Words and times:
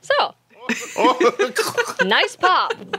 Så. 0.00 0.34
Nice 2.04 2.38
pop! 2.40 2.96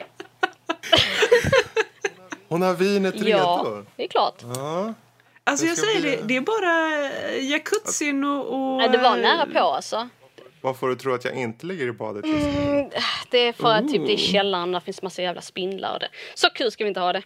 Hon 2.47 2.61
har 2.61 2.73
vinet 2.73 3.15
redo. 3.15 3.29
Ja, 3.37 3.83
det 3.95 4.03
är 4.03 4.07
klart. 4.07 4.35
Ja. 4.55 4.93
Alltså 5.43 5.65
Det 5.65 5.69
jag 5.71 5.77
säger 5.77 6.01
bli- 6.01 6.15
det, 6.15 6.21
det 6.23 6.35
är 6.37 6.41
bara 6.41 7.05
eh, 7.35 7.49
jacuzzin 7.49 8.23
och... 8.23 8.53
och 8.53 8.77
Nej, 8.77 8.89
det 8.89 8.97
var 8.97 9.15
eh, 9.17 9.21
nära 9.21 9.45
på 9.45 9.59
alltså. 9.59 10.09
Vad 10.61 10.77
får 10.79 10.89
du 10.89 10.95
tro 10.95 11.13
att 11.13 11.25
jag 11.25 11.33
inte 11.35 11.65
ligger 11.65 11.87
i 11.87 11.91
badet 11.91 12.25
just 12.25 12.45
nu? 12.47 12.61
Mm, 12.63 12.89
det 13.31 13.37
är 13.37 13.53
för 13.53 13.73
att 13.73 13.87
typ 13.91 14.07
det 14.07 14.13
är 14.13 14.17
källaren, 14.17 14.71
där 14.71 14.79
finns 14.79 15.01
massa 15.01 15.21
jävla 15.21 15.41
spindlar 15.41 15.93
och 15.93 15.99
det. 15.99 16.09
Så 16.35 16.49
kul 16.49 16.71
ska 16.71 16.83
vi 16.83 16.87
inte 16.87 16.99
ha 16.99 17.13
det. 17.13 17.23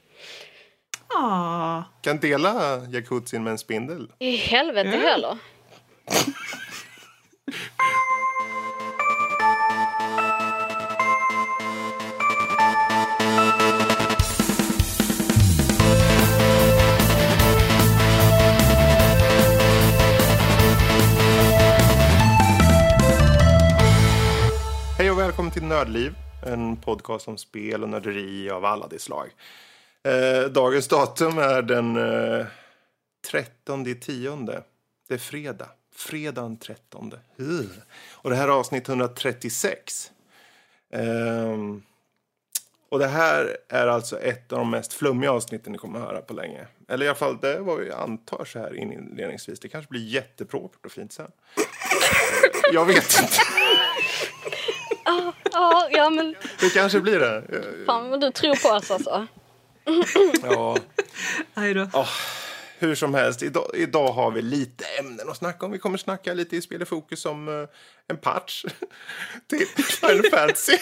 Ah, 1.07 1.83
Kan 2.01 2.19
dela 2.19 2.77
jacuzzin 2.89 3.43
med 3.43 3.51
en 3.51 3.57
spindel. 3.57 4.11
I 4.19 4.35
helvete 4.35 4.89
Mm. 4.89 5.01
heller. 5.01 5.37
välkommen 25.35 25.51
till 25.51 25.63
Nördliv. 25.63 26.15
En 26.45 26.77
podcast 26.77 27.27
om 27.27 27.37
spel 27.37 27.83
och 27.83 27.89
nörderi 27.89 28.49
av 28.49 28.65
alla 28.65 28.87
de 28.87 28.99
slag. 28.99 29.29
Eh, 30.03 30.49
dagens 30.49 30.87
datum 30.87 31.37
är 31.37 31.61
den 31.61 31.97
eh, 31.97 32.45
13 33.31 33.95
tionde. 33.95 34.63
Det 35.07 35.13
är 35.13 35.17
fredag. 35.17 35.69
Fredagen 35.95 36.57
13. 36.57 37.13
Uh. 37.39 37.65
Och 38.11 38.29
det 38.29 38.35
här 38.35 38.47
är 38.47 38.51
avsnitt 38.51 38.89
136. 38.89 40.11
Eh, 40.89 41.57
och 42.89 42.99
det 42.99 43.07
här 43.07 43.57
är 43.69 43.87
alltså 43.87 44.19
ett 44.19 44.51
av 44.51 44.59
de 44.59 44.69
mest 44.69 44.93
flummiga 44.93 45.31
avsnitten 45.31 45.71
ni 45.71 45.77
kommer 45.77 45.99
att 45.99 46.05
höra 46.05 46.21
på 46.21 46.33
länge. 46.33 46.67
Eller 46.87 47.05
i 47.05 47.07
alla 47.07 47.15
fall, 47.15 47.37
det 47.41 47.59
var 47.59 47.81
jag 47.81 47.99
antar 47.99 48.45
så 48.45 48.59
här 48.59 48.75
inledningsvis. 48.75 49.59
Det 49.59 49.69
kanske 49.69 49.89
blir 49.89 50.05
jättepropert 50.05 50.85
och 50.85 50.91
fint 50.91 51.13
sen. 51.13 51.31
jag 52.73 52.85
vet 52.85 53.19
inte. 53.21 53.37
Ja, 55.51 55.87
ja 55.91 56.09
men 56.09 56.35
Det 56.59 56.69
kanske 56.73 56.99
blir 56.99 57.19
det. 57.19 57.43
fan 57.85 58.09
vad 58.09 58.21
du 58.21 58.31
tror 58.31 58.55
på 58.69 58.75
oss 58.75 58.91
alltså. 58.91 59.27
Ja, 60.43 60.77
nej 61.53 61.73
då. 61.73 61.89
Ja, 61.93 62.07
hur 62.79 62.95
som 62.95 63.13
helst. 63.13 63.43
Idag, 63.43 63.65
idag 63.73 64.11
har 64.11 64.31
vi 64.31 64.41
lite 64.41 64.85
ämnen 64.99 65.29
att 65.29 65.37
snacka 65.37 65.65
om. 65.65 65.71
Vi 65.71 65.79
kommer 65.79 65.97
snacka 65.97 66.33
lite 66.33 66.55
i 66.55 66.61
Spel 66.61 66.81
i 66.81 66.85
fokus 66.85 67.25
om 67.25 67.47
eh, 67.61 67.67
en 68.07 68.17
patch 68.17 68.65
till 69.49 69.67
Final 69.83 70.23
Fantasy. 70.31 70.77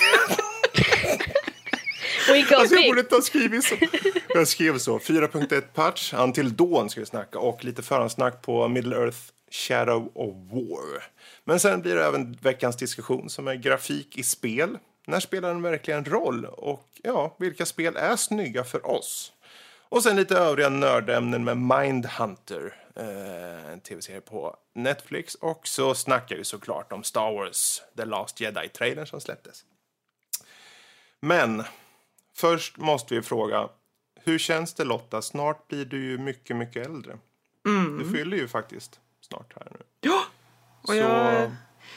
Alltså 2.30 2.76
jag 2.76 2.86
borde 2.86 3.00
inte 3.02 3.16
ha 3.16 3.22
skrivit 3.22 3.64
så. 3.64 3.76
Jag 4.30 4.48
skrev 4.48 4.78
så. 4.78 4.98
4.1 5.00 5.62
patch. 5.62 6.14
Until 6.14 6.56
Dawn 6.56 6.90
ska 6.90 7.00
vi 7.00 7.06
snacka. 7.06 7.40
Och 7.40 7.64
lite 7.66 7.84
förhandssnack 7.84 8.42
på 8.42 8.68
Middle 8.68 8.96
Earth 8.96 9.18
Shadow 9.54 10.12
of 10.16 10.36
War. 10.52 11.04
Men 11.44 11.60
sen 11.60 11.82
blir 11.82 11.96
det 11.96 12.06
även 12.06 12.34
veckans 12.34 12.76
diskussion 12.76 13.30
som 13.30 13.48
är 13.48 13.56
grafik 13.56 14.18
i 14.18 14.24
spel. 14.24 14.78
När 15.08 15.20
spelar 15.20 15.50
den 15.50 15.62
verkligen 15.62 16.06
roll? 16.06 16.46
Och 16.46 16.90
ja, 17.04 17.36
vilka 17.40 17.66
spel 17.66 17.98
är 17.98 18.16
snygga 18.16 18.64
för 18.64 18.86
oss? 18.86 19.34
Och 19.90 20.04
sen 20.04 20.16
lite 20.16 20.38
övriga 20.38 20.70
nördämnen 20.70 21.44
med 21.44 21.58
Mindhunter, 21.58 22.76
eh, 22.96 23.72
en 23.72 23.80
tv-serie 23.80 24.22
på 24.22 24.58
Netflix. 24.76 25.36
Och 25.36 25.68
så 25.68 25.96
snackar 25.96 26.36
vi 26.36 26.44
såklart 26.44 26.94
om 26.94 27.04
Star 27.04 27.34
Wars 27.34 27.82
The 27.98 28.06
Last 28.06 28.40
Jedi-trailern 28.40 29.06
som 29.06 29.22
släpptes. 29.22 29.64
Men 31.20 31.64
först 32.36 32.78
måste 32.78 33.16
vi 33.16 33.22
fråga, 33.22 33.70
hur 34.24 34.38
känns 34.38 34.74
det 34.74 34.84
Lotta? 34.84 35.22
Snart 35.22 35.68
blir 35.68 35.86
du 35.86 36.04
ju 36.04 36.18
mycket, 36.18 36.56
mycket 36.56 36.86
äldre. 36.86 37.18
Du 38.00 38.12
fyller 38.12 38.38
ju 38.38 38.48
faktiskt 38.48 39.00
snart 39.34 39.54
här 39.56 39.68
nu. 39.72 39.78
Ja! 40.02 40.24
Och 40.82 40.90
Så, 40.90 40.96
jag, 40.96 41.52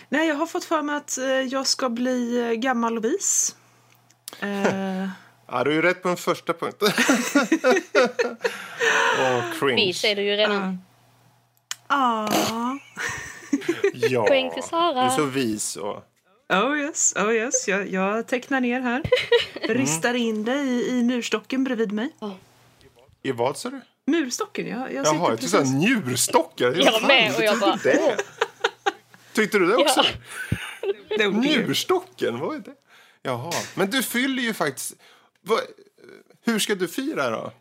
nej, 0.08 0.28
jag 0.28 0.34
har 0.34 0.46
fått 0.46 0.64
för 0.64 0.82
mig 0.82 0.96
att 0.96 1.18
eh, 1.18 1.26
jag 1.26 1.66
ska 1.66 1.88
bli 1.88 2.40
eh, 2.40 2.52
gammal 2.52 2.96
och 2.96 3.04
vis. 3.04 3.56
Eh, 4.40 5.08
ja, 5.48 5.64
du 5.64 5.70
är 5.70 5.74
ju 5.74 5.82
rätt 5.82 6.02
på 6.02 6.08
den 6.08 6.16
första 6.16 6.52
punkten. 6.52 6.88
Åh, 9.20 9.58
cringe. 9.60 9.86
Vi 9.86 9.92
ser 9.92 10.16
du 10.16 10.22
ju 10.22 10.36
redan. 10.36 10.82
ah, 11.86 12.28
Ja, 13.94 14.26
Poäng 14.26 14.50
till 14.54 14.62
Sara. 14.62 14.92
du 14.94 15.00
är 15.00 15.08
så 15.08 15.24
vis 15.24 15.76
och... 15.76 16.04
oh 16.48 16.78
yes, 16.78 17.14
oh 17.16 17.32
yes. 17.32 17.68
Jag, 17.68 17.88
jag 17.88 18.26
tecknar 18.26 18.60
ner 18.60 18.80
här. 18.80 19.02
Ristar 19.74 20.14
in 20.14 20.44
det 20.44 20.60
i, 20.60 20.88
i 20.88 21.02
murstocken 21.02 21.64
bredvid 21.64 21.92
mig. 21.92 22.10
I 23.22 23.32
vad 23.32 23.56
sa 23.56 23.70
du? 23.70 23.80
Murstocken, 24.06 24.66
jag, 24.66 24.92
jag 24.92 24.92
Jaha, 24.92 25.04
sitter 25.04 25.30
jag 25.30 25.40
tyckte 25.40 25.58
precis... 25.58 25.74
njurstockar. 25.74 26.72
Jag 26.74 26.94
Fan, 26.94 27.06
med, 27.06 27.36
och 27.36 27.42
jag 27.44 27.58
bara, 27.58 27.76
det? 27.82 28.16
Tyckte 29.32 29.58
du 29.58 29.66
det 29.66 29.76
också? 29.76 30.04
Weird. 31.18 31.34
Njurstocken, 31.34 32.38
vad 32.38 32.54
är 32.56 32.60
det? 32.60 32.74
Jaha, 33.22 33.52
men 33.74 33.90
du 33.90 34.02
fyller 34.02 34.42
ju 34.42 34.54
faktiskt... 34.54 34.94
Vad, 35.42 35.60
hur 36.44 36.58
ska 36.58 36.74
du 36.74 36.88
fira 36.88 37.30
då? 37.30 37.52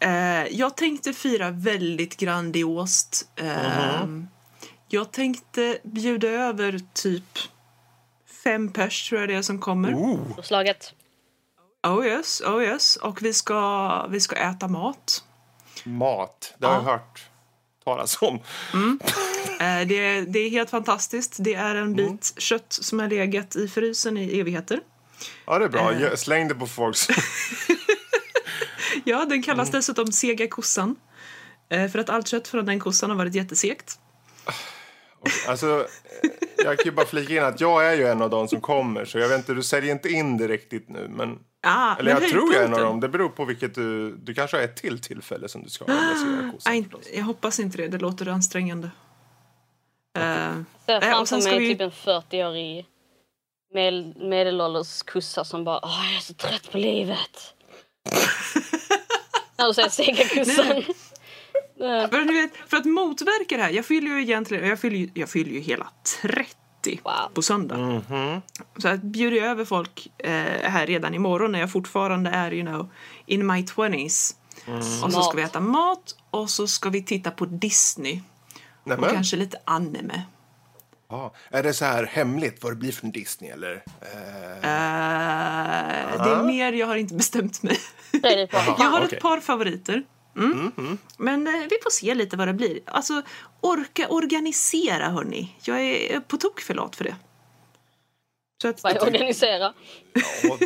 Eh, 0.00 0.46
jag 0.50 0.76
tänkte 0.76 1.12
fira 1.12 1.50
väldigt 1.50 2.16
grandiost. 2.16 3.28
Eh, 3.36 4.06
Jag 4.88 5.12
tänkte 5.12 5.78
bjuda 5.82 6.28
över 6.28 6.80
typ 6.94 7.38
fem 8.44 8.72
pers, 8.72 9.08
tror 9.08 9.20
jag 9.20 9.28
det 9.28 9.34
är, 9.34 9.42
som 9.42 9.58
kommer. 9.58 9.94
Oh, 9.94 10.40
Slaget. 10.42 10.94
Oh 11.86 12.06
yes, 12.06 12.40
oh 12.40 12.62
yes. 12.64 12.96
Och 12.96 13.22
vi 13.22 13.32
ska, 13.32 14.06
vi 14.06 14.20
ska 14.20 14.36
äta 14.36 14.68
mat. 14.68 15.24
Mat, 15.84 16.54
det 16.58 16.66
har 16.66 16.74
jag 16.74 16.82
Ja. 16.84 16.90
hört 16.90 17.22
talas 17.84 18.22
om. 18.22 18.34
Eh, 19.60 19.86
det, 19.86 19.98
är, 19.98 20.22
det 20.26 20.38
är 20.38 20.50
helt 20.50 20.70
fantastiskt. 20.70 21.36
Det 21.40 21.54
är 21.54 21.74
en 21.74 21.94
bit 21.94 22.34
kött 22.38 22.66
som 22.72 22.98
har 22.98 23.08
legat 23.08 23.56
i 23.56 23.68
frysen 23.68 24.16
i 24.16 24.40
evigheter. 24.40 24.80
Ja, 25.46 25.58
det 25.58 25.64
är 25.64 25.68
bra. 25.68 25.92
Eh. 25.92 26.14
Släng 26.14 26.48
det 26.48 26.54
på 26.54 26.66
folks... 26.66 27.08
Ja, 29.04 29.24
den 29.24 29.42
kallas 29.42 29.70
dessutom 29.70 30.12
sega 30.12 30.48
kossan. 30.48 30.96
Eh, 31.70 31.88
för 31.90 31.98
att 31.98 32.10
allt 32.10 32.28
kött 32.28 32.48
från 32.48 32.66
den 32.66 32.80
kossan 32.80 33.10
har 33.10 33.16
varit 33.16 33.34
jättesegt. 33.34 33.98
Alltså, 35.48 35.80
eh, 36.22 36.30
jag 36.56 36.78
kan 36.78 36.84
ju 36.84 36.90
bara 36.90 37.06
flika 37.06 37.32
in 37.36 37.42
att 37.44 37.60
jag 37.60 37.86
är 37.86 37.94
ju 37.94 38.06
en 38.06 38.22
av 38.22 38.30
dem 38.30 38.48
som 38.48 38.60
kommer, 38.60 39.04
så 39.04 39.18
jag 39.18 39.28
vet 39.28 39.38
inte, 39.38 39.54
du 39.54 39.62
säljer 39.62 39.92
inte 39.92 40.08
in 40.08 40.36
det 40.36 40.48
riktigt 40.48 40.88
nu, 40.88 41.08
men... 41.10 41.38
Ah, 41.64 41.96
Eller 41.96 42.10
jag 42.10 42.28
tror 42.28 42.54
jag 42.54 42.62
är 42.62 42.66
en 42.66 42.74
av 42.74 42.80
dem. 42.80 43.00
Det 43.00 43.08
beror 43.08 43.28
på 43.28 43.44
vilket 43.44 43.74
du... 43.74 44.16
Du 44.16 44.34
kanske 44.34 44.56
har 44.56 44.64
ett 44.64 44.76
till 44.76 44.98
tillfälle 45.00 45.48
som 45.48 45.62
du 45.62 45.68
ska 45.70 45.84
organisera 45.84 46.52
kossan 46.52 46.84
jag 47.14 47.24
hoppas 47.24 47.60
inte 47.60 47.76
det. 47.76 47.88
Det 47.88 47.98
llåter 47.98 48.28
ansträngande. 48.28 48.90
Eh, 50.18 50.22
Ser 50.86 51.00
Nej, 51.00 51.14
och 51.14 51.28
framför 51.28 51.50
mig 51.50 51.58
vi- 51.58 51.68
typ 51.72 51.80
en 51.80 51.90
40-årig 51.90 52.86
med, 53.74 54.16
medelålders 54.16 55.02
kossa 55.02 55.44
som 55.44 55.64
bara 55.64 55.80
Åh, 55.82 56.04
jag 56.06 56.16
är 56.16 56.20
så 56.20 56.34
trött 56.34 56.72
på 56.72 56.78
livet. 56.78 57.54
När 59.58 59.66
du 59.66 59.74
säger 59.90 60.86
Men 62.10 62.26
du 62.26 62.32
vet, 62.42 62.56
för 62.70 62.76
att 62.76 62.84
motverka 62.84 63.56
det 63.56 63.62
här, 63.62 63.70
jag 63.70 63.86
fyller 63.86 64.08
ju 64.16 64.22
egentligen, 64.22 64.68
jag 64.68 64.80
fyller 64.80 64.96
ju, 64.96 65.10
jag 65.14 65.28
fyller 65.28 65.50
ju 65.52 65.60
hela 65.60 65.88
30 66.22 66.56
Wow. 66.86 67.12
på 67.34 67.42
söndag. 67.42 67.76
Mhm. 67.76 68.42
Så 68.78 68.88
jag 68.88 68.98
bjuder 69.00 69.36
jag 69.36 69.46
över 69.46 69.64
folk 69.64 70.08
eh, 70.18 70.30
här 70.70 70.86
redan 70.86 71.14
imorgon 71.14 71.52
när 71.52 71.60
jag 71.60 71.72
fortfarande 71.72 72.30
är, 72.30 72.52
you 72.52 72.66
know, 72.66 72.90
in 73.26 73.46
my 73.46 73.62
20s. 73.62 74.34
Och 75.04 75.12
så 75.12 75.22
ska 75.22 75.36
vi 75.36 75.42
äta 75.42 75.60
mat 75.60 76.16
och 76.30 76.50
så 76.50 76.66
ska 76.66 76.90
vi 76.90 77.02
titta 77.02 77.30
på 77.30 77.44
Disney. 77.46 78.20
Och 78.82 78.88
Nämen. 78.88 79.10
kanske 79.14 79.36
lite 79.36 79.58
anime. 79.64 80.22
Ja. 81.08 81.34
Är 81.50 81.62
det 81.62 81.72
så 81.74 81.84
här 81.84 82.06
hemligt 82.06 82.62
vad 82.62 82.72
det 82.72 82.76
blir 82.76 82.92
från 82.92 83.10
Disney, 83.10 83.50
eller? 83.50 83.82
Eh, 84.00 84.68
Eh, 86.12 86.24
det 86.24 86.30
är 86.30 86.42
mer, 86.44 86.72
jag 86.72 86.86
har 86.86 86.96
inte 86.96 87.14
bestämt 87.14 87.62
mig. 87.62 87.78
Jag 88.78 88.90
har 88.90 89.00
ett 89.00 89.20
par 89.20 89.40
favoriter. 89.40 90.02
Mm. 90.36 90.98
Men 91.16 91.46
eh, 91.46 91.52
vi 91.70 91.76
får 91.82 91.90
se 91.90 92.14
lite 92.14 92.36
vad 92.36 92.48
det 92.48 92.54
blir. 92.54 92.80
Alltså, 92.84 93.22
orka 93.60 94.08
organisera, 94.08 95.08
hörni. 95.08 95.56
Jag 95.62 95.80
är 95.80 96.20
på 96.20 96.36
tok 96.36 96.60
för 96.60 96.74
lat 96.74 96.96
för 96.96 97.04
det. 97.04 97.16
Så 98.62 98.68
att, 98.68 98.82
vad 98.82 98.94
jag 98.94 99.02
organiserar. 99.02 99.72
ja, 100.42 100.56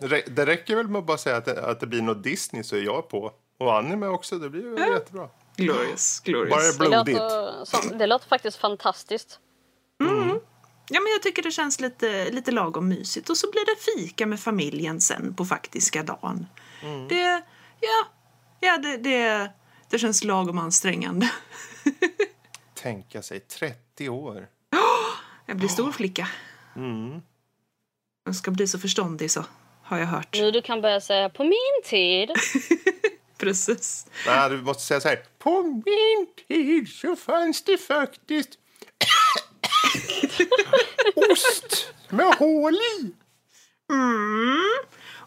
det, 0.00 0.22
det- 0.36 0.46
räcker 0.46 0.76
väl 0.76 0.88
med 0.88 0.98
att 0.98 1.06
bara 1.06 1.18
säga 1.18 1.36
att 1.36 1.44
det, 1.44 1.66
att 1.66 1.80
det 1.80 1.86
blir 1.86 2.02
något 2.02 2.22
Disney 2.22 2.62
så 2.62 2.76
är 2.76 2.80
jag 2.82 3.08
på. 3.08 3.32
Och 3.58 3.76
anime 3.78 4.06
också, 4.06 4.38
det 4.38 4.50
blir 4.50 4.62
ju 4.62 4.92
jättebra. 4.92 5.28
glorious, 5.56 6.20
glorious. 6.20 6.78
Bara 6.78 6.88
det 6.90 7.04
blodigt. 7.04 7.18
låter, 7.18 7.98
det 7.98 8.06
låter 8.06 8.28
faktiskt 8.28 8.56
fantastiskt. 8.56 9.38
Ja, 10.88 11.00
men 11.00 11.12
jag 11.12 11.22
tycker 11.22 11.42
det 11.42 11.50
känns 11.50 11.80
lite, 11.80 12.30
lite 12.30 12.50
lagom 12.50 12.88
mysigt. 12.88 13.30
Och 13.30 13.36
så 13.36 13.50
blir 13.50 13.64
det 13.66 13.80
fika 14.00 14.26
med 14.26 14.40
familjen 14.40 15.00
sen 15.00 15.34
på 15.34 15.44
faktiska 15.44 16.02
dagen. 16.02 16.46
Det, 17.08 17.42
ja, 17.80 18.06
ja 18.64 18.78
det, 18.78 18.96
det, 18.96 19.50
det 19.90 19.98
känns 19.98 20.24
lagom 20.24 20.58
ansträngande. 20.58 21.30
Tänka 22.74 23.22
sig 23.22 23.40
30 23.40 24.08
år. 24.08 24.48
Jag 25.46 25.56
blir 25.56 25.68
stor 25.68 25.92
flicka. 25.98 26.28
Jag 28.24 28.36
ska 28.36 28.50
bli 28.50 28.66
så 28.66 28.78
förståndig 28.78 29.30
så, 29.30 29.44
har 29.82 29.98
jag 29.98 30.06
hört. 30.06 30.28
Nu 30.32 30.50
du 30.50 30.62
kan 30.62 30.80
börja 30.80 31.00
säga 31.00 31.28
på 31.28 31.44
min 31.44 31.82
tid. 31.84 32.30
Precis. 33.38 34.06
Nej, 34.26 34.50
du 34.50 34.62
måste 34.62 34.82
säga 34.82 35.00
så 35.00 35.08
här. 35.08 35.22
På 35.38 35.62
min 35.62 36.26
tid 36.48 36.88
så 36.88 37.16
fanns 37.16 37.62
det 37.62 37.78
faktiskt 37.78 38.50
ost 41.32 41.94
med 42.08 42.34
hål 42.34 42.74
i. 42.74 43.12
Mm. 43.90 44.60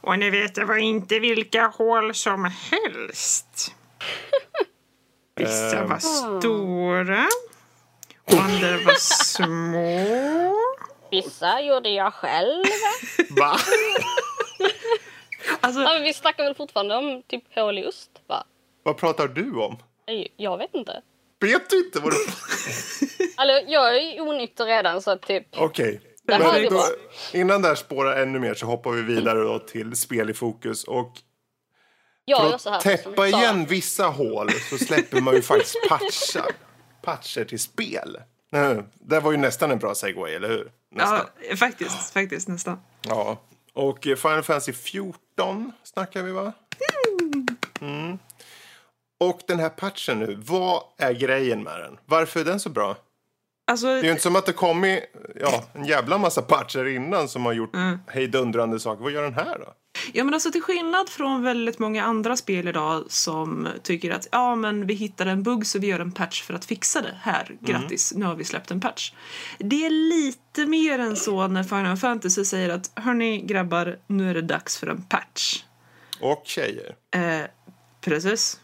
Och 0.02 0.20
ni 0.20 0.30
vet, 0.30 0.56
det 0.56 0.66
var 0.66 0.78
inte 0.78 1.20
vilka 1.20 1.68
hål 1.68 2.14
som 2.16 2.46
helst. 2.46 3.76
Vissa 5.36 5.86
var 5.86 6.00
stora 6.00 7.28
och 8.26 8.34
andra 8.34 8.78
var 8.86 8.96
små. 9.00 10.56
Vissa 11.12 11.62
gjorde 11.62 11.90
jag 11.90 12.14
själv. 12.14 12.64
Va? 13.30 13.58
Alltså, 15.62 15.82
Ja, 15.82 15.94
men 15.94 16.04
vi 16.04 16.14
snackar 16.14 16.44
väl 16.44 16.56
fortfarande 16.56 16.96
om 16.96 17.24
typ 17.28 17.56
hål 17.56 17.78
i 17.80 17.86
ost? 17.86 18.10
Va? 18.28 18.44
Vad 18.84 18.98
pratar 18.98 19.28
du 19.28 19.52
om? 19.56 19.78
Nej, 20.08 20.34
Jag 20.38 20.58
vet 20.58 20.74
inte. 20.74 21.02
Vet 21.40 21.70
du 21.70 21.86
inte 21.86 22.00
vad 22.00 22.12
du... 22.12 22.18
Alltså, 23.36 23.72
jag 23.72 23.98
är 23.98 24.22
onykter 24.22 24.66
redan 24.66 25.02
så 25.02 25.16
typ... 25.16 25.48
Okej. 25.58 26.02
Här 26.04 26.07
Men 26.28 26.70
då, 26.70 26.84
innan 27.34 27.62
det 27.62 27.68
här 27.68 27.76
spårar 27.76 28.22
ännu 28.22 28.40
mer 28.40 28.54
så 28.54 28.66
hoppar 28.66 28.92
vi 28.92 29.02
vidare 29.02 29.40
då 29.40 29.60
till 29.60 29.96
spel 29.96 30.30
i 30.30 30.34
fokus. 30.34 30.84
Och 30.84 31.12
Jag 32.26 32.42
för 32.42 32.54
att 32.56 32.62
så 32.62 32.70
här. 32.70 32.80
täppa 32.80 33.28
igen 33.28 33.66
vissa 33.66 34.08
hål 34.08 34.52
så 34.70 34.78
släpper 34.78 35.22
man 35.22 35.36
ju 35.36 35.42
faktiskt 35.42 35.76
patchar. 35.90 36.52
Patcher 37.02 37.46
till 37.46 37.60
spel. 37.60 38.18
Det 39.00 39.20
var 39.20 39.32
ju 39.32 39.38
nästan 39.38 39.72
en 39.72 39.80
bra 39.80 39.96
segway, 39.96 40.34
eller 40.34 40.50
hur? 40.50 40.72
Nästan. 40.92 41.26
ja, 41.50 41.56
faktiskt, 41.56 42.14
faktiskt 42.14 42.48
nästan. 42.48 42.80
Ja. 43.02 43.42
Och 43.74 44.04
Final 44.04 44.44
Fantasy 44.44 44.74
14 44.74 45.72
snackar 45.84 46.24
vi, 46.24 46.32
va? 46.32 46.54
Mm. 47.82 48.20
Och 49.20 49.40
den 49.48 49.60
här 49.60 49.70
patchen 49.70 50.20
nu, 50.20 50.36
vad 50.46 50.84
är 50.98 51.14
grejen 51.14 51.64
med 51.64 51.80
den? 51.80 51.98
Varför 52.06 52.40
är 52.40 52.46
den 52.46 52.60
så 52.60 52.70
bra? 52.70 52.96
Alltså, 53.68 53.88
Det 53.88 54.00
är 54.00 54.04
ju 54.04 54.10
inte 54.10 54.24
som 54.24 54.36
att 54.36 54.46
det 54.46 54.54
kommit 54.54 55.04
ja, 55.40 55.64
en 55.74 55.86
jävla 55.86 56.18
massa 56.18 56.42
patcher 56.42 56.86
innan 56.86 57.28
som 57.28 57.46
har 57.46 57.54
gjort 57.54 57.72
hejdundrande 58.08 58.80
saker. 58.80 59.04
Vad 59.04 59.12
gör 59.12 59.24
den 59.24 59.34
här 59.34 59.60
då? 59.60 59.74
Ja 60.14 60.24
men 60.24 60.34
alltså 60.34 60.52
till 60.52 60.62
skillnad 60.62 61.10
från 61.10 61.44
väldigt 61.44 61.80
många 61.80 62.04
andra 62.04 62.38
spel 62.38 62.68
idag 62.68 63.04
som 63.10 63.68
tycker 63.84 64.12
att 64.12 64.28
ja 64.32 64.56
men 64.56 64.88
vi 64.88 64.94
hittade 64.94 65.32
en 65.32 65.44
bugg 65.44 65.66
så 65.68 65.80
vi 65.80 65.88
gör 65.88 66.00
en 66.00 66.12
patch 66.12 66.44
för 66.44 66.54
att 66.54 66.66
fixa 66.66 67.02
det. 67.02 67.18
Här, 67.22 67.58
grattis, 67.60 68.14
nu 68.16 68.26
har 68.26 68.36
vi 68.36 68.44
släppt 68.44 68.72
en 68.72 68.82
patch. 68.82 69.14
Det 69.58 69.86
är 69.86 69.90
lite 69.90 70.66
mer 70.66 71.00
än 71.00 71.16
så 71.16 71.48
när 71.48 71.64
Final 71.64 71.98
Fantasy 71.98 72.46
säger 72.46 72.70
att 72.70 72.92
hörni 72.96 73.42
grabbar, 73.42 74.00
nu 74.08 74.30
är 74.30 74.34
det 74.34 74.42
dags 74.42 74.78
för 74.78 74.88
en 74.88 75.02
patch. 75.02 75.64
Och 76.22 76.42
tjejer. 76.46 76.96
Eh, 77.12 77.48
precis. 78.02 78.60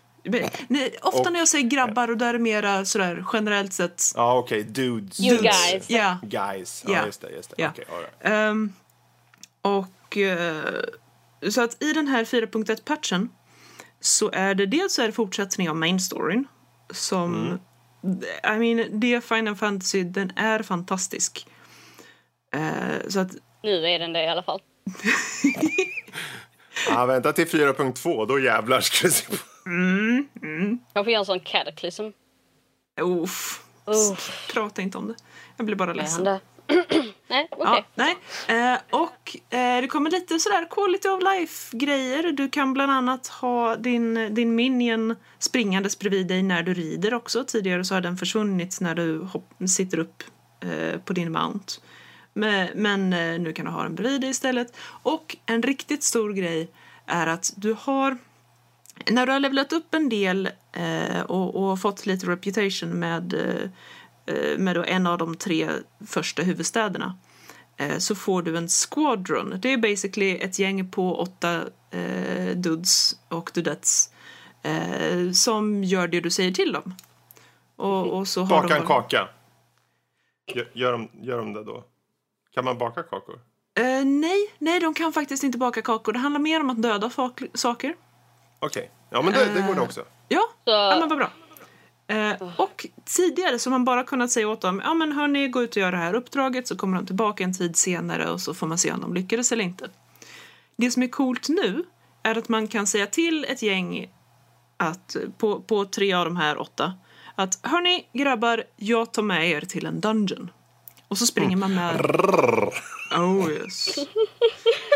Nej, 0.67 0.95
ofta 1.01 1.19
Och- 1.19 1.31
när 1.31 1.39
jag 1.39 1.47
säger 1.47 1.69
grabbar 1.69 2.07
och 2.11 2.17
där 2.17 2.27
är 2.29 2.33
det 2.33 2.39
mera 2.39 2.85
sådär 2.85 3.25
generellt 3.33 3.73
sett 3.73 4.03
Ja, 4.15 4.37
okej. 4.37 4.63
Dudes. 4.63 5.19
You 5.19 5.37
dudes. 5.37 5.71
guys. 5.71 5.89
Ja. 5.89 6.17
Guys. 6.23 6.83
Ja, 6.87 6.93
Ja. 6.93 7.05
just 7.05 7.21
det. 7.21 7.29
Just 7.29 7.53
det. 7.57 7.67
Okej, 7.67 7.85
all 7.91 7.97
right. 7.99 8.13
Ehm, 8.21 8.73
och 9.61 10.17
eh, 10.17 10.63
så 11.49 11.61
att 11.61 11.83
i 11.83 11.93
den 11.93 12.07
här 12.07 12.25
4.1-patchen 12.25 13.29
så 13.99 14.31
är 14.33 14.55
det 14.55 14.65
dels 14.65 14.99
är 14.99 15.05
det 15.07 15.11
fortsättning 15.13 15.69
av 15.69 15.75
main 15.75 15.99
storyn 15.99 16.47
som 16.91 17.59
I 18.43 18.57
mean, 18.59 18.99
det 18.99 19.21
Final 19.23 19.55
Fantasy, 19.55 20.03
den 20.03 20.31
är 20.35 20.63
fantastisk. 20.63 21.47
Eh, 22.55 23.09
så 23.09 23.19
att, 23.19 23.31
Nu 23.63 23.85
är 23.87 23.99
den 23.99 24.13
det 24.13 24.23
i 24.23 24.27
alla 24.27 24.43
fall. 24.43 24.59
Ja, 26.89 27.05
vänta 27.05 27.33
till 27.33 27.47
4.2. 27.47 28.25
Då 28.27 28.39
jävlar 28.39 28.81
ska 28.81 29.07
vi 29.07 29.13
se 29.13 29.27
på. 29.29 29.35
Jag 30.93 31.05
får 31.05 31.11
göra 31.11 31.19
en 31.19 31.25
sån 31.25 31.39
cataclysm. 31.39 32.03
uff, 33.01 33.63
Uff. 33.85 34.47
prata 34.53 34.81
inte 34.81 34.97
om 34.97 35.07
det. 35.07 35.15
Jag 35.57 35.65
blir 35.65 35.75
bara 35.75 35.93
ledsen. 35.93 36.23
Nej, 37.27 37.47
okej. 37.51 37.65
Ja, 37.65 37.85
nej. 37.95 38.15
Eh, 38.47 38.79
och 38.89 39.37
eh, 39.57 39.81
det 39.81 39.87
kommer 39.87 40.11
lite 40.11 40.39
sådär 40.39 40.67
quality 40.69 41.07
of 41.09 41.23
life-grejer. 41.23 42.31
Du 42.31 42.49
kan 42.49 42.73
bland 42.73 42.91
annat 42.91 43.27
ha 43.27 43.75
din, 43.75 44.35
din 44.35 44.55
minion 44.55 45.15
springandes 45.39 45.99
bredvid 45.99 46.27
dig 46.27 46.43
när 46.43 46.63
du 46.63 46.73
rider 46.73 47.13
också. 47.13 47.43
Tidigare 47.43 47.85
så 47.85 47.93
har 47.93 48.01
den 48.01 48.17
försvunnit 48.17 48.81
när 48.81 48.95
du 48.95 49.19
hopp, 49.19 49.49
sitter 49.67 49.99
upp 49.99 50.23
eh, 50.59 50.99
på 50.99 51.13
din 51.13 51.31
mount. 51.31 51.73
Men, 52.33 52.69
men 52.75 53.13
eh, 53.13 53.39
nu 53.39 53.53
kan 53.53 53.65
du 53.65 53.71
ha 53.71 53.83
den 53.83 53.95
bredvid 53.95 54.21
dig 54.21 54.29
istället. 54.29 54.75
Och 55.03 55.37
en 55.45 55.63
riktigt 55.63 56.03
stor 56.03 56.33
grej 56.33 56.71
är 57.05 57.27
att 57.27 57.53
du 57.55 57.75
har 57.79 58.17
när 59.09 59.25
du 59.25 59.31
har 59.31 59.39
levlat 59.39 59.73
upp 59.73 59.93
en 59.93 60.09
del 60.09 60.49
eh, 60.71 61.21
och, 61.21 61.55
och 61.55 61.79
fått 61.79 62.05
lite 62.05 62.27
reputation 62.27 62.89
med, 62.89 63.33
eh, 64.25 64.57
med 64.57 64.77
en 64.87 65.07
av 65.07 65.17
de 65.17 65.35
tre 65.35 65.69
första 66.07 66.41
huvudstäderna 66.41 67.17
eh, 67.77 67.97
så 67.97 68.15
får 68.15 68.41
du 68.41 68.57
en 68.57 68.67
squadron. 68.67 69.59
Det 69.61 69.73
är 69.73 69.77
basically 69.77 70.37
ett 70.37 70.59
gäng 70.59 70.91
på 70.91 71.15
åtta 71.15 71.61
eh, 71.91 72.55
dudes 72.55 73.15
och 73.27 73.51
dudettes 73.53 74.09
eh, 74.61 75.31
som 75.31 75.83
gör 75.83 76.07
det 76.07 76.19
du 76.19 76.29
säger 76.29 76.51
till 76.51 76.71
dem. 76.71 76.95
Och, 77.75 78.17
och 78.17 78.27
så 78.27 78.41
har 78.41 78.61
Baka 78.61 78.67
de 78.67 78.81
en 78.81 78.87
kaka. 78.87 79.27
Gör, 80.55 80.71
gör, 80.73 80.91
de, 80.91 81.09
gör 81.21 81.37
de 81.37 81.53
det 81.53 81.63
då? 81.63 81.83
Kan 82.53 82.65
man 82.65 82.77
baka 82.77 83.03
kakor? 83.03 83.39
Eh, 83.75 84.05
nej, 84.05 84.53
nej, 84.57 84.79
de 84.79 84.93
kan 84.93 85.13
faktiskt 85.13 85.43
inte 85.43 85.57
baka 85.57 85.81
kakor. 85.81 86.13
Det 86.13 86.19
handlar 86.19 86.39
mer 86.39 86.59
om 86.59 86.69
att 86.69 86.81
döda 86.81 87.09
saker. 87.53 87.95
Okej. 88.65 88.91
Ja, 89.09 89.21
men 89.21 89.33
det, 89.33 89.45
det 89.53 89.61
går 89.67 89.75
det 89.75 89.81
också. 89.81 90.01
Ja, 90.27 90.41
Så- 90.63 90.71
ja 90.71 90.97
men 90.99 91.09
vad 91.09 91.17
bra. 91.17 91.31
Eh, 92.07 92.53
och 92.57 92.85
tidigare 93.05 93.59
så 93.59 93.69
har 93.69 93.71
man 93.71 93.85
bara 93.85 94.03
kunnat 94.03 94.31
säga 94.31 94.47
åt 94.49 94.61
dem, 94.61 94.81
ja 94.85 94.93
men 94.93 95.11
hörni, 95.11 95.47
gå 95.47 95.63
ut 95.63 95.69
och 95.75 95.77
gör 95.77 95.91
det 95.91 95.97
här 95.97 96.13
uppdraget 96.13 96.67
så 96.67 96.75
kommer 96.77 96.97
de 96.97 97.05
tillbaka 97.05 97.43
en 97.43 97.53
tid 97.53 97.75
senare 97.75 98.29
och 98.29 98.41
så 98.41 98.53
får 98.53 98.67
man 98.67 98.77
se 98.77 98.91
om 98.91 99.01
de 99.01 99.13
lyckades 99.13 99.51
eller 99.51 99.63
inte. 99.63 99.89
Det 100.77 100.91
som 100.91 101.03
är 101.03 101.07
coolt 101.07 101.49
nu 101.49 101.83
är 102.23 102.37
att 102.37 102.49
man 102.49 102.67
kan 102.67 102.87
säga 102.87 103.07
till 103.07 103.45
ett 103.49 103.61
gäng 103.61 104.09
att 104.77 105.15
på, 105.37 105.61
på 105.61 105.85
tre 105.85 106.13
av 106.13 106.25
de 106.25 106.37
här 106.37 106.61
åtta 106.61 106.93
att 107.35 107.59
hörni 107.61 108.05
grabbar, 108.13 108.63
jag 108.75 109.13
tar 109.13 109.23
med 109.23 109.49
er 109.49 109.61
till 109.61 109.85
en 109.85 109.99
dungeon. 110.01 110.51
Och 111.07 111.17
så 111.17 111.25
springer 111.25 111.57
man 111.57 111.73
med... 111.75 112.05
Oh 113.17 113.49
yes. 113.51 113.95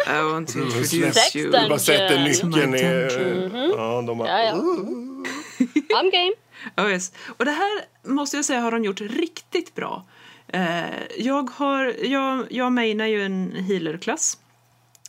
I 0.08 0.32
want 0.32 0.50
to 0.50 0.60
introduce 0.60 1.14
Sex 1.14 1.36
you. 1.36 1.52
dungeon. 1.52 1.70
Bara 1.70 1.80
sätter 1.80 2.24
nyckeln 2.24 2.76
i... 2.76 2.78
Mm-hmm. 2.78 3.70
Ja, 3.78 4.04
de 4.08 4.18
bara... 4.18 4.28
Ja, 4.28 4.44
ja. 4.44 4.54
I'm 6.00 6.12
game. 6.12 6.34
Oh 6.78 6.92
yes. 6.92 7.12
Och 7.38 7.46
det 7.46 7.52
här 7.52 7.86
måste 8.04 8.36
jag 8.36 8.46
säga 8.46 8.60
har 8.60 8.72
de 8.72 8.84
gjort 8.84 9.02
riktigt 9.02 9.76
bra. 9.76 10.06
Eh, 10.48 10.86
jag, 11.18 11.50
har, 11.50 12.06
jag, 12.06 12.46
jag 12.50 12.72
mainar 12.72 13.06
ju 13.06 13.22
en 13.22 13.52
healerklass. 13.52 14.38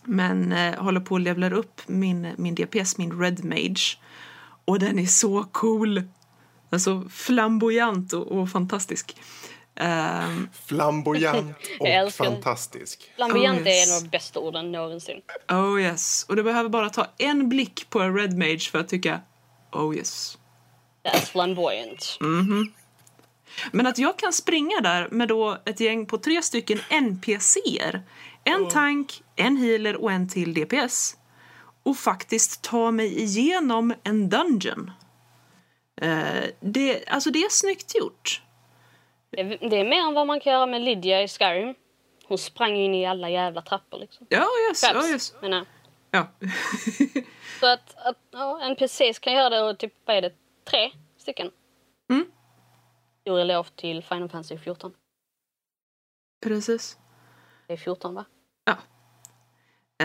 Men 0.05 0.53
eh, 0.53 0.75
håller 0.75 1.01
på 1.01 1.17
att 1.17 1.23
levla 1.23 1.51
upp 1.51 1.81
min, 1.87 2.29
min 2.37 2.55
DPS, 2.55 2.99
min 2.99 3.21
Red 3.21 3.45
Mage. 3.45 3.99
Och 4.65 4.79
den 4.79 4.99
är 4.99 5.07
så 5.07 5.45
cool! 5.53 6.03
Alltså 6.71 7.05
flamboyant 7.11 8.13
och, 8.13 8.27
och 8.27 8.51
fantastisk. 8.51 9.17
Ehm, 9.81 10.49
Flamboyant 10.67 11.57
och 11.81 12.13
fantastisk. 12.13 13.13
Flamboyant 13.17 13.61
Oh, 13.61 13.67
yes. 13.69 13.89
är 13.89 13.93
en 13.93 13.97
av 13.97 14.03
de 14.03 14.09
bästa 14.09 14.41
orden 14.41 14.73
någonsin. 14.73 15.21
oh 15.51 15.81
yes. 15.83 16.25
Och 16.29 16.37
du 16.37 16.43
behöver 16.43 16.69
bara 16.69 16.91
ta 16.91 17.07
en 17.19 17.49
blick 17.49 17.87
på 17.91 18.01
en 18.01 18.17
Red 18.17 18.39
Mage 18.39 18.71
för 18.71 18.79
att 18.79 18.89
tycka 18.89 19.21
oh 19.73 19.97
yes. 19.97 20.39
That's 21.05 21.27
flamboyant. 21.27 22.19
Men 23.73 23.87
att 23.87 23.99
jag 23.99 24.19
kan 24.19 24.33
springa 24.33 24.81
där 24.81 25.09
med 25.11 25.29
då 25.29 25.59
ett 25.65 25.81
gäng 25.81 26.07
på 26.07 26.19
tre 26.19 26.43
stycken 26.43 26.81
NPCer. 26.91 28.03
En 28.45 28.69
tank, 28.69 29.23
en 29.37 29.57
healer 29.57 29.97
och 29.97 30.13
en 30.13 30.29
till 30.29 30.55
DPS. 30.55 31.17
Och 31.83 31.97
faktiskt 31.97 32.63
ta 32.63 32.91
mig 32.91 33.21
igenom 33.21 33.95
en 34.03 34.29
dungeon. 34.29 34.91
Eh, 36.01 36.45
det, 36.61 37.09
alltså 37.09 37.31
det 37.31 37.39
är 37.39 37.51
snyggt 37.51 37.95
gjort. 37.95 38.43
Det 39.31 39.41
är, 39.41 39.69
det 39.71 39.77
är 39.77 39.85
mer 39.85 40.01
än 40.01 40.15
vad 40.15 40.27
man 40.27 40.41
kan 40.41 40.53
göra 40.53 40.67
med 40.67 40.83
Lydia 40.83 41.23
i 41.23 41.29
Skyrim. 41.29 41.75
Hon 42.25 42.39
sprang 42.39 42.77
in 42.77 42.95
i 42.95 43.07
alla 43.07 43.31
jävla 43.31 43.63
trappor 43.63 43.99
liksom. 43.99 44.27
Ja, 44.31 44.47
yes, 44.69 44.81
Traps, 44.81 45.07
ja, 45.07 45.13
yes. 45.13 45.35
jag. 45.43 45.65
Ja. 46.11 46.27
Så 47.61 47.67
att, 47.67 47.97
att 47.97 48.19
ja, 48.31 48.61
NPCs 48.63 49.19
kan 49.19 49.33
göra 49.33 49.51
det 49.51 49.63
och 49.63 49.79
typ, 49.79 49.95
vad 50.05 50.17
är 50.17 50.23
det, 50.23 50.33
tre 50.65 50.91
stycken? 51.19 51.51
Mm. 52.11 52.25
Stor 53.21 53.39
eloge 53.41 53.71
till 53.77 54.03
Final 54.03 54.29
Fantasy 54.29 54.59
14. 54.59 54.93
Precis. 56.43 56.99
Det 57.67 57.73
är 57.73 57.77
14 57.77 58.15
va? 58.15 58.25
Ja. 58.65 58.77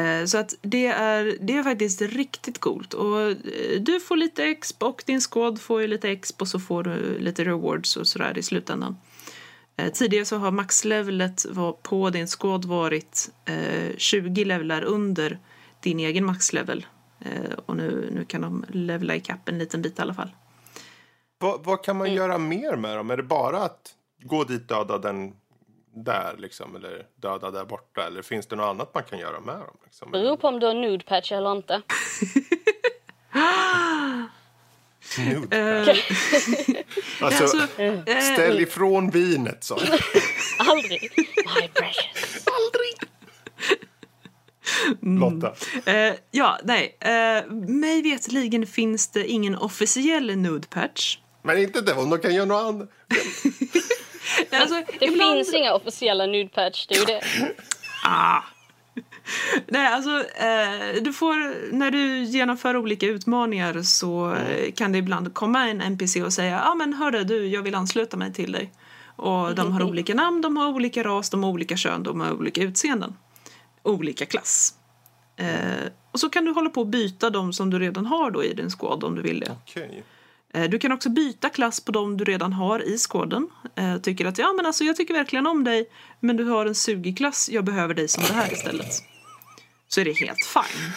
Eh, 0.01 0.25
Så 0.25 0.37
att 0.37 0.53
det 0.61 0.85
är, 0.87 1.37
det 1.41 1.57
är 1.57 1.63
faktiskt 1.63 2.01
riktigt 2.01 2.59
coolt. 2.59 2.93
Och 2.93 3.21
eh, 3.21 3.35
du 3.79 3.99
får 3.99 4.15
lite 4.15 4.43
exp 4.43 4.83
och 4.83 5.03
din 5.05 5.21
squad 5.21 5.61
får 5.61 5.81
ju 5.81 5.87
lite 5.87 6.09
exp 6.09 6.41
och 6.41 6.47
så 6.47 6.59
får 6.59 6.83
du 6.83 7.19
lite 7.19 7.43
rewards 7.43 7.97
och 7.97 8.07
sådär 8.07 8.37
i 8.37 8.43
slutändan. 8.43 8.97
Eh, 9.77 9.91
tidigare 9.91 10.25
så 10.25 10.37
har 10.37 10.51
maxlevelet 10.51 11.45
på 11.81 12.09
din 12.09 12.27
squad 12.27 12.65
varit 12.65 13.29
eh, 13.45 13.97
20 13.97 14.45
levlar 14.45 14.83
under 14.83 15.39
din 15.79 15.99
egen 15.99 16.25
maxlevel. 16.25 16.85
Eh, 17.19 17.53
och 17.65 17.77
nu, 17.77 18.09
nu 18.11 18.25
kan 18.25 18.41
de 18.41 18.65
levla 18.69 19.15
ikapp 19.15 19.49
en 19.49 19.57
liten 19.57 19.81
bit 19.81 19.99
i 19.99 20.01
alla 20.01 20.13
fall. 20.13 20.29
Vad, 21.37 21.63
vad 21.63 21.83
kan 21.83 21.97
man 21.97 22.13
göra 22.13 22.37
mer 22.37 22.75
med 22.75 22.97
dem? 22.97 23.11
Är 23.11 23.17
det 23.17 23.23
bara 23.23 23.63
att 23.63 23.95
gå 24.19 24.43
dit 24.43 24.67
döda 24.67 24.97
den 24.97 25.33
där 25.95 26.35
liksom? 26.37 26.75
Eller 26.75 27.05
döda 27.15 27.51
där 27.51 27.65
borta? 27.65 28.07
Eller 28.07 28.21
finns 28.21 28.47
det 28.47 28.55
något 28.55 28.69
annat 28.69 28.93
man 28.93 29.03
kan 29.03 29.19
göra 29.19 29.39
med 29.39 29.55
dem? 29.55 29.77
Liksom? 29.83 30.11
Beror 30.11 30.37
på 30.37 30.47
om 30.47 30.59
du 30.59 30.65
har 30.65 30.73
nude 30.73 31.05
patch 31.05 31.31
eller 31.31 31.51
inte. 31.51 31.81
Eh, 35.51 35.59
Alltså, 37.21 37.43
alltså, 37.43 37.81
eh, 37.81 38.33
ställ 38.33 38.59
ifrån 38.59 39.09
vinet 39.09 39.63
så. 39.63 39.73
Aldrig. 40.57 41.01
My 41.45 41.67
precious. 41.67 42.45
Lotta. 45.01 45.53
Eh, 45.85 46.13
ja, 46.31 46.59
nej. 46.63 46.97
Uh, 47.05 47.51
mig 47.53 48.01
vetligen 48.01 48.67
finns 48.67 49.07
det 49.07 49.27
ingen 49.27 49.55
officiell 49.55 50.35
nude 50.37 50.67
patch. 50.67 51.17
Men 51.43 51.57
inte 51.57 51.81
det, 51.81 51.93
om 51.93 52.09
de 52.09 52.19
kan 52.19 52.35
göra 52.35 52.45
något 52.45 52.63
annat. 52.75 52.89
Alltså, 54.51 54.83
Det 54.99 55.05
ibland- 55.05 55.35
finns 55.35 55.53
inga 55.53 55.73
officiella 55.73 56.25
nude 56.25 56.49
patch, 56.49 56.87
det 56.87 56.95
är 56.95 56.99
ju 56.99 57.05
det. 57.05 57.21
Ah. 58.03 58.39
Nej, 59.67 59.87
alltså, 59.87 60.09
eh, 60.19 61.03
du 61.03 61.13
får, 61.13 61.71
när 61.73 61.91
du 61.91 62.23
genomför 62.23 62.77
olika 62.77 63.07
utmaningar 63.07 63.81
så 63.81 64.33
eh, 64.35 64.71
kan 64.71 64.91
det 64.91 64.97
ibland 64.97 65.33
komma 65.33 65.69
en 65.69 65.81
NPC 65.81 66.23
och 66.23 66.33
säga 66.33 66.61
ah, 66.61 66.75
men 66.75 66.93
hörru 66.93 67.23
du, 67.23 67.47
jag 67.47 67.61
vill 67.61 67.75
ansluta 67.75 68.17
mig 68.17 68.33
till 68.33 68.51
dig. 68.51 68.71
Och 69.15 69.55
de 69.55 69.71
har 69.71 69.83
olika 69.83 70.13
namn, 70.13 70.41
de 70.41 70.57
har 70.57 70.67
olika 70.67 71.03
ras, 71.03 71.29
de 71.29 71.43
har 71.43 71.49
olika 71.51 71.77
kön, 71.77 72.03
de 72.03 72.19
har 72.19 72.31
olika 72.33 72.61
utseenden. 72.63 73.15
Olika 73.83 74.25
klass. 74.25 74.73
Eh, 75.35 75.87
och 76.11 76.19
så 76.19 76.29
kan 76.29 76.45
du 76.45 76.51
hålla 76.51 76.69
på 76.69 76.81
och 76.81 76.87
byta 76.87 77.29
de 77.29 77.53
som 77.53 77.69
du 77.69 77.79
redan 77.79 78.05
har 78.05 78.31
då 78.31 78.43
i 78.43 78.53
din 78.53 78.69
squad 78.69 79.03
om 79.03 79.15
du 79.15 79.21
vill 79.21 79.39
det. 79.39 79.51
Okej. 79.63 80.03
Eh, 80.53 80.69
Du 80.69 80.79
kan 80.79 80.91
också 80.91 81.09
byta 81.09 81.49
klass 81.49 81.79
på 81.79 81.91
de 81.91 82.17
du 82.17 82.23
redan 82.23 82.53
har 82.53 82.79
i 82.79 82.97
skåden. 82.97 83.47
Eh, 83.75 83.97
Tycker 83.97 84.25
att 84.25 84.37
ja 84.37 84.53
men 84.57 84.65
alltså 84.65 84.83
jag 84.83 84.95
tycker 84.95 85.13
verkligen 85.13 85.47
om 85.47 85.63
dig 85.63 85.85
men 86.19 86.37
du 86.37 86.43
har 86.43 86.65
en 86.65 86.75
sugig 86.75 87.17
klass, 87.17 87.49
jag 87.51 87.63
behöver 87.65 87.93
dig 87.93 88.07
som 88.07 88.23
det 88.27 88.33
här 88.33 88.53
istället. 88.53 89.03
Så 89.93 90.01
är 90.01 90.05
det 90.05 90.13
helt 90.13 90.45
fine. 90.45 90.91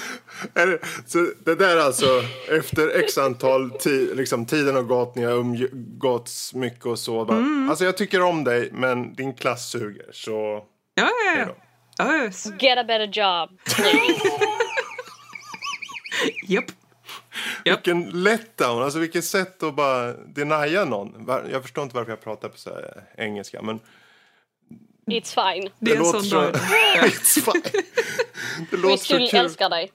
Så 1.07 1.31
det 1.45 1.55
där 1.55 1.77
alltså, 1.77 2.23
efter 2.49 2.99
x 2.99 3.19
antal 3.19 3.71
ti, 3.71 4.15
liksom, 4.15 4.47
tiden 4.47 4.75
har 4.75 4.83
gått, 4.83 5.15
ni 5.15 5.25
har 5.25 5.33
umgåtts 5.33 6.55
mycket 6.55 6.87
och 6.87 6.99
så. 6.99 7.25
Bara, 7.25 7.37
Mm. 7.39 7.71
Alltså 7.71 7.85
jag 7.85 7.97
tycker 7.97 8.23
om 8.23 8.45
dig, 8.45 8.71
men 8.73 9.15
din 9.15 9.35
klass 9.35 9.71
suger. 9.71 10.07
Så 10.13 10.65
Ja, 10.95 11.11
ja, 11.27 11.39
ja. 11.39 11.57
ja 11.99 12.25
yes. 12.25 12.47
Get 12.59 12.79
a 12.79 12.85
better 12.85 13.07
job. 13.13 13.51
Japp. 16.49 16.65
vilken 17.65 18.23
letdown, 18.23 18.83
alltså 18.83 18.99
vilket 18.99 19.25
sätt 19.25 19.63
att 19.63 19.75
bara 19.75 20.13
denia 20.13 20.85
någon. 20.85 21.25
Jag 21.53 21.63
förstår 21.63 21.85
inte 21.85 21.97
varför 21.97 22.13
jag 22.13 22.25
pratar 22.25 22.49
på 22.49 22.59
så 22.59 22.71
här 22.71 23.03
engelska, 23.17 23.63
men 23.63 23.81
It's 25.07 25.55
fine. 25.55 25.71
Det 25.79 25.93
är 25.93 25.97
en 25.97 26.05
sån 26.05 26.23
så... 26.23 26.41
dag. 26.41 26.55
It's 26.97 27.53
fine. 27.53 27.83
Det 28.71 28.77
låter 28.77 28.97
så 28.97 29.17
kul. 29.17 29.41
älskar 29.41 29.71
dig. 29.71 29.93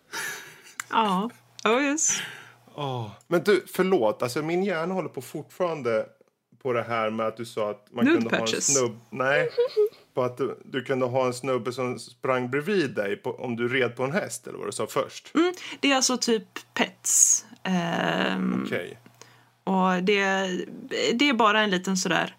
Ja. 0.89 1.30
Oh, 1.65 1.84
yes. 1.84 2.22
Åh, 2.75 3.12
Men 3.27 3.44
du, 3.44 3.65
förlåt. 3.74 4.24
Alltså 4.24 4.41
min 4.41 4.63
hjärna 4.63 4.94
håller 4.94 5.10
på 5.10 5.22
fortfarande 5.22 6.06
på 6.63 6.74
det 6.74 6.84
här 6.84 7.10
med 7.10 7.27
att 7.27 7.38
du 7.38 7.46
sa 7.46 7.70
att 7.72 7.88
man 7.91 8.06
Nude 8.06 8.18
kunde 8.18 8.30
ha 8.36 8.38
en 8.38 8.46
patches. 8.46 8.74
snubb... 8.77 9.00
Nej. 9.10 9.50
På 10.13 10.24
att 10.24 10.38
du, 10.38 10.60
du 10.65 10.84
kunde 10.84 11.06
ha 11.06 11.25
en 11.25 11.34
snubbe 11.34 11.74
som 11.74 12.00
sprang 12.00 12.50
bredvid 12.50 12.96
dig 12.96 13.15
på, 13.15 13.32
om 13.32 13.56
du 13.56 13.68
red 13.68 13.96
på 13.96 14.03
en 14.03 14.12
häst, 14.12 14.48
eller 14.48 14.58
vad 14.58 14.68
du 14.68 14.72
sa 14.72 14.88
först. 14.88 15.36
Mm, 15.36 15.53
det 15.80 15.91
är 15.91 15.96
alltså 15.96 16.18
typ 16.18 16.44
pets. 16.74 17.46
Ehm, 17.63 18.63
Okej. 18.65 19.00
Och 19.63 20.03
det, 20.03 20.48
det 21.13 21.30
är 21.30 21.34
bara 21.34 21.62
en 21.62 21.70
liten 21.70 21.98
sådär 21.98 22.36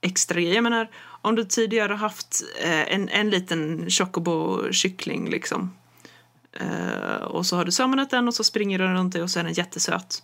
extra 0.00 0.40
grej. 0.40 0.54
Jag 0.54 0.62
menar, 0.62 0.90
om 1.22 1.34
du 1.34 1.44
tidigare 1.44 1.92
har 1.92 1.98
haft 1.98 2.42
eh, 2.62 2.94
en, 2.94 3.08
en 3.08 3.30
liten 3.30 3.90
chocobo-kyckling 3.90 5.30
liksom. 5.30 5.74
Eh, 6.52 7.22
och 7.22 7.46
så 7.46 7.56
har 7.56 7.64
du 7.64 7.72
samlat 7.72 8.10
den 8.10 8.28
och 8.28 8.34
så 8.34 8.44
springer 8.44 8.78
den 8.78 8.94
runt 8.94 9.12
dig 9.12 9.22
och 9.22 9.30
så 9.30 9.40
är 9.40 9.44
den 9.44 9.52
jättesöt. 9.52 10.22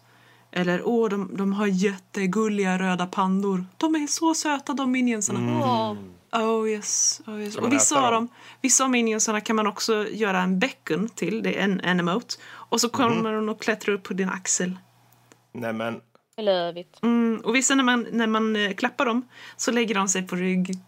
Eller 0.52 0.83
åh, 0.85 1.09
de, 1.09 1.37
de 1.37 1.52
har 1.52 1.67
jättegulliga 1.67 2.78
röda 2.78 3.07
pandor. 3.07 3.67
De 3.76 3.95
är 3.95 4.07
så 4.07 4.35
söta 4.35 4.73
de 4.73 4.90
minionsarna. 4.90 5.61
Åh, 5.61 5.95
Oh 6.33 6.69
yes, 6.69 7.21
oh 7.26 7.40
yes. 7.43 7.57
Och 7.57 7.73
vissa 7.73 8.07
av 8.07 8.12
dem? 8.12 8.28
vissa 8.61 8.85
av 8.85 8.90
minionsarna 8.90 9.40
kan 9.40 9.57
man 9.57 9.67
också 9.67 10.09
göra 10.09 10.40
en 10.40 10.59
beckon 10.59 11.09
till, 11.09 11.43
det 11.43 11.59
är 11.59 11.64
en, 11.64 11.81
en 11.81 12.00
emote. 12.00 12.35
Och 12.45 12.81
så 12.81 12.88
kommer 12.88 13.33
de 13.33 13.49
och 13.49 13.62
klättrar 13.62 13.95
upp 13.95 14.02
på 14.02 14.14
din 14.14 14.28
axel. 14.28 14.78
Nej, 15.52 15.73
men... 15.73 16.00
I 16.37 16.43
love 16.43 16.81
it. 16.81 16.99
Mm, 17.02 17.40
och 17.45 17.55
vissa 17.55 17.75
när 17.75 17.85
man, 17.85 18.07
när 18.12 18.26
man 18.26 18.57
eh, 18.57 18.73
klappar 18.73 19.07
dem 19.07 19.28
så 19.57 19.71
lägger 19.71 19.95
de 19.95 20.09
sig 20.09 20.26
på 20.26 20.37
rygg. 20.37 20.78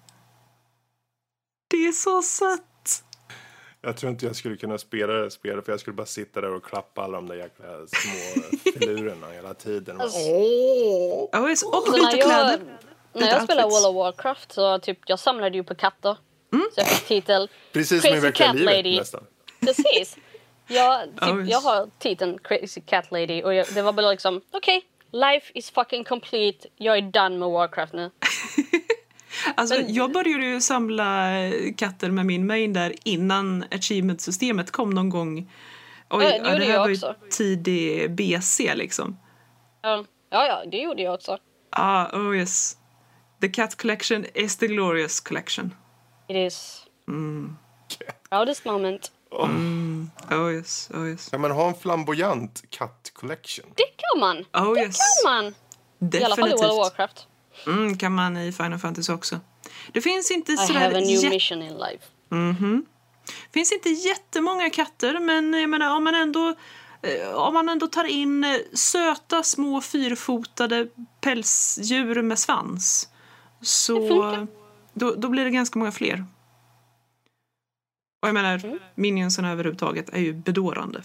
Det 1.71 1.77
är 1.87 1.93
så 1.93 2.23
sött! 2.23 3.05
Jag 3.83 3.97
tror 3.97 4.13
inte 4.13 4.27
jag 4.27 4.37
skulle 4.37 4.57
kunna 4.57 4.79
spela 4.79 5.13
det 5.13 5.31
spelet 5.31 5.65
för 5.65 5.73
jag 5.73 5.81
skulle 5.81 5.95
bara 5.95 6.07
sitta 6.07 6.41
där 6.41 6.55
och 6.55 6.65
klappa 6.65 7.03
alla 7.03 7.17
de 7.17 7.29
där 7.29 7.35
jäkla 7.35 7.65
små 7.87 8.43
filurerna 8.79 9.27
hela 9.31 9.55
tiden. 9.55 10.01
Alltså, 10.01 10.19
Åh! 10.19 11.29
Oh, 11.33 11.51
yes. 11.51 11.63
Och 11.63 11.83
byta 11.93 11.97
när 12.07 12.17
jag, 12.17 12.27
kläder. 12.27 12.61
när 13.13 13.29
jag 13.29 13.43
spelade 13.43 13.65
outfits. 13.67 13.85
World 13.85 13.97
of 13.97 14.05
Warcraft 14.17 14.53
så 14.53 14.79
typ, 14.79 14.99
jag 15.07 15.19
samlade 15.19 15.57
ju 15.57 15.65
på 15.65 15.75
katter. 15.75 16.17
Mm. 16.53 16.67
Så 16.75 16.81
jag 16.81 16.89
fick 16.89 17.07
titel. 17.09 17.49
Precis 17.73 18.03
som 18.03 18.09
i 18.09 18.13
Crazy 18.13 18.27
verkliga 18.27 18.53
livet 18.53 18.77
Lady. 18.77 18.99
nästan. 18.99 19.25
Precis. 19.61 20.17
Jag, 20.73 21.03
typ, 21.05 21.23
Oh, 21.23 21.41
yes. 21.41 21.51
jag 21.51 21.61
har 21.61 21.91
titeln 21.99 22.39
Crazy 22.39 22.81
Cat 22.81 23.11
Lady 23.11 23.43
och 23.43 23.55
jag, 23.55 23.67
det 23.75 23.83
var 23.83 23.93
bara 23.93 24.11
liksom 24.11 24.41
okej, 24.51 24.83
life 25.13 25.53
is 25.55 25.71
fucking 25.71 26.05
complete. 26.05 26.69
Jag 26.77 26.99
är 26.99 27.03
done 27.03 27.39
med 27.39 27.49
Warcraft 27.49 27.93
nu. 27.93 28.11
Alltså, 29.55 29.75
Men- 29.75 29.95
jag 29.95 30.13
började 30.13 30.45
ju 30.45 30.61
samla 30.61 31.31
katter 31.77 32.11
med 32.11 32.27
min 32.27 32.47
main 32.47 32.73
där 32.73 32.95
innan 33.05 33.65
achievement-systemet 33.71 34.71
kom 34.71 34.91
någon 34.91 35.09
gång. 35.09 35.53
Oj, 36.11 36.25
Ja, 36.25 36.31
det 36.31 36.37
ja, 36.37 36.43
det 36.59 36.65
här 36.65 36.73
jag 36.73 36.81
var 36.81 36.89
ju 36.89 36.97
tidig 37.31 38.11
BC 38.11 38.75
liksom. 38.75 39.19
Ja, 39.83 40.05
ja, 40.31 40.47
ja, 40.47 40.63
det 40.71 40.77
gjorde 40.77 41.03
jag 41.03 41.15
också. 41.15 41.39
Ah, 41.71 42.07
oh 42.19 42.37
yes. 42.37 42.77
The 43.41 43.49
cat 43.49 43.77
collection 43.77 44.27
is 44.35 44.57
the 44.57 44.67
glorious 44.67 45.21
collection. 45.21 45.75
It 46.29 46.37
is. 46.37 46.87
Mm. 47.09 47.57
Proudest 48.31 48.65
moment. 48.65 49.13
Oh 50.31 50.53
yes, 50.53 50.91
oh 50.95 51.09
yes. 51.09 51.29
Kan 51.29 51.41
man 51.41 51.51
ha 51.51 51.69
en 51.69 51.75
flamboyant 51.75 52.63
cat 52.71 53.11
collection? 53.15 53.67
Det 53.77 53.85
kan 53.97 54.21
man. 54.21 54.45
Oh 54.67 54.75
det 54.75 54.81
yes. 54.81 54.97
kan 54.97 55.33
man. 55.33 55.55
I 56.13 56.25
alla 56.25 56.37
fall 56.37 56.49
i 56.49 56.53
World 56.53 56.55
of 56.55 56.61
Definitivt. 56.61 56.79
Warcraft. 56.79 57.27
Mm, 57.67 57.97
kan 57.99 58.13
man 58.15 58.37
i 58.37 58.53
Final 58.53 58.79
Fantasy 58.79 59.13
också. 59.13 59.41
Det 59.93 60.01
finns 60.01 60.31
inte 60.31 60.53
I 60.53 60.57
sådär 60.57 60.81
have 60.81 60.97
a 60.99 61.01
new 61.01 61.31
mission 61.31 61.63
in 61.63 61.79
life. 61.79 62.05
finns 63.53 63.73
inte 63.73 63.89
jättemånga 63.91 64.71
katter 64.71 65.21
men 65.21 65.53
jag 65.53 65.71
menar 65.71 65.97
om 65.97 66.05
man 66.05 66.15
ändå 66.15 66.55
eh, 67.03 67.35
om 67.35 67.55
man 67.55 67.69
ändå 67.69 67.87
tar 67.87 68.05
in 68.05 68.45
eh, 68.45 68.57
söta 68.75 69.43
små 69.43 69.81
fyrfotade 69.81 70.89
pälsdjur 71.21 72.23
med 72.23 72.39
svans 72.39 73.09
så 73.61 74.47
då, 74.93 75.15
då 75.15 75.29
blir 75.29 75.45
det 75.45 75.51
ganska 75.51 75.79
många 75.79 75.93
fler. 75.93 76.25
Och 78.23 78.29
jag 78.29 78.35
menar, 78.35 78.65
Mm. 78.65 78.79
minionsarna 78.95 79.51
överhuvudtaget 79.53 80.09
är 80.09 80.19
ju 80.21 80.33
bedårande. 80.35 81.03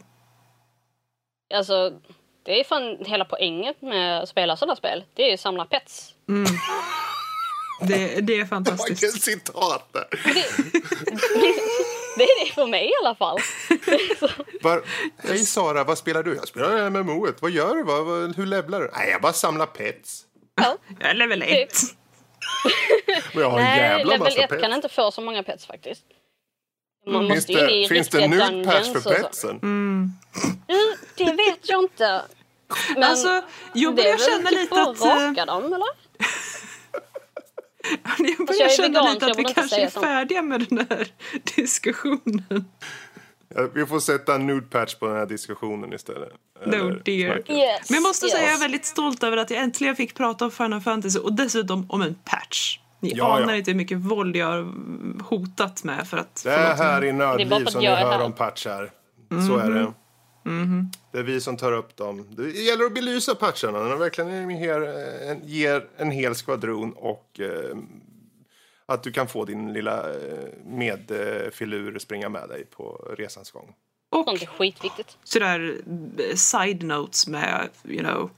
Alltså, 1.53 2.00
det 2.45 2.59
är 2.59 2.63
fan 2.63 2.97
hela 3.05 3.25
poängen 3.25 3.73
med 3.79 4.21
att 4.23 4.29
spela 4.29 4.57
sådana 4.57 4.75
spel. 4.75 5.03
Det 5.13 5.23
är 5.23 5.27
ju 5.27 5.33
att 5.33 5.39
samla 5.39 5.65
pets. 5.65 6.13
Det, 7.81 8.21
det 8.21 8.39
är 8.39 8.45
fantastiskt. 8.45 9.03
Vilket 9.03 9.21
citat 9.21 9.89
där! 9.93 10.07
Det 12.17 12.23
är 12.23 12.45
det 12.45 12.51
för 12.53 12.65
mig 12.67 12.85
i 12.85 12.91
alla 13.03 13.15
fall. 13.15 13.37
Var, 14.61 14.83
Hej 15.27 15.45
Sara, 15.45 15.83
vad 15.83 15.97
spelar 15.97 16.23
du? 16.23 16.35
Jag 16.35 16.47
spelar 16.47 16.89
MMO. 16.89 17.27
Vad 17.41 17.51
gör 17.51 17.75
du? 17.75 17.83
Vad, 17.83 18.05
vad, 18.05 18.35
hur 18.35 18.45
levlar 18.45 18.79
du? 18.81 18.89
Nej, 18.93 19.09
jag 19.09 19.21
bara 19.21 19.33
samlar 19.33 19.65
pets. 19.65 20.21
ja. 20.55 20.77
Jag 20.99 21.09
är 21.09 21.13
level 21.13 21.41
Typ. 21.41 21.51
1. 21.69 21.73
Men 23.33 23.43
jag 23.43 23.49
har 23.49 23.59
en 23.59 23.63
Nej, 23.65 23.77
jävla 23.79 24.03
level 24.03 24.19
massa 24.19 24.41
1 24.43 24.49
pets. 24.49 24.61
kan 24.61 24.73
inte 24.73 24.89
få 24.89 25.11
så 25.11 25.21
många 25.21 25.43
pets 25.43 25.65
faktiskt. 25.65 26.03
Man 27.07 27.27
Finns 27.27 27.35
måste 27.35 27.51
ju 27.51 27.59
in 27.59 27.69
i 27.69 27.81
det, 27.81 27.88
finns 27.89 28.09
det 28.09 28.27
nude 28.27 28.63
patch 28.65 28.91
för 28.91 29.13
petsen? 29.13 29.59
Du, 30.67 30.95
det 31.25 31.31
vet 31.31 31.59
jag 31.69 31.83
inte. 31.83 32.21
Men 32.93 33.03
Alltså, 33.03 33.41
jag 33.74 33.95
det 33.95 34.01
är 34.01 34.17
börjar 34.17 34.17
väl 34.17 34.25
känna 34.25 34.50
typ 34.50 34.59
lite 34.59 34.75
för 34.75 34.81
att... 34.91 35.01
eh, 35.01 35.29
raka 35.29 35.45
dem 35.45 35.65
eller? 35.74 35.88
Jag 38.17 38.29
jag 38.39 38.47
börjar 38.47 38.65
är 38.65 38.69
känna 38.69 39.00
vegan, 39.01 39.13
lite 39.13 39.25
att 39.25 39.39
vi 39.39 39.43
kanske 39.43 39.81
är 39.81 39.89
färdiga 39.89 40.41
med 40.41 40.65
den 40.69 40.88
här 40.89 41.07
diskussionen. 41.55 42.65
Ja, 43.55 43.67
Vi 43.74 43.85
får 43.85 44.00
sätta 44.00 44.35
en 44.35 44.47
nude 44.47 44.67
patch 44.67 44.95
på 44.95 45.07
den 45.07 45.15
här 45.15 45.25
diskussionen 45.25 45.93
istället. 45.93 46.29
No 46.65 46.89
dear. 47.05 47.51
Yes, 47.51 47.89
Men 47.89 47.95
jag 47.95 48.03
måste 48.03 48.25
yes. 48.25 48.33
säga 48.35 48.45
jag 48.45 48.55
är 48.55 48.59
väldigt 48.59 48.85
stolt 48.85 49.24
över 49.24 49.38
att 49.38 49.50
jag 49.50 49.63
äntligen 49.63 49.95
fick 49.95 50.13
prata 50.13 50.45
om 50.45 50.51
Final 50.51 50.81
Fantasy 50.81 51.19
och 51.19 51.33
dessutom 51.33 51.85
om 51.91 52.01
en 52.01 52.15
patch. 52.15 52.79
Ni 53.05 53.12
Ja, 53.15 53.35
anar 53.38 53.50
ja. 53.50 53.55
inte 53.55 53.71
hur 53.71 53.77
mycket 53.77 53.97
våld 53.97 54.35
jag 54.35 54.45
har 54.45 54.74
hotat 55.24 55.83
med 55.83 56.07
för 56.07 56.17
att... 56.17 56.43
Det 56.43 56.51
är 56.51 56.75
här 56.75 57.03
i 57.03 57.12
Nördliv 57.12 57.65
som 57.65 57.81
ni 57.81 57.88
hör 57.88 57.95
här. 57.95 58.21
om 58.21 58.33
patchar. 58.33 58.91
Så 59.47 59.57
är 59.57 59.71
det. 59.71 59.93
Det 61.12 61.19
är 61.19 61.24
vi 61.24 61.41
som 61.41 61.57
tar 61.57 61.71
upp 61.71 61.95
dem. 61.95 62.27
Det 62.29 62.50
gäller 62.50 62.85
att 62.85 62.93
belysa 62.93 63.35
patcharna. 63.35 63.79
När 63.79 63.89
de 63.89 64.00
verkligen 64.00 64.50
ger 64.50 64.81
en, 65.31 65.41
ger 65.47 65.88
en 65.97 66.12
hel 66.12 66.35
skvadron 66.35 66.93
och 66.93 67.39
eh, 67.39 67.77
att 68.85 69.03
du 69.03 69.12
kan 69.12 69.27
få 69.27 69.45
din 69.45 69.74
lilla 69.74 70.09
eh, 70.09 70.17
medfilur 70.65 72.00
springa 72.00 72.29
med 72.29 72.50
dig 72.50 72.65
på 72.65 73.15
resans 73.17 73.51
gång. 73.51 73.74
Och 74.09 74.27
sådär 75.24 75.77
eh, 76.17 76.35
side 76.35 76.83
notes 76.83 77.27
med, 77.27 77.69
you 77.83 78.03
know, 78.03 78.29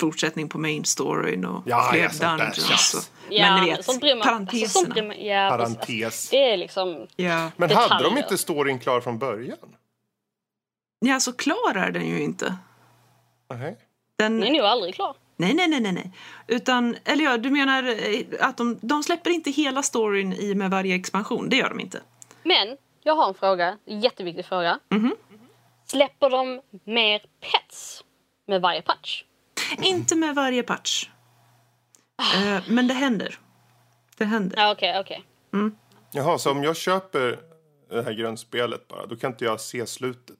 fortsättning 0.00 0.48
på 0.48 0.58
main 0.58 0.84
storyn 0.84 1.44
och 1.44 1.62
Ja, 1.66 1.88
fler 1.92 2.10
ja, 2.20 2.36
dungeons. 2.36 2.94
Och, 2.94 3.16
Ja, 3.32 3.54
men 3.54 3.64
ni 3.64 3.70
vet, 3.70 3.84
sånt 3.84 4.00
bryr 4.00 4.14
man, 4.14 4.26
parenteserna. 4.26 4.62
Alltså, 4.62 4.78
sånt 4.78 4.94
bryr 4.94 5.02
man, 5.02 5.24
ja, 5.24 5.56
precis. 5.56 5.76
Parentes. 5.76 6.04
Alltså, 6.04 6.30
det 6.30 6.52
är 6.52 6.56
liksom... 6.56 7.06
ja. 7.16 7.50
Men 7.56 7.70
hade 7.70 8.04
de 8.04 8.18
inte 8.18 8.38
storyn 8.38 8.78
klar 8.78 9.00
från 9.00 9.18
början? 9.18 9.58
ja, 10.98 11.20
så 11.20 11.32
klar 11.32 11.74
är 11.74 11.90
den 11.90 12.06
ju 12.08 12.22
inte. 12.22 12.56
Nej. 13.50 13.76
Den, 14.16 14.40
Den 14.40 14.48
är 14.48 14.52
nog 14.58 14.66
aldrig 14.66 14.94
klar. 14.94 15.16
Nej, 15.36 15.54
nej, 15.54 15.68
nej, 15.68 15.92
nej. 15.92 16.12
Utan, 16.46 16.96
eller 17.04 17.24
ja, 17.24 17.36
du 17.36 17.50
menar 17.50 17.82
eh, 17.82 18.24
att 18.40 18.56
de, 18.56 18.78
de 18.82 19.02
släpper 19.02 19.30
inte 19.30 19.50
hela 19.50 19.82
storyn 19.82 20.32
i 20.32 20.54
med 20.54 20.70
varje 20.70 20.94
expansion. 20.94 21.48
Det 21.48 21.56
gör 21.56 21.68
de 21.68 21.80
inte. 21.80 22.00
Men 22.42 22.76
jag 23.02 23.14
har 23.14 23.28
en 23.28 23.34
fråga, 23.34 23.78
en 23.86 24.00
jätteviktig 24.00 24.44
fråga. 24.46 24.78
Mhm. 24.88 25.14
Släpper 25.86 26.30
de 26.30 26.60
mer 26.84 27.22
pets 27.40 28.04
med 28.46 28.60
varje 28.60 28.82
patch? 28.82 29.24
Inte 29.78 30.16
med 30.16 30.34
varje 30.34 30.62
patch. 30.62 31.08
Eh, 32.36 32.62
men 32.68 32.88
det 32.88 32.94
händer. 32.94 33.38
Det 34.16 34.24
händer. 34.24 34.58
Ja, 34.58 34.72
okej, 34.72 35.00
okej. 35.00 35.24
Jaha, 36.12 36.38
så 36.38 36.50
om 36.50 36.64
jag 36.64 36.76
köper 36.76 37.38
det 37.90 38.02
här 38.02 38.12
grundspelet 38.12 38.88
bara, 38.88 39.06
då 39.06 39.16
kan 39.16 39.32
inte 39.32 39.44
jag 39.44 39.60
se 39.60 39.86
slutet? 39.86 40.36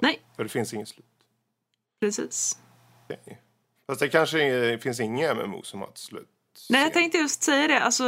Nej, 0.00 0.20
För 0.36 0.42
det 0.42 0.48
finns 0.48 0.74
inget 0.74 0.88
slut. 0.88 1.06
precis. 2.00 2.58
Okej. 3.04 3.40
Fast 3.86 4.00
det 4.00 4.08
kanske 4.08 4.78
finns 4.78 5.00
inga 5.00 5.34
MMO 5.34 5.62
som 5.62 5.80
har 5.80 5.88
ett 5.88 5.98
slut. 5.98 6.28
Nej, 6.70 6.82
jag 6.82 6.92
tänkte 6.92 7.18
just 7.18 7.42
säga 7.42 7.68
det. 7.68 7.80
Alltså, 7.80 8.04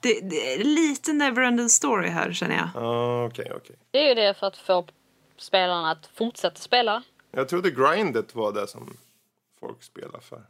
det, 0.00 0.20
det 0.30 0.54
är 0.54 0.64
lite 0.64 1.12
neverending 1.12 1.68
story 1.68 2.08
här, 2.08 2.32
känner 2.32 2.56
jag. 2.56 2.84
Ah, 2.84 3.24
Okej, 3.24 3.52
okej. 3.56 3.76
Det 3.90 3.98
är 3.98 4.08
ju 4.08 4.14
det 4.14 4.34
för 4.34 4.46
att 4.46 4.56
få 4.56 4.86
spelarna 5.36 5.90
att 5.90 6.06
fortsätta 6.14 6.56
spela. 6.60 7.02
Jag 7.30 7.48
trodde 7.48 7.70
grindet 7.70 8.34
var 8.34 8.52
det 8.52 8.66
som 8.66 8.96
folk 9.60 9.82
spelar 9.82 10.20
för. 10.20 10.42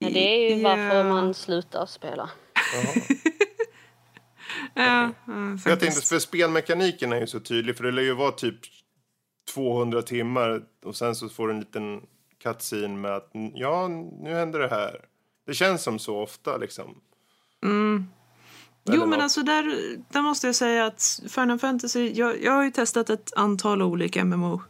Men 0.00 0.12
det 0.12 0.18
är 0.18 0.50
ju 0.56 0.62
Ja. 0.62 0.68
varför 0.68 1.04
man 1.04 1.34
slutar 1.34 1.86
spela. 1.86 2.30
Ja, 4.74 5.10
ja, 5.26 5.58
Jag 5.66 5.80
tänkte, 5.80 6.00
för 6.00 6.18
spelmekaniken 6.18 7.12
är 7.12 7.20
ju 7.20 7.26
så 7.26 7.40
tydlig, 7.40 7.76
för 7.76 7.84
det 7.84 7.90
lär 7.90 8.02
ju 8.02 8.14
vara 8.14 8.32
typ 8.32 8.56
200 9.54 10.02
timmar 10.02 10.62
och 10.84 10.96
sen 10.96 11.14
så 11.14 11.28
får 11.28 11.48
du 11.48 11.54
en 11.54 11.60
liten 11.60 12.02
cutscene 12.42 12.88
med 12.88 13.10
att 13.16 13.30
ja, 13.54 13.88
nu 14.22 14.30
händer 14.34 14.58
det 14.60 14.68
här. 14.68 15.04
Det 15.46 15.54
känns 15.54 15.82
som 15.82 15.98
så 15.98 16.18
ofta 16.22 16.56
liksom. 16.56 17.00
Jo, 17.62 17.70
Eller 18.92 18.98
men 19.06 19.10
något. 19.10 19.22
alltså 19.22 19.42
där, 19.42 19.76
där 20.12 20.22
måste 20.22 20.46
jag 20.46 20.54
säga 20.56 20.86
att 20.86 21.20
Final 21.28 21.58
Fantasy... 21.58 22.12
Jag, 22.14 22.42
jag 22.42 22.52
har 22.52 22.64
ju 22.64 22.70
testat 22.70 23.10
ett 23.10 23.32
antal 23.36 23.82
olika 23.82 24.24
MMO. 24.24 24.62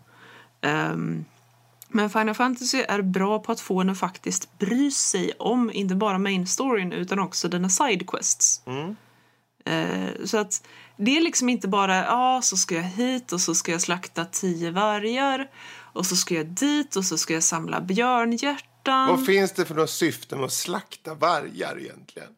Ehm, 0.60 1.24
men 1.94 2.10
Final 2.10 2.34
Fantasy 2.34 2.84
är 2.88 3.02
bra 3.02 3.38
på 3.38 3.52
att 3.52 3.60
få 3.60 3.80
en 3.80 3.90
att 3.90 3.98
faktiskt 3.98 4.58
bry 4.58 4.90
sig 4.90 5.32
om 5.38 5.70
inte 5.72 5.94
bara 5.94 6.18
main 6.18 6.46
storyn 6.46 6.92
utan 6.92 7.18
också 7.18 7.48
dina 7.48 7.68
side 7.68 8.10
quests. 8.10 8.62
Eh, 9.64 10.24
så 10.24 10.38
att 10.38 10.66
det 10.96 11.16
är 11.16 11.20
liksom 11.20 11.48
inte 11.48 11.68
bara 11.68 11.96
ja, 11.96 12.40
så 12.42 12.56
ska 12.56 12.74
jag 12.74 12.82
hit 12.82 13.32
och 13.32 13.40
så 13.40 13.54
ska 13.54 13.72
jag 13.72 13.80
slakta 13.80 14.24
tio 14.24 14.70
vargar 14.70 15.50
och 15.92 16.06
så 16.06 16.16
ska 16.16 16.34
jag 16.34 16.46
dit 16.46 16.96
och 16.96 17.04
så 17.04 17.18
ska 17.18 17.34
jag 17.34 17.42
samla 17.42 17.80
björnhjärtan. 17.80 19.08
Vad 19.08 19.26
finns 19.26 19.52
det 19.52 19.64
för 19.64 19.74
något 19.74 19.90
syfte 19.90 20.36
med 20.36 20.44
att 20.44 20.52
slakta 20.52 21.14
vargar 21.14 21.78
egentligen? 21.80 22.28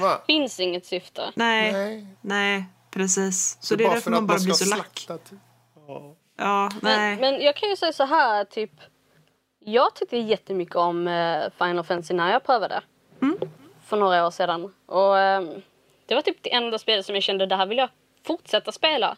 Va? 0.00 0.22
Finns 0.26 0.60
inget 0.60 0.86
syfte. 0.86 1.32
Nej, 1.34 1.72
nej, 1.72 2.06
Nej. 2.20 2.64
precis. 2.90 3.58
Så 3.60 3.76
det 3.76 3.84
är 3.84 3.90
därför 3.90 4.10
man 4.10 4.26
bara 4.26 4.38
blir 4.38 4.54
så 4.54 4.76
lack. 4.76 4.94
typ. 4.94 5.38
Ja, 6.38 6.70
nej. 6.82 7.16
Men, 7.16 7.20
men 7.20 7.40
jag 7.40 7.56
kan 7.56 7.68
ju 7.68 7.76
säga 7.76 7.92
så 7.92 8.04
här, 8.04 8.44
typ. 8.44 8.72
Jag 9.72 9.94
tyckte 9.94 10.16
jättemycket 10.16 10.76
om 10.76 11.08
eh, 11.08 11.50
Final 11.58 11.84
Fantasy 11.84 12.14
när 12.14 12.32
jag 12.32 12.44
prövade. 12.44 12.80
För 13.84 13.96
några 13.96 14.26
år 14.26 14.30
sedan. 14.30 14.74
Och 14.86 15.18
ehm, 15.18 15.62
det 16.06 16.14
var 16.14 16.22
typ 16.22 16.36
det 16.42 16.52
enda 16.52 16.78
spelet 16.78 17.06
som 17.06 17.14
jag 17.14 17.24
kände, 17.24 17.46
det 17.46 17.56
här 17.56 17.66
vill 17.66 17.78
jag 17.78 17.88
fortsätta 18.26 18.72
spela. 18.72 19.16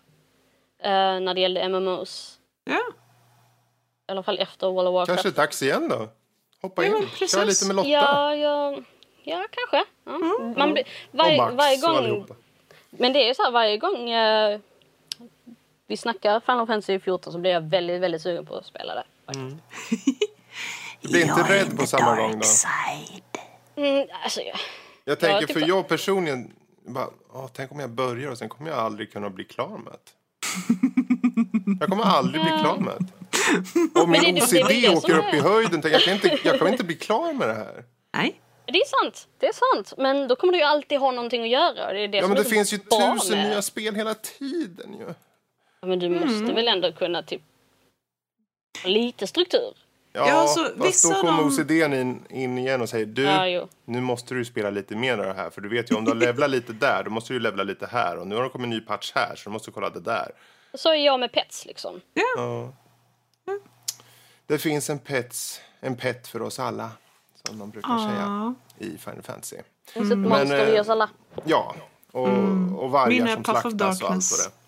Eh, 0.78 0.90
när 1.20 1.34
det 1.34 1.40
gällde 1.40 1.68
MMOs. 1.68 2.38
Ja. 2.64 2.80
I 4.08 4.12
alla 4.12 4.22
fall 4.22 4.38
efter 4.38 4.66
World 4.66 4.88
of 4.88 4.92
Warcraft. 4.94 5.22
Kanske 5.22 5.40
dags 5.40 5.62
igen 5.62 5.88
då? 5.88 6.08
Hoppa 6.62 6.84
Ja, 6.84 6.96
in, 6.98 7.06
precis. 7.08 7.32
kör 7.32 7.44
lite 7.44 7.66
med 7.66 7.76
Lotta. 7.76 7.88
Ja, 7.88 8.34
ja, 8.34 8.76
ja 9.22 9.46
kanske. 9.50 9.84
Ja. 10.04 10.18
Man 10.56 10.72
blir, 10.72 10.82
och 10.84 11.18
varje, 11.18 11.36
Max 11.36 11.54
varje 11.54 11.76
och 11.76 11.82
gång, 11.82 11.96
allihopa. 11.96 12.34
men 12.90 13.12
det 13.12 13.24
är 13.24 13.28
ju 13.28 13.34
så 13.34 13.42
här 13.42 13.50
varje 13.50 13.76
gång 13.76 14.10
eh, 14.10 14.60
vi 15.86 15.96
snackar 15.96 16.40
Final 16.40 16.66
Fantasy 16.66 16.98
14 17.00 17.32
så 17.32 17.38
blir 17.38 17.50
jag 17.50 17.60
väldigt, 17.60 18.00
väldigt 18.00 18.22
sugen 18.22 18.46
på 18.46 18.56
att 18.56 18.66
spela 18.66 18.94
det. 18.94 19.04
Du 21.00 21.08
blir 21.08 21.22
inte 21.22 21.42
rädd 21.52 21.78
på 21.78 21.86
samma 21.86 22.16
gång 22.16 22.40
då? 22.40 22.46
Mm, 23.82 24.08
alltså, 24.24 24.40
jag, 24.40 24.56
Jag 25.04 25.18
tänker, 25.20 25.46
typ 25.46 25.58
för 25.58 25.68
jag 25.68 25.88
personligen, 25.88 26.52
bara, 26.86 27.08
åh, 27.32 27.48
tänk 27.52 27.72
om 27.72 27.80
jag 27.80 27.90
börjar 27.90 28.30
och 28.30 28.38
sen 28.38 28.48
kommer 28.48 28.70
jag 28.70 28.78
aldrig 28.78 29.12
kunna 29.12 29.30
bli 29.30 29.44
klar 29.44 29.78
med 29.84 29.92
det. 29.92 30.10
Jag 31.80 31.88
kommer 31.88 32.04
aldrig 32.04 32.42
bli 32.44 32.50
klar 32.60 32.76
med 32.78 32.94
det. 32.98 34.00
Om 34.00 34.10
min 34.10 34.42
OCD 34.42 34.68
det 34.68 34.88
åker 34.96 35.18
upp 35.18 35.34
i 35.34 35.40
höjden, 35.40 35.82
tänk, 35.82 35.94
jag, 35.94 36.02
kan 36.02 36.14
inte, 36.14 36.38
jag 36.44 36.58
kommer 36.58 36.72
inte 36.72 36.84
bli 36.84 36.96
klar 36.96 37.32
med 37.32 37.48
det 37.48 37.54
här. 37.54 37.84
Nej. 38.16 38.40
det 38.66 38.78
är 38.78 39.04
sant, 39.04 39.28
det 39.38 39.46
är 39.46 39.52
sant. 39.52 39.94
Men 39.98 40.28
då 40.28 40.36
kommer 40.36 40.52
du 40.52 40.58
ju 40.58 40.64
alltid 40.64 40.98
ha 41.00 41.10
någonting 41.10 41.42
att 41.42 41.48
göra. 41.48 41.92
Det 41.92 42.00
är 42.00 42.08
det 42.08 42.18
Ja, 42.18 42.26
men 42.26 42.36
det 42.36 42.44
finns 42.44 42.72
ju 42.72 42.78
tusen 42.78 43.38
med- 43.38 43.48
nya 43.48 43.62
spel 43.62 43.94
hela 43.94 44.14
tiden 44.14 44.94
ju. 44.98 45.14
Ja, 45.80 45.86
Men 45.88 45.98
du 45.98 46.08
måste 46.08 46.54
väl 46.54 46.68
ändå 46.68 46.92
kunna 46.92 47.22
typ 47.22 47.42
ha 48.82 48.88
lite 48.90 49.26
struktur. 49.26 49.72
Ja, 50.12 50.28
Ja, 50.28 50.34
alltså, 50.34 50.72
fast 50.78 51.04
då 51.04 51.14
kommer 51.14 51.32
de- 51.42 51.46
OCDn 51.46 51.92
in, 51.92 52.22
in 52.30 52.58
igen 52.58 52.80
och 52.82 52.88
säger 52.88 53.06
du, 53.06 53.22
Ja, 53.22 53.68
nu 53.84 54.00
måste 54.00 54.34
du 54.34 54.44
spela 54.44 54.70
lite 54.70 54.96
mer 54.96 55.18
av 55.18 55.24
det 55.24 55.32
här. 55.32 55.50
För 55.50 55.60
du 55.60 55.68
vet 55.68 55.90
ju, 55.90 55.94
om 55.96 56.04
du 56.04 56.10
har 56.10 56.16
levlat 56.26 56.50
lite 56.50 56.72
där, 56.72 57.02
då 57.04 57.10
måste 57.10 57.32
du 57.32 57.40
levla 57.40 57.62
lite 57.62 57.86
här. 57.86 58.16
Och 58.16 58.26
nu 58.26 58.34
har 58.36 58.42
det 58.42 58.48
kommit 58.48 58.64
en 58.64 58.70
ny 58.70 58.80
patch 58.80 59.12
här, 59.14 59.34
så 59.36 59.50
du 59.50 59.52
måste 59.52 59.70
kolla 59.70 59.90
det 59.90 60.00
där. 60.00 60.30
Så 60.74 60.88
är 60.88 60.94
jag 60.94 61.20
med 61.20 61.32
pets 61.32 61.66
liksom. 61.66 62.00
Ja. 62.34 62.72
Det 64.46 64.58
finns 64.58 64.90
en, 64.90 64.98
pets, 64.98 65.60
en 65.80 65.96
pet 65.96 66.28
för 66.28 66.42
oss 66.42 66.58
alla, 66.58 66.90
som 67.46 67.58
de 67.58 67.70
brukar 67.70 67.98
säga 67.98 68.54
i 68.78 68.98
Final 68.98 69.22
Fantasy. 69.22 69.56
Det 69.56 69.92
finns 69.92 70.10
ett 70.12 70.18
monster 70.18 70.66
eh, 70.68 70.74
i 70.76 70.80
oss 70.80 70.88
alla. 70.88 71.10
Ja, 71.44 71.74
och, 72.12 72.28
och 72.82 72.90
vargar 72.90 73.08
Min 73.08 73.26
är 73.26 73.34
som 73.34 73.44
slaktas 73.44 73.74
och 73.74 73.86
allt 73.86 74.02
vad 74.02 74.40
det 74.40 74.59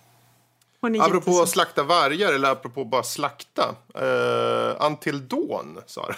Apropå 1.01 1.41
att 1.43 1.49
slakta 1.49 1.83
vargar, 1.83 2.33
eller 2.33 2.51
apropå 2.51 2.85
bara 2.85 3.03
slakta. 3.03 3.75
Uh, 4.03 4.87
Until 4.87 5.29
Dawn, 5.29 5.83
sa 5.87 6.09
du. 6.09 6.15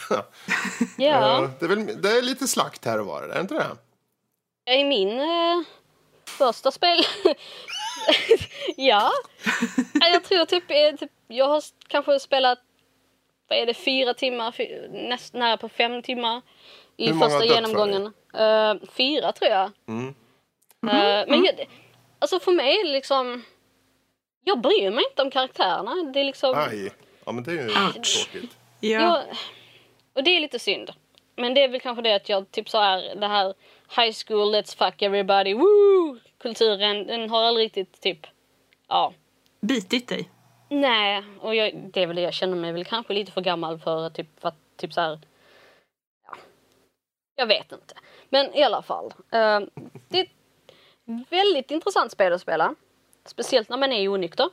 Ja, 1.04 1.38
Eh, 1.44 1.50
det, 1.60 1.64
är 1.64 1.68
väl, 1.68 2.02
det 2.02 2.08
är 2.08 2.22
lite 2.22 2.48
slakt 2.48 2.84
här 2.84 3.00
och 3.00 3.06
var, 3.06 3.22
är 3.22 3.28
det 3.28 3.40
inte 3.40 3.54
det? 3.54 3.76
i 4.72 4.84
min 4.84 5.20
eh, 5.20 5.62
första 6.38 6.70
spel... 6.70 6.98
ja. 8.76 9.10
Ja, 10.00 10.08
Jag 10.12 10.24
tror 10.24 10.44
typ, 10.44 10.70
eh, 10.70 10.98
typ, 10.98 11.10
jag 11.28 11.48
har 11.48 11.62
kanske 11.88 12.20
spelat, 12.20 12.58
vad 13.48 13.58
är 13.58 13.66
det, 13.66 13.74
fyra 13.74 14.14
timmar, 14.14 14.52
fy, 14.52 14.68
näst 14.90 15.34
nära 15.34 15.56
på 15.56 15.68
fem 15.68 16.02
timmar. 16.02 16.42
I 16.96 17.06
Hur 17.06 17.20
första 17.20 17.38
dött 17.38 17.48
för 17.48 17.54
genomgången. 17.54 18.12
Eh, 18.34 18.74
fyra 18.92 19.32
tror 19.32 19.50
jag. 19.50 19.70
Mm. 19.88 20.08
Eh, 20.86 21.24
men 21.28 21.44
jag, 21.44 21.68
alltså 22.18 22.40
för 22.40 22.52
mig 22.52 22.80
är 22.80 22.84
det 22.84 22.92
liksom, 22.92 23.44
jag 24.44 24.60
bryr 24.60 24.90
mig 24.90 25.04
inte 25.10 25.22
om 25.22 25.30
käractärerna. 25.30 26.12
Det 26.12 26.20
är 26.20 26.24
liksom, 26.24 26.54
Aj. 26.56 26.92
Ja, 27.24 27.32
men 27.32 27.44
det 27.44 27.50
är 27.50 27.62
ju 27.62 27.92
tråkigt. 27.92 28.56
Ja. 28.80 29.00
jag, 29.00 29.22
och 30.12 30.24
det 30.24 30.30
är 30.36 30.40
lite 30.40 30.58
synd. 30.58 30.92
Men 31.36 31.54
det 31.54 31.64
är 31.64 31.68
väl 31.68 31.80
kanske 31.80 32.02
det 32.02 32.14
att 32.14 32.28
jag 32.28 32.50
typ 32.50 32.68
så 32.68 32.78
här, 32.78 33.14
det 33.14 33.26
här 33.26 33.54
high 33.96 34.14
school, 34.26 34.54
let's 34.54 34.76
fuck 34.76 35.02
everybody, 35.02 35.54
woo! 35.54 36.18
Kulturen, 36.38 37.06
den 37.06 37.30
har 37.30 37.42
aldrig 37.42 37.64
riktigt 37.64 38.00
typ, 38.00 38.26
ja. 38.88 39.12
Bitit 39.60 40.08
dig. 40.08 40.30
Nej, 40.68 41.22
och 41.40 41.54
jag, 41.54 41.90
det 41.92 42.02
är 42.02 42.06
väl 42.06 42.16
det 42.16 42.22
jag 42.22 42.34
känner 42.34 42.56
mig 42.56 42.72
väl 42.72 42.84
kanske 42.84 43.12
lite 43.14 43.32
för 43.32 43.40
gammal 43.40 43.78
för 43.78 44.10
typ, 44.10 44.40
för 44.40 44.48
att 44.48 44.58
typ 44.76 44.92
så 44.92 45.00
här, 45.00 45.18
ja. 46.26 46.36
Jag 47.34 47.46
vet 47.46 47.72
inte. 47.72 47.94
Men 48.28 48.54
i 48.54 48.62
alla 48.62 48.82
fall. 48.82 49.06
eh, 49.30 49.60
det 50.08 50.18
är 50.18 50.22
ett 50.22 50.30
väldigt 51.30 51.70
intressant 51.70 52.12
spel 52.12 52.32
att 52.32 52.40
spela. 52.40 52.74
Speciellt 53.24 53.68
när 53.68 53.76
man 53.76 53.92
är 53.92 54.08
onykter. 54.08 54.48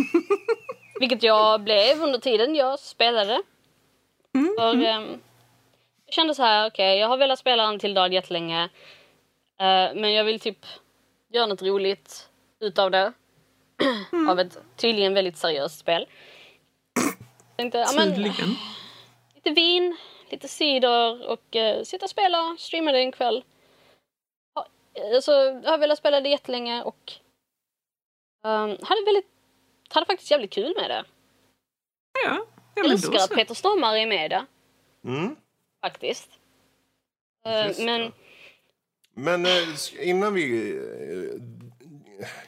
Vilket 1.00 1.22
jag 1.22 1.60
blev 1.60 2.02
under 2.02 2.18
tiden 2.18 2.54
jag 2.54 2.78
spelade. 2.78 3.42
För, 4.58 4.74
ehm, 4.84 5.20
Jag 6.06 6.14
kände 6.14 6.34
så 6.34 6.42
här, 6.42 6.66
okej, 6.70 6.98
jag 6.98 7.08
har 7.08 7.16
velat 7.16 7.38
spela 7.38 7.68
Until 7.68 7.94
Dawn 7.94 8.12
jättelänge. 8.12 8.62
Eh, 9.60 9.94
men 9.94 10.12
jag 10.12 10.24
vill 10.24 10.40
typ 10.40 10.66
göra 11.28 11.46
något 11.46 11.62
roligt 11.62 12.28
utav 12.60 12.90
det. 12.90 13.12
Av 14.30 14.40
ett 14.40 14.58
tydligen 14.76 15.14
väldigt 15.14 15.36
seriöst 15.36 15.78
spel. 15.78 16.06
Tänkte, 17.56 17.78
ja, 17.78 17.92
men, 17.96 18.14
Tydligen. 18.14 18.56
lite 19.34 19.50
vin, 19.50 19.96
lite 20.30 20.48
cider 20.48 21.28
och 21.30 21.56
uh, 21.56 21.82
sitta 21.82 22.04
och 22.04 22.10
spela, 22.10 22.56
streama 22.58 22.92
det 22.92 22.98
en 22.98 23.12
kväll. 23.12 23.44
Ha, 24.54 24.66
alltså, 25.14 25.32
jag 25.32 25.70
har 25.70 25.78
velat 25.78 25.98
spela 25.98 26.20
det 26.20 26.28
jättelänge 26.28 26.82
och 26.82 27.12
um, 28.46 28.76
hade, 28.82 29.04
väldigt, 29.06 29.26
hade 29.90 30.06
faktiskt 30.06 30.30
jävligt 30.30 30.52
kul 30.52 30.74
med 30.76 30.90
det. 30.90 31.04
Ja, 32.24 32.46
ja 32.74 32.82
men 32.82 32.90
älskar 32.90 33.14
att 33.14 33.28
så. 33.28 33.34
Peter 33.34 33.54
Stormare 33.54 34.00
är 34.00 34.06
med 34.06 34.30
det, 34.30 34.46
Mm. 35.04 35.36
faktiskt. 35.80 36.28
Det. 37.44 37.74
men 37.78 38.12
Men 39.14 39.46
eh, 39.46 40.08
innan 40.08 40.34
vi 40.34 40.70
eh, 40.76 41.40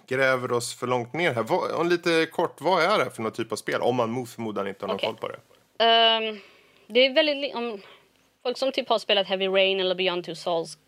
gräver 0.07 0.53
oss 0.53 0.75
för 0.75 0.87
långt 0.87 1.13
ner 1.13 1.35
här. 1.35 1.43
Vad, 1.43 1.89
lite 1.89 2.27
kort, 2.27 2.61
vad 2.61 2.83
är 2.83 3.05
det 3.05 3.11
för 3.11 3.23
någon 3.23 3.33
typ 3.33 3.53
av 3.53 3.57
spel? 3.57 3.81
Om 3.81 3.97
man 3.97 4.11
mot 4.11 4.31
förmodan 4.31 4.69
inte 4.69 4.85
har 4.85 4.89
någon 4.89 4.97
Okej. 4.97 5.07
koll 5.09 5.17
på 5.17 5.29
det. 5.29 5.41
Ehm, 5.85 6.39
det 6.87 7.07
är 7.07 7.15
väldigt... 7.15 7.55
Om 7.55 7.81
folk 8.43 8.59
som 8.59 8.73
typ 8.73 8.89
har 8.89 8.99
spelat 8.99 9.27
Heavy 9.27 9.49
Rain 9.49 9.81
eller 9.81 9.95
Beyond 9.95 10.25
Two 10.25 10.35
Souls. 10.35 10.79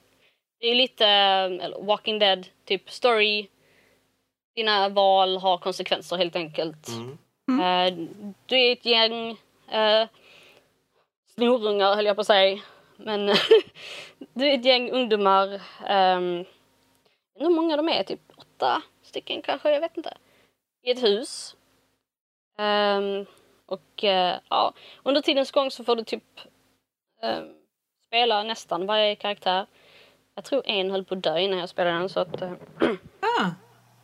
Det 0.60 0.66
är 0.66 0.74
lite 0.74 1.04
eh, 1.06 1.64
eller 1.64 1.82
Walking 1.86 2.18
Dead, 2.18 2.46
typ 2.64 2.90
story. 2.90 3.48
Dina 4.60 4.88
val 4.88 5.36
har 5.36 5.58
konsekvenser 5.58 6.16
helt 6.16 6.36
enkelt. 6.36 6.88
Eh, 7.60 7.94
du 8.46 8.60
är 8.60 8.72
ett 8.72 8.84
gäng 8.84 9.30
uh, 9.30 10.08
snorungar 11.34 11.94
höll 11.94 12.06
jag 12.06 12.16
på 12.16 12.20
att 12.20 12.26
säga. 12.26 12.60
Men 12.96 13.26
du 14.34 14.46
är 14.46 14.58
ett 14.58 14.64
gäng 14.64 14.90
ungdomar. 14.90 15.54
Um, 15.90 16.44
hur 17.38 17.50
många 17.50 17.76
de 17.76 17.88
är? 17.88 18.02
Typ 18.02 18.20
åtta 18.36 18.82
stycken 19.02 19.42
kanske, 19.42 19.70
jag 19.70 19.80
vet 19.80 19.96
inte. 19.96 20.16
I 20.82 20.90
ett 20.90 21.02
hus. 21.02 21.56
Ehm, 22.58 23.26
och 23.66 24.04
eh, 24.04 24.38
ja, 24.48 24.72
under 25.02 25.20
tidens 25.20 25.50
gång 25.50 25.70
så 25.70 25.84
får 25.84 25.96
du 25.96 26.04
typ 26.04 26.24
eh, 27.22 27.42
spela 28.06 28.42
nästan 28.42 28.86
varje 28.86 29.14
karaktär. 29.14 29.66
Jag 30.34 30.44
tror 30.44 30.62
en 30.66 30.90
höll 30.90 31.04
på 31.04 31.14
att 31.14 31.22
dö 31.22 31.38
innan 31.38 31.58
jag 31.58 31.68
spelade 31.68 31.98
den 31.98 32.08
så 32.08 32.20
att... 32.20 32.42
eh, 32.42 32.52
Ah, 33.40 33.50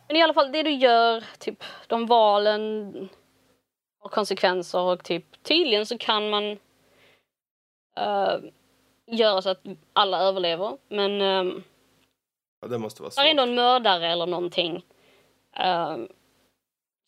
men 0.07 0.15
i 0.17 0.21
alla 0.23 0.33
fall 0.33 0.51
det 0.51 0.63
du 0.63 0.71
gör, 0.71 1.23
typ 1.39 1.63
de 1.87 2.05
valen 2.05 2.93
har 3.99 4.09
konsekvenser 4.09 4.79
och 4.79 5.03
typ 5.03 5.43
tydligen 5.43 5.85
så 5.85 5.97
kan 5.97 6.29
man 6.29 6.43
eh, 7.97 8.37
göra 9.11 9.41
så 9.41 9.49
att 9.49 9.61
alla 9.93 10.19
överlever. 10.21 10.77
Men 10.87 11.21
um, 11.21 11.63
Ja, 12.61 12.67
det 12.67 12.77
måste 12.77 13.01
vara 13.01 13.11
svårt. 13.11 13.25
är 13.25 13.29
ändå 13.29 13.43
en 13.43 13.55
mördare 13.55 14.07
eller 14.11 14.25
någonting 14.25 14.85
eh, 15.55 15.97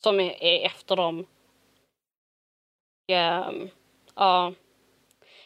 som 0.03 0.19
är, 0.19 0.43
är 0.43 0.65
efter 0.65 0.95
dem. 0.95 1.19
Och, 1.19 3.15
ehm, 3.15 3.69
ja. 4.15 4.53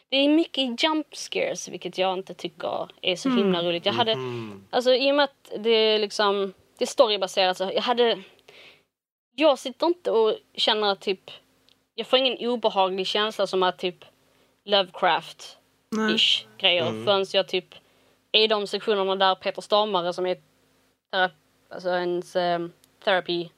Det 0.08 0.16
är 0.16 0.28
mycket 0.28 0.82
jump 0.82 1.16
scares 1.16 1.68
vilket 1.68 1.98
jag 1.98 2.18
inte 2.18 2.34
tycker 2.34 2.88
är 3.02 3.16
så 3.16 3.28
himla 3.28 3.62
roligt. 3.62 3.86
Jag 3.86 3.92
hade, 3.92 4.12
Mm. 4.12 4.64
alltså 4.70 4.94
i 4.94 5.10
och 5.12 5.14
med 5.16 5.24
att 5.24 5.52
det 5.58 5.70
är 5.70 5.98
liksom, 5.98 6.52
det 6.78 6.84
är 6.84 6.86
storybaserat 6.86 7.56
så 7.56 7.70
jag 7.74 7.82
hade, 7.82 8.22
jag 9.34 9.58
sitter 9.58 9.86
inte 9.86 10.10
och 10.10 10.34
känner 10.54 10.92
att 10.92 11.00
typ, 11.00 11.30
jag 11.94 12.06
får 12.06 12.18
ingen 12.18 12.48
obehaglig 12.48 13.06
känsla 13.06 13.46
som 13.46 13.62
att 13.62 13.78
typ 13.78 14.04
Lovecraft 14.64 15.58
nej. 15.90 16.14
ish 16.14 16.46
grejer 16.58 17.04
förrän 17.04 17.26
jag 17.32 17.48
typ 17.48 17.74
är 18.32 18.40
i 18.40 18.46
de 18.46 18.66
sektionerna 18.66 19.16
där 19.16 19.34
Peter 19.34 19.62
Stormare 19.62 20.12
som 20.12 20.26
är 20.26 20.36
terap- 21.12 21.30
alltså 21.68 21.88
ens 21.88 22.36
eh, 22.36 22.66
therapy 23.04 23.48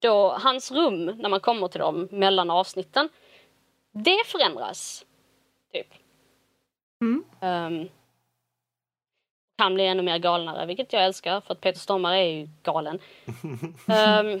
då 0.00 0.32
hans 0.32 0.72
rum 0.72 1.04
när 1.04 1.28
man 1.28 1.40
kommer 1.40 1.68
till 1.68 1.80
dem 1.80 2.08
mellan 2.10 2.50
avsnitten 2.50 3.08
det 3.92 4.26
förändras 4.26 5.06
typ. 5.72 5.86
Mm. 7.00 7.24
Um, 7.40 7.88
kan 9.58 9.74
bli 9.74 9.86
ännu 9.86 10.02
mer 10.02 10.18
galnare 10.18 10.66
vilket 10.66 10.92
jag 10.92 11.04
älskar 11.04 11.40
för 11.40 11.52
att 11.52 11.60
Peter 11.60 11.80
Stormare 11.80 12.18
är 12.18 12.32
ju 12.32 12.48
galen. 12.62 12.98
Ehm, 13.88 14.40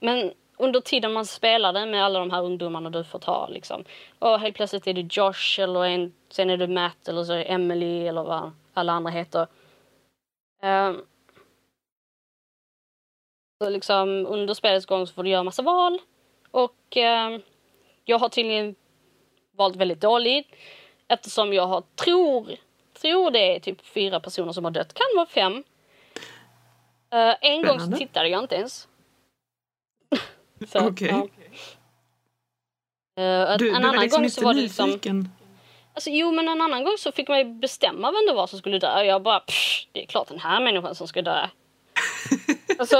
men 0.00 0.32
under 0.56 0.80
tiden 0.80 1.12
man 1.12 1.26
spelade 1.26 1.86
med 1.86 2.04
alla 2.04 2.18
de 2.18 2.30
här 2.30 2.42
ungdomarna 2.42 2.90
du 2.90 3.04
får 3.04 3.18
ta 3.18 3.48
liksom. 3.48 3.84
Och 4.18 4.40
helt 4.40 4.56
plötsligt 4.56 4.86
är 4.86 4.92
du 4.92 5.08
Josh 5.10 5.60
eller 5.60 5.84
en, 5.84 6.12
sen 6.30 6.50
är 6.50 6.56
du 6.56 6.66
Matt 6.66 7.08
eller 7.08 7.24
så 7.24 7.32
är 7.32 7.38
det 7.38 7.44
Emily 7.44 8.06
eller 8.06 8.22
vad 8.22 8.52
alla 8.74 8.92
andra 8.92 9.10
heter. 9.10 9.46
Ehm, 10.62 11.00
så 13.62 13.70
liksom 13.70 14.26
under 14.26 14.54
spelets 14.54 14.86
gång 14.86 15.06
så 15.06 15.14
får 15.14 15.22
du 15.22 15.30
göra 15.30 15.42
massa 15.42 15.62
val. 15.62 15.98
Och 16.50 16.96
ehm, 16.96 17.42
jag 18.04 18.18
har 18.18 18.28
tydligen 18.28 18.74
valt 19.52 19.76
väldigt 19.76 20.00
dåligt. 20.00 20.46
Eftersom 21.08 21.52
jag 21.52 21.66
har, 21.66 21.82
tror, 21.94 22.48
tror 23.02 23.30
det 23.30 23.56
är 23.56 23.60
typ 23.60 23.86
fyra 23.86 24.20
personer 24.20 24.52
som 24.52 24.64
har 24.64 24.70
dött. 24.70 24.94
Kan 24.94 25.06
vara 25.16 25.26
fem. 25.26 25.64
Eh, 27.12 27.34
en 27.40 27.62
gång 27.62 27.80
så 27.80 27.96
tittade 27.96 28.28
jag 28.28 28.44
inte 28.44 28.54
ens. 28.54 28.88
så, 30.72 30.88
Okej. 30.88 31.08
ja. 31.08 31.28
Eh, 33.22 33.22
Du, 33.22 33.50
en 33.50 33.58
du 33.58 33.70
var 33.70 33.76
annan 33.76 34.00
liksom 34.00 34.22
gång 34.22 34.30
så 34.30 34.44
var 34.44 34.54
det 34.54 34.60
liksom... 34.60 34.88
nyfiken. 34.88 35.28
Alltså, 35.94 36.10
jo, 36.10 36.32
men 36.32 36.48
en 36.48 36.60
annan 36.60 36.84
gång 36.84 36.98
så 36.98 37.12
fick 37.12 37.28
man 37.28 37.38
ju 37.38 37.44
bestämma 37.44 38.10
vem 38.12 38.26
det 38.26 38.32
var 38.32 38.46
som 38.46 38.58
skulle 38.58 38.78
dö. 38.78 39.02
Jag 39.02 39.22
bara, 39.22 39.40
pff, 39.40 39.86
det 39.92 40.02
är 40.02 40.06
klart 40.06 40.28
den 40.28 40.38
här 40.38 40.60
människan 40.60 40.94
som 40.94 41.08
ska 41.08 41.22
dö. 41.22 41.46
alltså, 42.78 42.96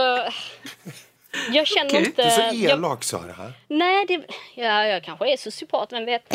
jag 1.50 1.66
känner 1.66 1.90
Okej. 1.90 2.06
inte... 2.06 2.22
Du 2.22 2.28
är 2.28 2.50
så 2.50 2.56
jag, 2.56 2.78
elak 2.78 3.04
Sara. 3.04 3.32
här. 3.32 3.52
nej, 3.68 4.06
det, 4.06 4.24
ja, 4.54 4.84
jag 4.84 5.04
kanske 5.04 5.32
är 5.32 5.36
sociopat, 5.36 5.92
vem 5.92 6.04
vet. 6.04 6.34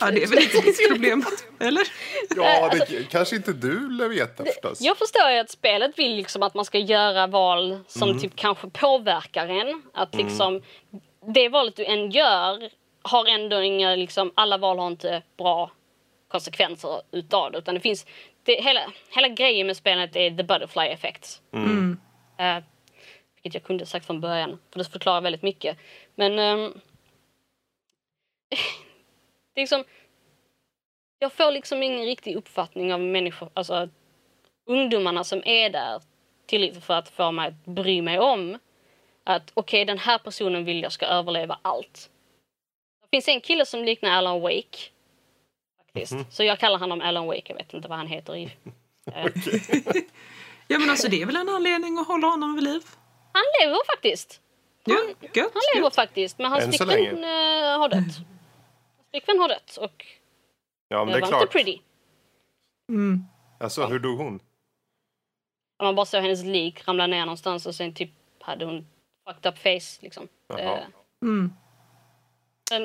Ja, 0.00 0.10
det 0.10 0.22
är 0.22 0.26
väl 0.26 0.38
inte 0.38 0.60
ditt 0.60 0.88
problem, 0.88 1.24
eller? 1.60 1.82
Ja, 2.36 2.70
det 2.88 3.10
kanske 3.10 3.36
inte 3.36 3.52
du 3.52 3.90
lär 3.90 4.08
veta 4.08 4.44
förstås. 4.44 4.80
Jag 4.80 4.98
förstår 4.98 5.30
ju 5.30 5.38
att 5.38 5.50
spelet 5.50 5.98
vill 5.98 6.16
liksom 6.16 6.42
att 6.42 6.54
man 6.54 6.64
ska 6.64 6.78
göra 6.78 7.26
val 7.26 7.78
som 7.86 8.20
typ 8.20 8.36
kanske 8.36 8.70
påverkar 8.70 9.48
en. 9.48 9.82
Att 9.94 10.14
liksom, 10.14 10.62
det 11.34 11.48
valet 11.48 11.76
du 11.76 11.84
än 11.84 12.10
gör 12.10 12.70
har 13.02 13.26
ändå 13.26 13.62
inga, 13.62 13.94
liksom, 13.94 14.32
alla 14.34 14.58
val 14.58 14.78
har 14.78 14.86
inte 14.86 15.22
bra 15.36 15.70
konsekvenser 16.28 17.00
utav 17.12 17.52
det. 17.52 17.58
Utan 17.58 17.74
det 17.74 17.80
finns, 17.80 18.06
det, 18.42 18.52
hela, 18.52 18.80
hela 19.10 19.28
grejen 19.28 19.66
med 19.66 19.76
spelet 19.76 20.16
är 20.16 20.30
the 20.30 20.42
butterfly 20.42 20.86
effect. 20.86 21.40
Mm. 21.54 21.98
Eh, 22.38 22.64
vilket 23.34 23.54
jag 23.54 23.64
kunde 23.64 23.86
sagt 23.86 24.06
från 24.06 24.20
början, 24.20 24.58
för 24.72 24.78
det 24.78 24.84
förklarar 24.84 25.20
väldigt 25.20 25.42
mycket. 25.42 25.78
Men... 26.14 26.38
ehm, 26.38 26.72
det 29.54 29.60
är 29.60 29.62
liksom... 29.62 29.84
Jag 31.18 31.32
får 31.32 31.50
liksom 31.50 31.82
ingen 31.82 32.04
riktig 32.04 32.36
uppfattning 32.36 32.94
av 32.94 33.00
människor, 33.00 33.50
alltså 33.54 33.88
ungdomarna 34.66 35.24
som 35.24 35.42
är 35.44 35.70
där 35.70 36.02
tillräckligt 36.46 36.84
för 36.84 36.94
att 36.94 37.08
få 37.08 37.32
mig 37.32 37.48
att 37.48 37.64
bry 37.64 38.02
mig 38.02 38.18
om 38.18 38.58
att 39.24 39.50
okej, 39.54 39.84
den 39.84 39.98
här 39.98 40.18
personen 40.18 40.64
vill 40.64 40.82
jag 40.82 40.92
ska 40.92 41.06
överleva 41.06 41.58
allt. 41.62 42.10
Det 43.02 43.16
finns 43.16 43.28
en 43.28 43.40
kille 43.40 43.66
som 43.66 43.84
liknar 43.84 44.10
Alan 44.10 44.40
Wake. 44.40 44.78
Faktiskt. 45.78 46.14
Så 46.30 46.44
jag 46.44 46.58
kallar 46.58 46.78
honom 46.78 47.00
Alan 47.00 47.26
Wake, 47.26 47.42
jag 47.46 47.56
vet 47.56 47.74
inte 47.74 47.88
vad 47.88 47.98
han 47.98 48.06
heter 48.06 48.36
i... 48.36 48.50
Ja, 50.72 50.78
men 50.78 50.90
alltså 50.90 51.08
det 51.08 51.22
är 51.22 51.26
väl 51.26 51.36
en 51.36 51.48
anledning 51.48 51.98
att 51.98 52.06
hålla 52.06 52.26
honom 52.26 52.54
vid 52.54 52.64
liv? 52.64 52.82
Han 53.32 53.42
lever 53.60 53.78
faktiskt. 53.86 54.40
Ja, 54.84 54.96
gött. 55.20 55.52
Han 55.54 55.62
lever 55.74 55.86
gött. 55.86 55.94
faktiskt, 55.94 56.38
men 56.38 56.50
hans 56.50 56.64
flickvän 56.64 57.24
eh, 57.24 57.78
har 57.78 57.88
dött. 57.88 58.16
Flickvän 59.10 59.38
har 59.38 59.48
dött 59.48 59.76
och 59.76 60.06
Ja, 60.88 61.04
men 61.04 61.06
det 61.06 61.12
är 61.18 61.20
var 61.20 61.26
inte 61.26 61.38
klart. 61.38 61.50
pretty. 61.52 61.78
Mm. 62.88 63.24
Alltså, 63.60 63.86
hur 63.86 63.98
dog 63.98 64.18
hon? 64.18 64.40
Man 65.82 65.94
bara 65.94 66.06
såg 66.06 66.22
hennes 66.22 66.44
lik 66.44 66.88
ramla 66.88 67.06
ner 67.06 67.20
någonstans 67.20 67.66
och 67.66 67.74
sen 67.74 67.94
typ 67.94 68.10
hade 68.40 68.64
hon 68.64 68.86
fucked 69.28 69.52
up 69.52 69.58
face 69.58 70.02
liksom. 70.02 70.28
Jaha. 70.48 70.78
Mm. 71.22 71.52
men 72.70 72.84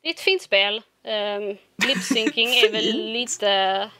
det 0.00 0.08
är 0.08 0.10
ett 0.10 0.20
fint 0.20 0.42
spel. 0.42 0.82
Um, 1.04 1.56
Lipsyncing 1.88 2.48
är 2.48 2.72
väl 2.72 3.12
lite... 3.12 3.90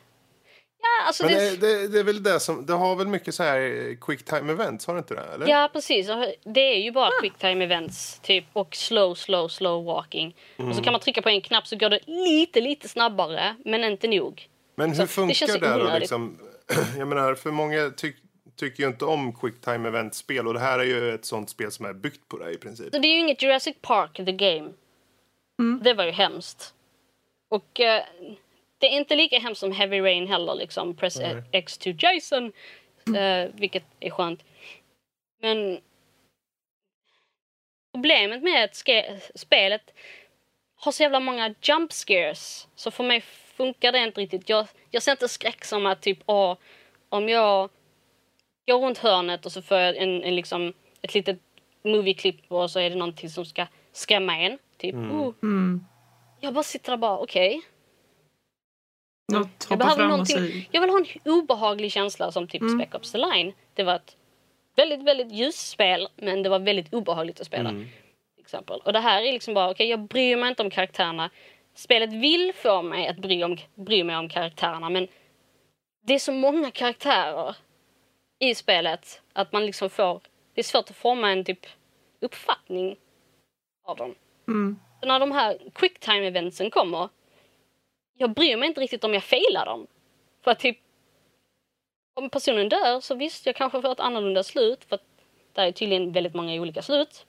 Ja, 0.83 1.07
alltså 1.07 1.25
Men 1.25 1.35
det... 1.35 1.57
det, 1.57 1.57
det, 1.57 1.88
det 1.88 1.99
är 2.01 2.05
väl 2.05 2.23
det 2.23 2.40
som, 2.40 2.66
det 2.66 2.73
har 2.73 2.97
väl 2.97 3.07
mycket 3.07 3.35
så 3.35 3.42
här 3.42 3.61
eh, 3.61 3.97
quick 4.01 4.25
time 4.25 4.53
events, 4.53 4.87
har 4.87 4.95
det 4.95 4.99
inte 4.99 5.14
det? 5.14 5.35
Eller? 5.35 5.49
Ja, 5.49 5.71
precis. 5.73 6.07
Det 6.45 6.61
är 6.61 6.79
ju 6.79 6.92
bara 6.92 7.11
quick 7.21 7.38
time 7.38 7.64
events 7.64 8.18
typ, 8.18 8.45
och 8.53 8.77
slow, 8.77 9.14
slow, 9.14 9.49
slow 9.49 9.85
walking. 9.85 10.37
Och 10.57 10.77
så 10.77 10.83
kan 10.83 10.92
man 10.92 11.01
trycka 11.01 11.23
på 11.23 11.29
en 11.29 11.40
knapp 11.40 11.66
så 11.66 11.77
går 11.77 11.90
det 11.90 12.01
lite, 12.07 12.61
lite 12.61 12.88
snabbare, 12.88 13.57
men 13.64 13.85
inte 13.85 14.09
nog. 14.09 14.49
Men 14.75 14.88
hur 14.88 14.97
Så 14.97 15.03
det 15.03 15.09
funkar 15.09 15.35
känns 15.35 15.53
det, 15.53 15.79
då? 15.79 15.99
Liksom, 15.99 16.38
jag 16.99 17.09
menar, 17.09 17.35
för 17.35 17.51
många 17.51 17.90
tyck, 17.90 18.16
tycker 18.57 18.83
ju 18.83 18.88
inte 18.88 19.05
om 19.05 19.33
quick 19.33 19.61
time 19.61 19.88
event-spel 19.88 20.47
och 20.47 20.55
det 20.55 20.61
här 20.61 20.79
är 20.79 20.85
ju 20.85 21.14
ett 21.14 21.25
sånt 21.25 21.51
spel 21.51 21.71
som 21.71 21.87
är 21.87 21.92
byggt 21.92 22.29
på 22.29 22.38
det 22.38 22.51
i 22.51 22.59
princip. 22.59 22.95
Så 22.95 23.01
det 23.01 23.09
är 23.09 23.12
ju 23.12 23.21
inget 23.21 23.42
Jurassic 23.42 23.77
Park 23.81 24.16
the 24.16 24.33
game. 24.33 24.71
Det 25.83 25.95
var 25.95 26.05
ju 26.05 26.11
hemskt. 26.11 26.75
Och 27.51 27.81
eh, 27.81 28.03
det 28.83 28.87
är 28.88 28.97
inte 28.97 29.16
lika 29.16 29.38
hemskt 29.38 29.61
som 29.61 29.73
Heavy 29.73 30.01
Rain 30.01 30.29
heller 30.29 30.55
liksom. 30.55 30.97
Press 30.97 31.18
Nej. 31.18 31.42
X 31.53 31.79
to 31.79 31.90
Jason. 31.99 32.53
Eh, 33.16 33.51
vilket 33.55 33.85
är 34.01 34.11
skönt. 34.11 34.45
Men 35.40 35.81
problemet 37.92 38.42
med 38.42 38.64
att 38.64 38.77
spelet 39.35 39.95
har 40.77 40.92
så 40.92 41.03
jävla 41.03 41.21
många 41.21 41.55
jump 41.62 41.92
scares. 41.92 42.68
Så 42.75 42.90
för 42.90 43.05
mig 43.05 43.21
funkar 43.57 43.92
det 43.92 43.99
inte 43.99 44.21
riktigt. 44.21 44.49
Jag, 44.49 44.66
jag 44.90 45.03
ser 45.03 45.12
inte 45.12 45.29
skräck 45.29 45.64
som 45.64 45.87
att 45.87 46.03
typ, 46.03 46.18
åh, 46.27 46.57
om 47.09 47.29
jag 47.29 47.71
går 48.66 48.79
runt 48.79 48.99
hörnet 48.99 49.47
och 49.47 49.53
så 49.53 49.62
får 49.62 49.77
jag 49.77 49.97
en, 49.97 50.23
en 50.23 50.37
liksom, 50.37 50.73
ett 51.03 51.14
litet 51.14 51.38
movieklipp 51.85 52.53
och 52.53 52.71
så 52.71 52.81
är 52.81 52.90
det 52.90 52.97
någonting 52.97 53.31
som 53.31 53.45
ska 53.45 53.66
skrämma 53.92 54.38
en. 54.38 54.59
Typ, 54.77 54.95
oh. 54.95 55.35
Mm. 55.42 55.87
Jag 56.40 56.55
bara 56.55 56.64
sitter 56.64 56.92
där 56.92 56.97
bara, 56.97 57.18
okej. 57.18 57.62
Något 59.32 59.66
Jag 59.70 59.78
behöver 59.78 60.08
någonting. 60.08 60.68
Jag 60.70 60.80
vill 60.80 60.90
ha 60.90 60.98
en 60.98 61.32
obehaglig 61.32 61.92
känsla 61.92 62.32
som 62.32 62.48
typ 62.48 62.62
Spec 62.76 62.94
Ops 62.94 63.12
The 63.12 63.18
Line. 63.18 63.52
Det 63.74 63.82
var 63.82 63.94
ett 63.94 64.16
väldigt, 64.76 65.02
väldigt 65.02 65.32
ljust 65.32 65.68
spel 65.68 66.08
men 66.16 66.42
det 66.42 66.48
var 66.48 66.58
väldigt 66.58 66.94
obehagligt 66.94 67.40
att 67.40 67.46
spela. 67.46 67.68
Mm. 67.68 67.88
Exempel. 68.40 68.80
Och 68.85 68.92
det 68.92 69.00
här 69.00 69.22
är 69.22 69.32
liksom 69.32 69.54
bara, 69.54 69.70
okej 69.70 69.87
jag 69.88 70.00
bryr 70.00 70.37
mig 70.37 70.48
inte 70.48 70.62
om 70.62 70.70
karaktärerna. 70.70 71.30
Spelet 71.74 72.12
vill 72.12 72.52
få 72.54 72.82
mig 72.82 73.08
att 73.08 73.18
bry, 73.18 73.44
om, 73.44 73.56
bry 73.74 74.04
mig 74.04 74.16
om 74.16 74.28
karaktärerna 74.28 74.90
men 74.90 75.08
det 76.06 76.14
är 76.14 76.18
så 76.18 76.32
många 76.32 76.70
karaktärer 76.70 77.56
i 78.38 78.54
spelet 78.54 79.22
att 79.32 79.52
man 79.52 79.66
liksom 79.66 79.90
får, 79.90 80.20
det 80.54 80.61
är 80.61 80.64
svårt 80.64 80.90
att 80.90 80.96
forma 80.96 81.30
en 81.30 81.44
typ 81.44 81.66
uppfattning 82.20 82.96
av 83.85 83.96
dem. 83.96 84.14
Mm. 84.48 84.78
Så 85.00 85.06
när 85.06 85.20
de 85.20 85.32
här 85.32 85.58
quicktime 85.74 86.26
eventsen 86.26 86.70
kommer, 86.70 87.08
jag 88.22 88.35
bryr 88.35 88.56
mig 88.56 88.68
inte 88.68 88.80
riktigt 88.80 89.04
om 89.04 89.14
jag 89.14 89.24
failar 89.24 89.66
dem. 89.66 89.87
För 90.44 90.50
att 90.50 90.58
typ, 90.58 90.78
om 92.14 92.30
personen 92.30 92.68
dör 92.68 93.00
så 93.00 93.14
visst, 93.14 93.46
jag 93.46 93.56
kanske 93.56 93.82
får 93.82 93.92
ett 93.92 94.00
annorlunda 94.00 94.42
slut 94.42 94.85
för 94.85 94.94
att 94.94 95.04
det 95.52 95.61
är 95.61 95.72
tydligen 95.72 96.12
väldigt 96.12 96.35
många 96.35 96.61
olika 96.61 96.82
slut. 96.82 97.26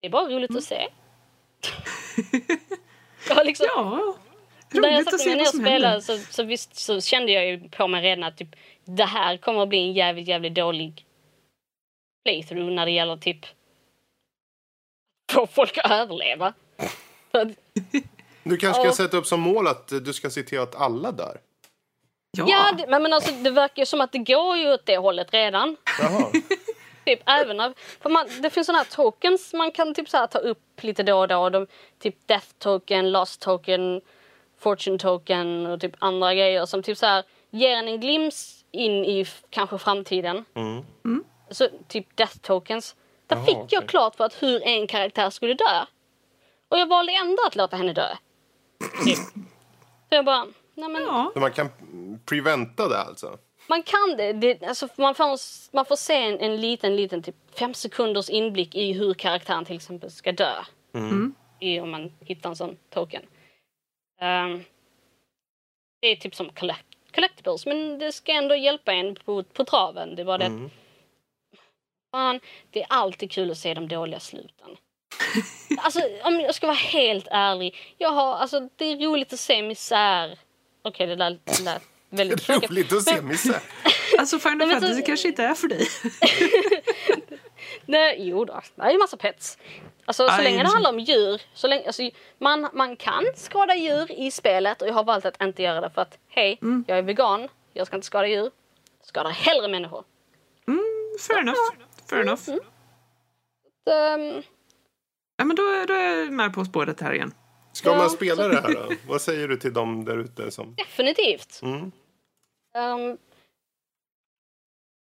Det 0.00 0.06
är 0.06 0.10
bara 0.10 0.28
roligt 0.28 0.56
att 0.56 0.64
se. 0.64 0.88
jag 3.28 3.34
har 3.34 3.44
liksom, 3.44 3.66
Ja, 3.74 4.16
när 4.70 4.88
jag 4.88 4.94
roligt 4.94 5.10
satte 5.10 5.28
mig 5.28 5.36
ner 5.36 5.42
och 5.42 5.54
spelade 5.54 6.02
så, 6.02 6.18
så 6.18 6.42
visst 6.42 6.76
så 6.76 7.00
kände 7.00 7.32
jag 7.32 7.46
ju 7.46 7.68
på 7.68 7.88
mig 7.88 8.02
redan 8.02 8.24
att 8.24 8.36
typ, 8.36 8.56
det 8.84 9.04
här 9.04 9.36
kommer 9.36 9.62
att 9.62 9.68
bli 9.68 9.78
en 9.78 9.92
jävligt, 9.92 10.28
jävligt 10.28 10.54
dålig 10.54 11.06
playthrough 12.24 12.70
när 12.70 12.86
det 12.86 12.92
gäller 12.92 13.16
typ 13.16 13.46
få 15.32 15.46
folk 15.46 15.78
att 15.78 15.90
överleva. 15.90 16.54
Du 18.42 18.56
kanske 18.56 18.82
ska 18.82 18.92
sätta 18.92 19.16
upp 19.16 19.26
som 19.26 19.40
mål 19.40 19.66
att 19.66 19.92
du 20.04 20.12
ska 20.12 20.30
se 20.30 20.42
till 20.42 20.60
att 20.60 20.74
alla 20.74 21.12
dör. 21.12 21.40
Ja, 22.36 22.44
Ja, 22.48 22.72
det, 22.78 22.86
men 22.88 23.02
men 23.02 23.12
alltså, 23.12 23.32
det 23.32 23.50
verkar 23.50 23.82
ju 23.82 23.86
som 23.86 24.00
att 24.00 24.12
det 24.12 24.18
går 24.18 24.56
ju 24.56 24.72
åt 24.72 24.86
det 24.86 24.96
hållet 24.96 25.32
redan. 25.32 25.76
Jaha. 26.00 26.30
Typ, 27.04 27.20
även 27.26 27.60
av, 27.60 27.74
för 28.00 28.10
man, 28.10 28.26
det 28.42 28.50
finns 28.50 28.66
såna 28.66 28.78
här 28.78 28.84
tokens 28.84 29.52
man 29.54 29.70
kan 29.70 29.94
typ 29.94 30.08
så 30.08 30.16
här 30.16 30.26
ta 30.26 30.38
upp 30.38 30.82
lite 30.82 31.02
då 31.02 31.18
och 31.18 31.28
då. 31.28 31.50
De, 31.50 31.66
typ 31.98 32.28
Death 32.28 32.46
token, 32.58 33.12
Lost 33.12 33.40
token, 33.40 34.00
Fortune 34.58 34.98
token 34.98 35.66
och 35.66 35.80
typ 35.80 35.92
andra 35.98 36.34
grejer 36.34 36.66
som 36.66 36.82
typ 36.82 36.98
så 36.98 37.06
här 37.06 37.24
ger 37.50 37.76
en 37.76 37.88
en 37.88 38.00
glimt 38.00 38.34
in 38.70 39.04
i 39.04 39.26
kanske 39.50 39.78
framtiden. 39.78 40.44
Mm. 40.54 40.84
Så 41.50 41.68
typ 41.88 42.16
Death 42.16 42.38
tokens. 42.38 42.96
Där 43.26 43.36
Jaha, 43.36 43.44
fick 43.44 43.56
jag 43.56 43.78
okej. 43.78 43.88
klart 43.88 44.16
för 44.16 44.24
att 44.24 44.42
hur 44.42 44.62
en 44.62 44.86
karaktär 44.86 45.30
skulle 45.30 45.54
dö. 45.54 45.84
Och 46.68 46.78
jag 46.78 46.86
valde 46.86 47.12
ändå 47.12 47.42
att 47.46 47.56
låta 47.56 47.76
henne 47.76 47.92
dö. 47.92 48.16
Typ. 49.04 49.18
Så 50.08 50.16
jag 50.16 50.24
bara, 50.24 50.46
nej 50.74 50.88
men 50.88 51.02
ja. 51.02 51.30
Så 51.34 51.40
man 51.40 51.52
kan 51.52 51.68
preventa 52.26 52.88
det 52.88 52.98
alltså? 52.98 53.38
Man 53.66 53.82
kan 53.82 54.16
det. 54.16 54.32
det 54.32 54.64
alltså 54.64 54.88
man, 54.96 55.14
får, 55.14 55.38
man 55.74 55.84
får 55.84 55.96
se 55.96 56.14
en, 56.14 56.40
en 56.40 56.60
liten, 56.60 56.96
liten 56.96 57.22
typ 57.22 57.36
fem 57.58 57.74
sekunders 57.74 58.30
inblick 58.30 58.74
i 58.74 58.92
hur 58.92 59.14
karaktären 59.14 59.64
till 59.64 59.76
exempel 59.76 60.10
ska 60.10 60.32
dö. 60.32 60.52
I, 61.60 61.80
om 61.80 61.90
man 61.90 62.12
hittar 62.20 62.50
en 62.50 62.56
sån 62.56 62.76
token. 62.90 63.22
Ehm, 64.20 64.62
det 66.00 66.06
är 66.08 66.16
typ 66.16 66.34
som 66.34 66.48
collect, 66.48 66.86
collectibles 67.14 67.66
men 67.66 67.98
det 67.98 68.12
ska 68.12 68.32
ändå 68.32 68.54
hjälpa 68.54 68.92
en 68.92 69.14
på, 69.14 69.42
på 69.42 69.64
traven. 69.64 70.14
Det 70.14 70.24
var 70.24 70.38
det 70.38 70.46
att, 70.46 70.72
fan, 72.10 72.40
det 72.70 72.82
är 72.82 72.86
alltid 72.90 73.30
kul 73.30 73.50
att 73.50 73.58
se 73.58 73.74
de 73.74 73.88
dåliga 73.88 74.20
sluten. 74.20 74.76
Alltså 75.78 76.00
om 76.22 76.40
jag 76.40 76.54
ska 76.54 76.66
vara 76.66 76.76
helt 76.76 77.26
ärlig. 77.30 77.94
Jag 77.98 78.10
har, 78.10 78.34
alltså, 78.36 78.68
det 78.76 78.84
är 78.84 78.96
roligt 78.96 79.32
att 79.32 79.40
se 79.40 79.62
misär. 79.62 80.38
Okej 80.82 81.06
det 81.06 81.16
lät, 81.16 81.46
det 81.46 81.62
lät 81.62 81.82
väldigt 82.10 82.42
tråkigt. 82.46 82.70
Roligt 82.70 82.92
att 82.92 83.02
se 83.02 83.22
misär. 83.22 83.60
Alltså 84.18 84.38
Final 84.38 84.58
men 84.58 84.68
så- 84.68 84.80
Fantasy 84.80 85.02
kanske 85.02 85.28
inte 85.28 85.42
är 85.44 85.54
för 85.54 85.68
dig. 85.68 85.86
Nej, 87.86 88.16
jo 88.18 88.44
då. 88.44 88.60
Det 88.74 88.82
är 88.82 88.90
ju 88.90 88.98
massa 88.98 89.16
pets. 89.16 89.58
Alltså 90.04 90.28
så 90.28 90.34
Aj, 90.34 90.44
länge 90.44 90.62
det 90.62 90.68
handlar 90.68 90.90
om 90.90 90.98
djur. 91.00 91.42
Så 91.54 91.66
länge, 91.68 91.86
alltså, 91.86 92.10
man, 92.38 92.68
man 92.72 92.96
kan 92.96 93.24
skada 93.36 93.74
djur 93.74 94.12
i 94.12 94.30
spelet 94.30 94.82
och 94.82 94.88
jag 94.88 94.94
har 94.94 95.04
valt 95.04 95.24
att 95.24 95.42
inte 95.42 95.62
göra 95.62 95.80
det 95.80 95.90
för 95.90 96.02
att 96.02 96.18
hej, 96.28 96.58
Mm. 96.62 96.84
jag 96.88 96.98
är 96.98 97.02
vegan. 97.02 97.48
Jag 97.72 97.86
ska 97.86 97.96
inte 97.96 98.06
skada 98.06 98.26
djur. 98.26 98.50
Skadar 99.04 99.30
hellre 99.30 99.68
människor. 99.68 100.04
Fair 101.28 101.38
enough. 101.38 101.58
Fair 102.10 102.20
enough. 102.20 102.48
Ehm, 103.90 104.42
Ja, 105.36 105.44
men 105.44 105.56
då, 105.56 105.62
då 105.88 105.94
är 105.94 106.18
jag 106.18 106.32
med 106.32 106.54
på 106.54 106.64
spåret 106.64 107.00
här 107.00 107.14
igen. 107.14 107.34
Ska 107.72 107.90
Ja, 107.90 107.96
man 107.96 108.10
spela 108.10 108.48
det 108.48 108.60
här 108.60 108.74
då? 108.74 108.94
Vad 109.08 109.20
säger 109.20 109.48
du 109.48 109.56
till 109.56 109.72
dem 109.72 110.04
där 110.04 110.18
ute 110.18 110.50
som... 110.50 110.74
definitivt. 110.74 111.60
Mm. 111.62 111.92
Ehm, 112.74 113.18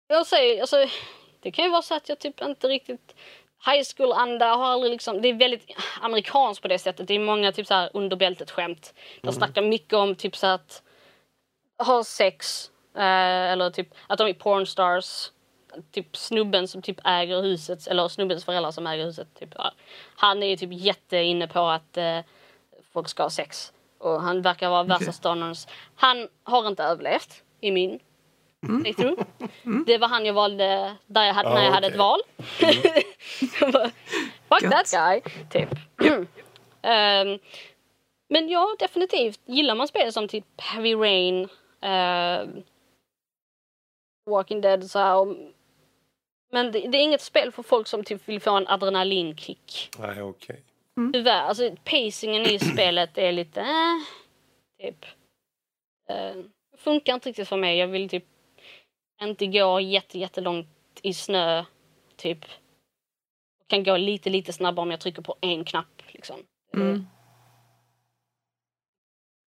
jag 0.08 0.28
säger, 0.28 0.62
alltså, 0.62 0.86
det 1.40 1.52
kan 1.52 1.66
ju 1.66 1.72
vara 1.72 1.82
så 1.82 1.96
att 1.96 2.10
jag 2.10 2.20
typ 2.20 2.42
inte 2.42 2.68
riktigt 2.68 3.16
High 3.66 3.84
school-anda 3.98 4.56
har 4.56 4.66
aldrig 4.66 4.92
liksom, 4.92 5.22
det 5.22 5.28
är 5.28 5.34
väldigt 5.34 5.66
amerikanskt 6.02 6.62
på 6.62 6.68
det 6.68 6.80
sättet. 6.80 7.08
Det 7.08 7.14
är 7.14 7.20
många 7.20 7.52
typ 7.52 7.68
så 7.68 7.74
här 7.74 7.90
underbältet 7.94 8.52
skämt. 8.52 8.94
De 9.22 9.34
snackar 9.34 9.62
mycket 9.62 9.94
om 9.94 10.16
typ 10.16 10.36
så 10.36 10.48
att 10.48 10.84
ha 11.78 12.04
sex 12.04 12.72
eh, 12.96 13.52
eller 13.52 13.70
typ 13.70 13.88
att 14.08 14.18
de 14.18 14.28
är 14.28 14.34
pornstars. 14.34 15.32
Typ 15.92 16.18
snubben 16.18 16.68
som 16.68 16.82
typ 16.82 17.00
äger 17.04 17.42
huset 17.42 17.88
eller 17.88 18.08
snubbens 18.08 18.46
föräldrar 18.46 18.72
som 18.72 18.88
äger 18.88 19.06
huset. 19.06 19.28
Typ, 19.40 19.50
ja. 19.58 19.72
Han 20.16 20.44
är 20.44 20.48
ju 20.48 20.56
typ 20.58 20.70
jätte 20.74 21.18
inne 21.18 21.48
på 21.48 21.60
att 21.60 21.98
eh, 21.98 22.20
folk 22.94 23.08
ska 23.10 23.24
ha 23.24 23.30
sex. 23.30 23.74
Och 23.98 24.22
han 24.22 24.42
verkar 24.42 24.70
vara 24.70 24.84
värsta 24.84 25.12
stoners. 25.12 25.68
Han 25.96 26.28
har 26.44 26.68
inte 26.68 26.84
överlevt 26.84 27.44
i 27.62 27.72
min 27.72 28.00
playthrough. 28.82 29.24
Det 29.86 29.98
var 29.98 30.08
han 30.08 30.26
jag 30.26 30.34
valde 30.34 30.96
där 31.08 31.24
jag 31.24 31.34
hade, 31.34 31.50
Ja, 31.50 31.56
när 31.56 31.64
jag 31.64 31.72
hade 31.72 31.88
okej. 31.88 31.94
ett 31.94 32.00
val. 32.00 32.20
Bara, 33.72 33.90
Fuck 34.60 34.72
that 34.72 34.92
guy, 34.92 35.22
typ. 35.50 35.70
Ehm, 36.82 37.40
men 38.30 38.50
ja, 38.50 38.76
definitivt. 38.80 39.40
Gillar 39.46 39.76
man 39.76 39.88
spel 39.88 40.14
som 40.14 40.28
typ 40.28 40.46
Heavy 40.62 40.96
Rain, 40.96 41.48
ehm, 41.82 42.64
Walking 44.30 44.62
Dead 44.62 44.92
så 44.92 45.00
här. 45.00 45.16
och- 45.16 45.36
Men 46.52 46.72
det, 46.72 46.80
det 46.80 46.98
är 46.98 47.04
inget 47.04 47.22
spel 47.22 47.52
för 47.52 47.64
folk 47.64 47.88
som 47.88 48.04
typ 48.04 48.30
vill 48.30 48.42
få 48.42 48.58
en 48.58 48.68
adrenalinkick. 48.68 49.90
Nej, 50.00 50.22
okej. 50.22 50.64
Tyvärr, 51.14 51.42
alltså 51.42 51.76
pacingen 51.84 52.46
i 52.46 52.60
spelet 52.74 53.18
är 53.18 53.32
lite, 53.32 53.62
eh, 53.62 53.98
typ. 54.80 55.06
Eh, 56.10 56.36
funkar 56.78 57.14
inte 57.14 57.30
riktigt 57.30 57.48
för 57.48 57.58
mig. 57.58 57.78
Jag 57.78 57.88
vill 57.88 58.10
typ 58.10 58.26
inte 59.22 59.48
gå 59.48 59.80
jätte, 59.80 60.20
jättelångt 60.20 60.68
i 61.02 61.14
snö, 61.14 61.66
typ. 62.16 62.46
Jag 63.60 63.68
kan 63.68 63.84
gå 63.84 63.98
lite, 63.98 64.30
lite 64.30 64.54
snabbare 64.54 64.84
om 64.84 64.92
jag 64.92 65.00
trycker 65.00 65.22
på 65.22 65.36
en 65.42 65.66
knapp, 65.66 66.02
liksom. 66.08 66.36
Mm. 66.74 67.06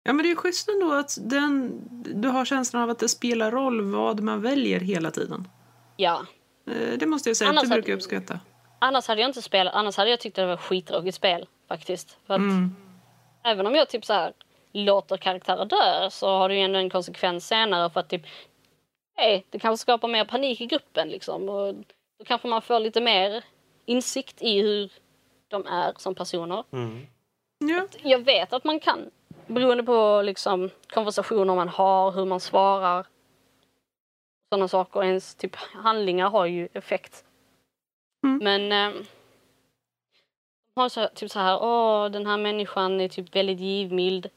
Ja, 0.03 0.13
men 0.13 0.25
det 0.25 0.31
är 0.31 0.35
schysst 0.35 0.69
ändå 0.69 0.93
att 0.93 1.17
den, 1.21 1.81
du 2.21 2.27
har 2.27 2.45
känslan 2.45 2.83
av 2.83 2.89
att 2.89 2.99
det 2.99 3.09
spelar 3.09 3.51
roll 3.51 3.81
vad 3.81 4.21
man 4.21 4.41
väljer 4.41 4.79
hela 4.79 5.11
tiden. 5.11 5.47
Ja. 5.97 6.25
Eh, 6.67 6.97
Det 6.97 7.05
måste 7.05 7.29
jag 7.29 7.37
säga, 7.37 7.49
Annars 7.49 7.61
det 7.63 7.67
hade- 7.69 7.81
brukar 7.81 7.93
uppskatta. 7.93 8.39
Annars 8.79 9.07
hade 9.07 9.21
jag 9.21 9.29
inte 9.29 9.41
spelat, 9.41 9.73
annars 9.73 9.97
hade 9.97 10.09
jag 10.09 10.19
tyckt 10.19 10.37
att 10.37 10.43
det 10.43 10.47
var 10.47 10.53
ett 10.53 10.59
skittråkigt 10.61 11.15
spel, 11.15 11.47
faktiskt. 11.67 12.17
För 12.27 12.33
att 12.33 12.39
Mm. 12.39 12.75
även 13.43 13.67
om 13.67 13.75
jag 13.75 13.89
typ 13.89 14.05
så 14.05 14.13
här 14.13 14.33
låter 14.73 15.17
karaktärer 15.17 15.65
dö 15.65 16.09
så 16.09 16.27
har 16.27 16.49
det 16.49 16.55
ju 16.55 16.61
ändå 16.61 16.79
en 16.79 16.89
konsekvens 16.89 17.47
senare 17.47 17.89
för 17.89 17.99
att 17.99 18.09
typ 18.09 18.21
hej, 19.15 19.45
det 19.49 19.59
kanske 19.59 19.81
skapar 19.81 20.07
mer 20.07 20.25
panik 20.25 20.61
i 20.61 20.65
gruppen 20.65 21.09
liksom 21.09 21.49
och 21.49 21.73
då 22.19 22.25
kanske 22.25 22.47
man 22.47 22.61
får 22.61 22.79
lite 22.79 23.01
mer 23.01 23.43
insikt 23.85 24.41
i 24.41 24.61
hur 24.61 24.91
de 25.47 25.65
är 25.67 25.93
som 25.97 26.15
personer. 26.15 26.63
Mm. 26.71 27.07
Ja. 27.59 27.87
Jag 28.03 28.19
vet 28.19 28.53
att 28.53 28.63
man 28.63 28.79
kan, 28.79 29.11
beroende 29.47 29.83
på 29.83 30.21
liksom 30.21 30.69
konversationer 30.93 31.55
man 31.55 31.69
har, 31.69 32.11
hur 32.11 32.25
man 32.25 32.39
svarar, 32.39 33.05
sådana 34.51 34.67
saker, 34.67 35.03
ens 35.03 35.35
typ 35.35 35.55
handlingar 35.55 36.29
har 36.29 36.45
ju 36.45 36.67
effekt. 36.73 37.25
Mm. 38.23 38.39
Men 38.43 38.95
eh, 38.95 39.01
har 40.75 40.89
så, 40.89 41.07
typ 41.15 41.31
så 41.31 41.39
här, 41.39 41.59
åh 41.61 42.11
den 42.11 42.25
här 42.25 42.37
människan 42.37 43.01
är 43.01 43.09
typ 43.09 43.35
väldigt 43.35 43.59
givmild. 43.59 44.29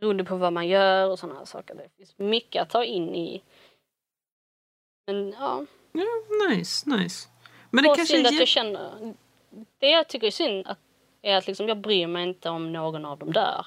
beroende 0.00 0.24
på 0.24 0.36
vad 0.36 0.52
man 0.52 0.68
gör 0.68 1.10
och 1.10 1.18
sådana 1.18 1.46
saker. 1.46 1.74
Det 1.74 1.88
finns 1.96 2.18
mycket 2.18 2.62
att 2.62 2.70
ta 2.70 2.84
in 2.84 3.14
i. 3.14 3.42
Men 5.06 5.30
ja, 5.30 5.64
Ja, 5.92 6.48
nice, 6.48 6.90
nice. 6.90 7.28
Men 7.70 7.84
det 7.84 7.90
och 7.90 7.96
kanske 7.96 8.14
synd 8.14 8.26
att 8.26 8.34
jag 8.34 8.48
känner... 8.48 9.14
Det 9.78 9.90
jag 9.90 10.08
tycker 10.08 10.26
är 10.26 10.30
synd 10.30 10.66
att, 10.66 10.78
är 11.22 11.36
att 11.36 11.46
liksom 11.46 11.68
jag 11.68 11.78
bryr 11.78 12.06
mig 12.06 12.28
inte 12.28 12.50
om 12.50 12.72
någon 12.72 13.04
av 13.04 13.18
dem 13.18 13.32
dör. 13.32 13.66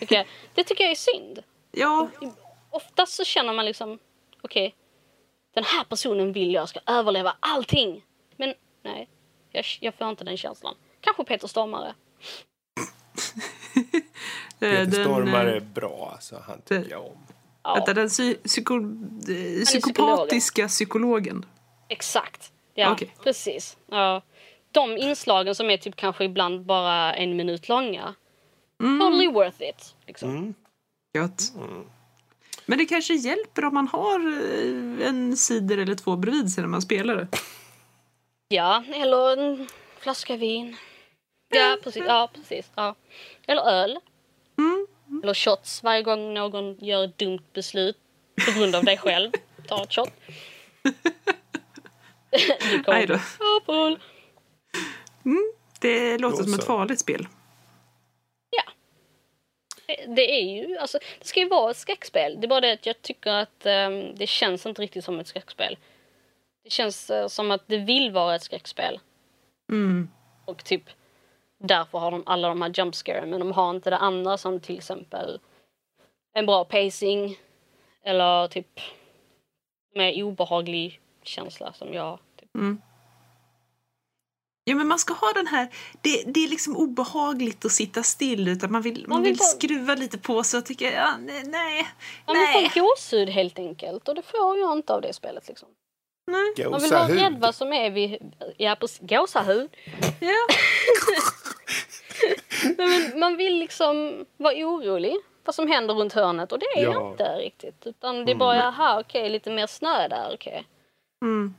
Tycker 0.00 0.16
jag, 0.16 0.26
det 0.54 0.64
tycker 0.64 0.84
jag 0.84 0.90
är 0.90 0.94
synd. 0.94 1.42
Ja, 1.70 2.08
Oftast 2.70 3.14
så 3.14 3.24
känner 3.24 3.52
man 3.52 3.64
liksom, 3.64 3.98
okej, 4.42 4.74
den 5.54 5.64
här 5.64 5.84
personen 5.84 6.32
vill 6.32 6.54
jag 6.54 6.68
ska 6.68 6.80
överleva 6.86 7.36
allting. 7.40 8.02
Men 8.36 8.54
nej, 8.82 9.08
jag, 9.52 9.64
jag 9.80 9.94
får 9.94 10.08
inte 10.10 10.24
den 10.24 10.36
känslan. 10.36 10.74
Kanske 11.00 11.24
Peter 11.24 11.48
Stormare. 11.48 11.88
eh, 13.74 13.84
Peter 14.60 15.02
Stormare 15.02 15.50
eh, 15.50 15.56
är 15.56 15.60
bra, 15.60 16.10
alltså. 16.12 16.42
Han 16.46 16.60
tycker 16.62 16.84
det- 16.84 16.90
jag 16.90 17.06
om. 17.06 17.18
Ja, 17.62 17.74
Vänta, 17.74 17.94
den 17.94 18.08
psy 18.08 18.34
psyko 18.34 18.74
eh, 18.76 19.64
psykopatiska 19.64 20.68
psykologen. 20.68 21.44
exakt. 21.88 22.52
Ja, 22.74 22.92
Okej. 22.92 23.14
precis. 23.22 23.76
Ja. 23.86 24.22
De 24.72 24.96
inslagen 24.96 25.54
som 25.54 25.70
är 25.70 25.76
typ 25.76 25.96
kanske 25.96 26.24
ibland 26.24 26.64
bara 26.64 27.14
en 27.14 27.36
minut 27.36 27.68
långa. 27.68 28.14
Totally 28.78 29.28
worth 29.28 29.62
it. 29.62 29.94
Liksom. 30.06 30.30
Mm. 30.30 30.54
Gött. 31.14 31.52
Men 32.68 32.78
det 32.78 32.84
kanske 32.84 33.14
hjälper 33.14 33.64
om 33.64 33.74
man 33.74 33.88
har 33.88 34.20
eh, 34.20 35.08
en 35.08 35.36
cider 35.36 35.78
eller 35.78 35.94
två 35.94 36.16
bredvid 36.16 36.52
sig 36.52 36.62
när 36.62 36.68
man 36.68 36.82
spelar 36.82 37.16
det. 37.16 37.28
Ja, 38.48 38.84
eller 38.94 39.38
en 39.38 39.68
flaska 40.00 40.36
vin. 40.36 40.76
Ja, 41.48 41.76
precis. 41.84 42.02
Ja, 42.06 42.30
precis. 42.34 42.70
Ja. 42.74 42.94
Eller 43.46 43.62
öl. 43.62 43.98
Mm. 44.58 44.86
Eller 45.22 45.34
shots 45.34 45.82
varje 45.82 46.02
gång 46.02 46.34
någon 46.34 46.76
gör 46.78 47.04
ett 47.04 47.18
dumt 47.18 47.42
beslut 47.52 47.96
på 48.46 48.58
grund 48.58 48.74
av 48.74 48.84
dig 48.84 48.96
själv. 48.96 49.30
Ta 49.68 49.82
ett 49.82 49.94
shot. 49.94 50.12
du 52.70 52.82
kommer 52.82 52.98
Aj 52.98 53.06
då. 53.06 53.18
Ja, 53.38 53.60
Paul. 53.66 53.98
Det 55.80 56.18
låter 56.18 56.42
som 56.42 56.54
ett 56.54 56.66
farligt 56.66 57.00
spel. 57.00 57.28
Det, 60.06 60.40
är 60.40 60.42
ju, 60.42 60.78
alltså, 60.78 60.98
det 61.18 61.26
ska 61.26 61.40
ju 61.40 61.48
vara 61.48 61.70
ett 61.70 61.76
skräckspel. 61.76 62.40
Det 62.40 62.46
är 62.46 62.48
bara 62.48 62.60
det 62.60 62.72
att 62.72 62.86
jag 62.86 63.02
tycker 63.02 63.30
att 63.30 63.66
ehm, 63.66 64.14
det 64.14 64.26
känns 64.26 64.66
inte 64.66 64.82
riktigt 64.82 65.04
som 65.04 65.20
ett 65.20 65.26
skräckspel. 65.26 65.76
Det 66.64 66.70
känns 66.70 67.10
eh, 67.10 67.26
som 67.26 67.50
att 67.50 67.62
det 67.66 67.78
vill 67.78 68.10
vara 68.10 68.34
ett 68.34 68.42
skräckspel. 68.42 69.00
Mm. 69.72 70.08
Och 70.44 70.64
typ 70.64 70.82
därför 71.58 71.98
har 71.98 72.10
de 72.10 72.22
alla 72.26 72.48
de 72.48 72.62
här 72.62 72.72
jump 72.74 72.94
scare 72.94 73.26
men 73.26 73.40
de 73.40 73.52
har 73.52 73.70
inte 73.70 73.90
det 73.90 73.96
andra 73.96 74.38
som 74.38 74.60
till 74.60 74.76
exempel 74.76 75.40
en 76.34 76.46
bra 76.46 76.64
pacing 76.64 77.38
eller 78.02 78.48
typ 78.48 78.80
med 79.94 80.22
obehaglig 80.24 81.00
känsla 81.22 81.72
som 81.72 81.92
jag. 81.92 82.18
Typ. 82.40 82.50
Ja, 84.68 84.74
men 84.74 84.88
man 84.88 84.98
ska 84.98 85.14
ha 85.14 85.32
den 85.32 85.46
här... 85.46 85.68
Det, 86.02 86.22
det 86.26 86.44
är 86.44 86.48
liksom 86.48 86.76
obehagligt 86.76 87.64
att 87.64 87.72
sitta 87.72 88.02
still 88.02 88.48
utan 88.48 88.72
man 88.72 88.82
vill, 88.82 89.04
man 89.06 89.16
Man 89.16 89.22
vill 89.22 89.32
vill 89.32 89.38
skruva 89.38 89.94
lite 89.94 90.18
på 90.18 90.42
sig 90.42 90.58
och 90.58 90.66
tycka 90.66 90.92
ja, 90.92 91.16
nej, 91.20 91.42
nej. 91.46 91.86
Man 92.26 92.36
vill 92.36 92.44
nej. 92.44 92.70
få 92.70 92.80
gåshud 92.80 93.28
helt 93.28 93.58
enkelt 93.58 94.08
och 94.08 94.14
det 94.14 94.22
får 94.22 94.58
jag 94.58 94.72
inte 94.78 94.94
av 94.94 95.00
det 95.00 95.12
spelet 95.12 95.48
liksom. 95.48 95.68
nej. 96.26 96.68
Man 96.70 96.80
vill 96.80 96.90
vara 96.90 97.00
Gåsahud. 97.02 97.20
rädd 97.20 97.36
vad 97.40 97.54
som 97.54 97.72
är 97.72 97.90
vid... 97.90 98.34
Ja, 98.56 98.76
precis. 98.80 98.98
Gåsahud. 99.00 99.70
Ja. 100.20 100.32
Nej, 102.78 103.08
men 103.10 103.20
man 103.20 103.36
vill 103.36 103.58
liksom 103.58 104.24
vara 104.36 104.54
orolig 104.54 105.16
vad 105.44 105.54
som 105.54 105.68
händer 105.68 105.94
runt 105.94 106.12
hörnet 106.12 106.52
och 106.52 106.58
det 106.58 106.66
är 106.66 106.82
Ja. 106.82 106.92
jag 106.92 107.12
inte 107.12 107.24
riktigt. 107.24 107.86
Utan 107.86 108.24
det 108.24 108.32
är 108.32 108.36
bara, 108.36 108.56
jaha 108.56 109.00
okej, 109.00 109.30
lite 109.30 109.50
mer 109.50 109.66
snö 109.66 110.08
där, 110.08 110.30
okej. 110.34 110.64
Mm. 111.24 111.54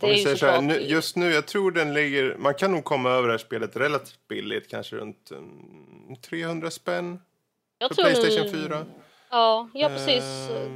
Om 0.00 0.08
vi 0.08 0.22
säger 0.22 0.36
så 0.36 0.46
här, 0.46 0.60
nu, 0.60 0.80
just 0.80 1.16
nu, 1.16 1.32
jag 1.32 1.46
tror 1.46 1.70
den 1.70 1.94
ligger... 1.94 2.36
Man 2.38 2.54
kan 2.54 2.72
nog 2.72 2.84
komma 2.84 3.10
över 3.10 3.28
det 3.28 3.32
här 3.34 3.38
spelet 3.38 3.76
relativt 3.76 4.28
billigt, 4.28 4.70
kanske 4.70 4.96
runt 4.96 5.30
mm, 5.30 6.16
300 6.28 6.70
spänn 6.70 7.20
jag 7.78 7.88
för 7.88 7.94
tror 7.94 8.04
Playstation 8.04 8.52
nu- 8.60 8.68
4. 8.68 8.86
Ja, 9.30 9.68
ja 9.74 9.88
precis. 9.88 10.24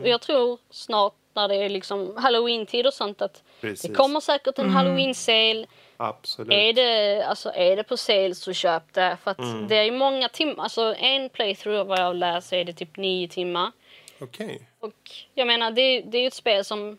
Och 0.02 0.08
Jag 0.08 0.20
tror 0.20 0.58
snart 0.70 1.14
när 1.34 1.48
det 1.48 1.54
är 1.56 1.68
liksom 1.68 2.16
halloween-tid 2.16 2.86
och 2.86 2.94
sånt 2.94 3.22
att 3.22 3.42
Precis. 3.60 3.90
det 3.90 3.94
kommer 3.96 4.20
säkert 4.20 4.58
en 4.58 4.70
halloween-sale. 4.70 5.66
Absolut. 5.96 6.52
Är 6.52 6.72
det, 6.72 7.22
alltså, 7.24 7.52
är 7.54 7.76
det 7.76 7.82
på 7.84 7.96
sale 7.96 8.34
så 8.34 8.52
köp 8.52 8.92
det. 8.92 9.16
För 9.24 9.30
att 9.30 9.38
Mm. 9.38 9.68
det 9.68 9.76
är 9.76 9.84
ju 9.84 9.90
många 9.92 10.28
timmar. 10.28 10.64
Alltså 10.64 10.94
en 10.98 11.28
playthrough 11.28 11.84
vad 11.88 11.98
jag 12.22 12.42
så 12.42 12.54
är 12.54 12.64
det 12.64 12.72
typ 12.72 12.96
nio 12.96 13.28
timmar. 13.28 13.72
Okej. 14.20 14.68
Och 14.80 15.10
jag 15.34 15.46
menar 15.46 15.70
det, 15.70 16.00
det 16.00 16.18
är 16.18 16.22
ju 16.22 16.26
ett 16.26 16.34
spel 16.34 16.64
som 16.64 16.98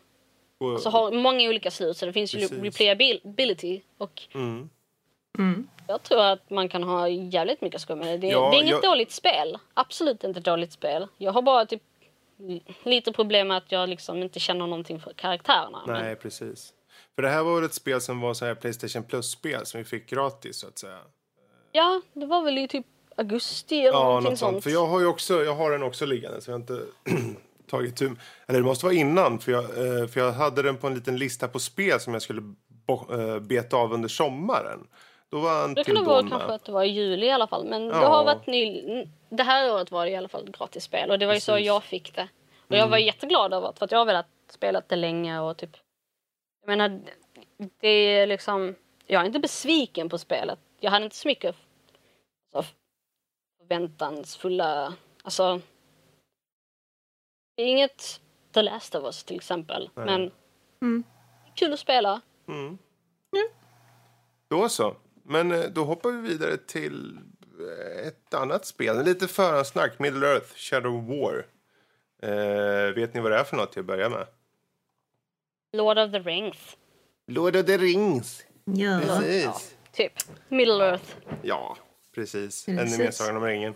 Och- 0.60 0.70
alltså, 0.72 0.88
har 0.88 1.12
många 1.12 1.48
olika 1.48 1.70
slut 1.70 1.96
så 1.96 2.06
det 2.06 2.12
finns 2.12 2.34
ju 2.34 2.38
Precis. 2.48 2.58
replayability. 2.80 3.80
Och 3.98 4.22
Mm. 4.34 4.70
Mm. 5.38 5.68
jag 5.86 6.02
tror 6.02 6.20
att 6.22 6.50
man 6.50 6.68
kan 6.68 6.82
ha 6.82 7.08
jävligt 7.08 7.60
mycket 7.60 7.80
skoj 7.80 7.96
med 7.96 8.06
det. 8.08 8.16
Det, 8.16 8.26
Ja, 8.26 8.50
det 8.50 8.56
är 8.56 8.60
inget 8.60 8.70
jag- 8.70 8.82
dåligt 8.82 9.12
spel. 9.12 9.58
Absolut 9.74 10.24
inte 10.24 10.40
dåligt 10.40 10.72
spel. 10.72 11.06
Jag 11.18 11.32
har 11.32 11.42
bara 11.42 11.66
typ 11.66 11.82
lite 12.82 13.12
problem 13.12 13.48
med 13.48 13.56
att 13.56 13.72
jag 13.72 13.88
liksom 13.88 14.22
inte 14.22 14.40
känner 14.40 14.66
någonting 14.66 15.00
för 15.00 15.12
karaktärerna. 15.12 15.82
Men, 15.86 16.02
Nej, 16.02 16.16
precis. 16.16 16.72
För 17.14 17.22
det 17.22 17.28
här 17.28 17.42
var 17.42 17.54
väl 17.54 17.64
ett 17.64 17.74
spel 17.74 18.00
som 18.00 18.20
var 18.20 18.34
så 18.34 18.44
här 18.44 18.54
Playstation 18.54 19.02
Plus-spel 19.04 19.66
som 19.66 19.78
vi 19.78 19.84
fick 19.84 20.10
gratis 20.10 20.56
så 20.56 20.66
att 20.66 20.78
säga. 20.78 20.98
ja, 21.72 22.00
det 22.12 22.26
var 22.26 22.42
väl 22.42 22.58
i 22.58 22.68
typ 22.68 22.86
augusti 23.16 23.78
eller 23.80 23.88
Ja, 23.98 24.04
någonting 24.04 24.30
något 24.30 24.38
sånt. 24.38 24.52
sånt. 24.52 24.64
För 24.64 24.70
jag 24.70 24.86
har 24.86 25.00
ju 25.00 25.06
också, 25.06 25.44
jag 25.44 25.54
har 25.54 25.70
den 25.70 25.82
också 25.82 26.06
liggande 26.06 26.40
så 26.40 26.50
jag 26.50 26.54
har 26.54 26.60
inte 26.60 26.82
tagit 27.70 27.96
tur. 27.96 28.16
Eller 28.46 28.58
det 28.58 28.64
måste 28.64 28.86
vara 28.86 28.94
innan 28.94 29.38
för 29.38 29.52
jag, 29.52 29.64
eh, 29.64 30.06
för 30.06 30.20
jag 30.20 30.32
hade 30.32 30.62
den 30.62 30.76
på 30.76 30.86
en 30.86 30.94
liten 30.94 31.16
lista 31.18 31.48
på 31.48 31.58
spel 31.58 32.00
som 32.00 32.12
jag 32.12 32.22
skulle 32.22 32.42
eh, 33.10 33.38
beta 33.38 33.76
av 33.76 33.92
under 33.92 34.08
sommaren. 34.08 34.86
Då 35.30 35.40
var 35.40 35.60
han 35.60 35.74
Det 35.74 35.84
till 35.84 35.94
kunde 35.94 36.08
vara 36.10 36.28
kanske 36.28 36.52
att 36.52 36.64
det 36.64 36.72
var 36.72 36.84
i 36.84 36.88
juli 36.88 37.26
i 37.26 37.30
alla 37.30 37.46
fall. 37.46 37.64
Men 37.68 37.88
det 37.88 37.94
Ja. 37.94 38.08
har 38.08 38.24
varit 38.24 38.46
ny... 38.46 38.82
Det 39.28 39.42
här 39.42 39.72
året 39.74 39.90
var 39.90 40.04
det 40.06 40.10
i 40.12 40.16
alla 40.16 40.28
fall 40.28 40.50
gratis 40.58 40.84
spel 40.84 41.10
och 41.10 41.18
det 41.18 41.26
var 41.26 41.34
ju 41.34 41.40
så 41.40 41.52
Precis. 41.52 41.66
jag 41.66 41.82
fick 41.84 42.14
det. 42.14 42.28
Och 42.68 42.76
jag 42.76 42.88
var 42.88 42.96
Mm. 42.96 43.06
jätteglad 43.06 43.52
över 43.54 43.68
det 43.72 43.78
för 43.78 43.84
att 43.84 43.90
jag 43.92 43.98
har 43.98 44.06
velat 44.06 44.26
spela 44.50 44.82
det 44.86 44.96
länge 44.96 45.38
och 45.40 45.56
typ... 45.56 45.70
Jag 46.66 46.68
menar, 46.78 47.00
det 47.80 47.88
är 47.88 48.26
liksom... 48.26 48.74
Jag 49.06 49.22
är 49.22 49.26
inte 49.26 49.38
besviken 49.38 50.08
på 50.08 50.18
spelet. 50.18 50.58
Jag 50.80 50.90
hade 50.90 51.04
inte 51.04 51.16
så 51.16 51.28
mycket 51.28 51.56
alltså, 52.54 52.72
förväntansfulla... 53.58 54.94
Alltså... 55.22 55.60
Det 57.60 57.64
är 57.64 57.68
inget 57.68 58.20
The 58.54 58.62
Last 58.62 58.94
of 58.94 59.04
Us 59.04 59.24
till 59.24 59.36
exempel. 59.36 59.90
Nej. 59.94 60.06
Men 60.06 60.30
Mm. 60.82 61.04
kul 61.54 61.72
att 61.72 61.78
spela. 61.78 62.20
Mm. 62.48 62.78
Då 64.48 64.68
så. 64.68 64.96
Men 65.22 65.52
eh, 65.52 65.60
då 65.64 65.84
hoppar 65.84 66.10
vi 66.10 66.28
vidare 66.28 66.56
till 66.56 67.18
eh, 67.60 68.06
ett 68.06 68.34
annat 68.34 68.66
spel. 68.66 69.04
Lite 69.04 69.28
förhandsnack. 69.28 69.98
Middle 69.98 70.26
Earth 70.26 70.54
Shadow 70.56 71.06
War. 71.06 71.46
Eh, 72.22 72.94
vet 72.94 73.14
ni 73.14 73.20
vad 73.20 73.32
det 73.32 73.38
är 73.38 73.44
för 73.44 73.56
något 73.56 73.72
till 73.72 73.80
att 73.80 73.86
börja 73.86 74.08
med? 74.08 74.26
Lord 75.72 75.98
of 75.98 76.12
the 76.12 76.18
Rings. 76.18 76.76
Lord 77.26 77.56
of 77.56 77.66
the 77.66 77.76
Rings. 77.78 78.44
Ja. 78.64 79.00
Precis. 79.00 79.76
Typ. 79.92 80.12
Middle 80.48 80.84
Earth. 80.84 81.16
Ja, 81.42 81.76
precis. 82.14 82.66
Precis. 82.66 82.68
Ännu 82.94 83.04
mer 83.04 83.10
Sagan 83.10 83.36
om 83.36 83.44
ringen. 83.44 83.74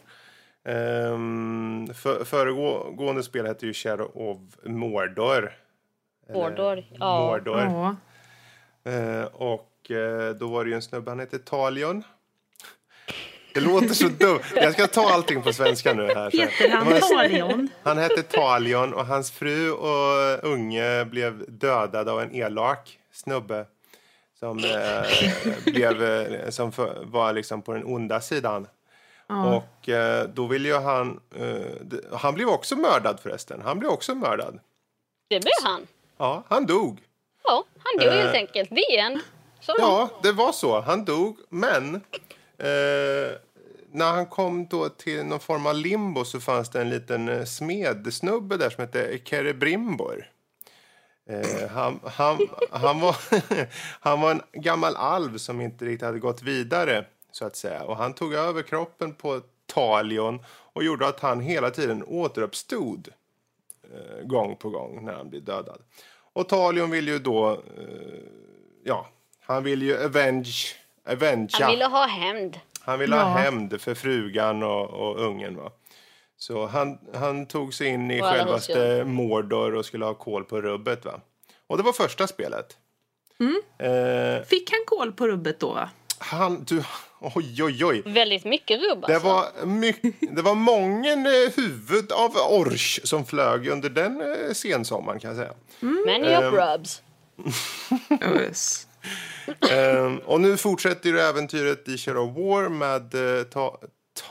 Um, 0.69 1.95
för, 1.95 2.25
föregående 2.25 3.23
spel 3.23 3.47
hette 3.47 3.67
ju 3.67 3.73
Shadow 3.75 4.11
of 4.15 4.39
Mordor. 4.65 5.53
Mordor, 6.33 6.85
ja. 6.99 7.21
Mordor. 7.21 7.61
Ja. 7.61 7.97
Eh, 8.93 9.25
och 9.25 9.91
eh, 9.91 10.35
då 10.35 10.49
var 10.49 10.65
det 10.65 10.71
ju 10.71 10.75
en 10.77 10.83
snubbe, 10.83 11.11
han 11.11 11.21
hette 11.21 11.39
Talion. 11.39 12.03
Det 13.55 13.61
låter 13.61 13.89
så 13.89 14.09
dumt. 14.09 14.41
Jag 14.55 14.73
ska 14.73 14.87
ta 14.87 15.11
allting 15.13 15.43
på 15.43 15.53
svenska 15.53 15.95
nu 15.95 16.07
här. 16.07 16.31
så. 16.31 16.37
Heter 16.37 16.71
han 16.71 16.91
var- 16.91 17.01
Talion? 17.01 17.69
Han 17.83 17.99
hette 17.99 18.23
Talion 18.23 18.95
och 18.95 19.07
hans 19.07 19.31
fru 19.31 19.71
och 19.71 20.45
unge 20.45 21.05
blev 21.05 21.45
dödade 21.49 22.13
av 22.13 22.21
en 22.21 22.35
elak 22.35 22.99
snubbe 23.13 23.67
som, 24.39 24.59
eh, 24.59 25.73
blev, 25.73 26.03
eh, 26.05 26.51
som 26.51 26.73
för, 26.73 27.05
var 27.05 27.33
liksom 27.33 27.63
på 27.63 27.73
den 27.73 27.85
onda 27.85 28.21
sidan. 28.21 28.67
Ja. 29.35 29.57
Och 29.57 29.89
eh, 29.89 30.29
då 30.29 30.47
ville 30.47 30.69
ju 30.69 30.75
han... 30.79 31.21
Eh, 31.37 32.17
han 32.19 32.35
blev 32.35 32.49
också 32.49 32.77
mördad 32.77 33.21
förresten. 33.21 33.63
Han 33.65 33.79
blev 33.79 33.91
också 33.91 34.15
mördad. 34.15 34.59
Det 35.29 35.41
blev 35.41 35.53
han. 35.71 35.87
Ja, 36.17 36.43
han 36.49 36.67
dog. 36.67 37.01
Ja, 37.45 37.65
han 37.79 38.01
dog 38.07 38.15
Eh. 38.15 38.23
helt 38.23 38.35
enkelt. 38.35 38.69
The 38.71 38.99
end. 38.99 39.21
Så. 39.61 39.75
Ja, 39.79 40.11
det 40.23 40.33
var 40.33 40.53
så. 40.53 40.81
Han 40.81 41.05
dog, 41.05 41.37
men 41.49 41.95
eh, 42.59 43.37
när 43.91 44.13
han 44.13 44.27
kom 44.27 44.67
då 44.67 44.89
till 44.89 45.25
någon 45.25 45.41
form 45.41 45.67
av 45.67 45.75
limbo 45.75 46.25
så 46.25 46.41
fanns 46.41 46.71
det 46.71 46.81
en 46.81 46.91
liten 46.91 47.29
eh, 47.29 47.45
smedsnubbe 47.45 48.57
där 48.57 48.71
som 48.71 48.81
hette 48.81 49.19
Kerebrimbor. 49.25 50.31
Eh, 51.31 51.71
han, 51.71 52.01
han, 52.05 52.39
han, 52.71 53.01
var, 53.01 53.17
han 54.01 54.21
var 54.21 54.31
en 54.31 54.43
gammal 54.53 54.97
alv 54.97 55.39
som 55.39 55.61
inte 55.61 55.85
riktigt 55.85 56.07
hade 56.07 56.19
gått 56.19 56.43
vidare, 56.43 57.05
så 57.35 57.45
att 57.45 57.57
säga. 57.57 57.85
Och 57.85 57.97
han 57.97 58.15
tog 58.15 58.35
över 58.35 58.63
kroppen 58.63 59.15
på 59.15 59.41
Talion 59.67 60.45
och 60.49 60.85
gjorde 60.85 61.07
att 61.07 61.21
han 61.21 61.41
hela 61.41 61.71
tiden 61.71 62.05
återuppstod 62.07 63.09
eh, 63.83 64.27
gång 64.27 64.57
på 64.57 64.71
gång 64.71 65.05
när 65.05 65.13
han 65.13 65.31
blir 65.31 65.41
dödad. 65.41 65.83
Och 66.33 66.49
Talion 66.49 66.91
vill 66.91 67.09
ju 67.09 67.19
då, 67.19 67.51
eh, 67.53 67.59
ja, 68.85 69.09
han 69.41 69.65
vill 69.65 69.83
ju 69.83 70.05
avenge, 70.05 70.75
avengea. 71.09 71.49
Han 71.61 71.71
ville 71.71 71.85
ha 71.85 72.07
hämnd. 72.07 72.61
Han 72.81 72.99
ville 72.99 73.17
ha 73.17 73.25
hämnd 73.25 73.81
för 73.81 73.95
frugan 73.95 74.63
och, 74.63 74.91
och 74.91 75.21
ungen. 75.21 75.57
Va? 75.57 75.71
Så 76.37 76.67
han, 76.67 76.99
han 77.15 77.47
tog 77.47 77.75
sig 77.75 77.87
in 77.89 78.11
i 78.11 78.23
Och 78.23 78.27
självaste. 78.27 79.05
Mordor 79.05 79.75
och 79.75 79.87
skulle 79.87 80.05
ha 80.05 80.15
koll 80.15 80.45
på 80.45 80.61
rubbet. 80.61 81.05
Va? 81.05 81.21
Och 81.67 81.77
det 81.77 81.83
var 81.83 81.93
första 81.93 82.27
spelet. 82.27 82.77
Eh, 83.79 84.47
Fick 84.47 84.71
han 84.71 84.81
kol 84.87 85.13
på 85.13 85.27
rubbet 85.27 85.61
då? 85.61 85.73
va? 85.73 85.91
han, 86.25 86.65
du, 86.65 86.83
oj, 87.35 87.63
oj, 87.65 87.85
oj. 87.85 88.03
Väldigt 88.07 88.45
mycket 88.45 88.81
rubb 88.81 89.05
Det 89.07 89.15
alltså. 89.15 89.29
var, 89.29 89.67
mycket, 89.67 90.15
det 90.37 90.43
var 90.43 90.55
många 90.55 91.13
eh, 91.13 91.53
huvud 91.57 92.13
av 92.13 92.37
orch 92.37 93.01
som 93.05 93.27
flög 93.27 93.69
under 93.69 93.89
den 93.91 94.21
eh, 94.21 94.53
sensommaren 94.53 95.21
kan 95.21 95.29
jag 95.31 95.37
säga. 95.37 95.55
Many 95.81 96.27
Ehm. 96.29 96.45
of 96.47 96.55
rubs. 96.55 97.03
Yes. 98.43 98.87
Ehm, 99.71 100.19
och 100.19 100.41
nu 100.41 100.57
fortsätter 100.57 101.09
ju 101.11 101.19
äventyret 101.21 101.89
i 101.89 101.99
Shadow 101.99 102.35
War 102.35 102.69
med 102.69 103.15
uh, 103.15 103.43
ta, 103.43 103.71
ta, 104.15 104.25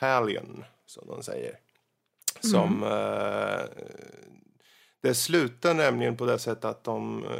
Talion, 0.00 0.64
som 0.86 1.06
de 1.08 1.22
säger. 1.22 1.54
Som... 2.40 2.82
eh, 2.82 3.86
det 5.02 5.14
slutar 5.14 5.74
nämligen 5.74 6.16
på 6.16 6.24
det 6.26 6.38
sättet 6.38 6.64
att 6.64 6.84
de... 6.84 7.24
eh, 7.24 7.30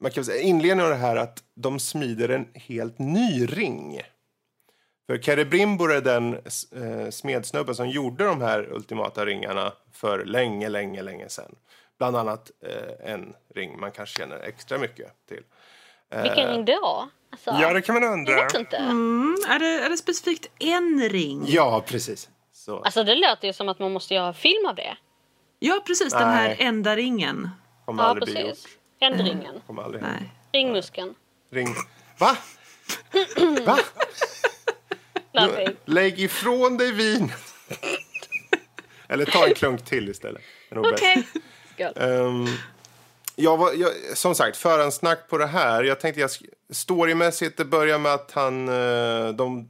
man 0.00 0.10
kan 0.10 0.24
säga 0.24 0.42
inledningen 0.42 0.84
av 0.84 0.90
det 0.90 0.96
här 0.96 1.16
att 1.16 1.42
de 1.54 1.78
smider 1.78 2.28
en 2.28 2.48
helt 2.54 2.98
ny 2.98 3.46
ring. 3.46 4.00
För 5.06 5.18
Celebrimbor 5.18 5.92
är 5.92 6.00
den 6.00 6.34
uh, 6.34 7.10
smedsnubben 7.10 7.74
som 7.74 7.88
gjorde 7.88 8.24
de 8.24 8.40
här 8.40 8.72
ultimata 8.72 9.26
ringarna 9.26 9.72
för 9.92 10.24
länge, 10.24 10.68
länge, 10.68 11.02
länge 11.02 11.28
sedan. 11.28 11.54
Bland 11.98 12.16
annat 12.16 12.50
eh, 12.66 13.12
en 13.12 13.34
ring 13.54 13.80
man 13.80 13.90
kanske 13.92 14.18
känner 14.20 14.36
extra 14.40 14.78
mycket 14.78 15.12
till. 15.28 15.42
Vilken 16.22 16.48
ring 16.52 16.64
då? 16.64 17.08
Alltså, 17.32 17.50
Ja, 17.50 17.72
det 17.72 17.82
kan 17.82 17.94
man 17.94 18.02
Jag 18.02 18.12
undra. 18.12 18.34
vet 18.34 18.54
inte. 18.54 18.76
Mm, 18.76 19.36
är, 19.48 19.58
det, 19.58 19.66
är 19.66 19.90
det 19.90 19.96
specifikt 19.96 20.50
en 20.58 21.08
ring? 21.08 21.44
Ja, 21.46 21.84
precis. 21.86 22.28
Så. 22.52 22.78
Alltså 22.80 23.04
det 23.04 23.14
låter 23.14 23.46
ju 23.46 23.52
som 23.52 23.68
att 23.68 23.78
man 23.78 23.92
måste 23.92 24.14
göra 24.14 24.32
film 24.32 24.66
av 24.66 24.74
det. 24.74 24.96
Ja, 25.58 25.82
precis. 25.86 26.12
Den 26.12 26.28
här 26.28 26.56
enda 26.58 26.96
ringen. 26.96 27.48
kommer 27.84 28.02
Ja, 28.02 28.08
aldrig 28.08 28.34
bli 28.34 28.42
precis. 28.42 28.64
gjort. 28.66 28.79
Ändringen. 29.00 29.60
Kommer 29.66 29.82
aldrig. 29.82 30.02
Nej. 30.02 30.32
Ringmuskeln. 30.52 31.14
Ring. 31.50 31.68
Va? 32.18 32.36
Va? 33.66 33.78
Nothing. 35.32 35.76
Lägg 35.84 36.20
ifrån 36.20 36.76
dig 36.76 36.92
vin. 36.92 37.32
Eller 39.08 39.24
ta 39.24 39.46
en 39.46 39.54
klunk 39.54 39.84
till 39.84 40.08
istället. 40.08 40.42
Okej. 40.70 41.26
Skål. 41.74 41.92
Ehm, 41.96 42.46
jag 43.36 43.56
var, 43.56 43.72
jag, 43.72 43.90
som 44.14 44.34
sagt, 44.34 44.56
förhandsnack 44.56 45.28
på 45.28 45.38
det 45.38 45.46
här. 45.46 45.84
Jag 45.84 46.00
tänkte 46.00 46.20
jag, 46.20 46.30
storymässigt, 46.70 47.56
det 47.56 47.64
börjar 47.64 47.98
med 47.98 48.12
att 48.14 48.30
han, 48.32 48.68
eh, 48.68 49.28
de 49.28 49.68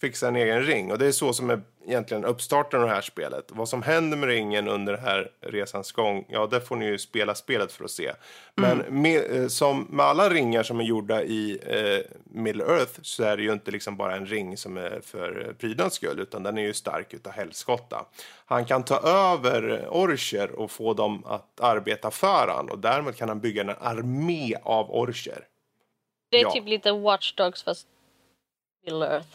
fixar 0.00 0.28
en 0.28 0.36
egen 0.36 0.62
ring. 0.62 0.92
Och 0.92 0.98
det 0.98 1.06
är 1.06 1.12
så 1.12 1.32
som 1.32 1.50
är 1.50 1.62
egentligen 1.86 2.24
uppstarten 2.24 2.80
av 2.80 2.86
det 2.88 2.94
här 2.94 3.00
spelet. 3.00 3.44
Vad 3.48 3.68
som 3.68 3.82
händer 3.82 4.16
med 4.16 4.28
ringen 4.28 4.68
under 4.68 4.92
den 4.92 5.02
här 5.02 5.30
resans 5.40 5.92
gång, 5.92 6.24
ja 6.28 6.46
det 6.46 6.60
får 6.60 6.76
ni 6.76 6.86
ju 6.86 6.98
spela 6.98 7.34
spelet 7.34 7.72
för 7.72 7.84
att 7.84 7.90
se. 7.90 8.12
Men 8.54 8.78
med, 8.78 9.30
eh, 9.42 9.48
som 9.48 9.86
med 9.90 10.06
alla 10.06 10.30
ringar 10.30 10.62
som 10.62 10.80
är 10.80 10.84
gjorda 10.84 11.22
i 11.22 11.58
eh, 11.66 12.16
Middle 12.24 12.64
Earth 12.64 12.98
så 13.02 13.22
är 13.24 13.36
det 13.36 13.42
ju 13.42 13.52
inte 13.52 13.70
liksom 13.70 13.96
bara 13.96 14.16
en 14.16 14.26
ring 14.26 14.56
som 14.56 14.76
är 14.76 15.00
för 15.04 15.46
eh, 15.48 15.52
prydnads 15.54 15.96
skull, 15.96 16.20
utan 16.20 16.42
den 16.42 16.58
är 16.58 16.62
ju 16.62 16.74
stark 16.74 17.14
utav 17.14 17.32
helskotta. 17.32 18.06
Han 18.46 18.64
kan 18.64 18.84
ta 18.84 18.96
över 19.00 19.86
orcher 19.90 20.50
och 20.50 20.70
få 20.70 20.94
dem 20.94 21.24
att 21.26 21.60
arbeta 21.60 22.10
för 22.10 22.48
han 22.56 22.70
och 22.70 22.78
därmed 22.78 23.16
kan 23.16 23.28
han 23.28 23.40
bygga 23.40 23.62
en 23.62 23.70
armé 23.70 24.54
av 24.62 24.90
orcher. 24.90 25.46
Det 26.30 26.36
är 26.36 26.42
Ja. 26.42 26.50
typ 26.50 26.66
lite 26.66 26.92
Watch 26.92 27.32
Dogs 27.34 27.62
fast 27.62 27.86
Middle 28.84 29.06
Earth. 29.06 29.28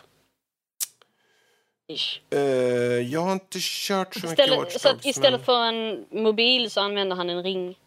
Ish. 1.89 2.21
Eh, 2.31 2.39
jag 3.11 3.21
har 3.21 3.33
inte 3.33 3.57
kört 3.61 4.13
så 4.13 4.19
mycket 4.19 4.39
Istället, 4.39 4.59
Watch 4.59 4.73
så 4.77 4.89
att 4.89 4.95
Dogs, 4.95 5.05
istället 5.05 5.39
men 5.39 5.45
för 5.45 5.65
en 5.65 6.05
mobil 6.23 6.71
så 6.71 6.81
använder 6.81 7.15
han 7.15 7.29
en 7.29 7.43
ring. 7.43 7.79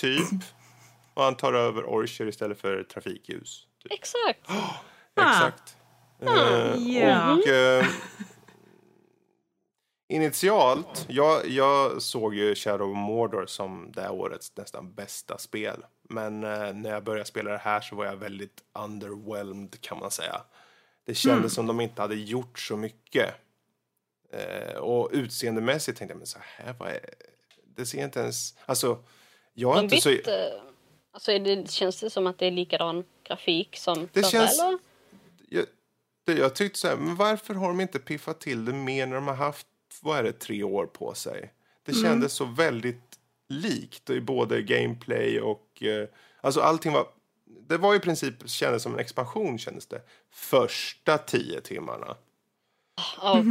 typ. 0.00 0.42
Och 1.14 1.22
han 1.24 1.36
tar 1.36 1.52
över 1.52 1.84
orcher 1.84 2.26
istället 2.26 2.60
för 2.60 2.82
trafikljus. 2.82 3.66
Typ. 3.82 3.92
Exakt. 3.92 4.40
Exakt. 5.20 5.76
Eh, 6.22 6.76
Ja. 6.98 7.32
Och 7.34 7.46
eh, 7.48 7.86
initialt, 10.08 11.06
jag, 11.08 11.46
jag 11.48 12.02
såg 12.02 12.34
ju 12.34 12.54
Shadow 12.54 12.90
of 12.90 12.96
Mordor 12.96 13.46
som 13.46 13.92
det 13.94 14.00
här 14.02 14.12
årets 14.12 14.56
nästan 14.56 14.94
bästa 14.94 15.38
spel. 15.38 15.84
Men 16.08 16.40
när 16.40 16.90
jag 16.90 17.04
började 17.04 17.24
spela 17.28 17.50
det 17.50 17.58
här 17.58 17.80
så 17.80 17.96
var 17.96 18.04
jag 18.04 18.16
väldigt 18.16 18.62
underwhelmed 18.78 19.80
kan 19.80 19.98
man 19.98 20.10
säga. 20.10 20.40
Det 21.08 21.14
kändes 21.14 21.54
som 21.54 21.66
de 21.66 21.80
inte 21.80 22.02
hade 22.02 22.14
gjort 22.14 22.58
så 22.58 22.76
mycket. 22.76 23.34
Eh, 24.30 24.76
och 24.76 25.10
utseendemässigt 25.12 25.98
tänkte 25.98 26.12
jag, 26.12 26.18
men 26.18 26.26
så 26.26 26.38
här, 26.42 26.74
vad 26.78 26.88
är 26.88 27.00
det? 27.76 27.86
ser 27.86 28.04
inte 28.04 28.20
ens, 28.20 28.54
alltså, 28.66 29.04
jag 29.54 29.72
är 29.72 29.76
De 29.76 29.84
inte 29.84 30.00
så... 30.00 30.08
bytte... 30.08 30.60
Alltså 31.12 31.38
det, 31.38 31.70
känns 31.70 32.00
det 32.00 32.10
som 32.10 32.26
att 32.26 32.38
det 32.38 32.46
är 32.46 32.50
likadan 32.50 33.04
grafik 33.24 33.76
som 33.76 34.08
Det 34.12 34.20
förra, 34.20 34.30
känns- 34.30 34.60
eller? 34.60 34.78
jag, 35.48 35.66
det, 36.24 36.32
jag 36.32 36.54
tyckte 36.54 36.78
så 36.78 36.88
här, 36.88 36.96
men 36.96 37.16
varför 37.16 37.54
har 37.54 37.68
de 37.68 37.80
inte 37.80 37.98
piffat 37.98 38.40
till 38.40 38.64
det 38.64 38.72
mer 38.72 39.06
när 39.06 39.14
de 39.14 39.26
har 39.28 39.34
haft, 39.34 39.66
vad 40.02 40.18
är 40.18 40.22
det, 40.22 40.32
tre 40.32 40.62
år 40.62 40.86
på 40.86 41.14
sig? 41.14 41.52
Det 41.82 41.92
kändes 41.94 42.32
så 42.32 42.44
väldigt 42.44 43.18
likt 43.48 44.10
i 44.10 44.20
både 44.20 44.62
gameplay 44.62 45.40
och, 45.40 45.82
eh, 45.82 46.08
alltså 46.40 46.60
allting 46.60 46.92
var, 46.92 47.06
det 47.68 47.78
var 47.78 47.94
i 47.94 48.00
princip, 48.00 48.48
kändes 48.50 48.82
som 48.82 48.94
en 48.94 48.98
expansion 49.00 49.58
kändes 49.58 49.86
det, 49.86 50.00
första 50.34 51.18
tio 51.18 51.60
timmarna. 51.60 52.16
Ja, 53.22 53.42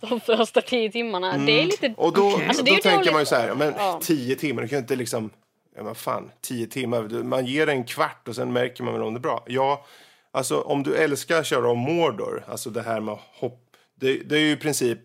de 0.08 0.20
första 0.20 0.60
tio 0.60 0.90
timmarna. 0.92 1.38
Det 1.38 1.60
är 1.60 1.64
lite... 1.64 1.94
Och 1.96 2.12
då, 2.12 2.32
Okej. 2.32 2.46
Alltså, 2.48 2.62
då 2.64 2.72
tänker 2.72 2.90
dåligt. 2.96 3.12
man 3.12 3.22
ju 3.22 3.26
så 3.26 3.34
här, 3.34 3.54
men 3.54 3.74
Ja. 3.78 4.00
tio 4.02 4.36
timmar, 4.36 4.62
du 4.62 4.68
kan 4.68 4.76
ju 4.76 4.80
inte 4.82 4.96
liksom, 4.96 5.30
ja 5.76 5.82
men 5.82 5.94
fan, 5.94 6.30
tio 6.40 6.66
timmar, 6.66 7.22
man 7.22 7.46
ger 7.46 7.66
det 7.66 7.72
en 7.72 7.84
kvart 7.84 8.28
och 8.28 8.34
sen 8.36 8.52
märker 8.52 8.84
man 8.84 8.94
väl 8.94 9.02
om 9.02 9.14
det 9.14 9.18
är 9.18 9.20
bra. 9.20 9.44
Ja, 9.46 9.84
alltså 10.32 10.60
om 10.60 10.82
du 10.82 10.96
älskar 10.96 11.38
att 11.40 11.46
köra 11.46 11.70
om 11.70 11.78
Mordor, 11.78 12.44
alltså 12.48 12.70
det 12.70 12.82
här 12.82 13.00
med 13.00 13.18
hopp, 13.40 13.66
det, 13.94 14.18
det 14.18 14.36
är 14.36 14.40
ju 14.40 14.50
i 14.50 14.56
princip 14.56 14.98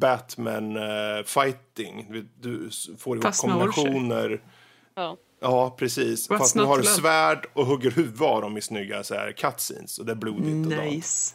Batman 0.00 0.76
eh, 0.76 1.24
fighting. 1.24 2.06
Du, 2.10 2.28
du 2.40 2.70
får 2.98 3.16
ihop 3.18 3.36
kombinationer. 3.36 4.42
Ja. 4.94 5.16
Ja, 5.44 5.74
precis. 5.78 6.30
What's 6.30 6.38
Fast 6.38 6.54
nu 6.54 6.62
har 6.62 6.78
du 6.78 6.84
svärd 6.84 7.46
och 7.52 7.66
hugger 7.66 7.90
huvudet 7.90 8.20
av 8.20 8.42
dem 8.42 8.56
i 8.56 8.60
snygga 8.60 9.02
så 9.02 9.14
här 9.14 9.32
cutscenes 9.32 9.98
och 9.98 10.06
det 10.06 10.12
är 10.12 10.16
blodigt 10.16 10.66
och. 10.66 10.84
Nice. 10.84 11.34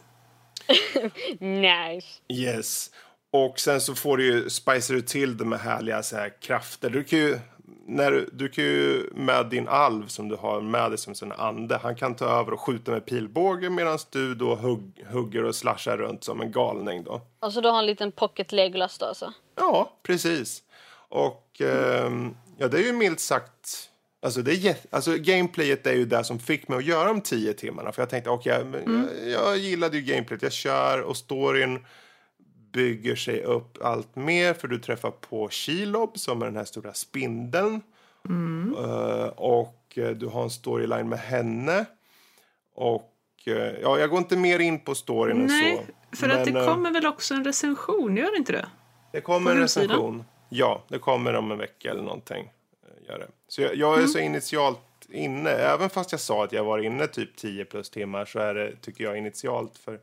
Nice. 1.39 2.07
Yes. 2.29 2.91
Och 3.31 3.59
sen 3.59 3.81
så 3.81 3.95
får 3.95 4.17
du 4.17 4.25
ju 4.25 4.49
spicer 4.49 4.93
du 4.93 5.01
till 5.01 5.37
det 5.37 5.45
med 5.45 5.59
härliga 5.59 6.03
så 6.03 6.15
här 6.15 6.41
krafter. 6.41 6.89
Du 6.89 7.03
kan 7.03 7.19
ju, 7.19 7.39
när 7.87 8.11
du, 8.11 8.29
du 8.33 8.49
kan 8.49 8.63
ju 8.63 9.09
med 9.13 9.45
din 9.45 9.67
alv 9.67 10.07
som 10.07 10.29
du 10.29 10.35
har 10.35 10.61
med 10.61 10.91
dig 10.91 10.97
som 10.97 11.13
en 11.21 11.31
ande. 11.31 11.79
Han 11.83 11.95
kan 11.95 12.15
ta 12.15 12.25
över 12.25 12.53
och 12.53 12.61
skjuta 12.61 12.91
med 12.91 13.05
pilbåge 13.05 13.69
medan 13.69 13.97
du 14.09 14.35
då 14.35 14.55
hugg, 14.55 15.05
hugger 15.11 15.43
och 15.43 15.55
slashar 15.55 15.97
runt 15.97 16.23
som 16.23 16.41
en 16.41 16.51
galning 16.51 17.03
då. 17.03 17.21
Och 17.39 17.53
så 17.53 17.61
då 17.61 17.69
har 17.69 17.75
han 17.75 17.83
en 17.83 17.87
liten 17.87 18.11
pocket 18.11 18.51
Legolas 18.51 18.97
då 18.97 19.05
alltså. 19.05 19.33
Ja, 19.55 19.93
precis. 20.03 20.63
Och 21.09 21.61
ehm, 21.61 22.35
ja, 22.57 22.67
det 22.67 22.77
är 22.77 22.83
ju 22.83 22.93
milt 22.93 23.19
sagt... 23.19 23.89
Alltså, 24.21 24.41
det 24.41 24.53
är 24.53 24.75
alltså 24.89 25.17
gameplayet 25.17 25.87
är 25.87 25.93
ju 25.93 26.05
det 26.05 26.23
som 26.23 26.39
fick 26.39 26.67
mig 26.67 26.77
att 26.77 26.85
göra 26.85 27.07
de 27.07 27.21
tio 27.21 27.53
timmarna. 27.53 27.91
För 27.91 28.01
jag 28.01 28.09
tänkte, 28.09 28.29
okej, 28.29 28.65
men 28.65 29.07
jag, 29.23 29.31
jag 29.31 29.57
gillade 29.57 29.97
ju 29.97 30.03
gameplayet. 30.03 30.43
Jag 30.43 30.51
kör 30.51 31.01
och 31.01 31.17
storyn 31.17 31.85
bygger 32.73 33.15
sig 33.15 33.43
upp 33.43 33.77
allt 33.83 34.15
mer. 34.15 34.53
För 34.53 34.67
du 34.67 34.79
träffar 34.79 35.11
på 35.11 35.49
Shelob 35.51 36.19
som 36.19 36.41
är 36.41 36.45
den 36.45 36.55
här 36.55 36.65
stora 36.65 36.93
spindeln. 36.93 37.81
Eh, 38.77 39.27
och 39.27 39.97
eh, 39.97 40.09
du 40.09 40.27
har 40.27 40.43
en 40.43 40.49
storyline 40.49 41.09
med 41.09 41.19
henne. 41.19 41.85
Och 42.75 43.13
eh, 43.45 43.53
ja, 43.81 43.99
jag 43.99 44.09
går 44.09 44.19
inte 44.19 44.37
mer 44.37 44.59
in 44.59 44.79
på 44.79 44.95
storyn 44.95 45.41
än 45.41 45.45
Nej, 45.45 45.85
så. 46.11 46.17
för 46.17 46.29
att 46.29 46.45
Men, 46.45 46.53
det 46.53 46.65
kommer 46.67 46.91
väl 46.91 47.05
också 47.05 47.33
en 47.33 47.43
recension, 47.43 48.17
gör 48.17 48.31
det 48.31 48.37
inte 48.37 48.51
det? 48.51 48.69
det 49.11 49.21
kommer 49.21 49.51
en 49.51 49.57
På 49.57 49.63
recension. 49.63 50.23
Ja, 50.49 50.83
det 50.87 50.99
kommer 50.99 51.33
om 51.33 51.51
en 51.51 51.57
vecka 51.57 51.91
eller 51.91 52.03
någonting. 52.03 52.49
Det. 53.17 53.27
Så 53.47 53.61
jag, 53.61 53.75
jag 53.75 54.03
är 54.03 54.07
så 54.07 54.19
initialt 54.19 54.79
inne. 55.11 55.49
Även 55.49 55.89
fast 55.89 56.11
jag 56.11 56.21
sa 56.21 56.43
att 56.43 56.51
jag 56.51 56.63
var 56.63 56.79
inne 56.79 57.07
typ 57.07 57.35
10 57.35 57.65
plus 57.65 57.89
timmar 57.89 58.25
så 58.25 58.39
är 58.39 58.53
det, 58.53 58.75
tycker 58.75 59.03
jag, 59.03 59.17
initialt 59.17 59.77
för, 59.77 59.93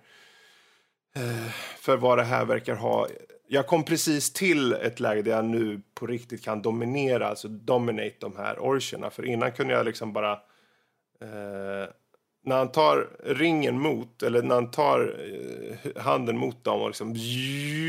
eh, 1.17 1.51
för 1.79 1.97
vad 1.97 2.19
det 2.19 2.25
här 2.25 2.45
verkar 2.45 2.75
ha. 2.75 3.09
Jag 3.49 3.67
kom 3.67 3.85
precis 3.85 4.33
till 4.33 4.73
ett 4.73 5.01
läge 5.01 5.23
där 5.23 5.31
jag 5.31 5.45
nu 5.45 5.81
på 5.95 6.07
riktigt 6.07 6.45
kan 6.45 6.63
dominera, 6.63 7.29
alltså 7.29 7.49
dominate 7.49 8.17
de 8.19 8.37
här 8.37 8.59
orcherna. 8.59 9.11
För 9.11 9.27
innan 9.27 9.53
kunde 9.53 9.75
jag 9.75 9.87
liksom 9.87 10.13
bara 10.13 10.33
eh, 11.21 11.89
när 12.47 12.57
han 12.57 12.73
tar 12.73 13.09
ringen 13.25 13.81
mot, 13.81 14.23
eller 14.23 14.43
när 14.43 14.55
han 14.55 14.71
tar 14.71 15.17
eh, 15.83 16.03
handen 16.03 16.39
mot 16.39 16.65
dem 16.65 16.81
och 16.81 16.89
liksom 16.89 17.15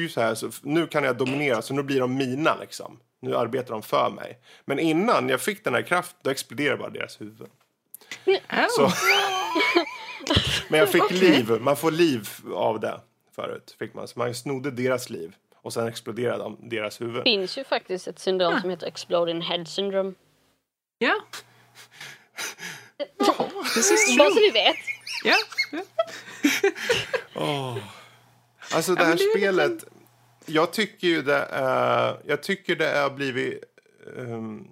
så 0.09 0.21
här, 0.21 0.35
så 0.35 0.51
nu 0.61 0.87
kan 0.87 1.03
jag 1.03 1.17
dominera, 1.17 1.61
så 1.61 1.73
nu 1.73 1.83
blir 1.83 1.99
de 1.99 2.15
mina 2.15 2.55
liksom. 2.55 2.99
Nu 3.21 3.35
arbetar 3.35 3.71
de 3.73 3.81
för 3.83 4.09
mig. 4.09 4.39
Men 4.65 4.79
innan 4.79 5.29
jag 5.29 5.41
fick 5.41 5.63
den 5.63 5.73
här 5.73 5.81
kraften, 5.81 6.19
då 6.23 6.29
exploderade 6.29 6.77
bara 6.77 6.89
deras 6.89 7.21
huvuden. 7.21 7.47
Oh. 8.25 8.67
Så. 8.69 8.91
Men 10.69 10.79
jag 10.79 10.89
fick 10.91 11.11
liv, 11.11 11.51
man 11.61 11.77
får 11.77 11.91
liv 11.91 12.29
av 12.53 12.79
det 12.79 12.99
förut. 13.35 13.75
Fick 13.79 13.93
man. 13.93 14.07
Så 14.07 14.19
man 14.19 14.35
snodde 14.35 14.71
deras 14.71 15.09
liv 15.09 15.35
och 15.55 15.73
sen 15.73 15.87
exploderade 15.87 16.43
de, 16.43 16.69
deras 16.69 17.01
huvuden. 17.01 17.23
Det 17.23 17.29
finns 17.29 17.57
ju 17.57 17.63
faktiskt 17.63 18.07
ett 18.07 18.19
syndrom 18.19 18.61
som 18.61 18.69
heter 18.69 18.87
Exploding 18.87 19.41
Head 19.41 19.65
Syndrome. 19.65 20.13
Ja. 20.97 21.13
This 23.73 23.91
is 23.91 24.17
Bara 24.17 24.29
så 24.29 24.35
true. 24.35 24.45
ni 24.45 24.51
vet. 24.51 24.75
Ja. 25.23 25.35
ja. 27.33 27.77
Alltså 28.73 28.95
det 28.95 29.01
Ja, 29.01 29.05
här 29.07 29.13
det 29.13 29.39
spelet, 29.39 29.83
jag 30.47 30.73
tycker 30.73 31.07
ju 31.07 31.21
det 31.21 31.47
är, 31.51 32.17
jag 32.25 32.43
tycker 32.43 32.75
det 32.75 32.99
har 32.99 33.09
blivit, 33.09 33.63
ehm, 34.17 34.67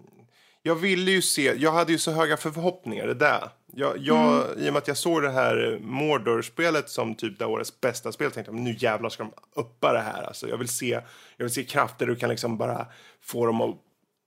jag 0.62 0.76
ville 0.76 1.12
ju 1.12 1.22
se, 1.22 1.54
jag 1.58 1.72
hade 1.72 1.92
ju 1.92 1.98
så 1.98 2.12
höga 2.12 2.38
förhoppningar, 2.38 3.08
det 3.08 3.14
där. 3.14 3.50
Jag, 3.78 3.98
jag, 3.98 4.44
I 4.58 4.70
och 4.70 4.74
med 4.74 4.78
att 4.78 4.88
jag 4.88 4.98
såg 4.98 5.22
det 5.22 5.30
här 5.30 5.80
Mordor-spelet 5.82 6.90
som 6.90 7.16
typ 7.16 7.40
det 7.40 7.46
årets 7.46 7.82
bästa 7.82 8.12
spel 8.12 8.32
tänkte 8.32 8.52
jag 8.52 8.62
nu 8.62 8.76
jävlar 8.80 9.10
ska 9.10 9.24
de 9.24 9.34
uppa 9.56 9.94
det 9.94 10.00
här. 10.00 10.24
Alltså, 10.24 10.48
jag, 10.50 10.58
vill 10.58 10.68
se, 10.68 11.00
jag 11.38 11.46
vill 11.46 11.54
se 11.54 11.64
krafter 11.64 12.06
du 12.08 12.16
kan 12.16 12.30
liksom 12.30 12.58
bara 12.58 12.86
få 13.22 13.46
dem 13.46 13.62
att 13.62 13.76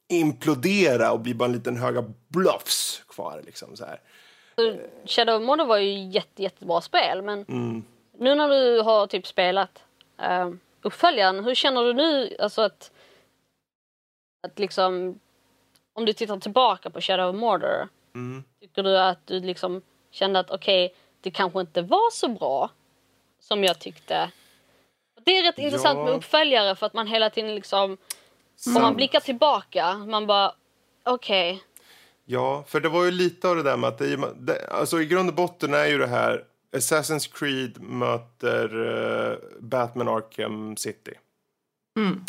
implodera 0.09 1.13
och 1.13 1.21
bli 1.21 1.35
bara 1.35 1.45
en 1.45 1.53
liten 1.53 1.77
höga 1.77 2.05
bluffs 2.29 3.03
kvar. 3.09 3.43
Liksom, 3.47 3.77
så 3.77 3.85
här. 3.85 4.01
Shadow 5.07 5.37
of 5.37 5.47
Mordor 5.47 5.67
var 5.67 5.79
ju 5.79 6.09
jätte, 6.11 6.43
jättebra 6.43 6.81
spel 6.81 7.23
men 7.23 7.45
Mm. 7.49 7.85
nu 8.19 8.35
när 8.35 8.49
du 8.49 8.81
har 8.83 9.07
typ 9.07 9.27
spelat 9.27 9.83
uh, 10.23 10.55
uppföljaren, 10.83 11.45
hur 11.45 11.55
känner 11.55 11.85
du 11.85 11.95
nu 11.95 12.37
alltså 12.39 12.63
att, 12.63 12.91
att 14.47 14.59
liksom 14.59 15.21
om 15.93 16.05
du 16.05 16.13
tittar 16.13 16.39
tillbaka 16.41 16.91
på 16.91 17.01
Shadow 17.01 17.29
of 17.35 17.41
Mordor 17.41 17.89
Mm. 18.15 18.45
tycker 18.61 18.83
du 18.83 18.99
att 18.99 19.27
du 19.27 19.41
liksom 19.41 19.83
kände 20.11 20.39
att 20.41 20.51
okej 20.51 20.95
det 21.21 21.31
kanske 21.31 21.61
inte 21.61 21.83
var 21.83 22.11
så 22.13 22.29
bra 22.29 22.71
som 23.41 23.65
jag 23.65 23.79
tyckte. 23.79 24.31
Det 25.25 25.39
är 25.39 25.43
rätt 25.43 25.59
intressant 25.59 25.99
med 25.99 26.15
uppföljare 26.15 26.77
för 26.77 26.87
att 26.87 26.95
man 26.95 27.07
hela 27.07 27.31
tiden 27.31 27.55
liksom 27.55 27.91
om 28.67 28.73
man 28.73 28.83
Sant. 28.83 28.97
blickar 28.97 29.21
tillbaka 29.21 29.95
man 29.95 30.27
bara 30.27 30.53
okej 31.05 31.63
Ja, 32.25 32.65
för 32.67 32.81
det 32.81 32.89
var 32.89 33.05
ju 33.05 33.11
lite 33.11 33.49
av 33.49 33.57
det 33.57 33.63
där 33.63 33.77
med 33.77 33.89
att 33.89 33.99
det, 33.99 34.69
alltså 34.71 35.01
i 35.01 35.07
grund 35.07 35.29
och 35.29 35.35
botten 35.35 35.75
är 35.75 35.87
ju 35.87 35.99
det 35.99 36.07
här 36.07 36.45
Assassin's 36.77 37.33
Creed 37.33 37.83
möter 37.83 38.87
eh, 39.31 39.39
Batman 39.61 40.09
Arkham 40.09 40.77
City. 40.77 41.13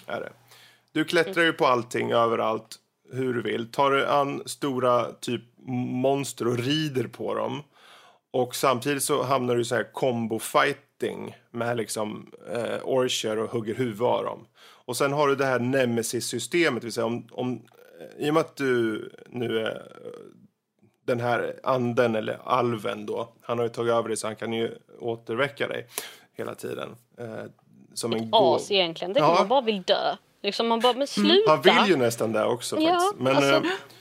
Är 0.08 0.20
det. 0.20 0.32
Du 0.92 1.06
klättrar 1.06 1.44
ju 1.44 1.54
på 1.54 1.66
allting 1.66 2.12
överallt 2.12 2.76
hur 3.12 3.34
du 3.34 3.42
vill. 3.42 3.72
Tar 3.72 3.92
du 3.92 4.06
an 4.06 4.44
stora 4.46 5.12
typ 5.12 5.42
monster 6.02 6.48
och 6.48 6.58
rider 6.58 7.08
på 7.08 7.34
dem. 7.34 7.64
Och 8.32 8.56
samtidigt 8.56 9.04
så 9.04 9.24
hamnar 9.24 9.56
du 9.56 9.62
i 9.62 9.66
så 9.66 9.76
här 9.76 9.94
combo 9.94 10.40
fighting 10.40 11.36
med 11.52 11.78
liksom 11.78 12.32
eh, 12.54 12.80
orcher 12.84 13.38
och 13.38 13.52
hugger 13.52 13.76
huvudet 13.76 14.02
av 14.02 14.24
dem. 14.24 14.48
Och 14.58 14.98
sen 14.98 15.14
har 15.14 15.28
du 15.28 15.36
det 15.36 15.46
här 15.46 15.60
nemesis-systemet, 15.60 16.82
det 16.82 16.86
vill 16.86 16.94
säga 16.94 17.06
om, 17.06 17.28
om 17.32 17.62
eh, 18.00 18.28
i 18.28 18.30
och 18.30 18.34
med 18.34 18.42
att 18.42 18.56
du 18.56 19.10
nu 19.30 19.60
är 19.60 19.92
den 21.10 21.20
här 21.20 21.60
anden 21.64 22.16
eller 22.16 22.40
alven 22.44 23.06
då, 23.06 23.30
han 23.42 23.58
har 23.58 23.66
ju 23.66 23.70
tagit 23.70 23.94
över 23.94 24.08
dig 24.08 24.18
så 24.18 24.28
han 24.28 24.36
kan 24.36 24.54
ju 24.54 24.72
återväcka 25.00 25.68
dig 25.68 25.88
hela 26.38 26.56
tiden. 26.56 26.96
Eh, 27.18 27.26
som 27.94 28.14
en 28.14 28.32
gå- 28.32 28.56
as 28.56 28.72
egentligen. 28.72 29.14
Det 29.14 29.20
är 29.20 29.24
Ja. 29.24 29.34
man 29.34 29.48
bara 29.48 29.62
vill 29.62 29.82
dö. 29.82 30.16
Liksom 30.42 30.68
man 30.68 30.80
bara, 30.80 30.94
men 30.94 31.08
sluta! 31.08 31.52
Han 31.52 31.62
vill 31.62 31.74
ju 31.88 31.96
nästan 31.96 32.32
det 32.32 32.46
också 32.46 32.80
Ja, 32.80 32.92
faktiskt. 33.00 33.22
Men 33.22 33.36
alltså- 33.36 33.56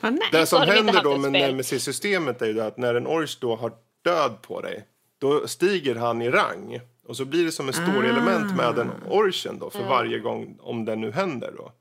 eh, 0.06 0.12
det 0.40 0.46
som 0.46 0.62
händer 0.62 1.02
då 1.02 1.14
ett 1.14 1.20
med. 1.20 1.32
Nemesis-systemet 1.32 2.42
är 2.42 2.46
ju 2.46 2.60
att 2.60 2.76
när 2.76 2.94
en 2.94 3.06
orch 3.06 3.38
då 3.40 3.56
har 3.56 3.72
död 4.04 4.42
på 4.42 4.60
dig, 4.60 4.84
då 5.18 5.46
stiger 5.48 5.94
han 5.94 6.22
i 6.22 6.30
rang. 6.30 6.80
Och 7.08 7.16
så 7.16 7.24
blir 7.24 7.44
det 7.44 7.52
som 7.52 7.68
ett 7.68 7.74
story-element 7.74 8.56
med 8.56 8.74
den 8.74 8.90
orchen 9.10 9.58
då, 9.58 9.70
för 9.70 9.82
varje 9.84 10.18
gång 10.18 10.58
om 10.60 10.84
det 10.84 10.96
nu 10.96 11.10
händer 11.12 11.52
då. 11.56 11.72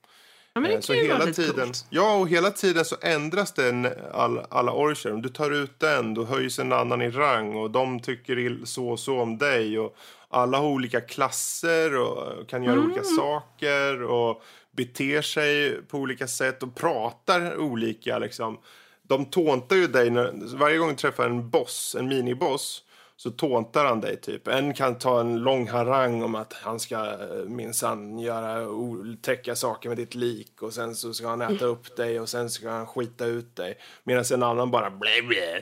Ja, 0.58 0.62
men 0.62 0.72
Eh, 0.72 0.76
det 0.78 0.82
Så 0.82 0.93
ju 0.93 1.08
vara 1.08 1.20
hela 1.20 1.34
tiden, 1.34 1.66
coolt. 1.66 1.86
ja 1.89 2.16
och 2.16 2.30
hela 2.30 2.51
tiden 2.51 2.86
så 2.86 2.95
ändras 3.01 3.53
det 3.53 3.70
en, 3.70 3.88
all, 4.14 4.39
alla 4.49 4.72
orcher. 4.72 5.14
Om 5.14 5.22
du 5.22 5.30
tar 5.30 5.51
ut 5.51 5.84
en, 5.84 6.14
då 6.14 6.24
höjs 6.26 6.60
en 6.60 6.74
annan 6.74 7.01
i 7.01 7.10
rang 7.10 7.55
och 7.55 7.72
de 7.72 7.99
tycker 7.99 8.66
så 8.66 8.89
och 8.89 8.99
så 8.99 9.22
om 9.22 9.38
dig. 9.38 9.80
Och 9.80 9.95
alla 10.30 10.58
har 10.58 10.66
olika 10.68 11.01
klasser 11.01 11.97
och 11.97 12.49
kan 12.49 12.64
göra 12.64 12.80
olika 12.80 13.03
saker 13.03 14.03
och 14.03 14.41
beter 14.72 15.22
sig 15.22 15.82
på 15.82 15.97
olika 15.97 16.28
sätt 16.28 16.64
och 16.64 16.76
pratar 16.76 17.58
olika 17.58 18.20
liksom. 18.20 18.58
De 19.03 19.26
tåntar 19.26 19.76
ju 19.76 19.88
dig 19.88 20.10
när, 20.10 20.58
varje 20.58 20.78
gång 20.78 20.89
du 20.89 20.95
träffar 20.95 21.26
en 21.26 21.49
boss, 21.49 21.95
en 21.99 22.08
miniboss 22.08 22.84
så 23.18 23.32
tåntar 23.32 23.86
han 23.86 24.01
dig 24.01 24.22
typ. 24.22 24.47
En 24.47 24.74
kan 24.74 24.97
ta 24.97 25.20
en 25.20 25.38
lång 25.38 25.68
harang 25.68 26.24
om 26.24 26.36
att 26.36 26.53
han 26.53 26.80
ska 26.80 26.95
eh, 27.05 27.45
minsann 27.45 28.20
göra 28.20 28.68
otäcka 28.70 29.55
saker 29.55 29.89
med 29.89 29.97
ditt 29.97 30.15
lik 30.15 30.61
och 30.61 30.74
sen 30.74 30.95
så 30.95 31.13
ska 31.13 31.28
han 31.28 31.41
äta 31.41 31.65
upp 31.65 31.95
dig 31.95 32.20
och 32.20 32.30
sen 32.30 32.49
ska 32.49 32.70
han 32.70 32.88
skita 32.88 33.26
ut 33.26 33.55
dig. 33.55 33.78
Medan 34.03 34.24
en 34.34 34.43
annan 34.43 34.72
bara 34.72 34.89
blä 34.89 35.22
blä. 35.22 35.61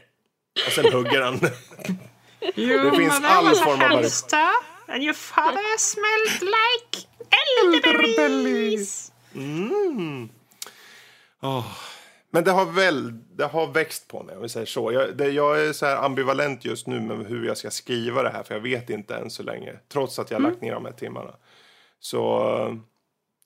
Och 0.67 0.71
sen 0.71 0.93
hugger 0.93 1.21
han. 1.21 1.39
You 2.55 2.91
Det 2.91 2.97
finns 2.97 3.21
all 3.23 3.55
form 3.55 3.81
av- 3.81 3.87
hamster 3.87 4.49
and 4.87 5.03
your 5.03 5.13
father 5.13 5.77
smelled 5.77 6.41
like 6.41 7.07
elderberries. 7.63 9.11
Men 12.35 12.43
det 12.43 12.51
har 12.51 12.65
väl, 12.65 13.13
det 13.35 13.45
har 13.45 13.67
växt 13.67 14.07
på 14.07 14.23
mig 14.23 14.35
om 14.35 14.41
vi 14.41 14.49
säger 14.49 14.65
så. 14.65 14.91
Jag, 14.91 15.17
det, 15.17 15.29
jag 15.29 15.65
är 15.65 15.73
så 15.73 15.85
här 15.85 16.05
ambivalent 16.05 16.65
just 16.65 16.87
nu 16.87 16.99
med 16.99 17.27
hur 17.27 17.47
jag 17.47 17.57
ska 17.57 17.69
skriva 17.71 18.23
det 18.23 18.29
här 18.29 18.43
för 18.43 18.53
jag 18.53 18.61
vet 18.61 18.89
inte 18.89 19.15
än 19.15 19.29
så 19.29 19.43
länge. 19.43 19.73
Trots 19.87 20.19
att 20.19 20.31
jag 20.31 20.39
har 20.39 20.49
lagt 20.49 20.61
ner 20.61 20.73
de 20.73 20.85
här 20.85 20.91
timmarna. 20.91 21.35
Så 21.99 22.19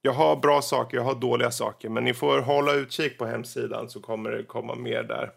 jag 0.02 0.12
har 0.12 0.36
bra 0.36 0.62
saker, 0.62 0.98
jag 0.98 1.04
har 1.04 1.16
dåliga 1.16 1.52
saker. 1.52 1.90
Men 1.90 2.04
ni 2.04 2.14
får 2.14 2.40
hålla 2.40 2.74
utkik 2.74 3.18
på 3.18 3.26
hemsidan 3.26 3.90
så 3.90 4.00
kommer 4.00 4.32
det 4.32 4.44
komma 4.44 4.76
mer 4.76 5.04
där. 5.04 5.32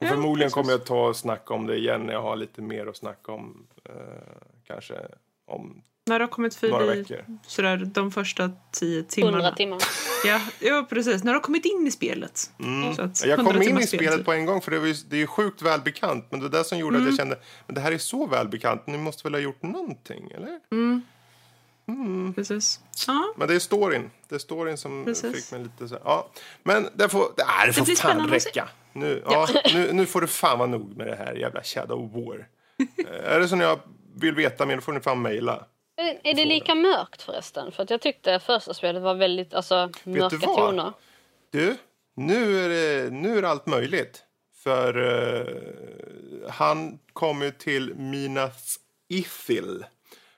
Och 0.00 0.06
förmodligen 0.06 0.50
kommer 0.50 0.70
jag 0.70 0.86
ta 0.86 1.08
och 1.08 1.16
snacka 1.16 1.54
om 1.54 1.66
det 1.66 1.76
igen 1.76 2.02
när 2.02 2.12
jag 2.12 2.22
har 2.22 2.36
lite 2.36 2.62
mer 2.62 2.86
att 2.86 2.96
snacka 2.96 3.32
om. 3.32 3.66
Eh, 3.84 3.92
kanske 4.66 4.94
om 5.46 5.82
När 6.08 6.18
du 6.18 6.24
har 6.24 6.30
kommit 6.30 6.54
förbi 6.54 7.04
sådär, 7.46 7.76
de 7.94 8.10
första 8.12 8.50
tio 8.72 9.02
timmarna. 9.02 9.36
100 9.36 9.52
timmar. 9.56 9.78
Ja, 10.24 10.40
ja, 10.60 10.86
precis. 10.90 11.24
När 11.24 11.32
du 11.32 11.36
har 11.38 11.42
kommit 11.42 11.64
in 11.64 11.86
i 11.86 11.90
spelet. 11.90 12.36
Så 12.36 13.02
att 13.02 13.22
Mm. 13.22 13.30
Jag 13.30 13.36
kom 13.38 13.46
100 13.46 13.64
in 13.64 13.78
i 13.78 13.86
spelet 13.86 14.04
speltid. 14.06 14.24
på 14.24 14.32
en 14.32 14.46
gång 14.46 14.60
för 14.60 14.70
det, 14.70 14.78
var 14.78 14.86
ju, 14.86 14.94
det 15.08 15.16
är 15.16 15.20
ju 15.20 15.26
sjukt 15.26 15.62
välbekant. 15.62 16.26
Men 16.30 16.40
det 16.40 16.48
det 16.48 16.64
som 16.64 16.78
gjorde 16.78 16.96
Mm. 16.96 17.08
att 17.08 17.12
jag 17.12 17.16
kände 17.18 17.38
men 17.66 17.74
det 17.74 17.80
här 17.80 17.92
är 17.92 17.98
så 17.98 18.26
välbekant. 18.26 18.86
Ni 18.86 18.98
måste 18.98 19.22
väl 19.22 19.34
ha 19.34 19.40
gjort 19.40 19.62
någonting, 19.62 20.30
eller? 20.30 20.60
Precis. 22.34 22.80
Ja, 23.06 23.34
Men 23.36 23.48
det 23.48 23.54
är 23.54 23.58
storyn. 23.58 24.10
Det 24.28 24.34
är 24.34 24.38
storyn 24.38 24.76
som 24.76 25.04
Precis. 25.04 25.34
fick 25.36 25.52
mig 25.52 25.62
lite 25.62 25.88
så 25.88 25.98
Ja, 26.04 26.30
men 26.62 26.88
det 26.94 27.08
får, 27.08 27.32
det, 27.36 27.42
äh, 27.42 27.48
det 27.66 27.72
får 27.72 27.84
blir 27.84 27.96
fan 27.96 28.28
räcka. 28.28 28.68
Nu, 28.92 29.22
ja. 29.26 29.48
nu, 29.74 29.92
nu 29.92 30.06
får 30.06 30.20
det 30.20 30.26
fan 30.26 30.58
vara 30.58 30.68
nog 30.68 30.96
med 30.96 31.06
det 31.06 31.16
här 31.16 31.34
jävla 31.34 31.62
Shadow 31.62 32.12
War. 32.12 32.46
Är 33.24 33.40
det 33.40 33.48
så 33.48 33.56
ni 33.56 33.76
vill 34.14 34.34
veta 34.34 34.66
mer, 34.66 34.74
då 34.74 34.80
får 34.80 34.92
ni 34.92 35.00
fan 35.00 35.22
mejla. 35.22 35.64
Är 35.96 36.34
det 36.34 36.44
lika 36.44 36.74
mörkt 36.74 37.22
förresten? 37.22 37.72
För 37.72 37.82
att 37.82 37.90
jag 37.90 38.00
tyckte 38.00 38.38
första 38.38 38.74
spelet 38.74 39.02
var 39.02 39.14
väldigt 39.14 39.54
alltså, 39.54 39.90
mörka 40.04 40.36
vad? 40.46 40.56
toner. 40.56 40.92
Du, 41.50 41.76
nu 42.14 42.58
är 42.64 42.68
det, 42.68 43.10
nu 43.10 43.38
är 43.38 43.42
det 43.42 43.48
allt 43.48 43.66
möjligt. 43.66 44.22
För 44.64 44.96
eh, 44.96 46.50
han 46.50 46.98
kom 47.12 47.42
ju 47.42 47.50
till 47.50 47.94
Minas 47.94 48.80
Ithil. 49.08 49.84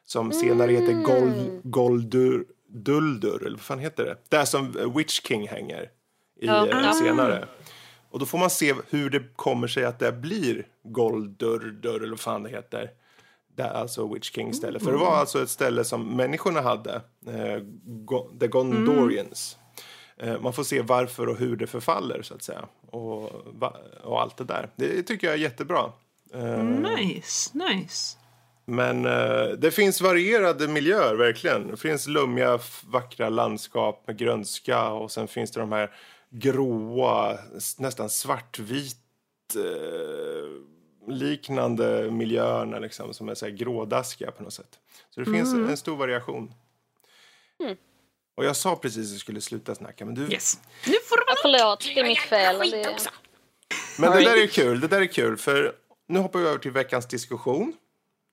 Som 0.05 0.33
senare 0.33 0.73
heter 0.73 0.93
Mm. 0.93 1.03
Gold, 1.05 1.61
Goldur, 1.65 2.45
Duldur, 2.69 3.41
eller 3.47 3.57
vad 3.57 3.61
fan 3.61 3.79
heter 3.79 4.05
det? 4.05 4.17
Där 4.29 4.45
som 4.45 4.93
Witch 4.97 5.21
King 5.21 5.49
hänger 5.49 5.83
i, 5.83 6.47
Ja. 6.47 6.67
eh, 6.69 6.81
Ja. 6.85 6.93
senare. 6.93 7.47
Och 8.11 8.19
då 8.19 8.27
får 8.27 8.39
man 8.39 8.51
se 8.51 8.75
hur 8.91 9.11
det 9.11 9.23
kommer 9.37 9.69
sig 9.69 9.85
att 9.85 9.99
det 9.99 10.13
blir 10.13 10.67
Goldurdur, 10.83 11.97
eller 11.97 12.09
vad 12.11 12.21
fan 12.21 12.43
det 12.43 12.51
heter. 12.51 12.91
Det 13.59 13.65
är 13.65 13.71
alltså 13.75 14.15
Witch 14.15 14.31
King 14.31 14.55
ställe. 14.55 14.81
För 14.81 14.93
det 14.93 14.99
var 14.99 15.17
alltså 15.17 15.43
ett 15.43 15.49
ställe 15.51 15.85
som 15.85 16.17
människorna 16.17 16.61
hade. 16.61 16.95
Eh, 17.27 17.59
Go- 17.85 18.31
The 18.41 18.49
Gondorians. 18.49 19.57
Eh, 20.17 20.41
man 20.41 20.53
får 20.53 20.65
se 20.65 20.83
varför 20.83 21.29
och 21.29 21.37
hur 21.37 21.57
det 21.57 21.67
förfaller 21.67 22.23
så 22.23 22.35
att 22.35 22.43
säga. 22.43 22.65
Och, 22.91 23.33
och 24.03 24.21
allt 24.23 24.37
det 24.37 24.45
där. 24.45 24.71
Det 24.77 25.03
tycker 25.03 25.27
jag 25.27 25.35
är 25.35 25.39
jättebra. 25.41 25.93
Eh, 26.35 26.65
nice, 26.65 27.51
nice. 27.59 28.17
men 28.65 29.07
eh, 29.07 29.47
det 29.59 29.71
finns 29.71 30.01
varierade 30.01 30.69
miljöer 30.69 31.15
verkligen. 31.15 31.69
Det 31.71 31.77
finns 31.77 32.07
lummiga, 32.07 32.59
vackra 32.87 33.29
landskap 33.29 34.05
med 34.07 34.17
grönska 34.19 34.89
och 34.89 35.11
sen 35.11 35.29
finns 35.29 35.51
det 35.51 35.61
de 35.61 35.73
här 35.73 35.91
gråa, 36.31 37.39
nästan 37.79 38.11
svartvit 38.11 38.97
eh, 39.57 40.49
liknande 41.11 42.11
miljöerna 42.11 42.79
liksom, 42.79 43.15
som 43.15 43.29
är 43.29 43.35
så 43.35 43.47
här 43.47 43.53
grådaskiga 43.53 44.31
på 44.31 44.43
något 44.43 44.53
sätt. 44.53 44.79
Så 45.11 45.21
det 45.21 45.31
finns 45.31 45.55
en 45.55 45.77
stor 45.77 45.97
variation. 45.97 46.55
Och 48.35 48.45
jag 48.45 48.57
sa 48.57 48.77
precis 48.77 49.07
att 49.07 49.13
jag 49.13 49.21
skulle 49.21 49.41
sluta 49.41 49.75
snacka, 49.75 50.05
men 50.05 50.15
du... 50.15 50.23
Yes. 50.33 50.61
Nu 50.87 50.97
får 51.09 51.17
du 51.17 51.23
Ja, 51.27 51.35
förlåt, 51.43 51.81
det 51.95 52.01
är 52.01 52.05
mitt 52.05 52.19
fel. 52.19 52.71
Det. 52.71 52.97
Men 53.99 54.13
det 54.13 54.25
där 54.25 54.43
är 54.43 54.47
kul, 54.47 54.81
det 54.81 54.89
där 54.89 55.01
är 55.01 55.07
kul, 55.07 55.37
för 55.37 55.75
nu 56.07 56.19
hoppar 56.19 56.39
vi 56.39 56.47
över 56.49 56.59
till 56.59 56.71
veckans 56.71 57.07
diskussion. 57.07 57.73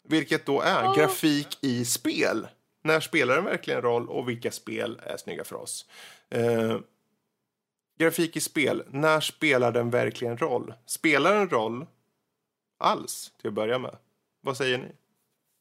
Vilket 0.08 0.46
då 0.46 0.62
är 0.62 0.96
grafik 0.96 1.58
i 1.62 1.86
spel. 1.86 2.48
När 2.84 3.00
spelar 3.00 3.36
den 3.36 3.46
verkligen 3.46 3.82
roll 3.82 4.10
och 4.10 4.30
vilka 4.30 4.52
spel 4.52 5.00
är 5.04 5.18
snygga 5.18 5.44
för 5.44 5.56
oss? 5.56 5.86
Eh, 6.30 6.78
grafik 8.00 8.36
i 8.36 8.42
spel, 8.42 8.84
när 8.90 9.20
spelar 9.20 9.72
den 9.72 9.90
verkligen 9.90 10.38
roll? 10.38 10.74
Spelar 10.86 11.36
den 11.36 11.50
roll 11.50 11.86
alls 12.80 13.32
till 13.42 13.48
att 13.48 13.54
börja 13.54 13.80
med? 13.80 13.96
Vad 14.42 14.58
säger 14.58 14.78
ni? 14.78 14.88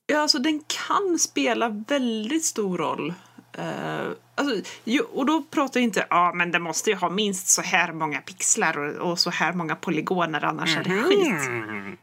Ja, 0.07 0.19
alltså 0.21 0.39
den 0.39 0.61
kan 0.87 1.19
spela 1.19 1.69
väldigt 1.69 2.45
stor 2.45 2.79
roll. 2.79 3.15
Eh, 3.59 4.07
alltså, 4.35 4.71
jo, 4.85 5.05
och 5.12 5.27
då 5.27 5.43
pratar 5.51 5.81
jag 5.81 5.85
inte 5.85 6.07
ja 6.11 6.33
men 6.35 6.51
det 6.53 6.59
måste 6.59 6.91
ju 6.91 6.97
ha 6.97 7.11
minst 7.11 7.49
så 7.49 7.62
här 7.62 7.93
många 7.93 8.21
pixlar 8.21 8.79
och, 8.79 9.11
och 9.11 9.19
så 9.19 9.31
här 9.31 9.53
många 9.53 9.77
polygoner 9.77 10.45
annars 10.45 10.77
är 10.77 10.85
det 10.85 11.03
skit. 11.03 11.49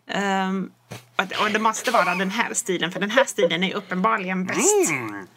Ehm, 0.08 0.72
och, 1.16 1.26
det- 1.28 1.38
och 1.46 1.52
det 1.52 1.60
måste 1.60 1.92
vara 1.92 2.16
den 2.16 2.30
här 2.32 2.54
stilen 2.54 2.92
för 2.92 3.00
den 3.00 3.12
här 3.12 3.26
stilen 3.26 3.64
är 3.64 3.76
uppenbarligen 3.76 4.46
bäst. 4.46 4.90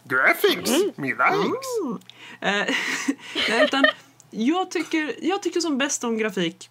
Graphics, 0.05 0.70
me 0.97 1.07
likes! 1.07 2.03
Eh, 2.41 2.51
nej, 3.49 3.64
utan 3.64 3.85
jag 4.31 4.70
tycker, 4.70 5.14
jag 5.20 5.43
tycker 5.43 5.61
som 5.61 5.79
bäst 5.79 6.05
om 6.05 6.18
grafik 6.18 6.70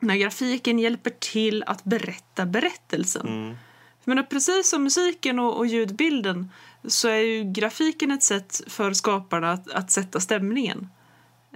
när 0.00 0.16
grafiken 0.16 0.78
hjälper 0.78 1.10
till 1.10 1.64
att 1.66 1.84
berätta 1.84 2.46
berättelsen. 2.46 3.56
Jag 4.04 4.08
menar, 4.14 4.22
precis 4.22 4.68
som 4.70 4.82
musiken 4.82 5.38
och, 5.38 5.56
och 5.56 5.66
ljudbilden 5.66 6.52
så 6.86 7.08
är 7.08 7.16
ju 7.18 7.44
grafiken 7.52 8.10
ett 8.10 8.22
sätt 8.22 8.60
för 8.66 8.92
skaparna 8.92 9.52
att, 9.52 9.70
att 9.70 9.90
sätta 9.90 10.20
stämningen. 10.20 10.88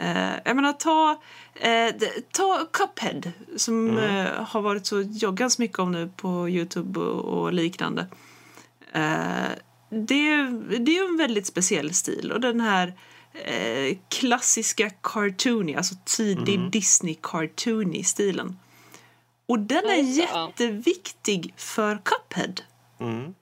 Eh, 0.01 0.33
jag 0.45 0.57
menar, 0.57 0.73
ta, 0.73 1.23
eh, 1.55 1.95
ta 2.33 2.67
Cuphead 2.73 3.33
som 3.57 3.99
eh, 3.99 4.27
har 4.47 4.63
varit 4.63 4.87
så 4.87 5.01
joggans 5.01 5.59
mycket 5.59 5.79
om 5.79 5.93
nu 5.93 6.11
på 6.17 6.49
Youtube 6.49 7.01
och, 7.01 7.41
och 7.43 7.53
liknande. 7.53 8.07
Eh, 8.93 9.51
det, 9.91 10.29
är- 10.29 10.79
det 10.79 10.91
är 10.93 11.03
ju 11.03 11.09
en 11.09 11.17
väldigt 11.17 11.47
speciell 11.47 11.95
stil 11.95 12.33
och 12.33 12.41
den 12.41 12.61
här 12.61 12.95
eh, 13.35 13.99
klassiska 14.09 14.91
cartoony, 14.91 15.75
alltså 15.75 15.95
tidig 16.05 16.61
Disney-cartoony 16.71 18.05
stilen. 18.05 18.59
Och 19.47 19.59
den 19.59 19.85
är 19.85 20.19
ja. 20.19 20.49
jätteviktig 20.49 21.55
för 21.57 22.03
Cuphead. 22.05 22.61
Mm. 23.01 23.35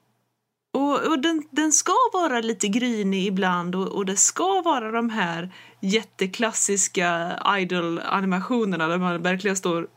Och, 0.73 1.07
och 1.07 1.19
den, 1.19 1.43
den 1.51 1.73
ska 1.73 1.95
vara 2.13 2.41
lite 2.41 2.69
grynig 2.69 3.27
ibland 3.27 3.75
och, 3.75 3.89
och 3.89 4.07
det 4.07 4.17
ska 4.17 4.63
vara 4.63 4.91
de 4.91 5.11
här 5.11 5.55
jätteklassiska 5.81 7.39
idol-animationerna 7.59 8.89
där 8.89 8.99
man 8.99 9.23
verkligen 9.23 9.57
står 9.57 9.89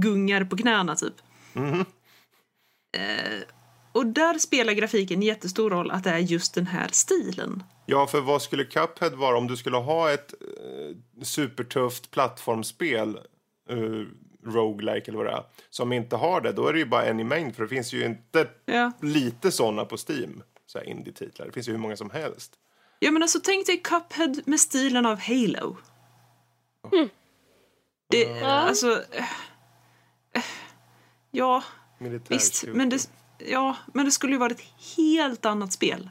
gungar 0.00 0.44
på 0.44 0.56
knäna 0.56 0.96
typ. 0.96 1.14
Eh, 2.96 3.42
och 3.92 4.06
där 4.06 4.38
spelar 4.38 4.72
grafiken 4.72 5.22
jättestor 5.22 5.70
roll 5.70 5.90
att 5.90 6.04
det 6.04 6.10
är 6.10 6.18
just 6.18 6.54
den 6.54 6.66
här 6.66 6.88
stilen. 6.92 7.62
Ja, 7.86 8.06
för 8.06 8.20
vad 8.20 8.42
skulle 8.42 8.64
Cuphead 8.64 9.10
vara 9.14 9.38
om 9.38 9.46
du 9.46 9.56
skulle 9.56 9.76
ha 9.76 10.10
ett 10.10 10.34
eh, 10.40 11.22
supertufft 11.22 12.10
plattformsspel, 12.10 13.18
uh, 13.72 14.06
roguelike 14.46 15.10
eller 15.10 15.18
vad 15.18 15.26
det 15.26 15.32
är, 15.32 15.44
som 15.70 15.92
inte 15.92 16.16
har 16.16 16.40
det, 16.40 16.52
då 16.52 16.66
är 16.68 16.72
det 16.72 16.78
ju 16.78 16.86
bara 16.86 17.04
en 17.04 17.20
i 17.20 17.24
mängd, 17.24 17.56
för 17.56 17.62
det 17.62 17.68
finns 17.68 17.92
ju 17.92 18.04
inte 18.04 18.48
Ja. 18.64 18.92
lite 19.02 19.52
sådana 19.52 19.84
på 19.84 19.96
Steam, 20.08 20.42
så 20.66 20.78
här 20.78 20.84
indie-titlar. 20.88 21.46
Det 21.46 21.52
finns 21.52 21.68
ju 21.68 21.72
hur 21.72 21.78
många 21.78 21.96
som 21.96 22.10
helst. 22.10 22.52
Ja 22.98 23.10
men 23.10 23.22
alltså 23.22 23.40
tänk 23.44 23.66
dig 23.66 23.76
Cuphead 23.80 24.34
med 24.46 24.60
stilen 24.60 25.06
av 25.06 25.18
Halo. 25.20 25.76
Det, 28.10 28.42
alltså... 28.42 28.92
eh, 29.12 29.24
eh, 30.32 30.42
Ja, 31.30 31.62
Militär 31.98 32.34
visst. 32.34 32.60
shooter. 32.60 32.76
Men 32.78 32.88
det, 32.88 33.10
ja, 33.38 33.76
men 33.94 34.04
det 34.04 34.10
skulle 34.10 34.32
ju 34.32 34.38
vara 34.38 34.50
ett 34.52 34.64
helt 34.96 35.44
annat 35.46 35.72
spel. 35.72 36.10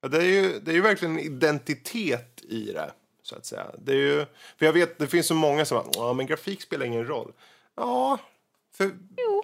Ja, 0.00 0.08
det 0.08 0.18
är 0.18 0.22
ju 0.22 0.60
det 0.60 0.70
är 0.70 0.74
ju 0.74 0.80
verkligen 0.80 1.18
en 1.18 1.24
identitet 1.24 2.42
i 2.48 2.72
det, 2.72 2.92
så 3.22 3.36
att 3.36 3.46
säga. 3.46 3.66
Det 3.78 3.92
är 3.92 3.96
ju, 3.96 4.26
för 4.58 4.66
jag 4.66 4.72
vet, 4.72 4.98
det 4.98 5.06
finns 5.06 5.26
så 5.26 5.34
många 5.34 5.64
som 5.64 5.90
bara, 5.96 6.12
men 6.12 6.26
grafik 6.26 6.62
spelar 6.62 6.86
ingen 6.86 7.06
roll. 7.06 7.32
Ja, 7.74 8.18
för, 8.72 8.90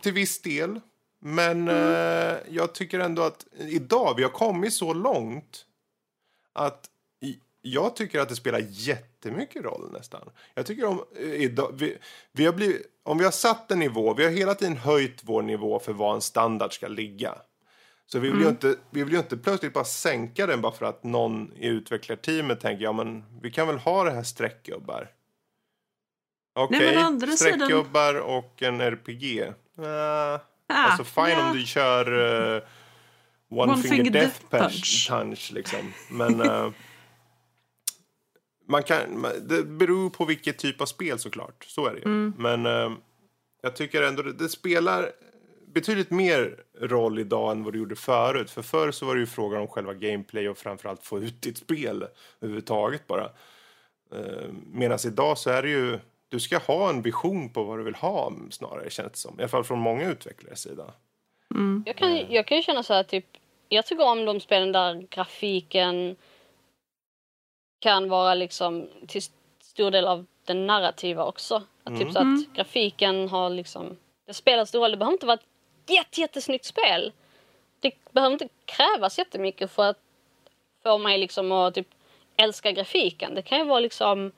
till 0.02 0.12
viss 0.12 0.42
del. 0.42 0.80
Men 1.18 1.68
eh, 1.68 2.36
jag 2.48 2.74
tycker 2.74 2.98
ändå 2.98 3.22
att 3.22 3.46
idag, 3.58 4.14
vi 4.16 4.22
har 4.22 4.30
kommit 4.30 4.74
så 4.74 4.94
långt 4.94 5.66
att 6.52 6.90
jag 7.62 7.96
tycker 7.96 8.20
att 8.20 8.28
det 8.28 8.36
spelar 8.36 8.66
jättemycket 8.70 9.64
roll 9.64 9.92
nästan. 9.92 10.30
Jag 10.54 10.66
tycker 10.66 10.84
om 10.84 11.04
eh, 11.16 11.34
idag, 11.34 11.70
vi, 11.74 11.98
vi 12.32 12.46
har 12.46 12.52
blivit, 12.52 12.86
om 13.02 13.18
vi 13.18 13.24
har 13.24 13.30
satt 13.30 13.70
en 13.70 13.78
nivå, 13.78 14.14
vi 14.14 14.24
har 14.24 14.30
hela 14.30 14.54
tiden 14.54 14.76
höjt 14.76 15.20
vår 15.22 15.42
nivå 15.42 15.78
för 15.78 15.92
vad 15.92 16.14
en 16.14 16.20
standard 16.20 16.72
ska 16.72 16.88
ligga. 16.88 17.34
Så 18.06 18.18
vi 18.18 18.30
vill, 18.30 18.40
ju 18.40 18.48
inte, 18.48 18.76
vi 18.90 19.04
vill 19.04 19.12
ju 19.12 19.18
inte 19.18 19.36
plötsligt 19.36 19.72
bara 19.72 19.84
sänka 19.84 20.46
den 20.46 20.60
bara 20.60 20.72
för 20.72 20.86
att 20.86 21.04
någon 21.04 21.52
i 21.56 21.66
utvecklarteamet 21.66 22.60
tänker 22.60 22.84
ja 22.84 22.92
men 22.92 23.24
vi 23.42 23.50
kan 23.50 23.66
väl 23.66 23.78
ha 23.78 24.04
det 24.04 24.10
här 24.10 24.22
streckgubbar. 24.22 25.08
Okej, 26.54 26.96
å 26.98 27.00
andra 27.00 27.26
sidan- 27.26 27.58
streckgubbar 27.58 28.14
och 28.20 28.62
en 28.62 28.80
RPG. 28.80 29.40
Uh, 29.78 30.40
Ah, 30.66 30.74
alltså 30.76 31.04
fine 31.04 31.28
ja. 31.38 31.50
om 31.50 31.56
du 31.56 31.66
kör 31.66 32.12
uh, 32.12 32.62
One, 33.50 33.72
One 33.72 33.82
Finger, 33.82 33.96
Finger 33.96 34.10
Death, 34.10 34.40
Punch, 34.50 35.06
Punch. 35.10 35.50
liksom. 35.54 35.92
Men 36.10 36.40
eh, 36.40 36.70
man 38.68 38.82
kan, 38.82 39.20
man- 39.20 39.48
det 39.48 39.62
beror 39.62 40.10
på 40.10 40.24
vilket 40.24 40.58
typ 40.58 40.80
av 40.80 40.86
spel 40.86 41.18
såklart. 41.18 41.64
Så 41.64 41.86
är 41.86 41.90
det 41.92 41.98
ju. 41.98 42.04
Mm. 42.04 42.34
Men 42.38 42.66
eh, 42.66 42.92
jag 43.62 43.76
tycker 43.76 44.02
ändå 44.02 44.22
det, 44.22 44.32
det 44.32 44.48
spelar 44.48 45.10
betydligt 45.74 46.10
mer 46.10 46.56
roll 46.80 47.18
idag 47.18 47.52
än 47.52 47.64
vad 47.64 47.72
det 47.72 47.78
gjorde 47.78 47.96
förut. 47.96 48.50
För 48.50 48.62
förr 48.62 48.90
så 48.90 49.06
var 49.06 49.14
det 49.14 49.20
ju 49.20 49.26
frågan 49.26 49.60
om 49.60 49.68
själva 49.68 49.94
gameplay 49.94 50.48
och 50.48 50.58
framförallt 50.58 51.02
få 51.02 51.18
ut 51.18 51.42
ditt 51.42 51.58
spel 51.58 52.06
överhuvudtaget 52.40 53.06
bara. 53.06 53.24
Eh, 54.12 54.48
Medan 54.72 54.98
idag 55.06 55.38
så 55.38 55.50
är 55.50 55.62
det 55.62 55.68
ju, 55.68 55.98
du 56.28 56.40
ska 56.40 56.58
ha 56.58 56.90
en 56.90 57.02
vision 57.02 57.52
på 57.52 57.64
vad 57.64 57.78
du 57.78 57.82
vill 57.82 57.94
ha 57.94 58.32
snarare 58.50 58.90
känns 58.90 59.12
det 59.12 59.18
som. 59.18 59.40
I 59.40 59.42
alla 59.42 59.48
fall 59.48 59.64
från 59.64 59.78
många 59.78 60.10
utvecklares 60.10 60.60
sida. 60.60 60.92
Jag 61.86 61.96
kan, 61.96 62.32
jag 62.32 62.46
kan 62.46 62.56
ju 62.56 62.62
känna 62.62 62.82
så 62.82 62.94
här 62.94 63.02
typ, 63.02 63.26
jag 63.68 63.86
tycker 63.86 64.04
om 64.04 64.24
de 64.24 64.40
spelen 64.40 64.72
där 64.72 65.06
grafiken 65.10 66.16
kan 67.80 68.08
vara 68.08 68.34
liksom 68.34 68.88
till 69.06 69.22
stor 69.62 69.90
del 69.90 70.06
av 70.06 70.26
den 70.44 70.66
narrativa 70.66 71.24
också. 71.24 71.62
Att 71.84 71.98
typ 71.98 72.12
så 72.12 72.18
att 72.18 72.54
grafiken 72.54 73.28
har 73.28 73.50
liksom, 73.50 73.96
det 74.26 74.34
spelar 74.34 74.64
stor 74.64 74.80
roll. 74.80 74.90
Det 74.90 74.96
behöver 74.96 75.12
inte 75.12 75.26
vara 75.26 75.34
ett 75.34 75.46
jätte, 75.86 76.20
jättesnyggt 76.20 76.64
spel. 76.64 77.12
Det 77.80 78.12
behöver 78.12 78.32
inte 78.32 78.48
krävas 78.64 79.18
jättemycket 79.18 79.70
för 79.70 79.82
att 79.82 79.98
få 80.82 80.98
mig 80.98 81.18
liksom 81.18 81.52
att 81.52 81.74
typ 81.74 81.88
älska 82.36 82.72
grafiken. 82.72 83.34
Det 83.34 83.42
kan 83.42 83.58
ju 83.58 83.64
vara 83.64 83.80
liksom 83.80 84.32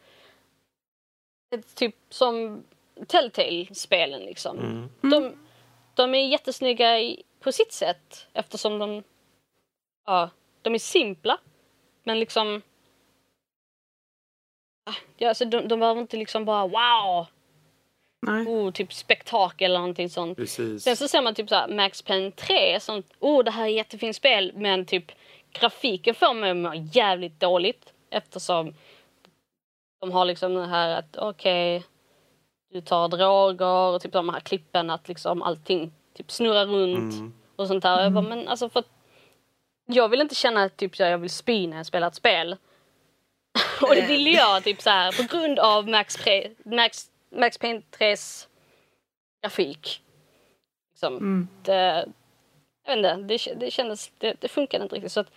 ett 1.55 1.75
typ 1.75 1.97
som 2.09 2.65
Telltale-spelen 3.07 4.23
liksom. 4.23 4.57
De, 5.01 5.33
de 5.95 6.15
är 6.15 6.29
jättesnygga 6.29 7.01
i, 7.01 7.23
på 7.41 7.53
sitt 7.53 7.73
sätt 7.73 8.27
eftersom 8.33 8.79
de, 8.79 9.03
ja, 10.07 10.31
de 10.63 10.75
är 10.75 10.79
simpla. 10.79 11.39
Men 12.05 12.21
liksom... 12.21 12.63
Ah, 14.85 14.95
Ja, 15.17 15.29
alltså 15.29 15.45
de, 15.45 15.69
de 15.69 15.81
behöver 15.81 16.01
inte 16.01 16.17
liksom 16.17 16.45
bara 16.45 16.67
wow, 16.67 17.27
Nej. 18.27 18.47
oh, 18.47 18.71
typ 18.73 18.93
spektakel 18.93 19.71
eller 19.71 19.79
någonting 19.79 20.11
sånt. 20.11 20.39
Precis. 20.39 20.83
Sen 20.83 20.97
så 20.97 21.09
ser 21.09 21.23
man 21.23 21.35
typ 21.35 21.49
så 21.49 21.55
här 21.55 21.69
Max 21.69 22.03
Payne 22.03 22.31
3, 22.31 22.81
sånt, 22.81 23.07
oh 23.21 23.45
det 23.45 23.51
här 23.51 23.65
är 23.65 23.69
jättefint 23.69 24.17
spel, 24.17 24.53
men 24.55 24.87
typ 24.87 25.13
grafiken 25.53 26.15
får 26.15 26.35
mig 26.35 26.51
att 26.51 26.57
må 26.57 26.75
jävligt 26.93 27.41
dåligt 27.41 27.93
eftersom 28.11 28.75
de 30.01 30.13
har 30.13 30.25
liksom 30.25 30.55
det 30.55 30.67
här 30.67 30.99
att 30.99 31.17
okej, 31.17 31.83
du 32.73 32.81
tar 32.81 33.09
droger 33.09 33.67
och 33.95 34.01
typ 34.03 34.13
de 34.13 34.29
här 34.29 34.41
klippen 34.41 34.91
att 34.91 35.09
liksom 35.09 35.43
allting 35.43 35.93
typ 36.17 36.31
snurrar 36.31 36.67
runt 36.67 37.15
Mm. 37.15 37.33
och 37.57 37.67
sånt 37.69 37.83
där. 37.83 38.03
Jag 38.03 38.13
bara, 38.13 38.25
men 38.25 38.49
alltså 38.49 38.69
för 38.69 38.85
jag 39.87 40.09
vill 40.09 40.21
inte 40.21 40.35
känna 40.35 40.63
att 40.63 40.77
typ 40.77 40.99
jag 40.99 41.19
vill 41.19 41.31
spy 41.31 41.67
när 41.67 41.77
jag 41.77 41.87
spelar 41.87 42.09
ett 42.09 42.15
spel. 42.15 42.57
och 43.83 43.95
det 43.95 44.07
vill 44.07 44.27
jag 44.27 44.65
typ 44.65 44.83
så 44.83 44.91
här 44.91 45.13
på 45.13 45.37
grund 45.37 45.59
av 45.59 45.89
Max, 45.89 46.19
Pre- 46.19 46.55
Max, 46.77 47.11
Max 47.37 47.59
Payne 47.59 47.83
3s 47.91 48.49
grafik. 49.43 50.03
Liksom, 50.93 51.17
Mm. 51.17 51.49
det, 51.63 52.07
jag 52.87 52.97
vet 52.97 53.19
inte, 53.19 53.51
det, 53.51 53.55
det 53.67 53.71
kändes, 53.71 54.13
det, 54.19 54.41
det 54.41 54.49
funkade 54.49 54.83
inte 54.83 54.95
riktigt. 54.97 55.13
Så 55.13 55.21
att, 55.21 55.31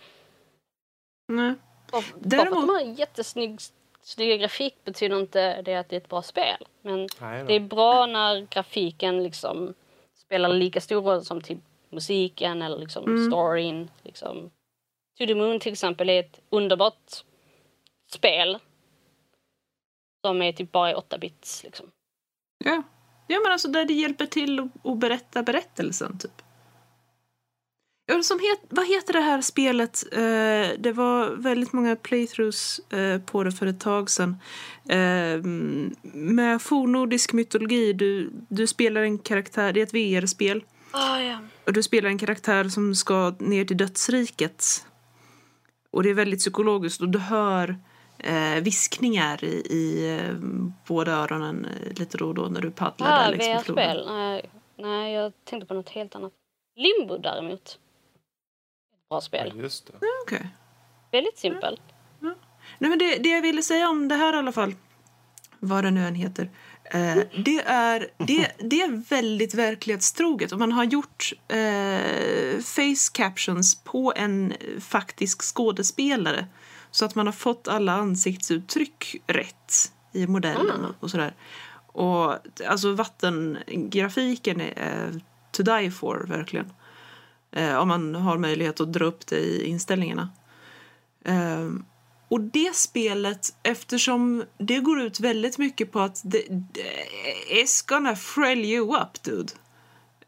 Nej. 1.28 1.54
bara, 1.54 1.56
bara 1.92 2.02
för 2.02 2.16
att 2.16 2.30
Däremot- 2.30 2.54
de 2.54 2.68
har 2.68 2.80
en 2.80 2.94
jättesnygg 2.94 3.58
snygga 4.02 4.36
grafik 4.36 4.74
betyder 4.84 5.20
inte 5.20 5.62
det 5.62 5.74
att 5.76 5.88
det 5.88 5.96
är 5.96 6.00
ett 6.00 6.08
bra 6.08 6.22
spel. 6.22 6.66
Men 6.82 7.08
Nej 7.20 7.44
det 7.44 7.54
är 7.54 7.60
bra 7.60 8.06
när 8.06 8.40
grafiken 8.50 9.22
liksom 9.22 9.74
spelar 10.14 10.48
lika 10.48 10.80
stor 10.80 11.02
roll 11.02 11.24
som 11.24 11.40
typ 11.40 11.58
musiken 11.90 12.62
eller 12.62 12.78
liksom 12.78 13.26
storyn. 13.30 13.90
Liksom. 14.02 14.50
To 15.18 15.26
the 15.26 15.34
Moon 15.34 15.60
till 15.60 15.72
exempel 15.72 16.08
är 16.10 16.20
ett 16.20 16.40
underbart 16.50 17.24
spel. 18.12 18.58
Som 20.24 20.42
är 20.42 20.52
typ 20.52 20.72
bara 20.72 20.90
i 20.90 20.94
8 20.94 21.18
bits 21.18 21.64
liksom. 21.64 21.86
Ja. 22.64 22.82
ja, 23.26 23.40
men 23.44 23.52
alltså 23.52 23.68
där 23.68 23.84
det 23.84 23.92
hjälper 23.92 24.26
till 24.26 24.68
att, 24.84 24.98
berätta 24.98 25.42
berättelsen, 25.42 26.18
typ. 26.18 26.42
Som 28.22 28.38
het, 28.38 28.60
vad 28.68 28.88
heter 28.88 29.12
det 29.12 29.20
här 29.20 29.40
spelet? 29.40 30.04
Eh, 30.12 30.78
det 30.78 30.92
var 30.92 31.30
väldigt 31.30 31.72
många 31.72 31.96
playthroughs 31.96 32.78
eh, 32.92 33.20
på 33.20 33.44
det 33.44 33.52
för 33.52 33.66
ett 33.66 33.80
tag 33.80 34.10
sedan. 34.10 34.36
Eh, 34.88 35.44
med 36.12 36.62
fornnordisk 36.62 37.32
mytologi. 37.32 37.92
Du, 37.92 38.30
du 38.48 38.66
spelar 38.66 39.00
en 39.00 39.18
karaktär, 39.18 39.72
det 39.72 39.80
är 39.80 39.82
ett 39.82 39.94
VR-spel. 39.94 40.64
Ah, 40.90 41.18
ja. 41.18 41.38
Och 41.66 41.72
du 41.72 41.82
spelar 41.82 42.08
en 42.08 42.18
karaktär 42.18 42.64
som 42.68 42.94
ska 42.94 43.34
ner 43.38 43.64
till 43.64 43.76
dödsriket. 43.76 44.86
Och 45.90 46.02
det 46.02 46.10
är 46.10 46.14
väldigt 46.14 46.40
psykologiskt 46.40 47.00
och 47.00 47.08
du 47.08 47.18
hör 47.18 47.76
eh, 48.24 48.62
viskningar 48.62 49.44
i, 49.44 49.48
i 49.70 50.16
eh, 50.18 50.34
båda 50.86 51.12
öronen 51.12 51.64
eh, 51.64 51.92
lite 51.98 52.18
då 52.18 52.26
och 52.28 52.34
då 52.34 52.42
när 52.42 52.60
du 52.60 52.70
paddlar 52.70 53.28
Ah, 53.28 53.32
floden. 53.32 53.56
VR-spel. 53.56 54.04
Nej, 54.08 54.50
nej, 54.78 55.12
jag 55.14 55.32
tänkte 55.44 55.66
på 55.66 55.74
något 55.74 55.88
helt 55.88 56.14
annat. 56.14 56.32
Limbo 56.76 57.18
däremot. 57.18 57.60
Ett 57.60 57.78
bra 59.08 59.16
Ja, 59.16 59.20
spel. 59.20 59.52
just 59.56 59.86
det. 59.86 59.92
Okej. 60.26 60.48
Väldigt 61.12 61.38
simpelt. 61.38 61.80
Nej, 62.78 62.90
men 62.90 62.98
det, 62.98 63.16
det 63.16 63.28
jag 63.28 63.42
ville 63.42 63.62
säga 63.62 63.88
om 63.88 64.08
det 64.08 64.14
här 64.14 64.32
i 64.32 64.36
alla 64.36 64.52
fall, 64.52 64.74
vad 65.58 65.84
det 65.84 65.90
nu 65.90 66.06
än 66.06 66.14
heter, 66.14 66.50
eh, 66.84 67.16
det, 67.44 67.60
är, 67.66 68.06
det, 68.18 68.52
det 68.58 68.82
är 68.82 69.10
väldigt 69.10 69.54
verklighetstroget. 69.54 70.52
Och 70.52 70.58
man 70.58 70.72
har 70.72 70.84
gjort 70.84 71.32
eh, 71.48 72.60
face 72.62 73.10
captions 73.12 73.84
på 73.84 74.12
en 74.16 74.54
faktisk 74.80 75.42
skådespelare 75.54 76.46
så 76.90 77.04
att 77.04 77.14
man 77.14 77.26
har 77.26 77.32
fått 77.32 77.68
alla 77.68 77.92
ansiktsuttryck 77.92 79.16
rätt 79.26 79.92
i 80.12 80.26
modellen 80.26 80.84
och, 80.84 80.94
och 81.00 81.10
sådär. 81.10 81.34
Och 81.92 82.34
alltså 82.66 82.92
vattengrafiken 82.92 84.60
är 84.60 85.08
eh, 85.08 85.20
to 85.50 85.62
die 85.62 85.90
for, 85.90 86.24
verkligen. 86.28 86.72
Eh, 87.52 87.76
om 87.76 87.88
man 87.88 88.14
har 88.14 88.38
möjlighet 88.38 88.80
att 88.80 88.92
dra 88.92 89.04
upp 89.04 89.26
det 89.26 89.38
i 89.38 89.64
inställningarna. 89.64 90.28
Ehm, 91.24 91.84
och 92.28 92.40
det 92.40 92.76
spelet, 92.76 93.54
eftersom 93.62 94.44
det 94.58 94.78
går 94.78 95.00
ut 95.00 95.20
väldigt 95.20 95.58
mycket 95.58 95.92
på 95.92 96.00
att 96.00 96.20
det, 96.24 96.44
det 96.48 97.60
is 97.60 97.82
gonna 97.82 98.16
frill 98.16 98.64
you 98.64 98.96
up, 98.96 99.22
dude. 99.22 99.52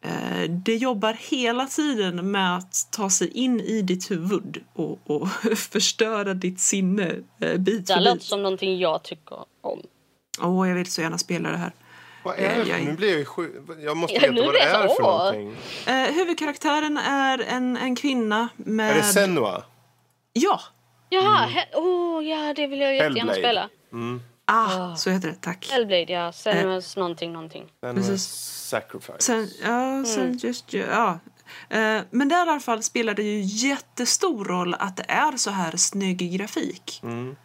Eh, 0.04 0.50
det 0.50 0.76
jobbar 0.76 1.12
hela 1.30 1.66
tiden 1.66 2.30
med 2.30 2.56
att 2.56 2.88
ta 2.90 3.10
sig 3.10 3.28
in 3.30 3.60
i 3.60 3.82
ditt 3.82 4.10
huvud 4.10 4.64
och, 4.74 4.98
och 5.06 5.28
förstöra 5.58 6.34
ditt 6.34 6.60
sinne 6.60 7.14
eh, 7.40 7.56
bit 7.58 7.86
Det 7.86 7.94
här 7.94 8.00
låter 8.00 8.20
som 8.24 8.42
någonting 8.42 8.78
jag 8.78 9.02
tycker 9.02 9.36
om. 9.60 9.82
Åh, 10.42 10.68
jag 10.68 10.74
vill 10.74 10.86
så 10.92 11.00
gärna 11.00 11.18
spela 11.18 11.50
det 11.50 11.56
här. 11.56 11.72
Vad 12.24 12.34
är 12.38 12.48
det? 12.48 12.56
Jag- 12.56 12.68
jag- 12.80 12.84
Nu 12.86 12.92
blir 12.92 13.08
jag 13.10 13.18
ju 13.18 13.24
sju... 13.24 13.50
Jag 13.80 13.96
måste 13.96 14.14
Ja, 14.16 14.20
veta 14.20 14.32
nu 14.34 14.42
vad 14.42 14.54
det 14.54 14.60
är 14.60 14.88
för 14.88 15.02
någonting. 15.02 15.56
Eh, 15.86 16.14
huvudkaraktären 16.14 16.96
är 16.98 17.38
en, 17.38 17.76
en 17.76 17.96
kvinna 17.96 18.48
med... 18.56 18.90
Är 18.90 18.94
det 18.94 19.02
Senua? 19.02 19.62
Ja! 20.32 20.60
Jaha, 21.08 21.46
he- 21.48 21.74
oh, 21.76 22.24
ja 22.24 22.54
det 22.56 22.66
vill 22.66 22.80
jag 22.80 22.94
jättegärna 22.94 23.32
Hellblade. 23.32 23.38
spela. 23.38 23.68
Ah, 24.44 24.96
så 24.96 25.10
heter 25.10 25.28
det. 25.28 25.34
Tack. 25.34 25.68
Hellblade, 25.70 26.12
ja. 26.12 26.30
Senua's 26.30 26.98
någonting, 26.98 27.32
någonting. 27.32 27.72
Senua 27.80 27.94
Precis. 27.94 28.22
Sacrifice. 28.68 29.16
Sen, 29.18 29.48
ja, 29.62 30.04
sen 30.04 30.38
just, 30.42 30.72
ja. 30.72 31.18
Eh, 31.68 32.00
men 32.10 32.28
där 32.28 32.46
i 32.46 32.50
alla 32.50 32.60
fall 32.60 32.82
spelar 32.82 33.14
det 33.14 33.22
ju 33.22 33.40
jättestor 33.68 34.44
roll 34.44 34.74
att 34.74 34.96
det 34.96 35.04
är 35.08 35.36
så 35.36 35.50
här 35.50 35.76
snygg 35.76 36.32
grafik. 36.32 37.00
Mm. 37.02 37.36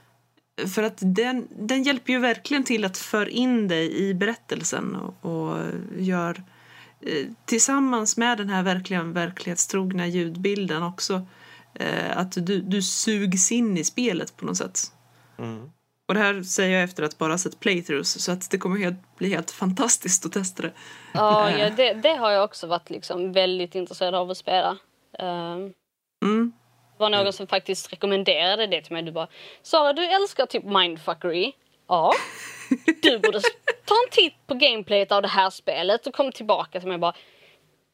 För 0.73 0.83
att 0.83 0.97
den, 0.97 1.47
den 1.51 1.83
hjälper 1.83 2.13
ju 2.13 2.19
verkligen 2.19 2.63
till 2.63 2.85
att 2.85 2.97
föra 2.97 3.29
in 3.29 3.67
dig 3.67 3.97
i 3.97 4.13
berättelsen 4.13 4.95
och, 4.95 5.25
och 5.25 5.57
gör 5.97 6.43
eh, 7.01 7.27
tillsammans 7.45 8.17
med 8.17 8.37
den 8.37 8.49
här 8.49 8.63
verkligen 8.63 9.13
verklighetstrogna 9.13 10.07
ljudbilden 10.07 10.83
också 10.83 11.27
eh, 11.73 12.17
att 12.17 12.31
du, 12.31 12.61
du 12.61 12.81
sugs 12.81 13.51
in 13.51 13.77
i 13.77 13.83
spelet 13.83 14.37
på 14.37 14.45
något 14.45 14.57
sätt. 14.57 14.79
Mm. 15.37 15.69
Och 16.07 16.13
det 16.13 16.19
här 16.19 16.43
säger 16.43 16.73
jag 16.75 16.83
efter 16.83 17.03
att 17.03 17.17
bara 17.17 17.37
sett 17.37 17.59
playthroughs 17.59 18.23
så 18.23 18.31
att 18.31 18.51
det 18.51 18.57
kommer 18.57 18.77
helt, 18.77 19.15
bli 19.17 19.29
helt 19.29 19.51
fantastiskt 19.51 20.25
att 20.25 20.31
testa 20.31 20.61
det. 20.63 20.71
Ja, 21.13 21.51
ja 21.51 21.69
det, 21.69 21.93
det 21.93 22.13
har 22.13 22.31
jag 22.31 22.43
också 22.43 22.67
varit 22.67 22.89
liksom 22.89 23.31
väldigt 23.33 23.75
intresserad 23.75 24.15
av 24.15 24.31
att 24.31 24.37
spela. 24.37 24.77
Ehm, 25.19 25.73
Mm. 26.21 26.51
det 26.97 27.03
var 27.03 27.09
någon 27.09 27.33
som 27.33 27.47
faktiskt 27.47 27.93
rekommenderade 27.93 28.67
det 28.67 28.81
till 28.81 28.93
mig. 28.93 29.03
Du 29.03 29.11
bara, 29.11 29.27
Sara 29.61 29.93
du 29.93 30.05
älskar 30.05 30.45
typ 30.45 30.63
mindfuckery. 30.63 31.51
Ja. 31.87 32.13
Du 33.01 33.19
borde 33.19 33.39
ta 33.85 33.95
en 34.05 34.11
titt 34.11 34.47
på 34.47 34.53
gameplayet 34.53 35.11
av 35.11 35.21
det 35.21 35.27
här 35.27 35.49
spelet 35.49 36.07
och 36.07 36.13
kom 36.13 36.31
tillbaka 36.31 36.79
till 36.79 36.89
mig 36.89 36.97
bara 36.97 37.13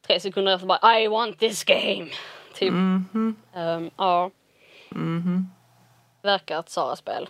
tre 0.06 0.20
sekunder 0.20 0.54
efter 0.54 0.66
bara 0.66 1.00
I 1.00 1.08
want 1.08 1.38
this 1.38 1.64
game. 1.64 2.06
Typ. 2.54 2.72
Ehm, 3.54 3.90
ja. 3.96 4.30
Verkar 6.22 6.60
ett 6.60 6.68
Sara-spel. 6.70 7.28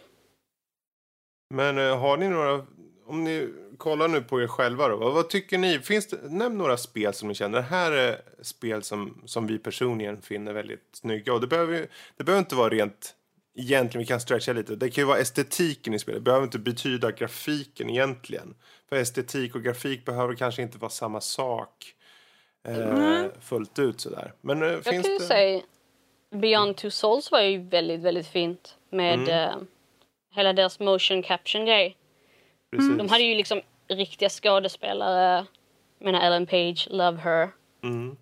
Men 1.51 1.78
eh, 1.78 1.99
har 1.99 2.16
ni 2.16 2.28
några... 2.28 2.66
Om 3.07 3.24
ni 3.24 3.49
kollar 3.78 4.09
nu 4.09 4.20
på 4.20 4.42
er 4.42 4.47
själva 4.47 4.88
då. 4.88 4.97
Vad, 4.97 5.28
tycker 5.28 5.59
ni? 5.59 5.78
Finns 5.78 6.07
det, 6.07 6.18
nämn 6.22 6.59
några 6.59 6.76
spel 6.76 7.14
som 7.14 7.28
ni 7.28 7.34
känner. 7.34 7.59
Det 7.59 7.62
här 7.64 7.92
är 7.92 8.20
spel 8.42 8.82
som, 8.82 9.22
som 9.24 9.47
vi 9.47 9.59
personligen 9.59 10.22
finner 10.22 10.53
väldigt 10.53 10.88
snygga. 10.92 11.32
Och 11.32 11.40
det 11.40 11.47
behöver, 11.47 11.74
ju- 11.76 11.86
det 12.16 12.24
behöver 12.24 12.40
inte 12.40 12.55
vara 12.55 12.68
rent... 12.68 13.14
Egentligen, 13.57 14.01
vi 14.03 14.07
kan 14.07 14.20
stretcha 14.20 14.53
lite. 14.53 14.76
Det 14.76 14.90
kan 14.90 15.03
ju 15.03 15.07
vara 15.07 15.18
estetiken 15.18 15.95
i 15.95 15.99
spelet. 15.99 16.20
Det 16.20 16.24
behöver 16.24 16.45
inte 16.45 16.59
betyda 16.59 17.11
grafiken 17.11 17.90
egentligen. 17.90 18.55
För 18.88 18.97
estetik 18.97 19.55
och 19.55 19.62
grafik 19.62 20.05
behöver 20.05 20.34
kanske 20.34 20.62
inte 20.62 20.78
vara 20.78 20.90
samma 20.90 21.20
sak. 21.20 21.95
Eh, 22.68 23.24
fullt 23.40 23.78
ut 23.78 24.01
sådär. 24.01 24.32
Men 24.40 24.62
eh, 24.62 24.68
Jag 24.68 24.84
finns 24.84 25.03
kan 25.03 25.12
ju 25.12 25.18
det... 25.18 25.24
säga 25.24 25.61
Beyond 26.30 26.76
Two 26.76 26.88
Souls 26.90 27.30
var 27.30 27.40
ju 27.40 27.59
väldigt, 27.68 28.01
väldigt 28.01 28.26
fint 28.26 28.76
med 28.90 29.28
eh, 29.28 29.57
hela 30.35 30.53
deras 30.53 30.80
motion 30.80 31.22
caption 31.22 31.66
grej. 31.66 31.97
Precis. 32.70 32.99
De 32.99 33.09
hade 33.09 33.24
ju 33.24 33.35
liksom 33.35 33.61
riktiga 33.89 34.28
skådespelare. 34.28 35.47
Jag 35.99 36.05
menar 36.05 36.20
Ellen 36.26 36.47
Page, 36.47 36.89
Love 36.91 37.18
Her. 37.18 37.51
Mm. 37.82 38.16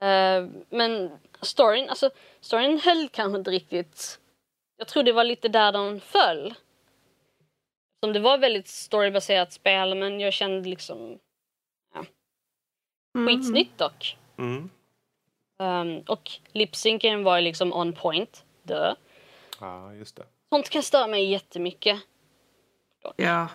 Eh, 0.00 0.62
men 0.70 1.10
storyn, 1.40 1.88
alltså 1.88 2.10
storyn 2.40 2.80
höll 2.84 3.08
kanske 3.08 3.38
inte 3.38 3.50
riktigt. 3.50 4.20
Jag 4.76 4.88
tror 4.88 5.02
det 5.02 5.12
var 5.12 5.24
lite 5.24 5.48
där 5.48 5.72
den 5.72 6.00
föll. 6.00 6.54
Som 8.04 8.12
det 8.12 8.20
var 8.20 8.38
väldigt 8.38 8.68
storybaserat 8.68 9.52
spel 9.52 9.94
men 9.94 10.20
jag 10.20 10.32
kände 10.32 10.68
liksom 10.68 11.18
skitsnyggt 13.14 13.78
dock. 13.78 14.16
Mm. 14.38 14.70
Um, 15.58 16.00
och 16.08 16.30
lipsynken 16.52 17.24
var 17.24 17.36
ju 17.36 17.42
liksom 17.42 17.72
on 17.72 17.92
point. 17.92 18.44
Dö. 18.62 18.94
Ja, 19.60 19.94
just 19.94 20.16
det. 20.16 20.26
Sånt 20.50 20.68
kan 20.70 20.82
störa 20.82 21.06
mig 21.06 21.30
jättemycket. 21.30 21.98
Ja. 23.16 23.48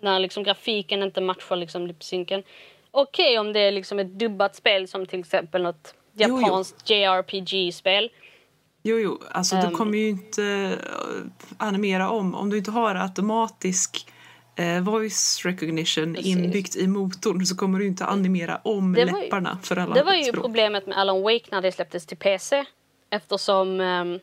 När 0.00 0.18
liksom 0.20 0.42
grafiken 0.42 1.02
inte 1.02 1.20
matchar 1.20 1.56
liksom 1.56 1.86
lipsynken. 1.86 2.42
Okej 2.90 3.38
om 3.38 3.52
det 3.52 3.60
är 3.60 3.72
liksom 3.72 3.98
ett 3.98 4.18
dubbat 4.18 4.56
spel 4.56 4.88
som 4.88 5.06
till 5.06 5.20
exempel 5.20 5.62
något 5.62 5.94
japanskt 6.12 6.90
JRPG-spel. 6.90 8.10
Jo, 8.82 8.98
jo, 8.98 9.20
alltså 9.30 9.56
Ehm. 9.56 9.70
du 9.70 9.76
kommer 9.76 9.98
ju 9.98 10.08
inte 10.08 10.42
eh, 10.44 11.56
animera 11.58 12.10
om 12.10 12.34
om 12.34 12.50
du 12.50 12.58
inte 12.58 12.70
har 12.70 12.94
automatisk 12.94 14.10
eh, 14.56 14.80
voice 14.82 15.40
recognition 15.44 16.14
Precis. 16.14 16.36
inbyggt 16.36 16.76
i 16.76 16.86
motorn 16.86 17.46
så 17.46 17.56
kommer 17.56 17.78
du 17.78 17.86
inte 17.86 18.04
animera 18.04 18.60
om 18.64 18.92
Det 18.92 19.04
var 19.04 19.18
ju- 19.18 19.24
läpparna 19.24 19.58
för 19.62 19.76
alla 19.76 19.94
Det 19.94 20.02
var 20.02 20.14
ju 20.14 20.24
språk. 20.24 20.44
problemet 20.44 20.86
med 20.86 20.98
Alan 20.98 21.22
Wake 21.22 21.44
när 21.50 21.62
det 21.62 21.72
släpptes 21.72 22.06
till 22.06 22.16
PC. 22.16 22.64
Eftersom 23.10 23.80
ehm, 23.80 24.20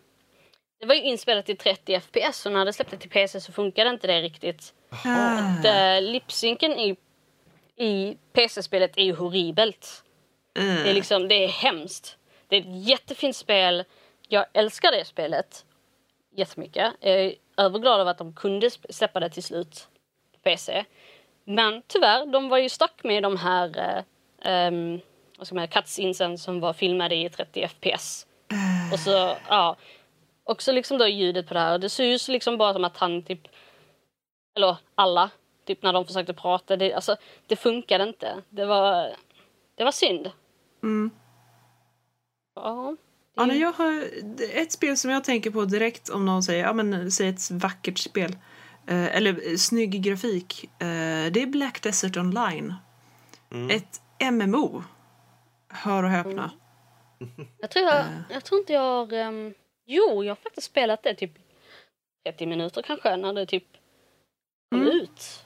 det 0.84 0.88
var 0.88 0.95
ju 0.95 1.01
inspelat 1.01 1.49
i 1.49 1.55
30 1.55 1.99
FPS 1.99 2.45
och 2.45 2.51
när 2.51 2.65
det 2.65 2.73
släpptes 2.73 2.99
till 2.99 3.09
PC 3.09 3.41
så 3.41 3.51
funkade 3.51 3.89
inte 3.89 4.07
det 4.07 4.21
riktigt. 4.21 4.73
Ah. 5.05 5.97
Uh, 5.97 6.01
Lipsynken 6.01 6.71
i, 6.71 6.95
i 7.75 8.17
PC-spelet 8.34 8.97
är 8.97 9.01
ju 9.01 9.15
horribelt. 9.15 10.03
Det 10.53 10.61
är, 10.61 10.86
Eh, 10.86 10.93
liksom, 10.93 11.27
det 11.27 11.43
är 11.43 11.47
hemskt. 11.47 12.17
Det 12.47 12.55
är 12.55 12.61
ett 12.61 12.88
jättefint 12.88 13.36
spel. 13.36 13.84
Jag 14.27 14.45
älskar 14.53 14.91
det 14.91 15.05
spelet 15.05 15.65
jättemycket. 16.36 16.93
Jag 16.99 17.11
är 17.11 17.36
överglad 17.57 17.99
över 17.99 18.11
att 18.11 18.17
de 18.17 18.36
kunde 18.36 18.69
släppa 18.69 19.19
det 19.19 19.29
till 19.29 19.43
slut 19.43 19.88
på 20.34 20.39
PC. 20.39 20.86
Men 21.43 21.81
tyvärr, 21.88 22.25
de 22.25 22.49
var 22.49 22.57
ju 22.57 22.69
stuck 22.69 23.03
med 23.03 23.23
de 23.23 23.38
här 23.38 23.67
uh, 23.67 24.67
um, 24.67 25.01
vad 25.38 25.47
ska 25.47 25.55
man 25.55 25.67
säga, 25.67 25.81
cutscenesen 25.81 26.38
som 26.38 26.59
var 26.59 26.73
filmade 26.73 27.15
i 27.15 27.29
30 27.29 27.67
FPS. 27.67 28.27
Och 28.93 28.99
så, 28.99 29.38
ja. 29.49 29.77
Och 30.44 30.62
så 30.62 30.72
liksom 30.72 30.98
då 30.98 31.08
ljudet 31.08 31.48
på 31.48 31.54
det 31.54 31.60
här. 31.60 31.78
Det 31.78 31.89
ser 31.89 32.04
ju 32.04 32.20
så 32.20 32.32
liksom 32.32 32.58
bara 32.58 32.74
som 32.74 32.84
att 32.84 32.98
han 32.98 33.24
typ 33.24 33.41
Eller 34.56 34.78
alla. 34.96 35.30
Typ 35.66 35.84
när 35.84 35.94
de 35.94 36.06
försökte 36.06 36.34
prata. 36.34 36.76
Det, 36.78 36.94
alltså, 36.94 37.16
det 37.48 37.56
funkade 37.56 38.04
inte. 38.04 38.41
Det 38.50 38.66
var, 38.66 39.16
det 39.76 39.84
var 39.84 39.91
synd. 39.91 40.32
Mm. 40.84 41.12
Ja. 42.56 42.96
Ja, 43.36 43.46
nej, 43.46 43.60
jag 43.60 43.72
har 43.72 44.04
ett 44.54 44.72
spel 44.72 44.98
som 44.98 45.12
jag 45.12 45.24
tänker 45.24 45.52
på 45.52 45.66
direkt 45.66 46.10
om 46.10 46.26
någon 46.26 46.44
säger, 46.44 46.64
ja 46.64 46.74
men 46.74 47.12
säg 47.12 47.28
ett 47.28 47.52
vackert 47.52 47.98
spel. 47.98 48.36
Eh, 48.88 49.16
eller 49.16 49.52
eh, 49.52 49.56
snygg 49.56 50.04
grafik. 50.04 50.64
Eh, 50.64 51.32
det 51.32 51.41
är 51.41 51.46
Black 51.48 51.82
Desert 51.84 52.18
Online. 52.18 52.74
Ett 53.70 54.02
MMO. 54.32 54.84
Hör 55.70 56.04
och 56.04 56.10
häpna. 56.10 56.52
Jag 57.60 57.72
tror, 57.72 57.86
jag, 57.86 58.06
jag 58.30 58.44
tror 58.44 58.60
inte 58.60 58.74
jag 58.74 58.82
har... 58.82 59.14
ehm, 59.14 59.54
jo, 59.86 60.23
jag 60.23 60.31
har 60.31 60.36
faktiskt 60.41 60.67
spelat 60.67 61.03
det 61.03 61.13
typ 61.15 61.31
30 62.25 62.45
minuter 62.45 62.81
kanske 62.81 63.17
när 63.17 63.34
det 63.34 63.45
typ 63.45 63.63
kom 64.71 64.81
Mm. 64.81 64.97
ut. 64.97 65.45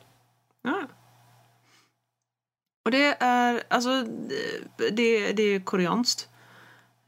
Ja. 0.62 0.88
Och 2.86 2.92
det 2.92 3.18
är, 3.20 3.64
alltså, 3.68 4.04
det, 4.92 5.32
det 5.32 5.44
är 5.44 5.60
koreanskt. 5.66 6.30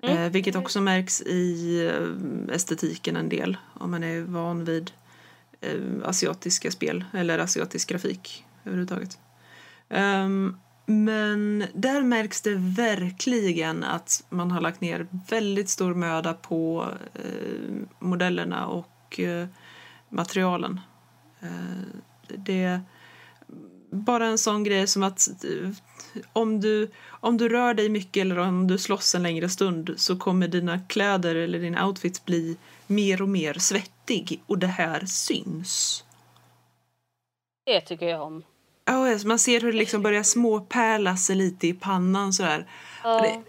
Mm. 0.03 0.17
Eh, 0.17 0.31
vilket 0.31 0.55
också 0.55 0.81
märks 0.81 1.21
i 1.21 1.79
eh, 1.87 2.55
estetiken 2.55 3.15
en 3.15 3.29
del. 3.29 3.57
Om 3.73 3.91
man 3.91 4.03
är 4.03 4.21
van 4.21 4.65
vid 4.65 4.91
eh, 5.61 5.81
asiatiska 6.03 6.71
spel 6.71 7.05
eller 7.13 7.39
asiatisk 7.39 7.89
grafik 7.89 8.45
överhuvudtaget. 8.63 9.19
Ehm, 9.89 10.57
men 10.89 11.65
där 11.73 12.01
märks 12.01 12.41
det 12.41 12.55
verkligen 12.55 13.83
att 13.83 14.23
man 14.29 14.51
har 14.51 14.61
lagt 14.61 14.81
ner 14.81 15.07
väldigt 15.29 15.69
stor 15.69 15.93
möda 15.93 16.33
på 16.33 16.87
eh, 17.13 17.71
modellerna 17.99 18.67
och 18.67 19.19
eh, 19.19 19.47
materialen. 20.09 20.79
Eh, 21.39 22.01
det 22.27 22.81
bara 23.91 24.27
en 24.27 24.37
sån 24.37 24.63
grej 24.63 24.87
som 24.87 25.03
att 25.03 25.27
eh, 25.43 25.69
om 26.33 26.59
du, 26.59 26.91
om 27.09 27.37
du 27.37 27.49
rör 27.49 27.73
dig 27.73 27.89
mycket 27.89 28.21
eller 28.21 28.39
om 28.39 28.67
du 28.67 28.77
slåss 28.77 29.15
en 29.15 29.23
längre 29.23 29.49
stund 29.49 29.93
så 29.97 30.17
kommer 30.17 30.47
dina 30.47 30.79
kläder 30.79 31.35
eller 31.35 31.59
din 31.59 31.79
outfit 31.79 32.25
bli 32.25 32.57
mer 32.87 33.21
och 33.21 33.29
mer 33.29 33.53
svettig 33.53 34.43
och 34.47 34.57
det 34.57 34.67
här 34.67 35.05
syns. 35.05 36.03
Det 37.65 37.81
tycker 37.81 38.05
jag 38.05 38.21
om. 38.21 38.43
Ja, 38.91 39.09
yes, 39.09 39.25
man 39.25 39.39
ser 39.39 39.61
hur 39.61 39.71
det 39.71 39.77
liksom 39.77 40.01
börjar 40.03 40.23
småpärla 40.23 41.15
sig 41.17 41.35
lite 41.35 41.67
i 41.67 41.73
pannan 41.73 42.33
sådär. 42.33 42.65
Ja, 43.03 43.21
Det- 43.21 43.43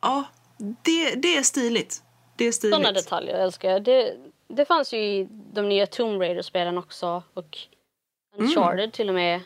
Ja, 0.00 0.24
det, 0.58 1.14
det 1.14 1.36
är 1.36 1.42
stiligt. 1.42 2.02
Det 2.36 2.44
är 2.44 2.52
stiligt. 2.52 2.76
Sådana 2.76 2.92
detaljer 2.92 3.34
älskar 3.34 3.70
jag. 3.70 3.82
Det, 3.84 4.16
det 4.48 4.64
fanns 4.64 4.94
ju 4.94 4.98
i 4.98 5.28
de 5.52 5.68
nya 5.68 5.86
Tomb 5.86 6.20
Raider-spelen 6.22 6.78
också. 6.78 7.22
Och 7.34 7.58
Uncharted 8.36 8.92
till 8.92 9.08
och 9.08 9.14
med. 9.14 9.40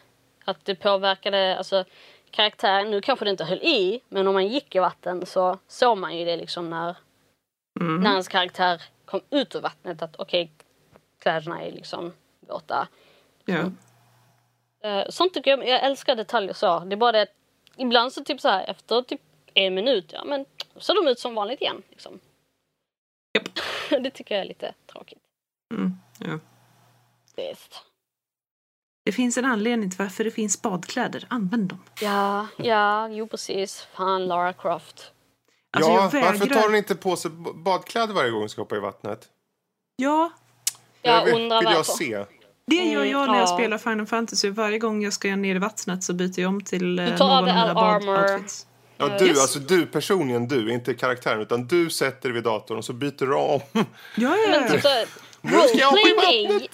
Att 0.45 0.65
det 0.65 0.75
påverkade 0.75 1.59
alltså, 1.59 1.85
karaktären. 2.31 2.91
Nu 2.91 3.01
kanske 3.01 3.25
det 3.25 3.31
inte 3.31 3.45
höll 3.45 3.59
i, 3.59 4.01
men 4.09 4.27
om 4.27 4.35
man 4.35 4.47
gick 4.49 4.75
i 4.75 4.79
vatten 4.79 5.27
så 5.27 5.59
såg 5.69 5.99
man 5.99 6.19
ju 6.19 6.25
det 6.25 6.37
liksom 6.37 6.71
när, 6.71 6.97
Mhm. 7.81 7.97
när 8.01 8.11
ens 8.11 8.29
karaktär 8.29 8.83
kom 9.05 9.21
ut 9.31 9.55
ur 9.55 9.61
vattnet. 9.61 10.03
Att 10.03 10.17
okej, 10.17 10.53
kläderna 11.23 11.63
är 11.63 11.73
liksom 11.73 12.13
våta. 12.49 12.89
Ja. 13.45 13.71
Eh, 14.85 15.05
sånt 15.09 15.35
tycker 15.35 15.51
jag, 15.51 15.69
jag 15.69 15.85
älskar 15.85 16.17
detaljer 16.17 16.53
så. 16.53 16.79
Det 16.79 16.95
är 16.95 16.97
bara 16.97 17.13
det 17.13 17.23
att 17.23 17.29
ibland 17.77 18.13
så 18.13 18.25
typ 18.25 18.41
så 18.41 18.49
här 18.49 18.71
efter 18.71 19.03
typ 19.03 19.21
en 19.55 19.75
minut, 19.75 20.11
ja 20.13 20.25
men 20.25 20.45
så 20.77 20.95
de 20.95 21.09
ut 21.09 21.19
som 21.19 21.35
vanligt 21.35 21.61
igen. 21.61 21.83
Liksom. 21.91 22.21
Japp. 23.35 23.49
det 24.03 24.11
tycker 24.11 24.35
jag 24.35 24.43
är 24.45 24.49
lite 24.49 24.75
tråkigt. 24.87 25.19
Mm, 25.75 25.93
ja. 26.19 26.39
Visst. 27.37 27.83
Det 29.05 29.13
finns 29.13 29.39
en 29.39 29.45
anledning 29.45 29.91
till 29.91 29.99
varför 29.99 30.25
det 30.25 30.31
finns 30.31 30.63
badkläder. 30.63 31.25
Använd 31.29 31.69
dem. 31.69 31.83
Ja, 32.01 32.47
ja, 32.57 33.09
jo 33.09 33.27
precis. 33.27 33.83
Fan 33.83 34.27
Lara 34.27 34.53
Croft. 34.53 35.13
Alltså, 35.77 35.91
ja, 35.91 35.97
jag 35.97 36.03
varför 36.03 36.39
vägrar- 36.47 36.55
tar 36.61 36.63
hon 36.69 36.75
inte 36.75 36.95
på 36.95 37.17
sig 37.17 37.31
badkläder 37.55 38.15
varje 38.15 38.31
gång 38.31 38.41
hon 38.41 38.49
ska 38.49 38.61
hoppa 38.61 38.77
i 38.77 38.81
vattnet? 38.81 39.29
Ja, 39.97 40.31
Jag 41.03 41.25
vill, 41.25 41.35
undrar 41.35 41.61
vill 41.61 41.73
jag 41.73 41.87
se. 41.87 42.25
Det 42.67 42.77
gör 42.77 42.97
Mm, 43.03 43.11
jag 43.11 43.27
när 43.29 43.35
jag 43.35 43.43
ja. 43.43 43.47
spelar 43.57 43.79
Final 43.79 44.07
Fantasy. 44.07 44.51
Varje 44.51 44.79
gång 44.79 45.03
jag 45.03 45.13
ska 45.13 45.37
ner 45.37 45.55
i 45.55 45.59
vattnet 45.59 46.05
så 46.05 46.13
byter 46.13 46.41
jag 46.41 46.49
om 46.49 46.61
till 46.61 46.99
eh, 46.99 47.05
Du 47.07 47.17
tar 47.17 47.25
av 47.39 47.47
någon 47.47 47.57
av 47.57 47.65
mina 47.67 47.75
badoutfits. 47.75 48.67
Ja, 48.99 49.07
Eh, 49.11 49.19
du, 49.19 49.27
Yes. 49.27 49.41
alltså 49.41 49.59
du 49.59 49.87
personligen 49.87 50.49
du, 50.49 50.73
inte 50.73 50.95
karaktären, 50.95 51.41
utan 51.41 51.67
du 51.67 51.91
sätter 51.91 52.31
vid 52.31 52.43
datorn 52.45 52.79
och 52.79 52.85
så 52.85 52.93
byter 52.93 53.27
du 53.27 53.35
om. 53.35 53.61
Ja, 53.73 53.85
ja, 54.17 54.37
Men 54.51 54.63
ja. 54.75 54.81
så, 54.81 54.89
här, 54.89 55.07
Nu 55.41 55.51
ska 55.51 55.79
jag 55.79 55.87
hoppa 55.87 56.01
i 56.01 56.13
roleplaying 56.13 56.47
är, 56.51 56.69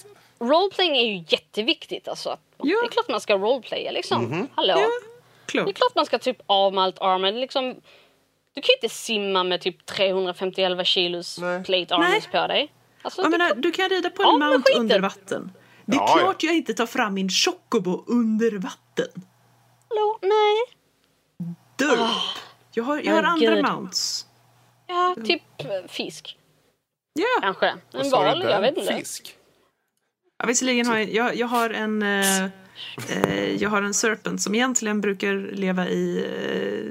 roleplaying 0.46 0.96
är 0.96 1.02
ju 1.06 1.24
jätteviktigt 1.28 2.08
alltså. 2.08 2.30
Att- 2.30 2.40
Ja. 2.64 2.78
Det 2.82 2.86
är 2.86 2.90
klart 2.90 3.08
man 3.08 3.20
ska 3.20 3.34
roleplaya 3.38 3.90
liksom. 3.90 4.22
Mhm. 4.24 4.48
Hallå? 4.54 4.74
Ja, 5.52 5.64
Det 5.64 5.70
är 5.70 5.72
klart 5.72 5.94
man 5.94 6.06
ska 6.06 6.18
typ 6.18 6.36
av 6.46 6.74
med 6.74 6.84
allt 6.84 6.98
armor. 7.00 7.32
Liksom, 7.32 7.62
du 8.54 8.60
kan 8.62 8.68
ju 8.68 8.74
inte 8.82 8.94
simma 8.94 9.44
med 9.44 9.60
typ 9.60 9.86
351 9.86 10.86
kilos 10.86 11.38
Nej. 11.38 11.64
plate 11.64 11.94
armors 11.94 12.26
på 12.26 12.46
dig. 12.46 12.72
Alltså, 13.02 13.22
Jag 13.22 13.30
det- 13.32 13.38
menar, 13.38 13.54
du 13.54 13.70
kan 13.72 13.88
rida 13.88 14.10
på 14.10 14.22
en 14.22 14.28
Ja, 14.28 14.36
men 14.38 14.48
mount 14.48 14.64
skiten. 14.68 14.80
under 14.80 15.00
vatten. 15.00 15.52
Det 15.86 15.92
är 15.96 15.96
Ja, 16.00 16.06
ja. 16.08 16.18
klart 16.18 16.42
jag 16.42 16.54
inte 16.56 16.74
tar 16.74 16.86
fram 16.86 17.14
min 17.14 17.28
chocobo 17.28 18.04
under 18.06 18.50
vatten. 18.58 19.22
hallå? 19.88 20.18
Nej. 20.22 20.56
Derp. 21.76 22.10
Jag 22.74 22.84
har, 22.84 23.00
jag 23.04 23.14
har 23.14 23.22
andra 23.22 23.62
mounts. 23.62 24.26
Ja, 24.86 25.16
typ 25.24 25.42
eh, 25.58 25.66
fisk. 25.88 26.38
Ja. 27.12 27.40
Kanske. 27.40 27.66
En 27.92 28.10
val, 28.10 28.42
jag 28.42 28.60
vet 28.60 28.76
inte. 28.78 28.94
Fisk? 28.96 29.36
Ja, 30.38 30.46
visserligen 30.46 30.86
har 30.86 30.98
jag, 30.98 31.12
jag, 31.12 31.36
jag 31.36 31.46
har 31.46 31.70
en 31.70 32.02
eh, 32.02 32.44
eh, 33.08 33.54
jag 33.54 33.70
har 33.70 33.82
en 33.82 33.94
serpent 33.94 34.42
som 34.42 34.54
egentligen 34.54 35.00
brukar 35.00 35.34
leva 35.54 35.88
i 35.88 36.24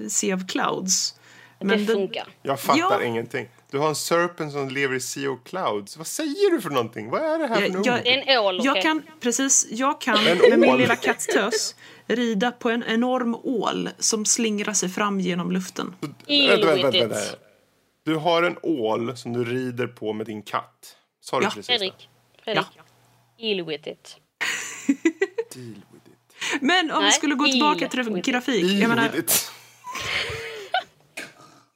eh, 0.03 0.07
Sea 0.09 0.35
of 0.35 0.41
Clouds. 0.47 1.19
det 1.59 1.67
den- 1.67 1.85
funkar. 1.87 2.27
Jag 2.41 2.59
fattar 2.59 2.79
Ja. 2.79 3.03
ingenting. 3.03 3.49
Du 3.71 3.77
har 3.79 3.89
en 3.89 3.95
serpent 3.95 4.51
som 4.53 4.69
lever 4.69 4.95
i 4.95 4.99
Sea 4.99 5.29
of 5.31 5.39
Clouds. 5.45 5.97
Vad 5.97 6.07
säger 6.07 6.51
du 6.51 6.61
för 6.61 6.69
någonting? 6.69 7.09
Vad 7.09 7.21
är 7.21 7.39
det 7.39 7.47
här 7.47 7.55
för 7.55 7.61
Jag- 7.61 7.71
något? 7.73 7.85
jag- 7.85 8.07
en 8.07 8.37
ål, 8.39 8.59
okej? 8.59 8.71
Jag 8.73 8.81
kan, 8.81 9.01
precis, 9.19 9.67
jag 9.71 10.01
kan 10.01 10.17
En 10.27 10.37
med 10.37 10.59
min 10.59 10.77
lilla 10.77 10.95
kattös 10.95 11.75
rida 12.07 12.51
på 12.51 12.69
en 12.69 12.83
enorm 12.83 13.35
ål 13.35 13.89
som 13.99 14.25
slingrar 14.25 14.73
sig 14.73 14.89
fram 14.89 15.19
genom 15.19 15.51
luften. 15.51 15.95
Eel 16.27 16.83
with 16.83 16.97
it. 16.97 17.37
Du 18.03 18.15
har 18.15 18.43
en 18.43 18.57
ål 18.63 19.17
som 19.17 19.33
du 19.33 19.43
rider 19.45 19.87
på 19.87 20.13
med 20.13 20.25
din 20.25 20.41
katt. 20.41 20.95
Sa 21.21 21.39
du 21.39 21.43
Ja. 21.45 21.49
precis 21.49 21.67
Fredrik. 21.67 22.09
Fredrik. 22.43 22.65
Eel 23.39 23.65
with 23.65 23.87
it. 23.87 24.17
Deal 25.55 25.75
with 25.91 26.07
it. 26.07 26.61
Men 26.61 26.91
om 26.91 26.97
vi 26.97 27.03
Nej, 27.03 27.11
skulle 27.11 27.35
gå 27.35 27.45
tillbaka 27.45 27.87
till 27.87 28.21
grafik. 28.21 28.63
Deal 28.63 28.79
Jag 28.81 28.89
menar, 28.89 29.03
with 29.09 29.17
it. 29.19 29.51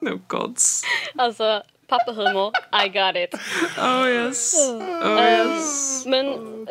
no 0.00 0.20
gods. 0.26 0.82
Alltså, 1.14 1.62
pappahumor, 1.88 2.52
I 2.84 2.88
got 2.88 3.16
it. 3.16 3.34
Oh 3.78 4.08
yes. 4.08 4.54
Oh 4.70 5.20
yes. 5.22 6.06
Men 6.06 6.26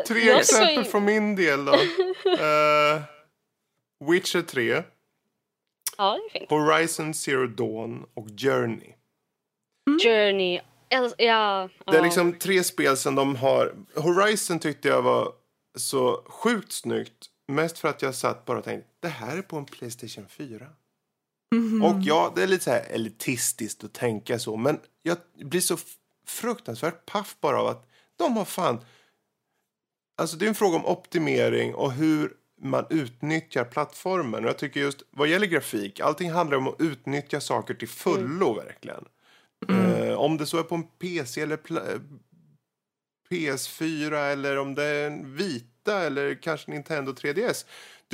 Tre 0.07 0.19
jag 0.19 0.39
exempel 0.39 0.67
tycker, 0.75 0.91
från 0.91 1.05
min 1.05 1.35
del 1.35 1.65
då. 1.65 1.73
Eh, 1.73 3.01
Witcher 4.09 4.41
3, 4.41 4.83
Ja. 5.97 6.19
Horizon 6.49 7.13
Zero 7.13 7.47
Dawn 7.47 8.05
och 8.13 8.27
Journey. 8.37 8.93
Journey. 10.03 10.59
äls- 10.89 11.15
Ja. 11.17 11.69
Det 11.85 11.97
är 11.97 12.01
liksom 12.03 12.33
tre 12.33 12.63
spel 12.63 12.97
som 12.97 13.15
de 13.15 13.35
har. 13.35 13.75
Horizon 13.95 14.59
tyckte 14.59 14.87
jag 14.87 15.01
var 15.01 15.31
så 15.77 16.23
sjukt 16.27 16.71
snyggt. 16.71 17.25
Mest 17.47 17.79
för 17.79 17.87
att 17.87 18.01
jag 18.01 18.15
satt 18.15 18.45
bara 18.45 18.57
och 18.57 18.63
tänkte, 18.63 18.89
det 19.01 19.07
här 19.07 19.37
är 19.37 19.41
på 19.41 19.57
en 19.57 19.65
Playstation 19.65 20.27
4. 20.29 20.65
Och 21.83 22.01
ja, 22.01 22.33
det 22.35 22.43
är 22.43 22.47
lite 22.47 22.63
så 22.63 22.71
här 22.71 22.85
elitistiskt 22.89 23.83
att 23.83 23.93
tänka 23.93 24.39
så. 24.39 24.57
Men 24.57 24.79
jag 25.03 25.17
blir 25.35 25.61
så 25.61 25.77
fruktansvärt 26.27 27.05
paff 27.05 27.35
bara 27.41 27.61
av 27.61 27.67
att 27.67 27.89
de 28.15 28.37
har 28.37 28.45
fan... 28.45 28.79
Alltså 30.17 30.37
det 30.37 30.45
är 30.45 30.49
en 30.49 30.55
fråga 30.55 30.75
om 30.77 30.85
optimering 30.85 31.75
och 31.75 31.91
hur 31.91 32.33
man 32.61 32.85
utnyttjar 32.89 33.63
plattformen. 33.63 34.43
Och 34.43 34.49
jag 34.49 34.57
tycker 34.57 34.79
just 34.79 35.03
vad 35.11 35.27
gäller 35.27 35.47
grafik, 35.47 35.99
allting 35.99 36.31
handlar 36.31 36.57
om 36.57 36.67
att 36.67 36.81
utnyttja 36.81 37.41
saker 37.41 37.73
till 37.73 37.87
fullo 37.87 38.53
verkligen. 38.53 39.05
Eh, 39.69 40.13
om 40.13 40.37
det 40.37 40.45
så 40.45 40.57
är 40.59 40.63
på 40.63 40.75
en 40.75 40.83
PC 40.83 41.41
eller 41.41 41.57
pla- 41.57 42.01
PS4 43.29 44.31
eller 44.31 44.57
om 44.57 44.75
det 44.75 44.83
är 44.83 45.07
en 45.07 45.35
vita 45.35 46.03
eller 46.05 46.41
kanske 46.41 46.71
Nintendo 46.71 47.11
3DS. 47.11 47.65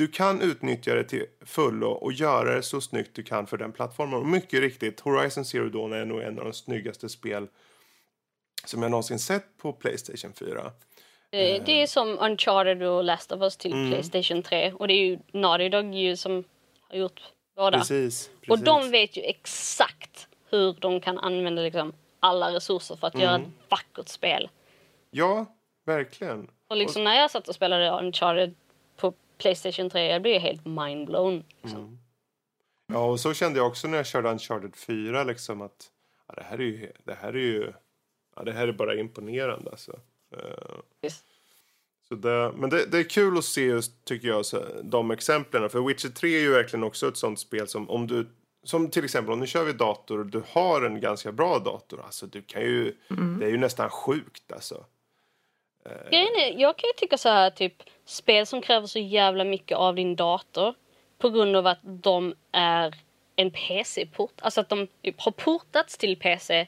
Du 0.02 0.08
kan 0.08 0.40
utnyttja 0.40 0.94
det 0.94 1.04
till 1.04 1.26
fullo 1.40 1.86
och 1.90 2.12
göra 2.12 2.54
det 2.54 2.62
så 2.62 2.80
snyggt 2.80 3.10
du 3.14 3.22
kan 3.22 3.46
för 3.46 3.56
den 3.56 3.72
plattformen. 3.72 4.14
Och 4.20 4.26
mycket 4.26 4.60
riktigt, 4.60 5.00
Horizon 5.00 5.44
Zero 5.44 5.68
Dawn 5.68 5.92
är 5.92 6.04
nog 6.04 6.20
en 6.22 6.38
av 6.38 6.44
de 6.44 6.52
snyggaste 6.52 7.08
spel 7.08 7.46
som 8.64 8.82
jag 8.82 8.90
någonsin 8.90 9.18
sett 9.18 9.44
på 9.58 9.72
Playstation 9.72 10.32
4. 10.32 10.72
Det, 11.30 11.58
det 11.58 11.82
är 11.82 11.86
som 11.86 12.18
Uncharted 12.20 12.82
och 12.82 13.04
Last 13.04 13.32
of 13.32 13.42
Us 13.42 13.56
till 13.56 13.72
Mm. 13.72 13.90
Playstation 13.90 14.42
3. 14.42 14.72
Och 14.72 14.88
det 14.88 14.94
är 14.94 15.04
ju 15.04 15.18
Naughty 15.32 15.68
Dog 15.68 15.94
ju 15.94 16.16
som 16.16 16.44
har 16.88 16.96
gjort 16.96 17.20
båda. 17.56 17.78
Precis. 17.78 18.30
Och 18.40 18.46
precis. 18.46 18.64
de 18.64 18.90
vet 18.90 19.16
ju 19.16 19.22
exakt 19.22 20.28
hur 20.50 20.72
de 20.80 21.00
kan 21.00 21.18
använda 21.18 21.62
liksom 21.62 21.92
alla 22.20 22.52
resurser 22.54 22.96
för 22.96 23.06
att 23.06 23.18
göra 23.18 23.34
Mm. 23.34 23.42
ett 23.42 23.70
vackert 23.70 24.08
spel. 24.08 24.48
Ja, 25.10 25.46
verkligen. 25.86 26.50
Och 26.68 26.76
liksom 26.76 27.04
när 27.04 27.16
jag 27.16 27.30
satt 27.30 27.48
och 27.48 27.54
spelade 27.54 27.90
Uncharted 27.90 28.54
på 28.96 29.14
Playstation 29.42 29.90
3, 29.90 30.06
jag 30.06 30.22
blev 30.22 30.40
helt 30.40 30.66
mindblown. 30.66 31.44
Liksom. 31.62 31.98
Ja, 32.86 33.04
och 33.04 33.20
så 33.20 33.34
kände 33.34 33.58
jag 33.58 33.66
också 33.66 33.88
när 33.88 33.96
jag 33.96 34.06
körde 34.06 34.30
Uncharted 34.30 34.76
4 34.76 35.24
liksom 35.24 35.62
att 35.62 35.90
ja, 36.28 36.34
det 36.34 36.42
här 36.42 36.58
är 36.58 36.64
ju, 36.64 36.92
det 37.04 37.14
här 37.14 37.32
är 37.32 37.38
ju, 37.38 37.72
ja, 38.36 38.42
det 38.42 38.52
här 38.52 38.68
är 38.68 38.72
bara 38.72 38.94
imponerande 38.94 39.70
alltså. 39.70 40.00
Eh. 40.36 41.10
Så 42.08 42.14
det, 42.14 42.52
men 42.56 42.70
det, 42.70 42.86
det 42.86 42.98
är 42.98 43.04
kul 43.04 43.38
att 43.38 43.44
se 43.44 43.64
just, 43.64 44.04
tycker 44.04 44.28
jag, 44.28 44.46
så, 44.46 44.64
de 44.82 45.10
exemplen. 45.10 45.70
För 45.70 45.80
Witcher 45.80 46.08
3 46.08 46.36
är 46.36 46.40
ju 46.40 46.52
verkligen 46.52 46.84
också 46.84 47.08
ett 47.08 47.16
sånt 47.16 47.38
spel 47.38 47.68
som 47.68 47.90
om 47.90 48.06
du 48.06 48.26
som 48.64 48.90
till 48.90 49.04
exempel 49.04 49.32
om 49.32 49.40
du 49.40 49.46
kör 49.46 49.64
vid 49.64 49.76
dator 49.76 50.18
och 50.18 50.26
du 50.26 50.42
har 50.48 50.82
en 50.82 51.00
ganska 51.00 51.32
bra 51.32 51.58
dator. 51.58 52.02
Alltså 52.04 52.26
du 52.26 52.42
kan 52.42 52.62
ju, 52.62 52.94
det 53.38 53.46
är 53.46 53.50
ju 53.50 53.58
nästan 53.58 53.90
sjukt 53.90 54.52
alltså. 54.52 54.84
Grejen 56.10 56.32
är, 56.36 56.60
jag 56.60 56.76
kan 56.76 56.88
ju 56.88 56.92
tycka 56.96 57.18
så 57.18 57.28
här 57.28 57.50
typ 57.50 57.82
spel 58.04 58.46
som 58.46 58.62
kräver 58.62 58.86
så 58.86 58.98
jävla 58.98 59.44
mycket 59.44 59.78
av 59.78 59.94
din 59.94 60.16
dator 60.16 60.74
på 61.18 61.30
grund 61.30 61.56
av 61.56 61.66
att 61.66 61.78
de 61.82 62.34
är 62.52 62.94
en 63.36 63.50
PC-port. 63.50 64.34
Alltså 64.40 64.60
att 64.60 64.68
de 64.68 64.88
har 65.16 65.32
portats 65.32 65.98
till 65.98 66.16
PC. 66.16 66.66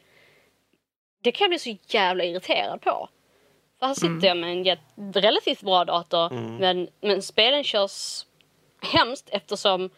Det 1.22 1.32
kan 1.32 1.44
jag 1.44 1.50
bli 1.50 1.58
så 1.58 1.76
jävla 1.94 2.24
irriterad 2.24 2.80
på. 2.80 3.08
För 3.78 3.86
här 3.86 3.94
sitter 3.94 4.26
jag 4.28 4.36
med 4.36 4.50
en 4.50 4.64
jät- 4.64 5.12
relativt 5.14 5.60
bra 5.62 5.84
dator 5.84 6.30
men, 6.58 6.88
men 7.00 7.22
spelen 7.22 7.64
körs 7.64 8.26
hemskt 8.82 9.28
eftersom 9.32 9.90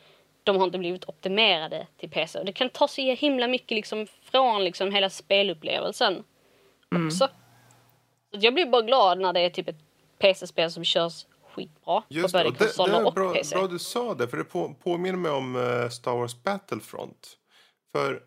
de 0.45 0.57
har 0.57 0.65
inte 0.65 0.79
blivit 0.79 1.09
optimerade 1.09 1.87
till 1.97 2.11
PC. 2.11 2.39
Och 2.39 2.45
det 2.45 2.53
kan 2.53 2.69
ta 2.71 2.89
så 2.89 3.03
himla 3.03 3.49
mycket 3.49 3.71
liksom 3.77 4.07
från 4.23 4.65
liksom 4.65 4.93
hela 4.95 5.11
spelupplevelsen 5.11 6.25
också. 7.07 7.29
Så 8.31 8.39
jag 8.41 8.55
blir 8.55 8.67
bara 8.67 8.83
glad 8.83 9.19
när 9.19 9.33
det 9.33 9.41
är 9.41 9.51
typ 9.51 9.69
ett 9.69 9.81
PC-spel 10.19 10.71
som 10.71 10.85
körs 10.85 11.27
skitbra 11.57 12.01
på 12.01 12.05
Just 12.09 12.33
det, 12.33 12.39
både 12.39 12.51
det, 12.51 12.59
det 12.59 12.65
konsoler 12.65 13.01
är 13.01 13.07
och 13.07 13.15
bra, 13.15 13.33
PC. 13.33 13.57
bra 13.57 13.67
du 13.67 13.79
sa 13.79 14.15
det, 14.15 14.29
för 14.29 14.37
det 14.37 14.45
på, 14.45 14.75
påminner 14.83 15.19
mig 15.19 15.33
om 15.33 15.57
eh, 15.57 15.89
Star 15.89 16.17
Wars 16.17 16.43
Battlefront. 16.43 17.39
För 17.93 18.23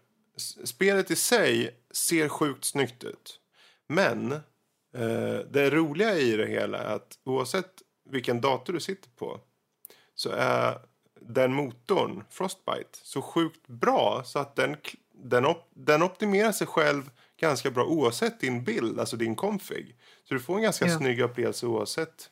spelet 0.65 1.11
i 1.11 1.15
sig 1.15 1.75
ser 1.91 2.29
sjukt 2.29 2.65
snyggt 2.65 3.03
ut. 3.03 3.39
Men 3.87 4.31
eh, 4.31 5.39
det 5.51 5.69
roliga 5.69 6.15
i 6.15 6.37
det 6.37 6.47
hela 6.47 6.77
är 6.77 6.95
att 6.95 7.19
oavsett 7.25 7.71
vilken 8.09 8.41
dator 8.41 8.73
du 8.73 8.79
sitter 8.79 9.09
på 9.09 9.39
så 10.15 10.29
är 10.29 10.77
den 11.21 11.53
motorn, 11.53 12.23
Frostbite, 12.29 12.99
så 13.03 13.21
sjukt 13.21 13.67
bra 13.67 14.21
så 14.25 14.39
att 14.39 14.55
den, 14.55 14.77
den, 15.11 15.45
op, 15.45 15.69
den 15.73 16.03
optimerar 16.03 16.51
sig 16.51 16.67
själv 16.67 17.11
ganska 17.39 17.71
bra 17.71 17.85
oavsett 17.85 18.39
din 18.39 18.63
bild, 18.63 18.99
alltså 18.99 19.17
din 19.17 19.35
config. 19.35 19.95
Så 20.23 20.33
du 20.33 20.39
får 20.39 20.55
en 20.55 20.61
ganska 20.61 20.85
Ja. 20.85 20.97
snygg 20.97 21.19
upplevelse 21.21 21.65
oavsett. 21.65 22.29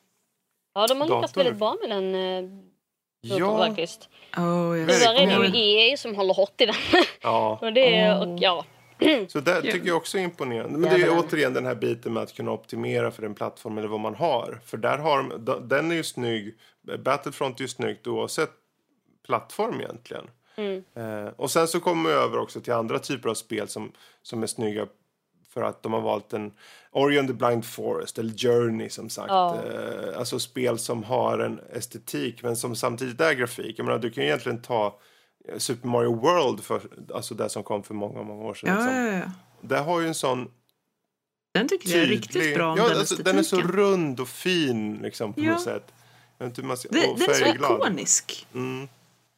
Ja, 0.74 0.88
de 0.88 1.02
har 1.02 1.08
lyckats 1.08 1.38
väldigt 1.38 1.58
bra 1.58 1.78
med 1.82 1.90
den 1.90 2.16
eh, 2.16 2.50
motorn 3.32 3.58
faktiskt. 3.68 4.10
Oh, 4.38 4.44
jag 4.44 4.70
Väldigt 4.70 5.00
Tyvärr 5.00 5.46
är 5.46 5.52
det 5.52 5.58
ju 5.58 5.90
EA 5.90 5.98
som 5.98 6.16
håller 6.16 6.34
hårt 6.34 6.62
i 6.62 6.66
den. 6.66 6.76
Ja, 7.22 7.60
och 7.62 7.74
det 7.74 7.96
är, 7.96 8.22
och 8.22 8.40
ja. 8.40 8.66
så 9.28 9.40
det 9.40 9.62
tycker 9.62 9.88
jag 9.88 9.98
också 9.98 10.18
är 10.18 10.22
imponerande. 10.22 10.80
Men 10.80 10.90
det 10.90 11.06
är 11.06 11.20
återigen 11.20 11.54
den 11.54 11.66
här 11.66 11.76
biten 11.76 12.14
med 12.14 12.24
att 12.24 12.34
kunna 12.34 12.52
optimera 12.52 13.12
för 13.12 13.24
en 13.24 13.36
plattform 13.36 13.78
eller 13.78 13.88
vad 13.88 14.00
man 14.00 14.16
har. 14.16 14.62
För 14.66 14.78
där 14.78 14.98
har 14.98 15.40
de, 15.40 15.68
den 15.68 15.92
är 15.92 15.96
ju 15.96 16.04
snygg, 16.04 16.56
Battlefront 17.00 17.60
är 17.60 17.62
ju 17.62 17.68
snyggt 17.68 18.08
oavsett 18.08 18.52
plattform 19.26 19.80
egentligen. 19.82 20.30
Eh, 20.96 21.28
och 21.36 21.52
sen 21.52 21.68
så 21.68 21.80
kommer 21.80 22.10
vi 22.10 22.16
över 22.16 22.38
också 22.38 22.62
till 22.62 22.74
andra 22.74 23.00
typer 23.00 23.30
av 23.30 23.34
spel 23.34 23.68
som, 23.68 23.92
som 24.22 24.44
är 24.44 24.48
snygga 24.48 24.88
för 25.58 25.64
att 25.64 25.84
de 25.84 25.94
har 25.94 26.02
valt 26.02 26.34
en 26.34 26.52
Ori 26.92 27.20
and 27.20 27.28
the 27.28 27.34
Blind 27.34 27.66
Forest 27.66 28.18
eller 28.18 28.34
Journey 28.38 28.90
som 28.90 29.10
sagt. 29.10 29.30
Ja. 29.30 29.56
Eh, 29.56 30.20
alltså 30.20 30.40
spel 30.40 30.80
som 30.80 31.04
har 31.04 31.40
en 31.40 31.60
estetik 31.74 32.44
men 32.44 32.56
som 32.56 32.76
samtidigt 32.76 33.22
är 33.22 33.34
grafik. 33.34 33.80
Jag 33.80 33.86
menar, 33.86 34.00
du 34.00 34.10
kan 34.10 34.24
ju 34.24 34.30
egentligen 34.30 34.62
ta 34.62 35.00
eh, 35.48 35.58
Super 35.58 35.88
Mario 35.88 36.16
World, 36.16 36.64
för, 36.64 36.82
alltså 37.14 37.36
det 37.36 37.50
som 37.50 37.64
kom 37.64 37.84
för 37.84 37.94
många, 37.94 38.24
många 38.24 38.44
år 38.44 38.54
sedan. 38.54 38.70
Ja, 38.70 38.76
liksom. 38.76 38.96
ja, 38.96 39.14
ja. 39.14 39.32
Det 39.62 39.78
har 39.78 40.02
ju 40.02 40.08
en 40.08 40.16
sån 40.16 40.52
Den 41.54 41.68
tycker 41.68 41.90
jag 41.90 41.98
är 41.98 42.02
tydlig... 42.02 42.18
riktigt 42.18 42.56
bra 42.56 42.72
om 42.72 42.78
ja, 42.78 42.88
den 42.88 42.98
alltså, 42.98 43.24
Den 43.24 43.38
är 43.38 43.44
så 43.44 43.62
rund 43.62 44.20
och 44.20 44.30
fin 44.30 45.00
liksom, 45.04 45.34
på 45.34 45.42
Ja. 45.42 45.52
något 45.52 45.62
sätt. 45.62 45.94
Jag 46.38 46.46
vet 46.46 46.52
inte 46.52 46.62
hur 46.62 46.68
man 46.68 46.78
ska... 46.78 46.90
Det, 46.92 47.08
och 47.08 47.20
den 47.20 47.30
är 47.30 47.34
så 47.34 47.46
ikonisk. 47.46 48.48
Mm. 48.54 48.88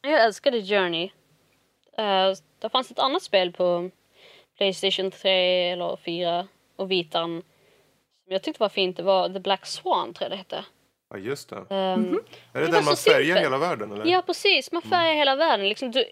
Jag 0.02 0.24
älskade 0.24 0.62
Journey. 0.62 1.04
Uh, 1.98 2.36
det 2.58 2.68
fanns 2.72 2.90
ett 2.90 2.98
annat 2.98 3.22
spel 3.22 3.52
på 3.52 3.90
Playstation 4.60 5.10
3 5.10 5.70
eller 5.70 5.96
4 5.96 6.48
och 6.76 6.90
Vitan 6.90 7.42
som 8.24 8.32
jag 8.32 8.42
tyckte 8.42 8.62
var 8.62 8.68
fint. 8.68 8.96
Det 8.96 9.02
var 9.02 9.28
The 9.28 9.40
Black 9.40 9.66
Swan 9.66 10.14
tror 10.14 10.24
jag 10.24 10.30
det 10.30 10.36
hette. 10.36 10.64
Ja, 11.10 11.18
just 11.18 11.48
det. 11.48 11.56
Um, 11.56 11.66
Är 11.68 12.60
det, 12.60 12.66
Det 12.66 12.72
den 12.72 12.84
man 12.84 12.96
färgar 12.96 13.36
hela 13.36 13.58
världen? 13.58 13.92
Eller? 13.92 14.06
Ja, 14.06 14.22
precis. 14.26 14.72
Man 14.72 14.82
färgar 14.82 15.14
hela 15.14 15.36
världen. 15.36 15.68
Liksom, 15.68 15.90
du, 15.90 16.04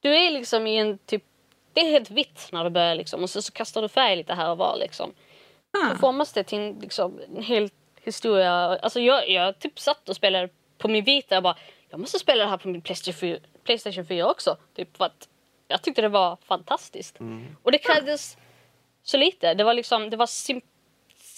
du 0.00 0.16
är 0.16 0.30
liksom 0.30 0.66
i 0.66 0.76
en 0.76 0.98
typ... 0.98 1.24
Det 1.72 1.80
är 1.80 1.90
helt 1.90 2.10
vitt 2.10 2.48
när 2.52 2.64
du 2.64 2.70
börjar 2.70 2.94
liksom. 2.94 3.22
Och 3.22 3.30
så, 3.30 3.42
så 3.42 3.52
kastar 3.52 3.82
du 3.82 3.88
färg 3.88 4.16
lite 4.16 4.34
här 4.34 4.50
och 4.50 4.58
var 4.58 4.76
liksom. 4.76 5.14
Ah. 5.70 5.90
Så 5.90 5.96
formas 5.96 6.32
det 6.32 6.42
till 6.44 6.58
en, 6.58 6.78
liksom, 6.80 7.20
en 7.36 7.42
hel 7.42 7.70
historia. 8.00 8.52
Alltså 8.52 9.00
jag, 9.00 9.30
jag 9.30 9.58
typ 9.58 9.78
satt 9.78 10.08
och 10.08 10.16
spelade 10.16 10.48
på 10.78 10.88
min 10.88 11.04
vita 11.04 11.36
och 11.36 11.42
bara 11.42 11.56
jag 11.88 12.00
måste 12.00 12.18
spela 12.18 12.44
det 12.44 12.50
här 12.50 12.56
på 12.56 12.68
min 12.68 12.82
Playstation 12.82 13.14
4, 13.14 13.38
Playstation 13.64 14.06
4 14.06 14.30
också. 14.30 14.56
Typ 14.76 14.96
för 14.96 15.04
att 15.04 15.28
jag 15.68 15.82
tyckte 15.82 16.02
det 16.02 16.08
var 16.08 16.36
fantastiskt. 16.42 17.18
Och 17.62 17.72
det 17.72 17.78
krävdes 17.78 18.36
så 19.02 19.16
lite. 19.16 19.54
Det 19.54 19.64
var 19.64 19.74
liksom, 19.74 20.10
det 20.10 20.16
var 20.16 20.26
sim 20.26 20.60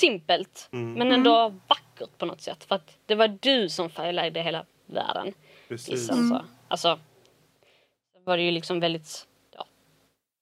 simpelt 0.01 0.69
men 0.71 1.13
ändå 1.13 1.55
vackert 1.67 2.19
på 2.19 2.27
något 2.27 2.41
sätt. 2.41 2.65
För 2.65 2.75
att 2.75 2.99
det 3.07 3.15
var 3.15 3.29
du 3.29 3.69
som 3.69 3.91
färglagde 3.91 4.43
hela 4.43 4.67
världen. 4.87 5.35
Precis. 5.69 5.95
Vissa, 5.95 6.13
alltså. 6.13 6.45
alltså, 6.69 6.99
det 8.15 8.21
var 8.25 8.37
det 8.37 8.43
ju 8.43 8.51
liksom 8.51 8.81
väldigt 8.81 9.27
ja, 9.57 9.67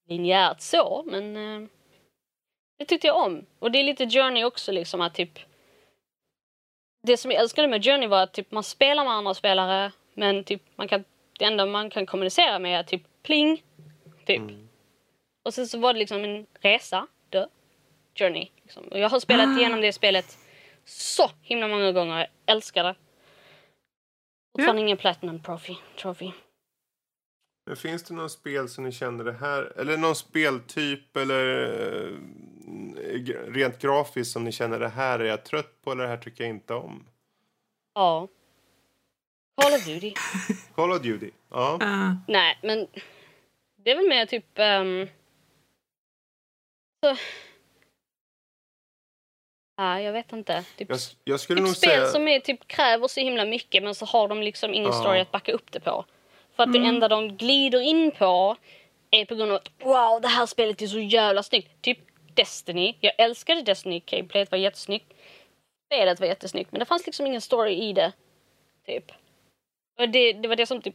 linjärt 0.09 0.61
så, 0.61 1.05
men 1.07 1.37
eh, 1.37 1.69
det 2.79 2.85
tyckte 2.85 3.07
jag 3.07 3.17
om. 3.17 3.47
Och 3.59 3.71
det 3.71 3.79
är 3.79 3.85
lite 3.85 4.11
Journey 4.11 4.45
också, 4.45 4.73
liksom 4.73 5.01
att 5.01 5.15
typ 5.15 5.39
det 7.03 7.17
som 7.17 7.31
jag 7.31 7.41
älskade 7.41 7.69
med 7.69 7.85
Journey 7.85 8.09
var 8.09 8.23
att 8.23 8.33
typ, 8.33 8.51
man 8.51 8.65
spelar 8.65 9.05
med 9.05 9.13
andra 9.13 9.35
spelare 9.35 9.93
men 10.15 10.45
typ 10.45 10.63
man 10.77 10.89
kan, 10.89 11.05
det 11.39 11.45
enda 11.45 11.67
man 11.67 11.91
kan 11.91 12.07
kommunicera 12.07 12.59
med 12.59 12.79
är 12.79 12.83
typ 12.83 13.03
pling, 13.23 13.63
typ. 14.29 14.43
Och 15.43 15.55
sen 15.55 15.67
så 15.67 15.79
var 15.79 15.93
det 15.93 15.99
liksom 15.99 16.25
en 16.25 16.47
resa, 16.61 17.07
dö, 17.31 17.47
Journey. 18.15 18.49
Liksom. 18.63 18.85
Och 18.89 18.99
jag 18.99 19.09
har 19.09 19.21
spelat 19.21 19.59
igenom 19.59 19.81
det 19.81 19.93
spelet 19.93 20.39
så 20.85 21.31
himla 21.43 21.69
många 21.69 21.93
gånger, 21.93 22.19
jag 22.19 22.29
älskar 22.57 22.85
det. 22.85 22.95
Fortfarande 24.53 24.83
ingen 24.83 24.97
Platinum 24.97 25.43
Trophy. 25.43 25.75
trophy. 25.97 26.31
Men 27.67 27.77
finns 27.77 28.03
det 28.03 28.15
någon 28.15 28.31
spel 28.31 28.69
som 28.69 28.85
ni 28.85 28.93
känner 28.93 29.25
det 29.25 29.33
här, 29.33 29.73
eller 29.77 29.97
någon 29.97 30.15
speltyp 30.15 31.17
eller 31.17 31.63
eh, 31.63 32.17
rent 33.47 33.79
grafiskt 33.79 34.33
som 34.33 34.45
ni 34.45 34.53
känner 34.53 34.79
det 34.79 34.89
här 34.89 35.19
är 35.19 35.25
jag 35.25 35.45
trött 35.45 35.83
på 35.85 35.93
eller 35.93 36.03
det 36.03 36.09
här 36.09 36.17
tycker 36.17 36.45
jag 36.45 36.51
inte 36.51 36.75
om? 36.75 37.07
Ja. 37.95 38.29
Call 39.63 39.75
of 39.75 39.87
Duty. 39.87 40.15
Call 40.75 40.93
of 40.93 41.03
Duty? 41.03 41.31
Ja. 41.51 41.79
Ah. 41.81 42.17
Nej, 42.29 42.59
men 42.63 42.87
det 43.85 43.91
är 43.91 43.97
väl 43.97 44.09
mer 44.09 44.27
typ... 44.27 44.45
Um, 44.59 45.09
så, 47.05 47.17
ja, 49.77 50.01
jag 50.01 50.13
vet 50.13 50.33
inte. 50.33 50.65
Typ, 50.77 50.91
Jag, 50.91 50.99
jag 51.25 51.41
skulle 51.41 51.59
typ 51.59 51.67
nog 51.67 51.77
spel 51.77 51.91
säga... 51.91 52.07
som 52.07 52.29
är, 52.29 52.41
typ, 52.41 52.69
kräver 52.69 53.09
så 53.09 53.21
himla 53.21 53.45
mycket 53.45 53.83
men 53.83 53.95
så 53.95 54.07
har 54.07 54.29
de 54.29 54.43
liksom 54.43 54.75
ingen 54.75 54.91
Ja. 54.93 55.01
story 55.01 55.21
att 55.21 55.31
backa 55.33 55.53
upp 55.53 55.73
det 55.73 55.81
på. 55.81 56.05
För 56.57 56.63
att 56.63 56.73
det 56.73 56.79
enda 56.79 57.09
de 57.09 57.37
glider 57.37 57.81
in 57.81 58.11
på 58.11 58.57
är 59.11 59.25
på 59.25 59.35
grund 59.35 59.51
av 59.53 59.57
att 59.57 59.71
wow, 59.79 60.21
det 60.21 60.29
här 60.29 60.47
spelet 60.47 60.83
är 60.83 60.87
så 60.87 60.99
jävla 61.01 61.43
snyggt. 61.43 61.83
Typ 61.83 61.99
Destiny. 62.35 62.95
Jag 63.01 63.13
älskade 63.19 63.63
Destiny. 63.63 64.03
Gameplayet 64.07 64.51
var 64.51 64.59
jättesnyggt. 64.59 65.13
Spelet 65.87 66.21
var 66.21 66.27
jättesnyggt 66.27 66.73
men 66.73 66.79
det 66.79 66.87
fanns 66.87 67.07
liksom 67.07 67.27
ingen 67.27 67.41
story 67.41 67.73
i 67.75 67.93
det. 67.93 68.13
Typ. 68.87 69.13
Och 69.99 70.09
det, 70.09 70.33
det 70.33 70.49
var 70.49 70.57
det 70.57 70.67
som 70.67 70.83
typ 70.83 70.95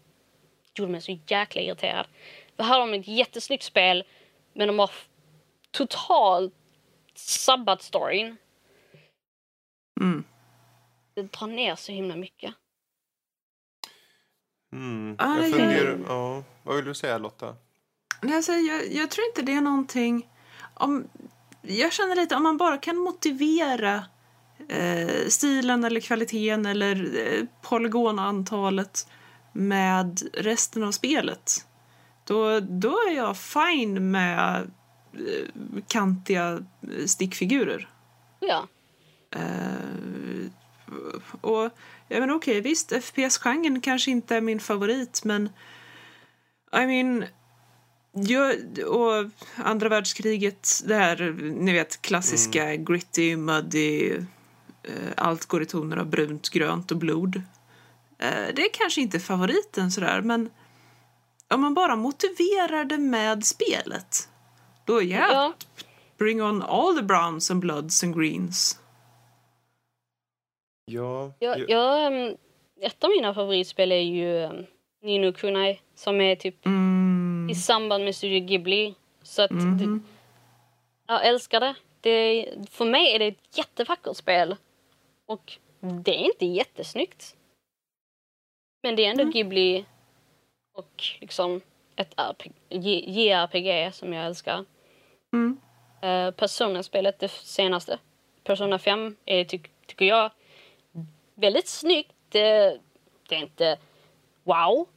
gjorde 0.76 0.92
mig 0.92 1.02
så 1.02 1.18
jäkla 1.28 1.62
irriterad. 1.62 2.06
För 2.56 2.64
här 2.64 2.80
har 2.80 2.88
de 2.88 3.00
ett 3.00 3.08
jättesnyggt 3.08 3.64
spel 3.64 4.04
men 4.54 4.68
de 4.68 4.80
har 4.80 4.92
totalt 5.72 6.54
sabbat 7.16 7.82
storyn. 7.82 8.38
Mm. 10.02 10.24
Det 11.14 11.22
drar 11.22 11.48
ner 11.48 11.76
så 11.76 11.92
himla 11.92 12.16
mycket. 12.16 12.54
Mm. 14.74 15.16
Ah, 15.20 15.36
jag 15.36 15.50
ja. 15.50 15.52
funderar... 15.52 16.00
Ja. 16.08 16.44
Vad 16.64 16.76
vill 16.76 16.86
du 16.86 16.94
säga 16.94 17.18
Lotta? 17.18 17.56
Nej, 18.22 18.36
Alltså, 18.36 18.52
jag, 18.52 18.94
jag 18.94 19.12
tror 19.12 19.28
inte 19.28 19.42
det 19.42 19.54
är 19.54 19.62
någonting... 19.62 20.30
Om, 20.74 21.08
jag 21.62 21.94
känner 21.94 22.16
lite 22.16 22.36
om 22.36 22.44
man 22.44 22.58
bara 22.58 22.78
kan 22.78 22.98
motivera 22.98 24.06
eh, 24.70 25.28
stilen 25.28 25.84
eller 25.84 26.00
kvaliteten 26.00 26.66
eller 26.66 27.18
eh, 27.28 27.46
polygonantalet 27.62 29.08
med 29.54 30.22
resten 30.34 30.84
av 30.84 30.92
spelet. 30.92 31.68
Då, 32.24 32.60
då 32.60 32.90
är 33.10 33.16
jag 33.16 33.38
fine 33.38 34.12
med 34.12 34.72
eh, 35.14 35.82
kantiga 35.88 36.64
eh, 36.82 37.06
stickfigurer. 37.06 37.90
Ja. 38.40 38.68
Eh, 39.36 40.52
och 41.42 41.70
jag 42.08 42.20
menar 42.20 42.34
okej, 42.34 42.60
okay, 42.60 42.62
visst, 42.62 42.92
FPS-genren 42.92 43.82
kanske 43.82 44.12
inte 44.12 44.36
är 44.36 44.42
min 44.42 44.60
favorit, 44.60 45.24
men 45.24 45.50
I 46.74 46.86
mean, 46.86 47.26
jag, 48.12 48.56
och 48.88 49.30
andra 49.56 49.90
världskriget, 49.90 50.82
det 50.86 50.96
här, 50.96 51.36
ni 51.40 51.74
vet, 51.74 52.02
klassiska 52.02 52.64
mm. 52.64 52.86
gritty, 52.86 53.36
muddy, 53.36 54.12
eh, 54.84 54.94
allt 55.18 55.46
går 55.46 55.62
i 55.62 55.66
toner 55.66 55.98
av 55.98 56.10
brunt, 56.10 56.50
grönt 56.50 56.92
och 56.92 56.98
blod. 56.98 57.36
Eh, 58.18 58.56
det 58.56 58.62
är 58.62 58.74
kanske 58.74 59.02
inte 59.02 59.20
favoriten 59.20 59.92
sådär, 59.92 60.22
men 60.22 60.50
om 61.54 61.62
man 61.62 61.74
bara 61.74 61.96
motiverar 61.96 62.86
det 62.86 62.98
med 62.98 63.46
spelet, 63.46 64.30
då 64.86 65.02
yeah, 65.02 65.32
ja, 65.32 65.54
bring 66.18 66.42
on 66.44 66.62
all 66.62 66.96
the 66.96 67.04
browns 67.04 67.52
and 67.52 67.60
bloods 67.60 68.04
and 68.04 68.20
greens. 68.20 68.80
Ja. 70.86 71.34
Jag, 71.40 71.70
jag, 71.70 72.36
ett 72.82 73.04
av 73.04 73.10
mina 73.10 73.34
favoritspel 73.34 73.92
är 73.92 73.96
ju 73.96 74.50
Nino 75.02 75.34
Kunai 75.34 75.80
som 75.96 76.22
är 76.22 76.36
typ 76.36 76.66
mm. 76.66 77.48
i 77.52 77.56
samband 77.56 78.04
med 78.04 78.16
Studio 78.16 78.40
Ghibli. 78.40 78.96
Så 79.24 79.42
att 79.42 79.52
mm. 79.52 79.78
det, 79.78 80.00
jag 81.08 81.28
älskar 81.28 81.60
det. 81.60 81.76
det. 82.02 82.48
För 82.70 82.86
mig 82.86 83.16
är 83.16 83.20
det 83.20 83.28
ett 83.28 83.58
jättevackert 83.58 84.18
spel. 84.18 84.56
Och 85.26 85.54
det 85.80 86.12
är 86.12 86.26
inte 86.26 86.46
jättesnyggt. 86.46 87.36
Men 88.84 88.96
det 88.96 89.06
är 89.06 89.10
ändå 89.10 89.22
mm. 89.22 89.32
Ghibli 89.32 89.86
och 90.74 91.04
liksom 91.22 91.62
ett 91.96 92.14
JRPG 92.70 93.94
som 93.94 94.14
jag 94.14 94.26
älskar. 94.26 94.66
Mm. 95.34 95.60
Uh, 96.04 96.32
Persona-spelet, 96.32 97.20
det 97.20 97.32
senaste, 97.32 98.00
Persona 98.44 98.80
5, 98.80 99.16
är, 99.26 99.44
ty 99.44 99.60
tycker 99.88 100.06
jag 100.06 100.32
väldigt 101.36 101.68
snyggt. 101.68 102.16
Det, 102.30 102.80
det 103.30 103.36
är 103.36 103.40
inte 103.40 103.78
wow. 104.44 104.88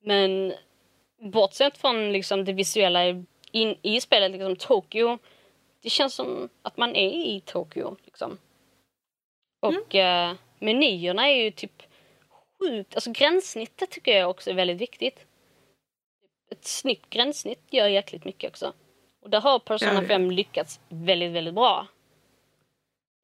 Men 0.00 0.54
bortsett 1.18 1.78
från 1.78 2.12
liksom 2.12 2.44
det 2.44 2.52
visuella 2.52 3.04
in, 3.52 3.76
i 3.82 4.00
spelet, 4.00 4.30
liksom 4.30 4.56
Tokyo, 4.56 5.18
det 5.82 5.90
känns 5.90 6.14
som 6.14 6.48
att 6.62 6.76
man 6.76 6.96
är 6.96 7.10
i 7.10 7.40
Tokyo. 7.40 7.96
Liksom. 8.04 8.38
Och 9.60 9.94
mm. 9.94 10.30
eh, 10.30 10.36
menyerna 10.58 11.28
är 11.28 11.34
ju 11.34 11.50
typ 11.50 11.82
sjukt, 12.58 12.94
alltså 12.94 13.10
gränssnittet 13.12 13.90
tycker 13.90 14.18
jag 14.18 14.30
också 14.30 14.50
är 14.50 14.54
väldigt 14.54 14.80
viktigt. 14.80 15.26
Ett 16.50 16.64
snyggt 16.64 17.10
gränssnitt 17.10 17.62
gör 17.70 17.88
jäkligt 17.88 18.24
mycket 18.24 18.50
också. 18.50 18.72
Och 19.22 19.30
där 19.30 19.40
har 19.40 19.58
Persona 19.58 20.02
5 20.02 20.30
lyckats 20.30 20.80
väldigt, 20.88 21.32
väldigt 21.32 21.54
bra. 21.54 21.86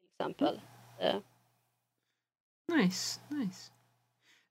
Till 0.01 0.11
exempel. 0.15 0.61
Mm. 1.01 1.23
Nice, 2.73 3.21
nice. 3.29 3.71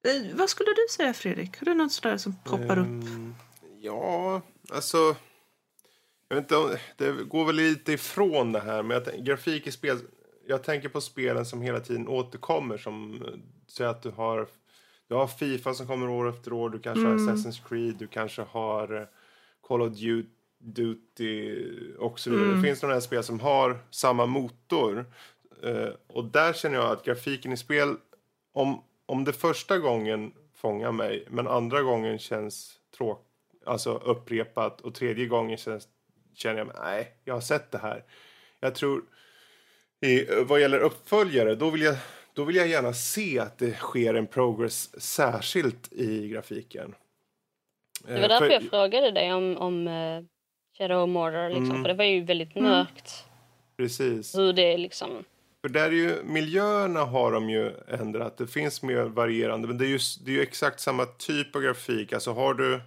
Eh, 0.07 0.35
vad 0.35 0.49
skulle 0.49 0.69
du 0.69 0.87
säga 0.89 1.13
Fredrik? 1.13 1.59
Har 1.59 1.65
du 1.65 1.73
något 1.73 1.91
sådär 1.91 2.17
som 2.17 2.35
poppar 2.43 2.77
um, 2.77 2.99
upp? 2.99 3.07
Ehm, 3.07 3.35
ja, 3.81 4.41
alltså. 4.69 5.15
Jag 6.27 6.35
vet 6.35 6.51
inte, 6.51 6.79
det 6.97 7.11
går 7.11 7.45
väl 7.45 7.55
lite 7.55 7.93
ifrån 7.93 8.51
det 8.51 8.59
här 8.59 8.83
med 8.83 9.25
grafik 9.25 9.67
i 9.67 9.71
spel. 9.71 9.99
Jag 10.47 10.63
tänker 10.63 10.89
på 10.89 11.01
spelen 11.01 11.45
som 11.45 11.61
hela 11.61 11.79
tiden 11.79 12.07
återkommer 12.07 12.77
som 12.77 13.23
så 13.67 13.83
att 13.83 14.01
du 14.01 14.11
har 14.11 14.47
du 15.13 15.17
har 15.17 15.27
Fifa 15.27 15.73
som 15.73 15.87
kommer 15.87 16.09
år 16.09 16.29
efter 16.29 16.53
år, 16.53 16.69
du 16.69 16.79
kanske 16.79 17.05
mm. 17.05 17.27
har 17.27 17.33
Assassin's 17.33 17.67
Creed, 17.69 17.95
du 17.95 18.07
kanske 18.07 18.41
har 18.41 19.01
eh, 19.01 19.07
Call 19.67 19.81
of 19.81 19.93
Duty 20.59 21.65
och 21.97 22.19
så 22.19 22.29
vidare. 22.29 22.45
Mm. 22.45 22.61
Det 22.61 22.67
finns 22.67 22.81
några 22.81 23.01
spel 23.01 23.23
som 23.23 23.39
har 23.39 23.79
samma 23.89 24.25
motor. 24.25 25.05
Uh, 25.65 25.89
och 26.07 26.25
där 26.25 26.53
känner 26.53 26.75
jag 26.75 26.91
att 26.91 27.05
grafiken 27.05 27.51
i 27.51 27.57
spel, 27.57 27.95
om, 28.53 28.83
om 29.05 29.23
det 29.23 29.33
första 29.33 29.77
gången 29.77 30.33
fångar 30.55 30.91
mig 30.91 31.27
men 31.29 31.47
andra 31.47 31.81
gången 31.81 32.19
känns 32.19 32.79
tråk, 32.97 33.25
alltså 33.65 33.93
upprepat 33.93 34.81
och 34.81 34.95
tredje 34.95 35.25
gången 35.25 35.57
känns, 35.57 35.87
känner 36.35 36.57
jag 36.57 36.71
nej, 36.83 37.07
jag 37.23 37.33
har 37.33 37.41
sett 37.41 37.71
det 37.71 37.77
här. 37.77 38.03
Jag 38.59 38.75
tror, 38.75 39.01
i, 40.01 40.25
vad 40.43 40.61
gäller 40.61 40.79
uppföljare, 40.79 41.55
då 41.55 41.69
vill 41.69 41.81
jag 41.81 41.95
då 42.33 42.43
vill 42.43 42.55
jag 42.55 42.67
gärna 42.67 42.93
se 42.93 43.39
att 43.39 43.57
det 43.57 43.73
sker 43.73 44.13
en 44.13 44.27
progress 44.27 45.01
särskilt 45.01 45.93
i 45.93 46.27
grafiken. 46.27 46.95
Det 48.05 48.13
var 48.13 48.19
eh, 48.19 48.27
därför 48.27 48.45
för... 48.45 48.53
jag 48.53 48.63
frågade 48.63 49.11
dig 49.11 49.33
om, 49.33 49.57
om 49.57 49.87
uh, 49.87 50.23
Shadow 50.77 51.03
of 51.03 51.09
Mordor, 51.09 51.49
liksom, 51.49 51.69
mm. 51.69 51.81
för 51.81 51.89
det 51.89 51.93
var 51.93 52.05
ju 52.05 52.23
väldigt 52.23 52.55
mm. 52.55 52.69
mörkt. 52.69 53.25
Precis. 53.77 54.37
Hur 54.37 54.53
det 54.53 54.77
liksom... 54.77 55.23
För 55.61 55.69
där 55.69 55.87
är 55.87 55.91
ju, 55.91 56.23
miljöerna 56.23 56.99
har 56.99 57.31
de 57.31 57.49
ju 57.49 57.71
ändrat, 57.87 58.37
det 58.37 58.47
finns 58.47 58.83
mer 58.83 59.03
varierande, 59.03 59.67
men 59.67 59.77
det 59.77 59.85
är 59.85 59.89
ju, 59.89 59.99
det 60.25 60.31
är 60.31 60.35
ju 60.35 60.41
exakt 60.41 60.79
samma 60.79 61.05
typ 61.05 61.55
av 61.55 61.61
grafik. 61.61 62.13
Alltså 62.13 62.31
har 62.33 62.53
du... 62.53 62.81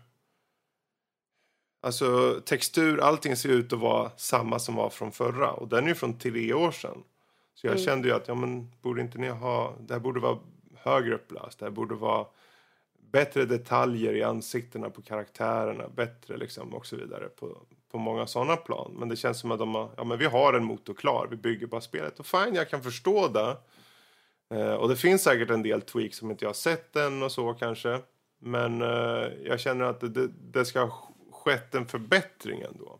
Alltså 1.82 2.40
textur, 2.44 3.00
allting 3.00 3.36
ser 3.36 3.48
ut 3.48 3.72
att 3.72 3.78
vara 3.78 4.10
samma 4.16 4.58
som 4.58 4.74
var 4.74 4.90
från 4.90 5.12
förra 5.12 5.52
och 5.52 5.68
den 5.68 5.84
är 5.84 5.88
ju 5.88 5.94
från 5.94 6.18
tre 6.18 6.52
år 6.52 6.70
sedan. 6.70 7.02
Så 7.56 7.66
jag 7.66 7.72
mm. 7.72 7.84
kände 7.84 8.08
ju 8.08 8.14
att 8.14 8.28
ja, 8.28 8.34
men, 8.34 8.72
borde 8.82 9.00
inte 9.00 9.18
ni 9.18 9.28
ha, 9.28 9.74
det 9.80 9.94
här 9.94 10.00
borde 10.00 10.20
vara 10.20 10.38
högre 10.74 11.14
upplöst. 11.14 11.58
Det 11.58 11.64
här 11.64 11.70
borde 11.70 11.94
vara 11.94 12.26
bättre 13.12 13.44
detaljer 13.44 14.14
i 14.14 14.22
ansiktena 14.22 14.90
på 14.90 15.02
karaktärerna. 15.02 15.88
Bättre 15.88 16.36
liksom 16.36 16.74
och 16.74 16.86
så 16.86 16.96
vidare 16.96 17.28
på, 17.28 17.58
på 17.90 17.98
många 17.98 18.26
sådana 18.26 18.56
plan. 18.56 18.94
Men 18.98 19.08
det 19.08 19.16
känns 19.16 19.40
som 19.40 19.50
att 19.50 19.58
de 19.58 19.74
har, 19.74 19.90
ja 19.96 20.04
men 20.04 20.18
vi 20.18 20.24
har 20.24 20.54
en 20.54 20.64
motor 20.64 20.94
klar. 20.94 21.28
Vi 21.30 21.36
bygger 21.36 21.66
bara 21.66 21.80
spelet. 21.80 22.20
Och 22.20 22.26
fine, 22.26 22.54
jag 22.54 22.68
kan 22.68 22.82
förstå 22.82 23.28
det. 23.28 23.56
Eh, 24.56 24.74
och 24.74 24.88
det 24.88 24.96
finns 24.96 25.22
säkert 25.22 25.50
en 25.50 25.62
del 25.62 25.82
tweaks 25.82 26.16
som 26.16 26.30
inte 26.30 26.44
jag 26.44 26.48
har 26.48 26.54
sett 26.54 26.96
än 26.96 27.22
och 27.22 27.32
så 27.32 27.54
kanske. 27.54 28.00
Men 28.38 28.82
eh, 28.82 29.28
jag 29.44 29.60
känner 29.60 29.84
att 29.84 30.00
det, 30.00 30.08
det, 30.08 30.28
det 30.52 30.64
ska 30.64 30.80
ha 30.80 31.10
skett 31.32 31.74
en 31.74 31.86
förbättring 31.86 32.60
ändå. 32.60 32.98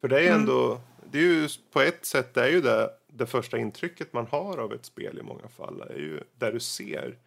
För 0.00 0.08
det 0.08 0.20
är 0.20 0.26
mm. 0.26 0.40
ändå, 0.40 0.66
mm. 0.66 0.80
det 1.10 1.18
är 1.18 1.22
ju 1.22 1.48
på 1.72 1.80
ett 1.80 2.06
sätt 2.06 2.34
det 2.34 2.44
är 2.44 2.50
ju 2.50 2.60
det 2.60 2.90
det 3.16 3.26
första 3.26 3.58
intrycket 3.58 4.12
man 4.12 4.26
har 4.26 4.58
av 4.58 4.72
ett 4.72 4.84
spel 4.84 5.18
i 5.18 5.22
många 5.22 5.48
fall 5.48 5.80
är 5.80 5.98
ju 5.98 6.20
där 6.38 6.52
du 6.52 6.60
ser. 6.60 7.18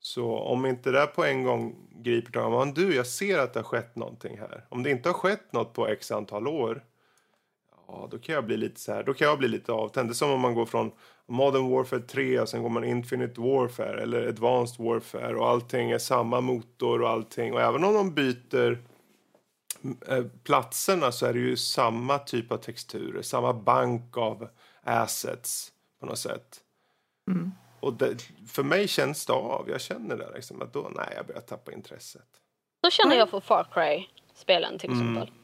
Så 0.00 0.38
om 0.38 0.66
inte 0.66 0.90
det 0.90 1.06
på 1.06 1.24
en 1.24 1.44
gång 1.44 1.76
griper 1.94 2.32
tag 2.32 2.52
man 2.52 2.74
du, 2.74 2.94
jag 2.94 3.06
ser 3.06 3.38
att 3.38 3.52
det 3.52 3.58
har 3.60 3.64
skett 3.64 3.96
någonting 3.96 4.38
här. 4.38 4.64
Om 4.68 4.82
det 4.82 4.90
inte 4.90 5.08
har 5.08 5.14
skett 5.14 5.52
något 5.52 5.72
på 5.72 5.86
x 5.86 6.10
antal 6.10 6.48
år, 6.48 6.84
ja, 7.86 8.08
då 8.10 8.18
kan 8.18 8.34
jag 8.34 8.44
bli 8.44 8.56
lite 8.56 8.80
så 8.80 8.92
här, 8.92 9.02
då 9.02 9.14
kan 9.14 9.28
jag 9.28 9.38
bli 9.38 9.48
lite 9.48 9.72
avtänd. 9.72 10.08
Det 10.08 10.12
är 10.12 10.14
som 10.14 10.30
om 10.30 10.40
man 10.40 10.54
går 10.54 10.66
från 10.66 10.92
Modern 11.26 11.70
Warfare 11.70 12.00
3 12.00 12.40
och 12.40 12.48
sen 12.48 12.62
går 12.62 12.70
man 12.70 12.84
Infinite 12.84 13.40
Warfare 13.40 14.02
eller 14.02 14.28
Advanced 14.28 14.86
Warfare 14.86 15.36
och 15.36 15.48
allting 15.48 15.90
är 15.90 15.98
samma 15.98 16.40
motor 16.40 17.02
och 17.02 17.10
allting. 17.10 17.52
Och 17.52 17.60
även 17.60 17.84
om 17.84 17.94
de 17.94 18.14
byter 18.14 18.82
eh, 20.08 20.24
platserna 20.44 21.12
så 21.12 21.26
är 21.26 21.32
det 21.32 21.38
ju 21.38 21.56
samma 21.56 22.18
typ 22.18 22.52
av 22.52 22.56
texturer, 22.56 23.22
samma 23.22 23.52
bank 23.52 24.16
av 24.16 24.48
assets 24.84 25.72
på 26.00 26.06
något 26.06 26.18
sätt. 26.18 26.60
Mm. 27.30 27.52
Och 27.80 27.92
det, 27.92 28.22
för 28.48 28.62
mig 28.62 28.88
känns 28.88 29.26
det 29.26 29.32
av. 29.32 29.70
Jag 29.70 29.80
känner 29.80 30.16
det 30.16 30.32
liksom 30.34 30.62
att 30.62 30.72
då, 30.72 30.92
nej, 30.96 31.12
jag 31.16 31.26
börjar 31.26 31.40
tappa 31.40 31.72
intresset. 31.72 32.28
Så 32.84 32.90
känner 32.90 33.16
jag 33.16 33.30
för 33.30 33.40
Far 33.40 33.66
Cry-spelen 33.72 34.78
till 34.78 34.90
mm. 34.90 35.00
exempel. 35.00 35.34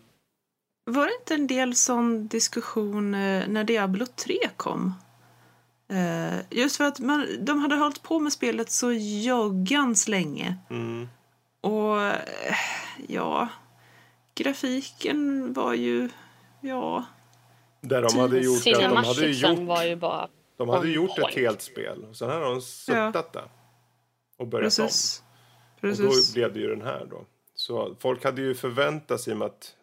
Var 0.85 1.07
det 1.07 1.15
inte 1.21 1.35
en 1.35 1.47
del 1.47 1.75
sån 1.75 2.29
diskussion 2.29 3.15
eh, 3.15 3.49
när 3.49 3.65
Diablo 3.65 4.07
3 4.07 4.37
kom? 4.57 4.95
Uh, 5.93 6.39
just 6.51 6.77
för 6.77 6.85
att 6.85 6.99
man, 6.99 7.27
de 7.41 7.59
hade 7.59 7.75
hållit 7.75 8.03
på 8.03 8.19
med 8.19 8.33
spelet 8.33 8.71
så 8.71 8.93
joggans 9.23 10.09
länge. 10.09 10.57
Mm. 10.71 11.09
Och 11.61 11.97
uh, 11.97 12.13
ja, 13.09 13.49
grafiken 14.35 15.53
var 15.53 15.75
ju, 15.75 16.09
ja, 16.61 17.05
där 17.81 18.03
de 18.03 18.19
hade 18.19 18.39
gjort 18.39 18.67
att 18.67 18.81
de 18.81 18.97
hade 18.97 19.27
gjort, 19.27 19.59
var 19.59 19.85
ju 19.85 19.97
bara 19.97 20.29
de 20.61 20.69
hade 20.69 20.91
gjort 20.91 21.19
ett 21.19 21.35
helt 21.35 21.63
spel. 21.63 22.05
Och 22.11 22.17
sen 22.17 22.31
hade 22.31 22.45
de 22.45 22.61
suttat 22.61 23.15
ja. 23.15 23.41
där. 23.41 23.49
Och 24.37 24.47
börjat 24.47 24.77
Precis. 24.77 25.23
om. 25.23 25.27
Precis. 25.81 26.01
Och 26.01 26.13
då 26.13 26.41
blev 26.41 26.53
det 26.53 26.61
ju 26.61 26.69
den 26.69 26.83
här 26.83 27.07
då. 27.11 27.25
Så 27.55 27.97
folk 28.01 28.25
hade 28.25 28.43
ju 28.43 28.55
förväntat 28.55 29.21
sig 29.21 29.43
att 29.43 29.77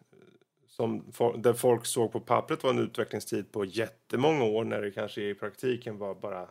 som 0.68 1.04
där 1.36 1.52
folk 1.52 1.86
såg 1.86 2.12
på 2.12 2.20
pappret 2.20 2.62
var 2.62 2.70
en 2.70 2.78
utvecklingstid 2.78 3.52
på 3.52 3.64
jättemånga 3.64 4.44
år 4.44 4.64
när 4.64 4.80
det 4.80 4.90
kanske 4.90 5.22
i 5.22 5.34
praktiken 5.34 5.98
var 5.98 6.14
bara 6.14 6.42
ett 6.42 6.48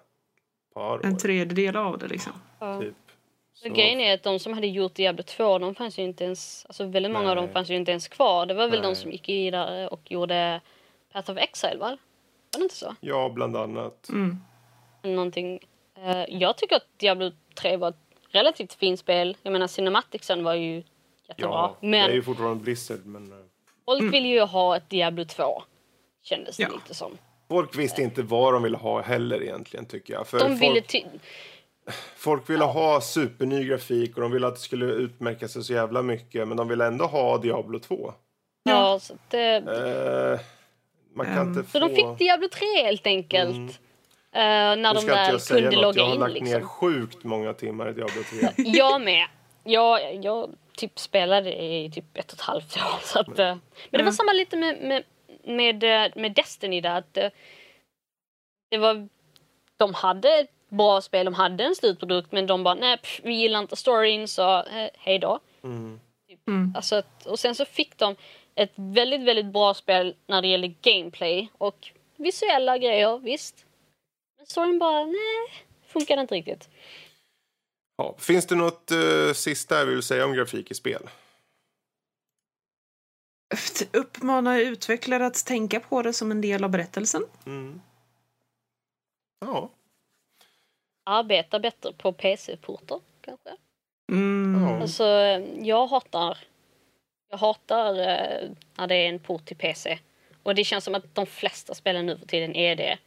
par 0.74 0.98
år. 0.98 1.06
En 1.06 1.18
tredjedel 1.18 1.76
av 1.76 1.98
det 1.98 2.08
liksom. 2.08 2.34
Ja. 2.60 2.82
Typ. 2.82 2.96
Så. 3.54 3.70
Grejen 3.70 4.00
är 4.00 4.14
att 4.14 4.24
de 4.24 4.40
som 4.40 4.54
hade 4.54 4.68
gjort 4.68 4.96
Diablo 4.96 5.24
2, 5.24 5.60
de 5.60 5.76
fanns 5.76 6.00
ju 6.00 6.04
inte 6.04 6.24
ens, 6.24 6.66
alltså 6.66 6.86
väldigt 6.86 7.12
många 7.12 7.24
Nej. 7.24 7.30
av 7.30 7.36
dem 7.36 7.50
fanns 7.50 7.70
ju 7.70 7.76
inte 7.76 7.92
ens 7.92 8.08
kvar. 8.08 8.46
Det 8.46 8.54
var 8.54 8.68
väl 8.68 8.82
Nej. 8.82 8.90
de 8.90 8.96
som 8.96 9.12
gick 9.12 9.30
vidare 9.30 9.88
och 9.88 10.12
gjorde 10.12 10.62
Path 11.18 11.32
of 11.32 11.38
Exile, 11.38 11.78
va? 11.78 11.98
Var 12.54 12.60
det 12.60 12.64
inte 12.64 12.76
så? 12.76 12.96
Ja, 13.00 13.30
bland 13.30 13.58
annat. 13.58 14.10
Mm. 14.10 14.38
Någonting. 15.04 15.60
Uh, 15.98 16.26
jag 16.30 16.58
tycker 16.58 16.76
att 16.76 16.88
Diablo 16.98 17.32
3 17.56 17.78
var 17.78 17.90
ett 17.90 17.96
relativt 18.30 18.74
fint 18.74 19.00
spel. 19.00 19.38
Jag 19.44 19.54
menar, 19.54 19.68
Cinematicsen 19.68 20.44
var 20.44 20.54
ju 20.54 20.84
jättebra. 21.28 21.50
Ja, 21.50 21.78
men 21.80 21.92
det 21.92 22.12
är 22.12 22.16
ju 22.16 22.24
fortfarande 22.24 22.64
Blizzard, 22.64 23.06
men... 23.06 23.32
Uh... 23.32 23.38
Folk 23.86 24.00
mm. 24.00 24.12
vill 24.12 24.26
ju 24.26 24.42
ha 24.42 24.78
ett 24.78 24.90
Diablo 24.90 25.26
2, 25.26 25.64
kändes 26.24 26.58
det 26.58 26.64
ja. 26.64 26.70
lite 26.70 26.94
som. 26.94 27.18
Folk 27.50 27.78
visste 27.78 28.02
inte 28.02 28.22
vad 28.22 28.54
de 28.54 28.64
ville 28.64 28.78
ha 28.78 29.02
heller 29.02 29.44
egentligen 29.44 29.86
tycker 29.86 30.14
jag. 30.14 30.28
För 30.28 30.40
De 30.40 30.48
folk, 30.48 30.62
ville 30.62 30.82
ty- 30.82 31.06
folk 32.16 32.50
ville 32.50 32.64
ha 32.66 33.02
superny 33.02 33.64
grafik 33.64 34.16
och 34.16 34.22
de 34.22 34.32
ville 34.32 34.48
att 34.48 34.56
det 34.56 34.62
skulle 34.62 34.86
utmärka 34.86 35.48
sig 35.48 35.64
så 35.64 35.74
jävla 35.74 36.02
mycket. 36.02 36.48
Men 36.48 36.58
de 36.58 36.68
ville 36.68 36.86
ändå 36.86 37.06
ha 37.06 37.38
Diablo 37.38 37.80
2. 37.80 38.14
ja, 38.64 39.00
så, 39.00 39.14
att, 39.14 39.34
eh, 39.34 40.40
Man 41.18 41.26
kan 41.26 41.38
Ehm, 41.38 41.48
inte 41.48 41.64
få... 41.64 41.70
så 41.72 41.80
de 41.80 41.96
fick 41.96 42.18
Diablo 42.18 42.48
3 42.50 42.66
helt 42.84 43.08
enkelt. 43.08 43.80
Eh, 44.32 44.42
när 44.42 44.76
Nu 44.76 44.84
de 44.94 45.40
säga 45.40 45.62
kunde 45.62 45.76
något. 45.76 45.82
logga 45.82 45.98
Jag 46.02 46.06
har 46.06 46.14
in 46.14 46.20
lagt 46.20 46.34
ner 46.34 46.42
liksom. 46.42 46.62
sjukt 46.70 47.24
många 47.24 47.54
timmar 47.54 47.90
i 47.90 47.94
Diablo 47.94 48.24
3. 48.56 48.64
Jag 48.66 49.02
med. 49.02 49.28
Jag, 49.64 50.16
jag 50.26 50.50
typ 50.78 51.00
spelade 51.00 51.64
i 51.64 51.92
typ 51.94 52.18
ett 52.18 52.32
och 52.34 52.40
ett 52.40 52.42
halvt 52.46 52.78
år. 52.78 53.00
Så 53.02 53.20
att, 53.20 53.40
eh, 53.40 53.56
men 53.92 53.98
det 54.00 54.04
var 54.04 54.12
samma 54.12 54.34
lite 54.34 54.58
med, 54.58 54.78
med, 54.82 55.04
med, 55.44 55.84
eh, 56.06 56.12
med 56.16 56.32
Destiny 56.34 56.82
där. 56.82 56.96
Att, 56.98 57.14
det 58.72 58.78
var, 58.78 59.08
de 59.78 59.94
hade 59.94 60.30
ett 60.40 60.52
bra 60.70 61.02
spel, 61.02 61.26
de 61.26 61.34
hade 61.34 61.64
en 61.64 61.76
slutprodukt 61.76 62.32
men 62.32 62.48
de 62.48 62.64
bara 62.64 62.74
nej 62.76 62.98
pff, 62.98 63.22
vi 63.24 63.34
gillar 63.34 63.60
inte 63.60 63.76
storyn 63.76 64.28
så 64.28 64.58
eh, 64.58 64.90
hej 64.98 65.20
då. 65.20 65.40
Mm. 65.64 66.00
Mm. 66.48 66.74
Alltså, 66.76 67.02
och 67.26 67.40
sen 67.40 67.56
så 67.56 67.66
fick 67.66 67.98
de 67.98 68.16
ett 68.58 68.74
väldigt, 68.76 69.22
väldigt 69.22 69.46
bra 69.46 69.74
spel 69.74 70.16
när 70.28 70.42
det 70.42 70.48
gäller 70.48 70.76
gameplay 70.82 71.50
och 71.58 71.92
visuella 72.16 72.78
grejer, 72.78 73.18
visst. 73.18 73.66
Men 74.38 74.46
storyn 74.46 74.80
bara, 74.80 75.06
nej, 75.06 75.66
funkade 75.88 76.22
inte 76.22 76.36
riktigt. 76.36 76.70
Ja. 77.98 78.16
Finns 78.18 78.48
det 78.48 78.56
något 78.56 78.92
uh, 78.92 79.34
sista 79.34 79.80
jag 79.80 79.86
vill 79.86 80.04
säga 80.04 80.26
om 80.26 80.34
grafik 80.34 80.72
i 80.72 80.74
spel? 80.74 81.10
Uppmana 83.94 84.60
utvecklare 84.60 85.26
att 85.26 85.46
tänka 85.46 85.80
på 85.80 86.02
det 86.02 86.14
som 86.14 86.32
en 86.32 86.42
del 86.42 86.64
av 86.64 86.70
berättelsen. 86.70 87.26
Mm. 87.46 87.82
Ja. 89.46 89.70
Arbeta 91.10 91.60
bättre 91.60 91.94
på 91.94 92.14
PC-portar, 92.14 93.00
kanske. 93.22 93.50
Mm. 94.12 94.82
Alltså, 94.82 95.06
jag 95.62 95.88
hatar... 95.88 96.38
Jag 97.30 97.38
hatar 97.38 98.00
eh, 98.00 98.50
när 98.78 98.88
det 98.88 98.96
är 98.96 99.10
en 99.10 99.20
port 99.20 99.46
till 99.46 99.58
PC. 99.58 100.00
Och 100.44 100.56
det 100.56 100.64
känns 100.64 100.84
som 100.84 100.96
att 100.96 101.16
de 101.16 101.26
flesta 101.26 101.74
spelen 101.76 102.06
nu 102.06 102.18
för 102.18 102.26
tiden 102.26 102.56
är 102.56 102.76
det. 102.76 102.98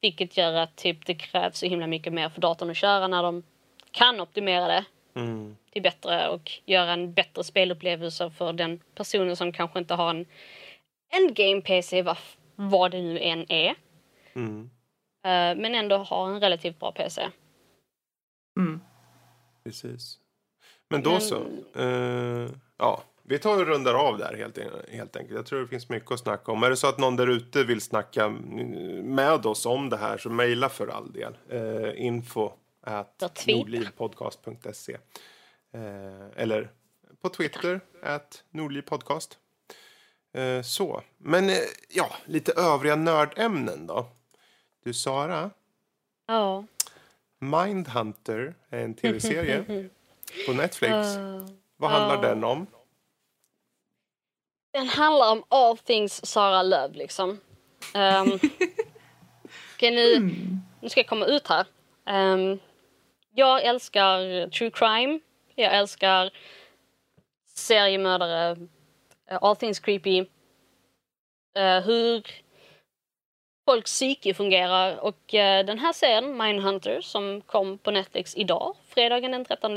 Vilket 0.00 0.36
gör 0.36 0.52
att 0.54 0.76
typ, 0.76 1.06
det 1.06 1.14
krävs 1.14 1.58
så 1.58 1.66
himla 1.66 1.86
mycket 1.86 2.12
mer 2.12 2.28
för 2.28 2.40
datorn 2.40 2.70
att 2.70 2.76
köra 2.76 3.08
när 3.08 3.22
de 3.22 3.42
kan 3.90 4.20
optimera 4.20 4.66
det 4.68 4.84
Mm. 5.14 5.56
till 5.70 5.82
bättre 5.82 6.28
och 6.28 6.50
göra 6.64 6.92
en 6.92 7.12
bättre 7.12 7.44
spelupplevelse 7.44 8.30
för 8.30 8.52
den 8.52 8.80
personen 8.94 9.36
som 9.36 9.52
kanske 9.52 9.78
inte 9.78 9.94
har 9.94 10.10
en 10.10 10.26
endgame-PC, 11.12 12.02
vad, 12.02 12.16
vad 12.56 12.90
det 12.90 13.02
nu 13.02 13.18
än 13.18 13.52
är. 13.52 13.74
Mm. 14.34 14.70
Eh, 15.24 15.60
men 15.62 15.74
ändå 15.74 15.96
har 15.96 16.28
en 16.28 16.40
relativt 16.40 16.78
bra 16.78 16.92
PC. 16.92 17.28
Mm. 18.58 18.80
Precis. 19.64 20.18
Men 20.90 21.02
då 21.02 21.10
Men- 21.10 21.20
så. 21.20 21.42
Eh, 21.78 22.48
ja, 22.78 23.02
vi 23.30 23.38
tar 23.38 23.58
och 23.60 23.66
rundar 23.66 23.94
av 23.94 24.18
där 24.18 24.36
helt, 24.36 24.58
helt 24.92 25.16
enkelt. 25.16 25.36
Jag 25.36 25.46
tror 25.46 25.60
det 25.60 25.68
finns 25.68 25.88
mycket 25.88 26.10
att 26.10 26.20
snacka 26.20 26.52
om. 26.52 26.62
Är 26.62 26.70
det 26.70 26.76
så 26.76 26.86
att 26.86 26.98
någon 26.98 27.16
där 27.16 27.26
ute 27.26 27.64
vill 27.64 27.80
snacka 27.80 28.24
mm, 28.24 29.14
med 29.14 29.46
oss 29.46 29.66
om 29.66 29.88
det 29.88 29.96
här 29.96 30.18
så 30.18 30.30
mejla 30.30 30.68
för 30.68 30.88
all 30.88 31.12
del. 31.12 31.36
Uh, 31.52 32.06
info 32.06 32.52
at 32.80 33.46
nordlivpodcast.se 33.46 34.96
Eh, 35.72 36.42
Eller 36.42 36.70
på 37.22 37.28
Twitter 37.28 37.80
at 38.02 38.44
nordlivpodcast. 38.50 39.38
Eh, 40.32 40.62
så. 40.62 41.02
Men 41.18 41.50
eh, 41.50 41.56
ja, 41.88 42.10
lite 42.24 42.52
övriga 42.52 42.96
nördämnen 42.96 43.86
då. 43.86 44.06
Du 44.84 44.94
Sara, 44.94 45.50
Ja. 46.26 46.64
Mindhunter 47.38 48.54
är 48.70 48.84
en 48.84 48.94
tv-serie 48.94 49.64
på 50.46 50.52
Netflix. 50.52 50.94
Eh, 50.94 51.46
Vad 51.76 51.90
handlar 51.90 52.22
den 52.22 52.44
om? 52.44 52.66
Den 54.72 54.88
handlar 54.88 55.32
om 55.32 55.44
all 55.48 55.78
things 55.78 56.26
Sara 56.26 56.62
Löv 56.62 56.94
liksom. 56.94 57.30
Um, 57.94 58.38
okej, 59.76 59.90
nu, 59.90 60.30
nu 60.80 60.88
ska 60.88 61.00
jag 61.00 61.06
komma 61.06 61.26
ut 61.26 61.48
här. 61.48 61.66
Ehm, 62.06 62.58
jag 63.34 63.64
älskar 63.64 64.48
true 64.50 64.70
crime. 64.70 65.20
Jag 65.54 65.74
älskar 65.74 66.30
seriemördare. 67.54 68.56
eh, 69.30 69.38
all 69.42 69.56
things 69.56 69.78
creepy. 69.80 70.18
eh, 71.58 71.80
hur 71.80 72.26
folks 73.70 73.90
psyke 73.92 74.34
fungerar. 74.34 74.96
Och 74.96 75.34
eh, 75.34 75.64
den 75.66 75.78
här 75.78 75.92
serien, 75.92 76.36
Mindhunter, 76.36 77.00
som 77.00 77.40
kom 77.40 77.78
på 77.78 77.90
Netflix 77.90 78.36
idag, 78.36 78.76
fredagen 78.88 79.30
den 79.32 79.44
13. 79.44 79.76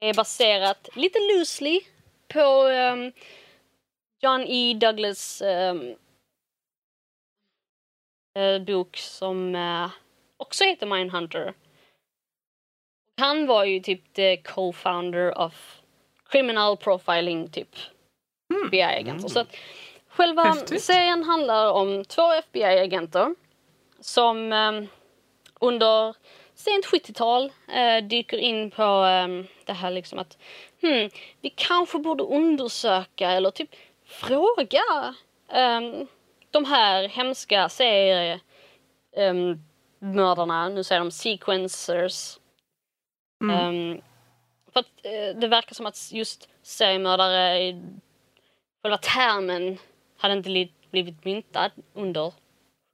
Är 0.00 0.14
baserat 0.14 0.88
lite 0.94 1.18
loosely 1.18 1.80
på 2.28 2.40
ehm, 2.68 3.12
John 4.20 4.44
E. 4.48 4.74
Douglas 4.74 5.42
eh, 5.42 5.74
bok 8.66 8.96
som 8.96 9.54
eh, 9.54 9.90
också 10.36 10.64
heter 10.64 10.86
Mindhunter. 10.86 11.54
Han 13.16 13.46
var 13.46 13.64
ju 13.64 13.80
typ 13.80 14.14
the 14.14 14.36
co-founder 14.36 15.38
of 15.38 15.80
criminal 16.28 16.76
profiling 16.76 17.50
typ. 17.50 17.76
FBI-agenter. 18.66 19.28
Så 19.28 19.40
att 19.40 19.56
själva 20.08 20.42
Häftigt. 20.42 20.82
serien 20.82 21.24
handlar 21.24 21.72
om 21.72 22.04
två 22.04 22.32
FBI-agenter 22.32 23.34
som 24.00 24.52
ehm, 24.52 24.86
under 25.60 26.14
sent 26.54 26.86
70-tal 26.86 27.52
eh, 27.68 28.04
dyker 28.04 28.38
in 28.38 28.70
på 28.70 28.82
ehm, 28.82 29.46
det 29.64 29.72
här 29.72 29.90
liksom 29.90 30.18
att 30.18 30.38
hmm, 30.82 31.10
vi 31.40 31.50
kanske 31.56 31.98
borde 31.98 32.24
undersöka 32.24 33.30
eller 33.30 33.50
typ 33.50 33.70
fråga 34.08 35.14
ehm, 35.48 36.06
de 36.50 36.64
här 36.64 37.08
hemska 37.08 37.68
seriemördarna, 37.68 38.40
um, 39.16 39.64
mördarna, 39.98 40.68
nu 40.68 40.84
säger 40.84 41.00
de 41.00 41.10
sequencers. 41.10 42.38
Ehm, 43.52 44.00
för 44.72 44.80
att 44.80 44.86
eh, 45.02 45.40
det 45.40 45.48
verkar 45.48 45.74
som 45.74 45.86
att 45.86 46.12
just 46.12 46.48
seriemördare, 46.62 47.58
i- 47.62 47.82
själva 48.82 48.98
termen 48.98 49.78
hade 50.18 50.34
inte 50.34 50.48
li- 50.48 50.72
blivit 50.90 51.24
myntad 51.24 51.70
under 51.94 52.32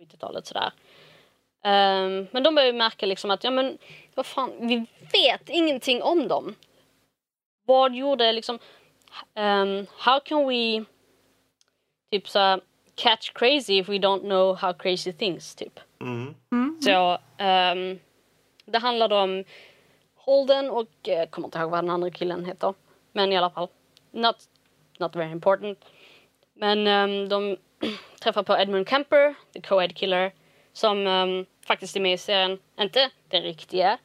70-talet 0.00 0.46
sådär. 0.46 0.72
Ehm, 1.64 2.26
men 2.32 2.42
de 2.42 2.54
börjar 2.54 2.66
ju 2.66 2.78
märka 2.78 3.06
liksom 3.06 3.30
att, 3.30 3.44
ja 3.44 3.50
men 3.50 3.78
vad 4.14 4.26
fan, 4.26 4.52
vi 4.60 4.86
vet 5.12 5.48
ingenting 5.48 6.02
om 6.02 6.28
dem. 6.28 6.54
Vad 7.66 7.94
gjorde 7.94 8.32
liksom, 8.32 8.58
um, 9.34 9.86
how 9.98 10.20
can 10.20 10.48
we 10.48 10.84
typ 12.14 12.28
så 12.28 12.60
catch 12.94 13.32
crazy 13.34 13.78
if 13.78 13.88
we 13.88 13.98
don't 13.98 14.20
know 14.20 14.54
how 14.54 14.72
crazy 14.72 15.12
things 15.12 15.54
typ. 15.54 15.80
Mm. 16.00 16.34
Så 16.80 17.18
ehm, 17.38 17.98
det 18.64 18.78
handlade 18.78 19.14
om 19.14 19.44
Holden 20.14 20.70
och 20.70 20.88
jag 21.02 21.30
kommer 21.30 21.48
inte 21.48 21.58
ihåg 21.58 21.70
vad 21.70 21.84
den 21.84 21.90
andra 21.90 22.10
killen 22.10 22.44
heter. 22.44 22.74
Men 23.12 23.32
i 23.32 23.36
alla 23.36 23.50
fall, 23.50 23.68
not, 24.10 24.36
not 24.98 25.16
very 25.16 25.30
important. 25.30 25.78
Men 26.54 26.86
ehm, 26.86 27.28
de 27.28 27.56
träffar 28.20 28.42
på 28.42 28.56
Edmund 28.56 28.88
Kemper, 28.88 29.34
the 29.52 29.60
co-ed 29.60 29.96
killer, 29.96 30.32
som 30.72 31.06
ehm, 31.06 31.46
faktiskt 31.66 31.96
är 31.96 32.00
med 32.00 32.14
i 32.14 32.18
serien. 32.18 32.58
Inte 32.80 33.10
den 33.28 33.42
riktiga, 33.42 33.98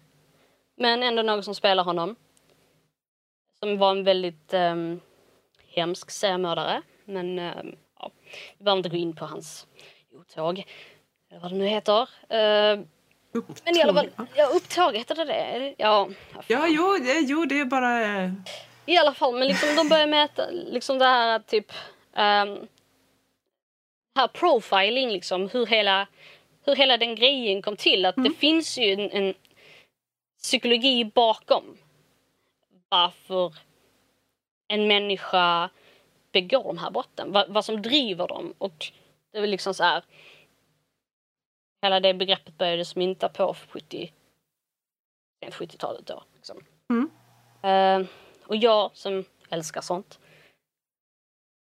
men 0.76 1.04
ändå 1.04 1.22
någon 1.22 1.44
som 1.44 1.56
spelar 1.56 1.84
honom. 1.84 2.16
Som 3.60 3.78
var 3.78 3.92
en 3.92 4.04
väldigt 4.04 4.54
um, 4.54 5.02
hemsk 5.68 6.12
seriemördare. 6.12 6.82
Men 7.06 7.40
vi 8.58 8.64
behöver 8.64 8.78
inte 8.80 8.90
gå 8.90 8.98
in 8.98 9.16
på 9.16 9.26
hans 9.26 9.68
otåg. 10.14 10.64
Eller 11.32 11.42
vad 11.42 11.52
det 11.52 11.58
nu 11.58 11.66
heter. 11.68 12.02
Eh, 12.30 12.80
men 13.66 13.78
i 13.78 13.82
alla 13.82 13.94
fall, 13.94 14.10
ja, 14.36 14.46
upptåg 14.46 14.96
heter 14.96 15.16
det 15.16 15.26
det? 15.26 15.76
Ja, 15.78 16.10
Ja, 16.48 16.68
jo, 16.68 16.98
det, 17.02 17.20
jo, 17.20 17.46
det 17.46 17.60
är 17.60 17.66
bara... 17.66 18.24
eh, 18.24 18.32
i 18.86 18.98
alla 18.98 19.14
fall, 19.14 19.40
men 19.40 19.48
liksom 19.48 19.76
de 19.76 19.90
börjar 19.90 20.08
mäta 20.08 20.50
liksom 20.52 21.00
det 21.00 21.06
här 21.06 21.36
att 21.36 21.48
typ 21.48 21.72
um, 22.14 22.68
här 24.16 24.28
profiling 24.34 25.10
liksom, 25.10 25.50
hur 25.50 25.66
hela, 25.66 26.08
hur 26.66 26.76
hela 26.76 26.98
den 26.98 27.16
grejen 27.16 27.62
kom 27.62 27.76
till. 27.76 28.06
Att 28.06 28.16
det 28.16 28.32
finns 28.38 28.78
ju 28.78 28.94
en, 28.94 29.12
en 29.12 29.34
psykologi 30.44 31.06
bakom 31.06 31.78
varför 32.90 33.54
en 34.68 34.88
människa 34.88 35.70
begår 36.32 36.64
de 36.64 36.78
här 36.78 36.92
brotten. 36.92 37.32
Vad, 37.32 37.50
vad 37.50 37.66
som 37.66 37.82
driver 37.82 38.28
dem. 38.28 38.54
Och 38.58 38.92
det 39.32 39.38
är 39.38 39.48
liksom 39.48 39.74
så 39.74 39.84
här. 39.84 40.04
Hela 41.82 42.00
det 42.00 42.14
begreppet 42.14 42.58
började 42.58 42.86
mynta 42.96 43.30
på 43.30 43.56
70, 43.70 44.14
sent 45.44 45.56
70-talet 45.56 46.06
då. 46.06 46.24
Liksom. 46.36 46.64
Mm. 46.90 47.10
Eh, 47.62 48.08
och 48.46 48.56
jag 48.56 48.92
som 48.94 49.24
älskar 49.50 49.82
sånt 49.82 50.20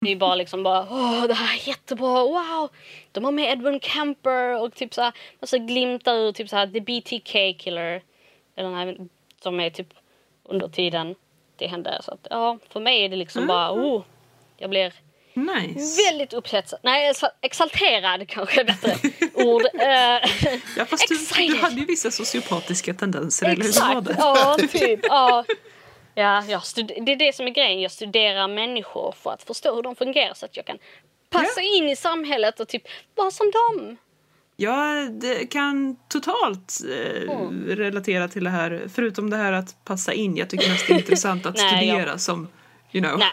Det 0.05 0.11
är 0.11 0.15
bara 0.15 0.35
liksom 0.35 0.63
bara 0.63 0.81
åh 0.81 1.23
det 1.27 1.33
här 1.33 1.53
är 1.55 1.67
jättebra, 1.67 2.23
wow! 2.23 2.69
De 3.11 3.23
har 3.25 3.31
med 3.31 3.51
Edwin 3.51 3.79
Camper 3.79 4.61
och 4.61 4.73
typ 4.73 4.93
såhär 4.93 5.13
massa 5.39 5.57
glimtar 5.57 6.15
ur 6.15 6.31
typ 6.31 6.49
såhär 6.49 6.67
The 6.67 6.81
BTK 6.81 7.59
Killer. 7.59 8.03
Eller 8.55 8.69
den 8.69 8.77
här 8.77 9.07
som 9.41 9.59
är 9.59 9.69
typ 9.69 9.93
under 10.43 10.67
tiden 10.67 11.15
det 11.55 11.67
hände. 11.67 12.01
Så 12.03 12.11
att 12.11 12.27
ja, 12.29 12.57
för 12.69 12.79
mig 12.79 13.05
är 13.05 13.09
det 13.09 13.15
liksom 13.15 13.47
bara 13.47 13.71
oh, 13.71 14.03
jag 14.61 14.69
blir 14.69 14.93
Nice. 15.33 16.01
väldigt 16.11 16.33
upphetsad. 16.33 16.79
Nej, 16.83 17.11
exa- 17.13 17.29
exalterad 17.41 18.27
kanske 18.27 18.61
är 18.61 18.65
bättre 18.65 18.95
ord. 19.43 19.61
Eh, 19.73 20.29
Ja, 20.77 20.85
fast 20.85 21.07
du, 21.09 21.47
du 21.47 21.55
hade 21.57 21.75
ju 21.79 21.85
vissa 21.85 22.11
sociopatiska 22.11 22.93
tendenser, 22.93 23.45
eller 23.45 23.55
hur 23.65 23.81
var 23.81 24.01
Exakt, 24.01 24.07
det? 24.07 24.15
ja 24.17 24.57
typ. 24.79 24.99
Ja. 25.03 25.45
Ja, 26.15 26.43
jag 26.47 26.61
det 27.05 27.11
är 27.11 27.15
det 27.15 27.35
som 27.35 27.47
är 27.47 27.51
grejen. 27.51 27.81
Jag 27.81 27.91
studerar 27.91 28.47
människor 28.47 29.15
för 29.23 29.31
att 29.31 29.43
förstå 29.43 29.75
hur 29.75 29.81
de 29.83 29.95
fungerar 29.95 30.33
så 30.33 30.45
att 30.45 30.57
jag 30.57 30.65
kan 30.65 30.77
passa 31.29 31.61
in 31.61 31.89
i 31.89 31.95
samhället 31.95 32.59
och 32.59 32.67
typ 32.67 32.83
vara 33.15 33.31
som 33.31 33.51
dem. 33.51 33.97
Jag 34.55 35.07
kan 35.51 35.95
totalt 36.09 36.77
eh, 36.89 37.21
Mm. 37.21 37.65
relatera 37.67 38.27
till 38.27 38.43
det 38.43 38.49
här, 38.49 38.81
förutom 38.95 39.29
det 39.29 39.37
här 39.37 39.53
att 39.53 39.85
passa 39.85 40.13
in. 40.13 40.37
Jag 40.37 40.49
tycker 40.49 40.69
mest 40.69 40.87
det 40.87 40.93
är 40.93 40.97
intressant 40.97 41.45
att 41.45 41.55
Nej, 41.57 41.77
studera 41.87 42.09
jag- 42.09 42.21
som, 42.21 42.47
you 42.91 43.03
know. 43.05 43.19
Nej, 43.19 43.31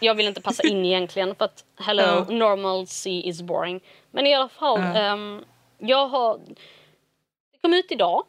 jag 0.00 0.14
vill 0.14 0.26
inte 0.28 0.40
passa 0.40 0.62
in 0.68 0.84
egentligen 0.84 1.34
för 1.34 1.44
att 1.44 1.64
hello, 1.78 2.02
Ja. 2.02 2.26
normalcy 2.28 3.20
is 3.22 3.42
boring. 3.42 3.80
Men 4.10 4.26
i 4.26 4.34
alla 4.34 4.48
fall, 4.48 4.80
Ja. 4.80 4.94
ehm, 4.96 5.44
jag 5.78 6.08
har... 6.08 6.38
Det 7.52 7.58
kom 7.62 7.74
ut 7.74 7.92
idag, 7.92 8.24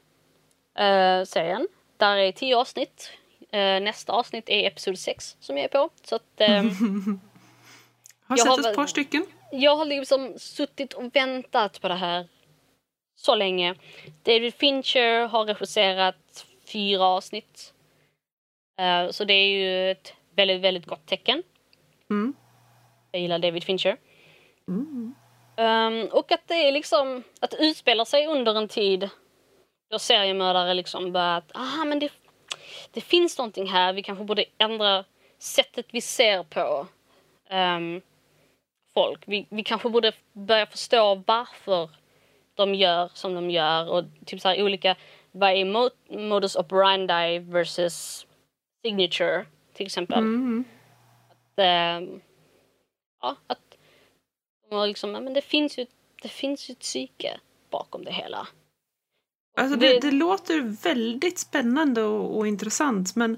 uh, 0.79 1.23
serien. 1.25 1.67
Där 1.97 2.17
är 2.17 2.31
tio 2.31 2.57
avsnitt. 2.57 3.11
Eh, 3.51 3.59
nästa 3.81 4.13
avsnitt 4.13 4.49
är 4.49 4.67
episod 4.67 4.99
6 4.99 5.37
som 5.39 5.57
jag 5.57 5.63
är 5.63 5.69
på. 5.69 5.89
Så 6.03 6.15
att, 6.15 6.21
ehm, 6.41 6.69
Har 8.27 8.37
Jag 8.37 8.39
sett 8.39 8.47
har 8.65 8.69
ett 8.69 8.75
par 8.75 8.87
stycken. 8.87 9.25
jag 9.51 9.75
har 9.75 9.85
liksom 9.85 10.33
suttit 10.37 10.93
och 10.93 11.15
väntat 11.15 11.81
på 11.81 11.87
det 11.87 11.93
här 11.95 12.27
så 13.15 13.35
länge. 13.35 13.75
David 14.23 14.53
Fincher 14.53 15.27
har 15.27 15.45
regisserat 15.45 16.45
fyra 16.65 17.03
avsnitt. 17.05 17.73
Eh, 18.79 19.09
så 19.11 19.23
det 19.23 19.33
är 19.33 19.47
ju 19.47 19.91
ett 19.91 20.13
väldigt, 20.35 20.61
väldigt 20.61 20.85
gott 20.85 21.05
tecken. 21.05 21.43
Mm. 22.11 22.33
Jag 23.11 23.21
gillar 23.21 23.39
David 23.39 23.63
Fincher. 23.63 23.97
Ehm, 25.55 26.07
och 26.11 26.31
att 26.31 26.47
det 26.47 26.67
är 26.67 26.71
liksom 26.71 27.23
att 27.39 27.53
utspelar 27.59 28.05
sig 28.05 28.27
under 28.27 28.55
en 28.55 28.67
tid 28.67 29.09
då 29.89 29.99
seriemördare 29.99 30.73
liksom 30.73 31.11
börjat, 31.11 31.51
aha 31.55 31.85
men 31.85 31.99
det, 31.99 32.11
det 32.91 33.01
finns 33.01 33.37
någonting 33.37 33.67
här, 33.67 33.93
vi 33.93 34.03
kanske 34.03 34.23
borde 34.23 34.45
ändra 34.57 35.03
sättet 35.39 35.85
vi 35.91 36.01
ser 36.01 36.43
på 36.43 36.87
ehm, 37.49 38.01
folk. 38.93 39.23
Vi, 39.25 39.47
vi 39.49 39.63
kanske 39.63 39.89
borde 39.89 40.11
börja 40.33 40.65
förstå 40.65 41.23
varför 41.27 41.89
de 42.55 42.75
gör 42.75 43.09
som 43.13 43.33
de 43.35 43.49
gör 43.49 43.89
och 43.89 44.03
typ 44.25 44.41
så 44.41 44.49
här 44.49 44.63
olika, 44.63 44.95
vad 45.31 45.49
är 45.51 45.65
mo- 45.65 46.27
modus 46.29 46.55
operandi 46.55 47.39
versus 47.39 48.27
signature 48.85 49.45
till 49.73 49.85
exempel. 49.85 50.19
Mm. 50.19 50.63
Att, 51.51 51.59
ehm, 51.59 52.21
ja, 53.21 53.35
att 53.47 53.77
de 54.69 54.75
har 54.75 54.87
liksom, 54.87 55.11
men 55.11 55.33
det 55.33 55.41
finns 55.41 55.77
ju, 55.77 55.85
det 56.21 56.29
finns 56.29 56.69
ju 56.69 56.71
ett 56.71 56.79
psyke 56.79 57.39
bakom 57.69 58.05
det 58.05 58.11
hela. 58.11 58.47
Alltså 59.57 59.77
det, 59.77 59.99
det 59.99 60.11
låter 60.11 60.83
väldigt 60.83 61.39
spännande 61.39 62.03
och, 62.03 62.37
och 62.37 62.47
intressant 62.47 63.15
men 63.15 63.37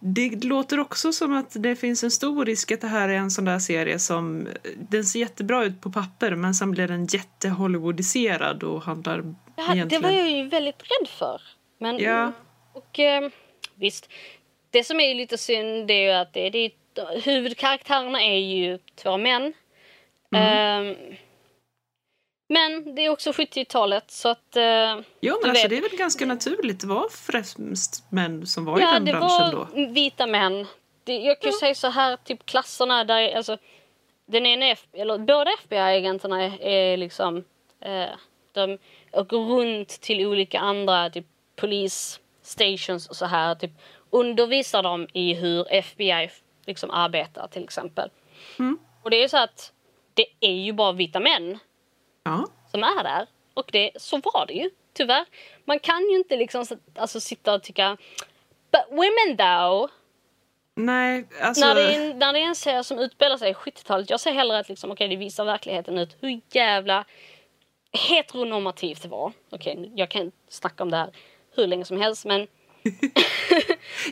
det 0.00 0.44
låter 0.44 0.80
också 0.80 1.12
som 1.12 1.32
att 1.32 1.62
det 1.62 1.76
finns 1.76 2.04
en 2.04 2.10
stor 2.10 2.44
risk 2.44 2.72
att 2.72 2.80
det 2.80 2.86
här 2.86 3.08
är 3.08 3.14
en 3.14 3.30
sån 3.30 3.44
där 3.44 3.58
serie 3.58 3.98
som 3.98 4.48
den 4.90 5.04
ser 5.04 5.20
jättebra 5.20 5.64
ut 5.64 5.80
på 5.80 5.90
papper 5.90 6.34
men 6.34 6.54
sen 6.54 6.70
blir 6.70 6.88
den 6.88 7.06
jätte-Hollywoodiserad 7.06 8.62
och 8.62 8.82
handlar 8.82 9.22
Det, 9.22 9.62
här, 9.62 9.68
det 9.68 9.76
egentligen... 9.76 10.02
var 10.02 10.10
jag 10.10 10.30
ju 10.30 10.48
väldigt 10.48 10.82
rädd 10.82 11.08
för. 11.08 11.40
Men, 11.78 11.98
Ja. 11.98 12.32
Och 12.72 12.98
eh, 12.98 13.30
visst, 13.74 14.10
det 14.70 14.84
som 14.84 15.00
är 15.00 15.14
lite 15.14 15.38
synd 15.38 15.90
är 15.90 16.00
ju 16.00 16.10
att 16.10 16.32
det, 16.32 16.50
det 16.50 16.58
är, 16.58 16.70
huvudkaraktärerna 17.04 18.22
är 18.22 18.38
ju 18.38 18.78
två 18.94 19.16
män. 19.16 19.52
Mm. 20.34 20.88
Eh, 20.90 20.96
men 22.48 22.94
det 22.94 23.02
är 23.02 23.10
också 23.10 23.30
70-talet 23.30 24.10
så 24.10 24.28
att... 24.28 24.56
Eh, 24.56 24.62
Jo 25.20 25.38
men 25.42 25.50
alltså 25.50 25.62
vet. 25.68 25.70
det 25.70 25.76
är 25.76 25.82
väl 25.90 25.98
ganska 25.98 26.26
naturligt. 26.26 26.80
Det 26.80 26.86
var 26.86 27.08
främst 27.08 28.04
män 28.12 28.46
som 28.46 28.64
var 28.64 28.78
i 28.78 28.82
ja, 28.82 28.92
den 28.92 29.04
det 29.04 29.12
branschen 29.12 29.56
var 29.56 29.68
då. 29.74 29.92
vita 29.92 30.26
män. 30.26 30.66
Det, 31.04 31.16
jag 31.18 31.40
kan 31.40 31.50
ju 31.50 31.56
säga 31.58 31.74
så 31.74 31.88
här, 31.88 32.16
typ 32.16 32.46
klasserna 32.46 33.04
där, 33.04 33.18
är- 33.20 33.36
alltså 33.36 33.56
den 34.26 34.46
ena, 34.46 34.66
F- 34.66 34.86
eller 34.92 35.18
båda 35.18 35.50
FBI-agenterna 35.64 36.42
är, 36.44 36.62
är 36.62 36.96
liksom, 36.96 37.44
eh, 37.80 38.06
de 38.52 38.78
åker 39.12 39.36
runt 39.36 39.88
till 39.88 40.26
olika 40.26 40.58
andra 40.58 41.10
typ 41.10 41.26
stations 42.42 43.08
och 43.08 43.16
så 43.16 43.24
här, 43.26 43.54
typ 43.54 43.70
undervisar 44.10 44.82
dem 44.82 45.08
i 45.12 45.34
hur 45.34 45.66
FBI 45.72 46.30
liksom 46.66 46.90
arbetar 46.90 47.48
till 47.48 47.64
exempel. 47.64 48.10
Mm. 48.58 48.78
Och 49.02 49.10
det 49.10 49.16
är 49.16 49.22
ju 49.22 49.28
så 49.28 49.36
att 49.38 49.72
det 50.14 50.26
är 50.40 50.52
ju 50.52 50.72
bara 50.72 50.92
vita 50.92 51.20
män 51.20 51.58
Ja. 52.24 52.46
som 52.70 52.82
är 52.82 53.02
där. 53.04 53.26
Och 53.54 53.68
det, 53.72 53.90
så 53.96 54.16
var 54.16 54.46
det 54.46 54.52
ju, 54.54 54.70
tyvärr. 54.92 55.24
Man 55.64 55.78
kan 55.78 56.02
ju 56.10 56.16
inte 56.16 56.36
liksom 56.36 56.66
så- 56.66 56.76
alltså, 56.96 57.20
sitta 57.20 57.54
och 57.54 57.62
tycka 57.62 57.96
But 58.72 58.84
women 58.90 59.36
though, 59.36 59.90
Nej, 60.74 61.28
alltså... 61.42 61.66
när, 61.66 61.74
det 61.74 61.94
är 61.94 62.14
när 62.14 62.32
det 62.32 62.38
är 62.38 62.44
en 62.46 62.54
serie 62.54 62.84
som 62.84 62.98
utspelar 62.98 63.36
sig 63.36 63.50
i 63.50 63.54
70-talet, 63.54 64.10
jag 64.10 64.20
ser 64.20 64.32
hellre 64.32 64.58
att 64.58 64.68
liksom, 64.68 64.90
okay, 64.90 65.08
det 65.08 65.16
visar 65.16 65.44
verkligheten 65.44 65.98
ut 65.98 66.16
hur 66.20 66.40
jävla 66.50 67.04
heteronormativt 67.92 69.02
det 69.02 69.08
var. 69.08 69.32
Okej, 69.50 69.92
jag 69.94 70.08
kan 70.10 70.32
snacka 70.48 70.82
om 70.82 70.90
det 70.90 70.96
här 70.96 71.10
hur 71.54 71.66
länge 71.66 71.84
som 71.84 72.00
helst 72.00 72.24
men 72.24 72.46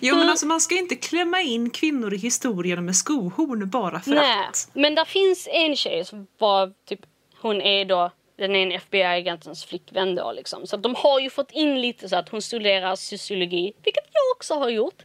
Jo 0.00 0.16
men 0.16 0.28
alltså 0.28 0.46
man 0.46 0.60
ska 0.60 0.74
inte 0.74 0.96
klämma 0.96 1.40
in 1.40 1.70
kvinnor 1.70 2.14
i 2.14 2.16
historien 2.16 2.84
med 2.84 2.96
skohorn 2.96 3.70
bara 3.70 4.00
för 4.00 4.10
nej. 4.10 4.46
att. 4.48 4.68
Men 4.72 4.94
där 4.94 5.04
finns 5.04 5.48
en 5.50 5.76
tjej 5.76 6.04
som 6.04 6.26
var 6.38 6.72
typ, 6.88 7.00
hon 7.40 7.60
är 7.60 7.84
då 7.84 8.10
den 8.38 8.56
är 8.56 8.62
en 8.62 8.72
FBI-agentens 8.72 9.66
flickvän 9.66 10.14
då 10.14 10.32
liksom. 10.32 10.66
Så 10.66 10.76
de 10.76 10.94
har 10.94 11.20
ju 11.20 11.30
fått 11.30 11.50
in 11.50 11.80
lite 11.80 12.08
så 12.08 12.16
att 12.16 12.28
hon 12.28 12.42
studerar 12.42 12.96
sociologi, 12.96 13.72
vilket 13.84 14.04
jag 14.12 14.36
också 14.36 14.54
har 14.54 14.68
gjort. 14.68 15.02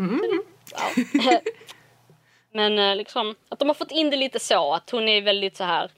Mm. 0.00 0.42
Ja. 0.72 0.90
Men 2.52 2.78
eh, 2.78 2.96
liksom 2.96 3.34
att 3.48 3.58
de 3.58 3.68
har 3.68 3.74
fått 3.74 3.90
in 3.90 4.10
det 4.10 4.16
lite 4.16 4.38
så 4.38 4.74
att 4.74 4.90
hon 4.90 5.08
är 5.08 5.22
väldigt 5.22 5.56
så 5.56 5.64
här 5.64 5.90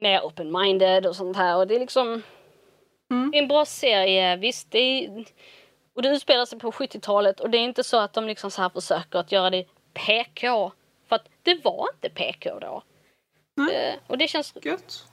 mer 0.00 0.20
open-minded 0.20 1.06
och 1.06 1.16
sånt 1.16 1.36
här 1.36 1.56
och 1.56 1.66
det 1.66 1.74
är 1.74 1.80
liksom 1.80 2.22
Mm. 3.12 3.30
det 3.30 3.38
är 3.38 3.42
en 3.42 3.48
bra 3.48 3.64
serie, 3.64 4.36
visst 4.36 4.70
det 4.70 4.78
är, 4.78 5.24
och 5.94 6.02
det 6.02 6.08
utspelar 6.08 6.44
sig 6.44 6.58
på 6.58 6.70
70-talet 6.70 7.40
och 7.40 7.50
det 7.50 7.58
är 7.58 7.62
inte 7.64 7.84
så 7.84 7.96
att 7.96 8.12
de 8.12 8.24
liksom 8.26 8.50
så 8.50 8.62
här 8.62 8.68
försöker 8.68 9.18
att 9.18 9.32
göra 9.32 9.50
det 9.50 9.66
PK 9.94 10.72
för 11.08 11.16
att 11.16 11.28
det 11.42 11.64
var 11.64 11.86
inte 11.94 12.08
PK 12.10 12.58
då. 12.58 12.82
Nej. 13.56 13.74
Eh, 13.74 13.94
och 14.06 14.18
det 14.18 14.28
känns 14.28 14.54
Gött. 14.62 15.04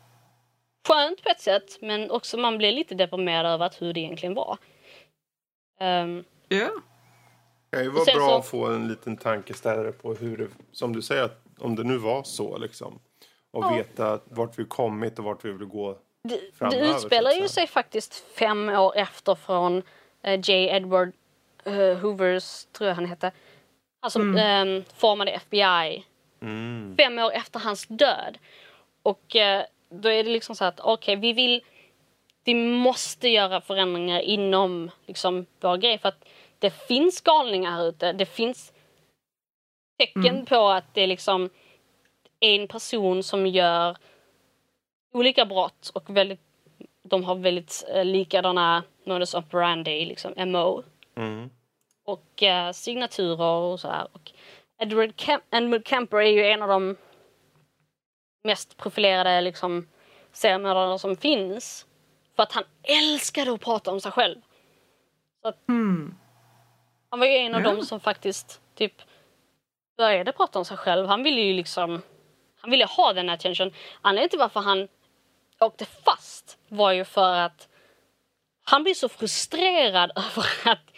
skönt 0.87 1.23
på 1.23 1.29
ett 1.29 1.41
sätt 1.41 1.81
men 1.81 2.11
också 2.11 2.37
man 2.37 2.57
blir 2.57 2.71
lite 2.71 2.95
deprimerad 2.95 3.51
över 3.53 3.65
att 3.65 3.81
hur 3.81 3.93
det 3.93 3.99
egentligen 3.99 4.33
var. 4.35 4.57
Ehm, 5.79 6.23
Ja. 6.47 6.69
Det 7.69 7.75
kan 7.77 7.83
ju 7.83 7.89
vara 7.89 8.05
bra 8.05 8.13
så- 8.29 8.35
att 8.37 8.45
få 8.47 8.65
en 8.67 8.87
liten 8.87 9.17
tankeställare 9.17 9.91
på 9.91 10.13
hur 10.13 10.37
det, 10.37 10.47
som 10.71 10.93
du 10.95 11.01
säger, 11.01 11.23
att 11.23 11.41
om 11.59 11.75
det 11.75 11.83
nu 11.83 11.97
var 11.97 12.23
så 12.23 12.57
liksom. 12.57 12.99
Och 13.51 13.63
Ja. 13.63 13.69
veta 13.75 14.19
vart 14.25 14.59
vi 14.59 14.65
kommit 14.65 15.19
och 15.19 15.25
vart 15.25 15.45
vi 15.45 15.51
vill 15.51 15.65
gå. 15.67 15.93
Det, 16.23 16.29
det 16.35 16.51
framöver, 16.57 16.95
utspelar 16.95 17.31
så 17.31 17.37
att 17.37 17.43
ju 17.43 17.47
sig 17.47 17.67
faktiskt 17.67 18.13
fem 18.15 18.69
år 18.69 18.97
efter 18.97 19.35
från 19.35 19.83
J. 20.23 20.69
Edward 20.69 21.11
eh, 21.65 21.97
Hoovers, 21.97 22.65
tror 22.65 22.87
jag 22.87 22.95
han 22.95 23.05
hette, 23.05 23.31
han 24.01 24.11
som 24.11 24.37
eh, 24.37 24.83
formade 24.95 25.31
FBI. 25.31 26.05
Mm. 26.41 26.95
Fem 26.97 27.19
år 27.19 27.31
efter 27.31 27.59
hans 27.59 27.85
död. 27.87 28.37
Och 29.03 29.35
eh, 29.35 29.63
då 29.89 30.09
är 30.09 30.23
det 30.23 30.29
liksom 30.29 30.55
så 30.55 30.65
att 30.65 30.79
okej, 30.79 31.15
vi 31.15 31.33
vill, 31.33 31.63
vi 32.43 32.53
måste 32.53 33.29
göra 33.29 33.61
förändringar 33.61 34.19
inom 34.19 34.91
liksom 35.05 35.45
vår 35.59 35.77
grej 35.77 35.97
för 35.97 36.09
att 36.09 36.25
det 36.59 36.69
finns 36.87 37.21
galningar 37.21 37.71
här 37.71 37.87
ute. 37.89 38.13
Det 38.13 38.25
finns 38.25 38.73
tecken 39.97 40.45
på 40.45 40.69
att 40.69 40.93
det 40.93 41.01
är 41.01 41.07
liksom 41.07 41.49
en 42.39 42.67
person 42.67 43.23
som 43.23 43.47
gör 43.47 43.97
olika 45.11 45.45
brott 45.45 45.91
och 45.93 46.17
väldigt, 46.17 46.41
de 47.09 47.23
har 47.23 47.35
väldigt 47.35 47.83
eh, 47.93 48.05
likadana 48.05 48.83
modus 49.05 49.33
operandi, 49.33 50.05
liksom 50.05 50.33
MO 50.51 50.83
Mm. 51.15 51.49
och 52.05 52.43
eh, 52.43 52.71
signaturer 52.71 53.41
och 53.71 53.79
så 53.79 53.87
här. 53.87 54.07
Och 54.11 54.31
Edward, 54.81 55.09
Cam- 55.15 55.41
Edward 55.51 55.87
Kemper 55.87 56.17
är 56.17 56.31
ju 56.31 56.45
en 56.45 56.61
av 56.61 56.67
de 56.69 56.95
mest 58.43 58.77
profilerade 58.77 59.41
liksom, 59.41 59.87
seriemördare 60.31 60.99
som 60.99 61.15
finns. 61.15 61.85
För 62.35 62.43
att 62.43 62.51
han 62.51 62.63
älskade 62.83 63.53
att 63.53 63.61
prata 63.61 63.91
om 63.91 64.01
sig 64.01 64.11
själv. 64.11 64.41
Hmm. 65.67 66.15
Han 67.09 67.19
var 67.19 67.27
ju 67.27 67.33
en 67.37 67.55
av 67.55 67.61
Ja. 67.61 67.71
dem 67.73 67.85
som 67.85 67.99
faktiskt 67.99 68.61
typ 68.75 68.93
började 69.97 70.31
prata 70.31 70.59
om 70.59 70.65
sig 70.65 70.77
själv. 70.77 71.07
Han 71.07 71.23
ville 71.23 71.41
ju 71.41 71.53
liksom... 71.53 72.01
Han 72.61 72.71
ville 72.71 72.85
ha 72.85 73.13
den 73.13 73.29
attention. 73.29 73.73
Anledningen 74.01 74.29
till 74.29 74.39
varför 74.39 74.59
han 74.59 74.87
åkte 75.59 75.85
fast 75.85 76.57
var 76.67 76.91
ju 76.91 77.05
för 77.05 77.33
att 77.33 77.67
han 78.63 78.83
blev 78.83 78.93
så 78.93 79.09
frustrerad 79.09 80.11
över 80.15 80.71
att 80.71 80.91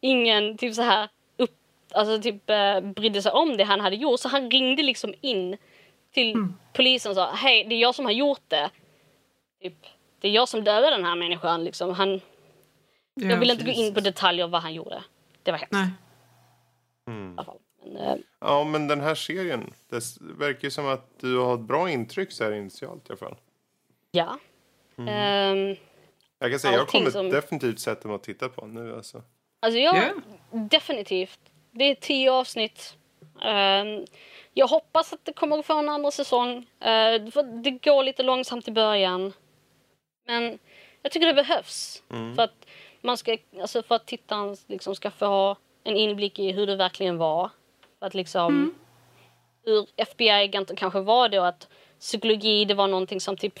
ingen 0.00 0.56
typ 0.58 0.74
så 0.74 0.82
här 0.82 1.08
upp, 1.36 1.56
alltså 1.92 2.22
typ 2.22 2.50
eh, 2.50 2.80
brydde 2.80 3.22
sig 3.22 3.32
om 3.32 3.56
det 3.56 3.64
han 3.64 3.80
hade 3.80 3.96
gjort. 3.96 4.20
Så 4.20 4.28
han 4.28 4.50
ringde 4.50 4.82
liksom 4.82 5.14
in 5.20 5.56
till 6.12 6.34
polisen 6.72 7.10
och 7.10 7.16
sa 7.16 7.32
hej 7.32 7.64
det 7.64 7.74
är 7.74 7.78
jag 7.80 7.94
som 7.94 8.04
har 8.04 8.12
gjort 8.12 8.42
det. 8.48 8.70
Typ, 9.62 9.86
det 10.20 10.28
är 10.28 10.32
jag 10.32 10.48
som 10.48 10.64
dödade 10.64 10.90
den 10.96 11.04
här 11.04 11.16
människan. 11.16 11.64
Liksom. 11.64 11.94
Han, 11.94 12.20
jag 13.14 13.36
vill 13.36 13.50
inte 13.50 13.64
gå 13.64 13.70
in 13.70 13.94
på 13.94 14.00
detaljer 14.00 14.46
vad 14.46 14.62
han 14.62 14.74
gjorde. 14.74 15.02
Det 15.42 15.50
var 15.50 15.58
hemskt. 15.58 15.72
Nej. 15.72 15.88
I 17.08 17.34
alla 17.36 17.44
fall. 17.44 17.58
Men, 17.84 17.96
eh, 17.96 18.16
Ja, 18.40 18.64
men 18.64 18.88
den 18.88 19.00
här 19.00 19.14
serien, 19.14 19.72
det 19.90 20.02
verkar 20.20 20.64
ju 20.64 20.70
som 20.70 20.86
att 20.86 21.20
du 21.20 21.38
har 21.38 21.54
ett 21.54 21.60
bra 21.60 21.90
intryck 21.90 22.32
så 22.32 22.44
här 22.44 22.52
initialt 22.52 23.02
i 23.08 23.12
alla 23.12 23.16
fall. 23.16 23.36
Ja. 24.16 24.38
Mm. 24.98 25.08
Ehm, 25.08 25.76
Jag 26.38 26.50
kan 26.50 26.60
säga, 26.60 26.74
jag 26.74 26.88
kommer 26.88 27.10
som- 27.10 27.30
definitivt 27.30 27.80
sätta 27.80 28.08
mig 28.08 28.14
och 28.14 28.22
titta 28.22 28.48
på 28.48 28.66
nu 28.66 28.94
alltså. 28.96 29.22
Alltså 29.60 29.78
jag, 29.78 29.96
Ja. 29.96 30.12
definitivt. 30.50 31.40
Det 31.72 31.84
är 31.84 31.94
tio 31.94 32.32
avsnitt. 32.32 32.96
Ehm, 33.42 34.04
jag 34.54 34.66
hoppas 34.66 35.12
att 35.12 35.24
det 35.24 35.32
kommer 35.32 35.58
att 35.58 35.66
få 35.66 35.78
en 35.78 35.88
andra 35.88 36.10
säsong. 36.10 36.56
Uh, 36.56 37.30
för 37.30 37.62
det 37.62 37.70
går 37.70 38.02
lite 38.04 38.22
långsamt 38.22 38.68
i 38.68 38.70
början. 38.72 39.32
Men 40.26 40.58
jag 41.02 41.12
tycker 41.12 41.26
det 41.26 41.34
behövs. 41.34 42.02
För 42.08 42.42
att 42.42 42.66
man 43.00 43.16
ska, 43.16 43.36
alltså 43.60 43.82
för 43.82 43.94
att 43.94 44.06
tittaren 44.06 44.56
liksom 44.66 44.94
ska 44.94 45.10
få 45.10 45.56
en 45.84 45.96
inblick 45.96 46.38
i 46.38 46.52
hur 46.52 46.66
det 46.66 46.76
verkligen 46.76 47.16
var. 47.18 47.50
För 47.98 48.06
att 48.06 48.14
liksom 48.14 48.74
hur 49.64 49.86
FBI-agenter 49.96 50.76
kanske 50.76 51.00
var 51.00 51.28
då 51.28 51.40
att 51.42 51.68
psykologi 52.00 52.64
det 52.64 52.74
var 52.74 52.86
någonting 52.86 53.20
som 53.20 53.36
typ 53.36 53.58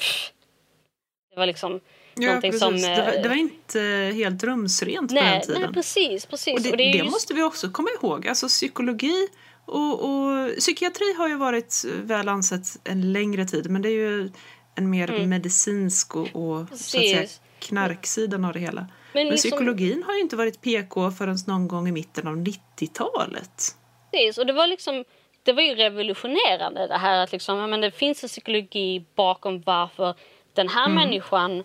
det 1.36 1.40
var 1.40 1.46
liksom 1.46 1.80
Ja, 2.14 2.38
precis. 2.42 2.60
som... 2.60 2.76
det, 2.76 2.88
var, 2.88 3.12
eh, 3.16 3.22
det 3.22 3.28
var 3.28 3.36
inte 3.36 3.80
helt 4.14 4.44
rumsrent 4.44 5.08
på 5.08 5.14
den 5.14 5.24
nej, 5.24 5.42
tiden. 5.42 5.62
nej, 5.62 5.72
precis, 5.72 6.26
precis. 6.26 6.54
Och 6.54 6.60
det, 6.62 6.70
Och 6.70 6.76
det 6.76 6.84
det 6.92 6.98
just- 6.98 7.10
måste 7.10 7.34
vi 7.34 7.42
också 7.42 7.70
komma 7.70 7.88
ihåg. 8.02 8.28
Alltså 8.28 8.48
psykologi 8.48 9.28
och, 9.64 10.04
och 10.04 10.50
psykiatri 10.58 11.14
har 11.18 11.28
ju 11.28 11.34
varit 11.36 11.84
väl 12.02 12.28
ansett 12.28 12.62
en 12.84 13.12
längre 13.12 13.44
tid 13.44 13.70
men 13.70 13.82
det 13.82 13.88
är 13.88 13.92
ju 13.92 14.30
en 14.74 14.90
mer 14.90 15.26
medicinsk 15.26 16.16
och, 16.16 16.22
och 16.36 16.68
så 16.68 16.74
att 16.74 16.78
säga, 16.80 17.16
Mm. 17.18 17.28
Knarksidan 17.58 18.44
av 18.44 18.52
det 18.52 18.58
hela. 18.58 18.80
Men, 18.80 18.88
Men 19.12 19.26
liksom- 19.26 19.50
psykologin 19.50 20.02
har 20.06 20.14
ju 20.14 20.20
inte 20.20 20.36
varit 20.36 20.60
PK 20.60 21.10
förrän 21.10 21.36
någon 21.46 21.68
gång 21.68 21.88
i 21.88 21.92
mitten 21.92 22.26
av 22.26 22.36
90-talet. 22.36 23.76
Precis, 24.12 24.38
och 24.38 24.46
det 24.46 24.52
var 24.52 24.66
liksom 24.66 25.04
det 25.42 25.52
var 25.52 25.62
ju 25.62 25.74
revolutionerande 25.74 26.86
det 26.86 26.98
här 26.98 27.18
att 27.18 27.32
liksom, 27.32 27.70
men 27.70 27.80
det 27.80 27.90
finns 27.90 28.22
en 28.22 28.28
psykologi 28.28 29.04
bakom 29.16 29.60
varför 29.60 30.14
den 30.56 30.68
här 30.68 30.88
människan 30.88 31.64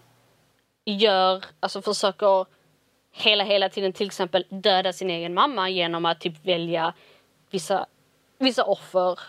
gör, 0.86 1.44
alltså 1.60 1.82
försöker 1.82 2.46
hela, 3.12 3.44
hela 3.44 3.70
tiden 3.70 3.94
till 3.94 4.08
exempel 4.08 4.46
döda 4.50 4.94
sin 4.94 5.10
egen 5.10 5.34
mamma 5.34 5.70
genom 5.70 6.06
att 6.06 6.20
typ 6.22 6.46
välja 6.46 6.94
vissa, 7.50 7.86
vissa 8.38 8.64
offer 8.64 9.20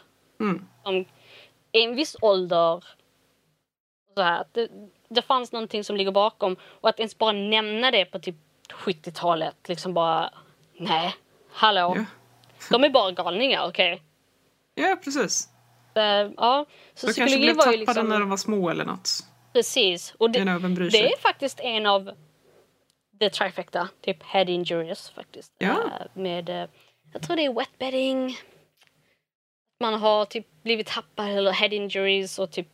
Mm. 0.40 0.68
som 0.84 0.94
är 1.72 1.80
en 1.88 1.96
viss 1.96 2.16
ålder. 2.20 2.84
Så 4.14 4.22
här, 4.22 4.44
det, 4.52 4.68
det 5.08 5.22
fanns 5.22 5.52
någonting 5.52 5.84
som 5.84 5.96
ligger 5.96 6.10
bakom 6.12 6.56
och 6.80 6.88
att 6.88 6.98
ens 7.00 7.18
bara 7.18 7.32
nämna 7.32 7.90
det 7.90 8.04
på 8.04 8.18
typ 8.18 8.36
70-talet 8.70 9.68
liksom 9.68 9.94
bara 9.94 10.30
nej, 10.76 11.14
hallå. 11.52 11.94
Ja. 11.96 12.04
De 12.70 12.84
är 12.84 12.90
bara 12.90 13.10
galningar, 13.10 13.68
okej? 13.68 14.02
Ja, 14.74 14.96
precis. 15.04 15.48
Eh, 15.94 16.02
ja, 16.36 16.66
så 16.94 17.06
De 17.06 17.12
kanske 17.12 17.38
blev 17.38 17.54
tappade 17.54 17.76
liksom... 17.76 18.08
när 18.08 18.20
de 18.20 18.30
var 18.30 18.36
små 18.36 18.70
eller 18.70 18.84
något. 18.84 19.10
Precis. 19.52 20.14
Och 20.18 20.30
det, 20.30 20.44
det 20.44 21.12
är 21.12 21.18
faktiskt 21.20 21.60
en 21.60 21.86
av 21.86 22.10
the 23.20 23.30
trifecta, 23.30 23.88
typ 24.00 24.22
head 24.22 24.44
injuries 24.44 25.10
faktiskt. 25.10 25.52
Ja. 25.58 25.70
Eh, 25.70 26.06
med, 26.14 26.48
eh, 26.48 26.68
jag 27.12 27.22
tror 27.22 27.36
det 27.36 27.44
är 27.44 27.52
wetbedding. 27.52 28.38
Man 29.80 29.94
har 29.94 30.24
typ 30.24 30.46
blivit 30.62 30.86
tappad 30.86 31.28
eller 31.28 31.52
head 31.52 31.68
injuries 31.74 32.38
och 32.38 32.50
typ 32.50 32.68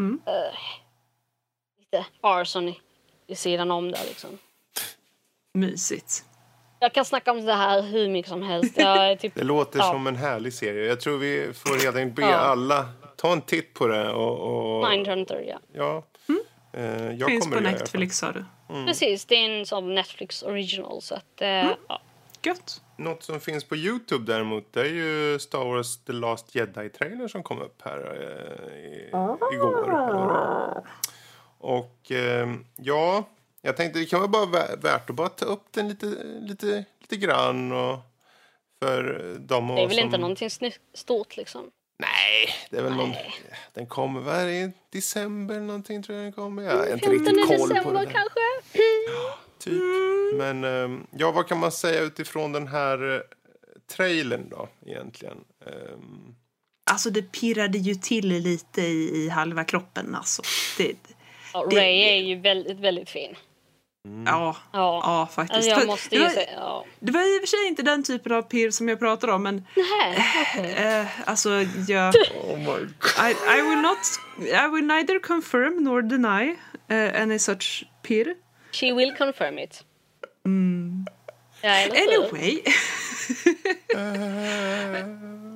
Mm. 0.00 0.20
eh, 0.26 0.58
lite 1.78 2.06
arson 2.20 2.68
i, 2.68 2.80
i 3.26 3.36
sidan 3.36 3.70
om 3.70 3.90
där 3.92 4.04
liksom. 4.08 4.38
Mysigt. 5.54 6.24
Jag 6.80 6.92
kan 6.94 7.04
snacka 7.04 7.30
om 7.30 7.44
det 7.44 7.52
här 7.54 7.82
hur 7.82 8.08
mycket 8.08 8.28
som 8.28 8.42
helst. 8.42 8.74
Jag 8.78 9.10
är 9.10 9.16
typ, 9.20 9.34
Det 9.34 9.44
låter 9.44 9.78
Ja. 9.78 9.84
som 9.92 10.06
en 10.06 10.16
härlig 10.16 10.52
serie. 10.52 10.86
Jag 10.88 11.00
tror 11.00 11.18
vi 11.18 11.52
får 11.54 11.84
helt 11.84 11.96
enkelt 11.96 12.16
be 12.16 12.22
Ja. 12.22 12.34
alla 12.36 12.88
ta 13.16 13.32
en 13.32 13.40
titt 13.42 13.74
på 13.74 13.86
det. 13.86 14.10
Och, 14.12 14.38
och, 14.82 14.88
Mindhunter, 14.90 15.40
ja. 15.48 15.58
Ja. 15.72 16.02
Eh, 16.72 17.12
jag 17.12 17.28
Finns 17.30 17.50
på. 17.50 17.60
Netflix 17.60 18.18
sa 18.18 18.32
du. 18.32 18.44
Precis, 18.86 19.24
det 19.24 19.34
är 19.34 19.50
en 19.58 19.66
sån 19.66 19.94
Netflix 19.94 20.42
original 20.42 21.02
så 21.02 21.14
att 21.14 21.40
eh, 21.40 21.48
Mm. 21.48 21.74
ja. 21.88 22.00
Gött. 22.42 22.82
Något 22.96 23.22
som 23.22 23.40
finns 23.40 23.64
på 23.64 23.76
Youtube 23.76 24.32
däremot 24.32 24.72
det 24.72 24.80
är 24.80 24.84
ju 24.84 25.38
Star 25.38 25.64
Wars 25.64 25.96
The 25.96 26.12
Last 26.12 26.54
Jedi-trailern 26.54 27.28
som 27.28 27.42
kom 27.42 27.60
upp 27.62 27.82
här 27.84 27.98
eh, 27.98 28.76
i, 28.76 29.08
igår. 29.54 29.84
eller? 29.84 30.82
Och 31.58 32.12
eh, 32.12 32.48
ja, 32.76 33.24
jag 33.62 33.76
tänkte 33.76 33.98
det 33.98 34.06
kan 34.06 34.20
vara 34.20 34.28
bara 34.28 34.44
vä- 34.46 34.82
värt 34.82 35.10
att 35.10 35.16
bara 35.16 35.28
ta 35.28 35.44
upp 35.46 35.64
den 35.70 35.88
lite, 35.88 36.06
lite, 36.40 36.84
lite 37.00 37.16
grann. 37.16 37.72
Och 37.72 37.98
för 38.82 39.02
de 39.38 39.66
Det 39.68 39.82
är 39.82 39.86
väl 39.86 39.96
som... 39.96 40.04
inte 40.04 40.18
någonting 40.18 40.50
stort 40.94 41.36
liksom. 41.36 41.70
Nej, 41.98 42.48
det 42.70 42.76
är 42.76 42.82
väl 42.82 42.94
någon... 42.94 43.12
Den 43.74 43.86
kommer 43.86 44.20
väl 44.20 44.48
i 44.48 44.72
december 44.92 45.60
någonting 45.60 46.02
tror 46.02 46.16
jag 46.18 46.24
den 46.24 46.32
kommer. 46.32 46.62
Jag 46.62 46.76
har 46.76 46.86
inte 46.86 47.06
15 47.06 47.12
riktigt 47.12 47.46
koll 47.46 47.58
på 47.68 47.74
december 47.74 47.92
det 48.00 48.06
där. 48.06 48.12
kanske? 48.12 48.40
Typ. 49.58 49.82
Men 50.38 50.64
ehm, 50.64 51.06
ja, 51.10 51.32
vad 51.32 51.46
kan 51.48 51.58
man 51.58 51.72
säga 51.72 52.00
utifrån 52.00 52.52
den 52.52 52.68
här 52.68 53.14
eh, 53.14 53.20
trailern 53.96 54.48
då 54.50 54.68
egentligen? 54.86 55.36
Ehm, 55.66 56.34
Alltså 56.90 57.10
det 57.10 57.22
pirrade 57.22 57.78
ju 57.78 57.94
till 57.94 58.28
lite 58.28 58.82
i, 58.82 59.10
i 59.24 59.28
halva 59.28 59.64
kroppen 59.64 60.14
alltså. 60.14 60.42
Det, 60.78 60.94
Ja, 61.52 61.66
Det- 61.70 61.76
Ray 61.76 62.00
är 62.02 62.16
ju 62.22 62.40
väldigt, 62.40 62.80
väldigt 62.80 63.10
fin. 63.10 63.34
Ja, 64.26 64.56
Ja. 64.72 65.00
ja 65.04 65.28
faktiskt. 65.34 65.56
Alltså 65.56 65.70
jag 65.70 65.86
måste 65.86 66.16
det, 66.16 66.22
var, 66.22 66.28
säga... 66.28 66.50
Ja. 66.56 66.84
det 67.00 67.12
var 67.12 67.20
i 67.20 67.38
och 67.38 67.40
för 67.40 67.46
sig 67.46 67.66
inte 67.68 67.82
den 67.82 68.02
typen 68.02 68.32
av 68.32 68.42
pirr 68.42 68.70
som 68.70 68.88
jag 68.88 68.98
pratar 68.98 69.28
om 69.28 69.42
men 69.42 69.66
Nej, 69.76 70.26
okej. 70.52 70.72
eh, 70.72 71.06
alltså 71.28 71.50
jag... 71.88 72.14
oh 72.44 72.58
my 72.58 72.64
God. 72.64 72.86
I, 73.28 73.58
I 73.58 73.62
will 73.62 73.80
not... 73.82 73.98
I 74.38 74.68
will 74.74 74.86
neither 74.86 75.18
confirm 75.18 75.84
nor 75.84 76.02
deny 76.02 76.56
eh, 76.88 77.22
any 77.22 77.38
such 77.38 77.84
pirr. 78.02 78.34
She 78.72 78.92
will 78.92 79.14
confirm 79.18 79.58
it. 79.58 79.84
Ja, 81.62 81.70
eller 81.70 81.94
hur? 81.94 82.24
Anyway. 82.24 82.62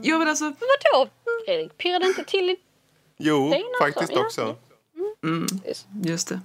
ja 0.02 0.18
men 0.18 0.28
alltså... 0.28 0.44
Vadå, 0.44 1.10
Fredrik? 1.46 1.78
Pirrar 1.78 2.00
det 2.00 2.06
inte 2.06 2.24
till 2.24 2.50
i... 2.50 2.56
Jo, 3.18 3.48
något 3.48 3.78
faktiskt 3.78 4.12
så, 4.12 4.18
ja. 4.18 4.26
också. 4.26 4.56
Just 6.04 6.28
det. 6.28 6.40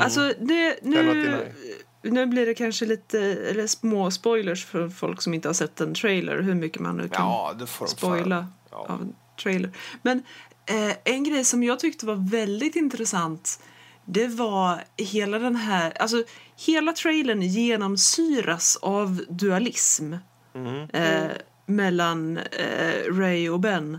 Alltså 0.00 0.32
det, 0.40 0.72
Cannot 0.82 1.16
nu, 1.16 1.24
deny. 2.02 2.14
nu 2.14 2.26
blir 2.26 2.46
det 2.46 2.54
kanske 2.54 2.86
lite 2.86 3.20
eller 3.20 3.66
små 3.66 4.10
spoilers 4.10 4.64
för 4.64 4.88
folk 4.88 5.22
som 5.22 5.34
inte 5.34 5.48
har 5.48 5.54
sett 5.54 5.80
en 5.80 5.94
trailer. 5.94 6.42
Hur 6.42 6.54
mycket 6.54 6.80
man 6.82 6.96
nu 6.96 7.08
kan 7.08 7.26
Ja, 7.26 7.54
spoila. 7.86 8.46
Ja. 8.70 8.76
av 8.88 9.00
en 9.00 9.14
trailer. 9.42 9.70
Men 10.02 10.22
eh, 10.66 10.96
en 11.04 11.24
grej 11.24 11.44
som 11.44 11.62
jag 11.62 11.78
tyckte 11.80 12.06
var 12.06 12.30
väldigt 12.30 12.76
intressant 12.76 13.60
det 14.04 14.26
var 14.28 14.84
hela 14.96 15.38
den 15.38 15.56
här, 15.56 15.92
alltså 16.02 16.24
hela 16.66 16.92
trailern 16.92 17.42
genomsyras 17.42 18.76
av 18.82 19.20
dualism 19.28 20.14
Mm. 20.54 20.90
eh, 20.92 21.30
mellan 21.66 22.36
eh, 22.38 23.12
Ray 23.18 23.48
och 23.48 23.60
Ben. 23.60 23.98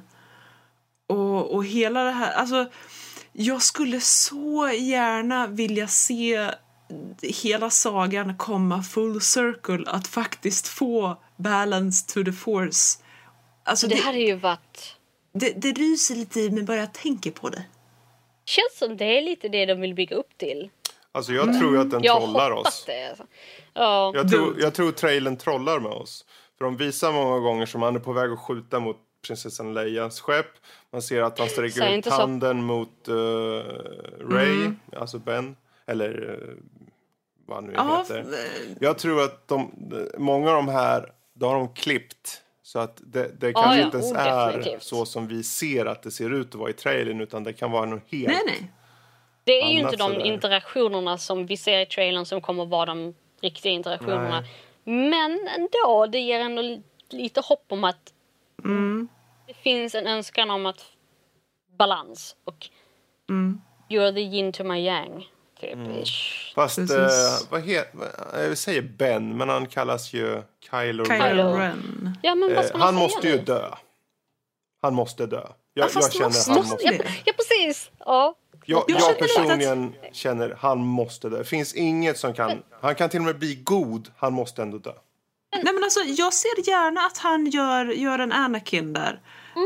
Och, 1.08 1.56
och 1.56 1.66
hela 1.66 2.04
det 2.04 2.12
här, 2.12 2.32
alltså 2.34 2.66
jag 3.42 3.62
skulle 3.62 4.00
så 4.00 4.70
gärna 4.74 5.48
vilja 5.48 5.88
se 5.88 6.52
hela 7.22 7.70
sagan 7.70 8.38
komma 8.38 8.84
full 8.84 9.22
circle 9.22 9.84
att 9.88 10.08
faktiskt 10.08 10.68
få 10.68 11.18
balance 11.38 12.14
to 12.14 12.24
the 12.24 12.32
force. 12.32 13.00
Alltså 13.64 13.88
Det 13.88 13.96
det, 13.96 14.02
hade 14.02 14.18
ju 14.20 14.36
varit... 14.36 14.96
det, 15.34 15.50
det 15.62 15.72
ryser 15.72 16.16
lite 16.16 16.40
i 16.40 16.50
mig 16.52 16.64
bara 16.64 16.78
jag 16.78 16.94
tänker 16.94 17.32
på 17.32 17.50
det. 17.50 17.64
Känns 18.46 18.78
som 18.78 18.98
det 18.98 19.18
är 19.18 19.22
lite 19.22 19.50
det 19.50 19.66
de 19.66 19.82
vill 19.82 19.94
bygga 19.96 20.16
upp 20.16 20.38
till. 20.38 20.70
Alltså 21.12 21.34
jag 21.34 21.60
tror 21.60 21.74
ju 21.76 21.82
att 21.82 21.92
den 21.92 22.04
Jag 22.04 22.22
trollar 22.22 22.52
oss. 22.52 22.84
det. 22.88 23.10
Alltså. 23.10 23.24
Ja, 23.74 24.12
Jag 24.16 24.32
tror, 24.32 24.62
jag 24.62 24.74
tror 24.74 24.92
trailern 24.92 25.38
trollar 25.38 25.80
med 25.80 25.92
oss. 25.92 26.26
För 26.58 26.66
de 26.66 26.78
visar 26.78 27.12
många 27.12 27.40
gånger 27.40 27.66
som 27.66 27.82
han 27.82 27.96
är 27.96 28.00
på 28.00 28.14
väg 28.14 28.32
att 28.32 28.40
skjuta 28.40 28.80
mot 28.80 28.98
prinsessan 29.28 29.74
Leias 29.74 30.20
skepp. 30.22 30.46
Man 30.92 31.02
ser 31.02 31.22
att 31.22 31.40
han 31.40 31.50
sträcker 31.50 31.88
ut 31.90 31.96
inte 31.96 32.10
så. 32.10 32.16
handen 32.16 32.64
mot 32.64 33.08
eh, 33.08 33.14
Ray, 34.30 34.72
alltså 34.98 35.20
Ben. 35.20 35.56
Eller 35.88 36.30
uh, 36.30 36.56
vad 37.46 37.58
han 37.58 37.66
nu 37.66 37.74
Ja, 37.76 37.98
heter. 37.98 38.26
Jag 38.80 38.98
tror 38.98 39.24
att 39.24 39.48
de, 39.48 39.72
många 40.18 40.50
av 40.50 40.56
de 40.56 40.68
här, 40.68 41.12
då 41.34 41.48
har 41.48 41.54
de 41.56 41.74
klippt 41.74 42.42
Så 42.64 42.80
att 42.80 43.02
det, 43.06 43.32
det 43.40 43.54
kanske 43.54 43.80
ja. 43.80 43.86
inte 43.86 43.98
ens 43.98 44.12
Oh, 44.12 44.20
är 44.28 44.48
definitivt. 44.48 44.84
så 44.84 45.06
som 45.06 45.28
vi 45.28 45.44
ser 45.44 45.86
att 45.86 46.04
det 46.04 46.12
ser 46.12 46.34
ut 46.34 46.48
att 46.48 46.56
vara 46.56 46.70
i 46.70 46.74
trailern 46.74 47.22
utan 47.22 47.44
det 47.44 47.54
kan 47.54 47.72
vara 47.72 47.86
något 47.86 48.04
helt... 48.12 48.28
Nej, 48.28 48.42
nej. 48.46 48.72
Det 49.44 49.62
är 49.62 49.68
ju 49.70 49.80
inte 49.80 49.96
de 49.96 50.14
sådär. 50.14 50.26
interaktionerna 50.26 51.18
som 51.18 51.46
vi 51.46 51.58
ser 51.58 51.80
i 51.80 51.86
trailern 51.86 52.26
som 52.26 52.42
kommer 52.42 52.66
vara 52.66 52.86
de 52.86 53.14
riktiga 53.42 53.72
interaktionerna. 53.72 54.44
Men 54.84 55.48
ändå, 55.58 56.06
det 56.12 56.20
ger 56.20 56.40
ändå 56.40 56.62
li- 56.62 56.82
lite 57.10 57.42
hopp 57.42 57.66
om 57.70 57.84
att 57.84 58.14
det 59.48 59.54
finns 59.54 59.96
en 59.96 60.08
önskan 60.08 60.52
om 60.52 60.66
att 60.66 60.86
balans 61.78 62.36
och 62.44 62.68
you're 63.90 64.14
the 64.14 64.20
yin 64.22 64.52
to 64.52 64.64
my 64.64 64.80
yang. 64.86 65.28
Typ. 65.60 65.78
Ish. 66.04 66.54
Fast, 66.56 66.76
Precis. 66.76 66.96
eh, 66.98 67.48
vad 67.52 67.62
heter... 67.62 68.10
Jag 68.48 68.58
säger 68.58 68.82
Ben, 68.82 69.38
men 69.38 69.50
han 69.50 69.66
kallas 69.68 70.14
ju 70.14 70.42
Kylo, 70.72 71.04
Ren. 71.04 71.22
Kylo 71.22 71.30
Kylo. 71.30 71.58
Ren. 71.58 72.18
Ja, 72.22 72.36
men 72.36 72.56
vad 72.56 72.66
ska 72.66 72.74
Eh, 72.74 72.80
man 72.80 72.86
han 72.86 72.94
säga 72.96 73.04
måste 73.08 73.28
ju 73.28 73.36
nu? 73.38 73.44
dö. 73.44 73.70
Han 74.82 74.94
måste 74.96 75.26
dö. 75.26 75.38
Jag, 75.38 75.50
Ja, 75.74 75.90
jag 75.94 76.14
känner 76.14 76.26
måste- 76.26 76.52
han 76.52 76.60
måste 76.60 76.90
dö. 76.98 77.04
Ja, 77.26 77.34
precis. 77.38 77.92
Ja. 78.00 78.36
Jag, 78.66 78.78
Jag 78.78 78.84
jag, 78.88 79.00
känner 79.02 79.14
lite 79.14 79.24
att- 79.26 79.30
personligen 79.36 79.96
känner 80.12 80.56
han 80.60 80.78
måste 80.80 81.30
dö. 81.30 81.38
Det 81.38 81.44
finns 81.44 81.74
inget 81.74 82.18
som 82.18 82.34
kan... 82.34 82.64
Han 82.82 82.96
kan 82.96 83.10
till 83.10 83.20
och 83.20 83.26
med 83.26 83.40
bli 83.40 83.56
god. 83.56 84.12
Han 84.18 84.34
måste 84.34 84.62
ändå 84.62 84.78
dö. 84.78 84.94
Nej, 85.64 85.74
men 85.74 85.84
alltså, 85.84 86.00
jag 86.00 86.34
ser 86.34 86.70
gärna 86.70 87.02
att 87.02 87.18
han 87.18 87.46
gör, 87.46 87.86
gör 87.86 88.20
en 88.20 88.32
Anakin 88.32 88.94
där. 88.94 89.20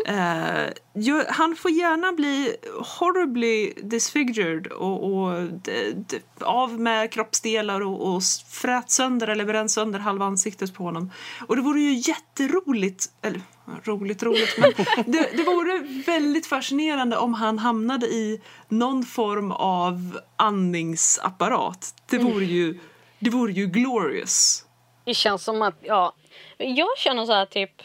Eh, 0.08 0.74
gör, 0.94 1.26
han 1.30 1.56
får 1.56 1.72
gärna 1.72 2.14
bli 2.14 2.56
horribly 3.00 3.74
disfigured 3.84 4.68
och, 4.68 5.14
och 5.14 5.44
d, 5.44 5.72
d, 5.96 6.20
av 6.40 6.80
med 6.80 7.12
kroppsdelar 7.12 7.82
och, 7.82 8.16
och 8.16 8.22
frät 8.50 8.92
sönder 8.92 9.28
eller 9.28 9.46
bränt 9.46 9.72
sönder 9.72 10.00
halva 10.00 10.26
ansiktet 10.26 10.74
på 10.74 10.84
honom. 10.84 11.12
Och 11.48 11.56
det 11.56 11.62
vore 11.62 11.82
ju 11.82 11.94
jätteroligt, 11.94 13.06
eller 13.22 13.42
roligt 13.84 14.24
roligt, 14.24 14.58
men 14.58 14.74
det, 15.12 15.30
det 15.38 15.44
vore 15.44 15.80
väldigt 16.06 16.46
fascinerande 16.46 17.18
om 17.18 17.34
han 17.34 17.60
hamnade 17.60 18.06
i 18.06 18.42
någon 18.70 19.04
form 19.04 19.52
av 19.52 20.20
andningsapparat. 20.36 21.94
Det 22.10 22.18
vore 22.18 22.46
ju, 22.46 22.80
det 23.20 23.30
vore 23.30 23.52
ju 23.52 23.68
glorious. 23.68 24.66
Det 25.04 25.14
känns 25.14 25.44
som 25.44 25.62
att, 25.62 25.76
ja. 25.82 26.14
Jag 26.58 26.98
känner 26.98 27.26
så 27.26 27.34
här 27.34 27.46
typ. 27.46 27.82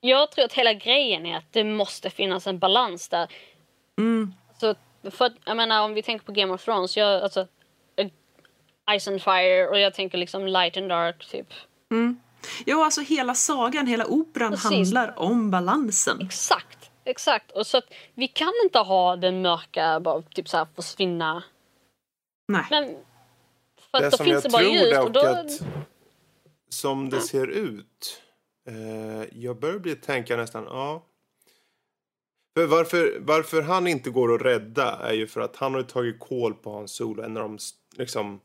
Jag 0.00 0.30
tror 0.30 0.44
att 0.44 0.52
hela 0.52 0.72
grejen 0.72 1.26
är 1.26 1.36
att 1.36 1.52
det 1.52 1.64
måste 1.64 2.10
finnas 2.10 2.46
en 2.46 2.58
balans 2.58 3.08
där. 3.08 3.28
Så, 4.60 4.74
för 5.10 5.24
att, 5.24 5.32
jag 5.44 5.56
menar 5.56 5.82
om 5.82 5.94
vi 5.94 6.02
tänker 6.02 6.24
på 6.26 6.32
Game 6.32 6.54
of 6.54 6.64
Thrones. 6.64 6.96
Jag, 6.96 7.22
alltså, 7.22 7.46
eh, 7.96 8.98
Ice 8.98 9.08
and 9.08 9.22
Fire 9.22 9.68
och 9.68 9.78
jag 9.78 9.94
tänker 9.94 10.18
liksom 10.18 10.46
Light 10.46 10.76
and 10.76 10.88
Dark 10.88 11.26
typ. 11.30 11.46
Ja, 12.64 12.84
alltså 12.84 13.00
hela 13.00 13.34
sagan, 13.34 13.86
hela 13.86 14.06
operan 14.06 14.50
Precis. 14.50 14.70
handlar 14.70 15.18
om 15.18 15.50
balansen. 15.50 16.20
Exakt, 16.20 16.90
exakt. 17.04 17.50
Och 17.50 17.66
så 17.66 17.78
att 17.78 17.92
vi 18.14 18.28
kan 18.28 18.52
inte 18.64 18.78
ha 18.78 19.16
den 19.16 19.42
mörka 19.42 20.00
bara 20.00 20.22
typ 20.22 20.48
så 20.48 20.56
här 20.56 20.66
försvinna. 20.76 21.42
Nej. 22.48 22.66
Men 22.70 22.96
för 23.90 23.98
att 23.98 24.10
Det 24.10 24.16
då 24.18 24.24
finns 24.24 24.42
det 24.42 24.50
bara 24.50 24.62
ljus 24.62 24.98
och 24.98 25.12
då... 25.12 25.20
att 25.20 25.60
som 26.70 27.10
det 27.10 27.20
ser 27.20 27.46
ut. 27.46 28.22
Eh, 28.68 29.28
jag 29.40 29.60
börjar 29.60 29.78
bli 29.78 29.94
tänka 29.96 30.36
nästan, 30.36 30.64
ja. 30.64 31.06
För 32.56 32.66
varför, 32.66 33.18
varför 33.20 33.62
han 33.62 33.86
inte 33.86 34.10
går 34.10 34.34
att 34.34 34.42
rädda 34.42 34.98
är 35.02 35.12
ju 35.12 35.26
för 35.26 35.40
att 35.40 35.56
han 35.56 35.72
har 35.74 35.80
ju 35.80 35.86
tagit 35.86 36.20
koll 36.20 36.54
på 36.54 36.70
Hans 36.72 36.92
Solo. 36.92 37.22
En 37.22 37.36
av 37.36 37.42
de 37.42 37.58
liksom. 37.96 38.40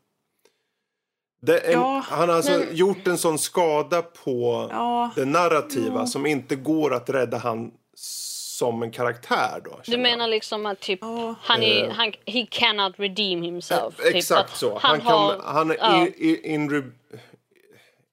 Det 1.42 1.60
är, 1.60 1.72
Ja, 1.72 2.04
han 2.10 2.30
har 2.30 2.36
alltså 2.36 2.52
men- 2.52 2.76
gjort 2.76 3.08
en 3.08 3.18
sån 3.18 3.40
skada 3.40 4.02
på 4.02 4.68
Ja. 4.72 5.12
det 5.16 5.26
narrativa 5.26 6.06
som 6.06 6.26
inte 6.26 6.56
går 6.56 6.94
att 6.94 7.10
rädda 7.10 7.38
han 7.38 7.72
som 7.96 8.84
en 8.84 8.92
karaktär 8.92 9.62
då. 9.66 9.80
Du 9.86 9.92
jag. 9.92 10.02
menar 10.02 10.28
liksom 10.28 10.66
att 10.66 10.80
typ 10.80 11.00
Ja. 11.02 11.36
han 11.42 11.64
är, 11.64 11.84
Eh. 11.84 11.92
han, 11.92 12.14
he 12.26 12.48
cannot 12.52 13.00
redeem 13.00 13.42
himself. 13.42 13.98
typ 13.98 14.16
Exakt 14.16 14.58
så. 14.58 14.80
Han, 14.80 15.02
Han, 15.02 15.02
har, 15.02 15.32
kan, 15.34 15.42
han 15.56 15.72
är 15.72 15.76
ja. 15.80 16.08
in, 16.08 16.14
in, 16.18 16.44
inre, 16.46 16.84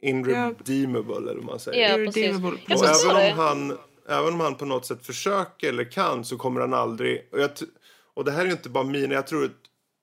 irredeemable 0.02 1.16
eller 1.16 1.34
vad 1.34 1.44
man 1.44 1.60
säger. 1.60 1.88
Ja, 1.90 1.98
Irredeemable. 1.98 2.58
precis. 2.66 3.04
Och 3.06 3.10
även 3.20 3.32
om, 3.32 3.38
han, 3.38 3.78
även 4.08 4.34
om 4.34 4.40
han 4.40 4.54
på 4.54 4.64
något 4.64 4.86
sätt 4.86 5.06
försöker 5.06 5.68
eller 5.68 5.90
kan 5.90 6.24
så 6.24 6.36
kommer 6.36 6.60
han 6.60 6.74
aldrig... 6.74 7.28
Och, 7.32 7.40
jag, 7.40 7.50
och 8.14 8.24
det 8.24 8.32
här 8.32 8.40
är 8.40 8.46
ju 8.46 8.52
inte 8.52 8.68
bara 8.68 8.84
mina, 8.84 9.14
jag 9.14 9.26
tror 9.26 9.44
att 9.44 9.50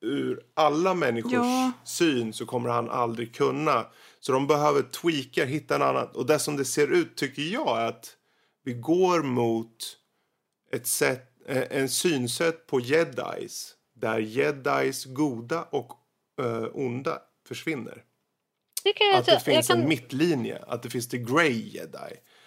ur 0.02 0.40
alla 0.54 0.94
människors 0.94 1.34
Ja. 1.34 1.72
syn 1.86 2.34
så 2.34 2.46
kommer 2.46 2.70
han 2.70 2.90
aldrig 2.90 3.36
kunna. 3.36 3.86
Så 4.20 4.32
de 4.32 4.48
behöver 4.48 4.82
tweaka, 4.82 5.46
hitta 5.46 5.76
en 5.76 5.82
annan. 5.82 6.08
Och 6.14 6.26
det 6.26 6.40
som 6.40 6.58
det 6.58 6.66
ser 6.66 6.88
ut 6.88 7.16
tycker 7.16 7.42
jag 7.42 7.82
är 7.82 7.86
att 7.86 8.16
vi 8.64 8.74
går 8.74 9.24
mot 9.24 9.76
ett 10.72 10.88
sätt, 10.88 11.30
eh, 11.48 11.64
en 11.70 11.90
synsätt 11.90 12.68
på 12.68 12.80
jedis 12.80 13.76
där 13.96 14.20
jedis 14.20 15.06
goda 15.06 15.64
och 15.70 15.92
eh, 16.42 16.66
onda 16.74 17.20
försvinner. 17.48 18.04
Det 18.84 18.94
kan 18.94 19.08
jag, 19.08 19.16
Att 19.18 19.26
det 19.26 19.32
jag 19.32 19.42
finns 19.44 19.68
kan, 19.68 19.82
en 19.82 19.88
mittlinje, 19.90 20.60
att 20.68 20.84
det 20.84 20.90
finns 20.90 21.10
the 21.10 21.18
grey 21.18 21.70
jedi. 21.70 21.98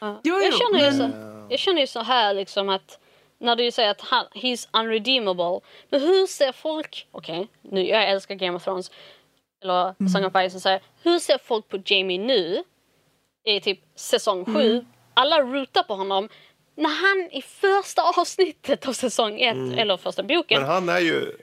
ja. 0.01 0.21
Jo, 0.25 0.35
jag, 0.35 0.53
jo, 0.53 0.59
känner 0.59 0.79
ju 0.93 0.99
men- 0.99 1.13
så, 1.13 1.47
jag 1.51 1.59
känner 1.59 1.81
ju 1.81 1.87
så 1.87 2.01
här 2.01 2.35
liksom 2.35 2.69
att 2.69 2.99
när 3.39 3.57
du 3.57 3.71
säger 3.71 3.91
att 3.91 4.01
han, 4.01 4.27
he's 4.35 4.69
unredeemable. 4.73 5.61
Men 5.91 6.01
hur 6.01 6.27
ser 6.27 6.53
folk, 6.53 7.07
okej, 7.11 7.49
nu 7.63 7.87
jag 7.89 8.09
älskar 8.11 8.35
Game 8.35 8.57
of 8.57 8.65
Thrones 8.65 8.91
eller 9.63 9.95
Mm. 10.01 10.09
Song 10.09 10.25
of 10.25 10.33
Ice 10.51 10.55
och 10.55 10.63
så 10.63 10.69
här, 10.69 10.81
hur 11.03 11.19
ser 11.19 11.39
folk 11.39 11.69
på 11.69 11.79
Jamie 11.85 12.19
nu? 12.19 12.65
I 13.45 13.61
typ 13.61 13.81
säsong 13.97 14.45
sju. 14.45 14.71
Mm. 14.73 14.87
Alla 15.15 15.43
rutar 15.43 15.83
på 15.83 15.95
honom. 15.95 16.29
När 16.77 16.89
han 16.91 17.31
i 17.33 17.43
första 17.43 18.03
avsnittet 18.21 18.89
av 18.89 18.93
säsong 18.93 19.41
ett, 19.41 19.79
eller 19.79 19.97
första 19.97 20.23
boken, 20.23 20.57
Mm. 20.63 20.69
Men 20.69 20.75
han 20.75 20.89
är 20.97 21.01
ju 21.01 21.37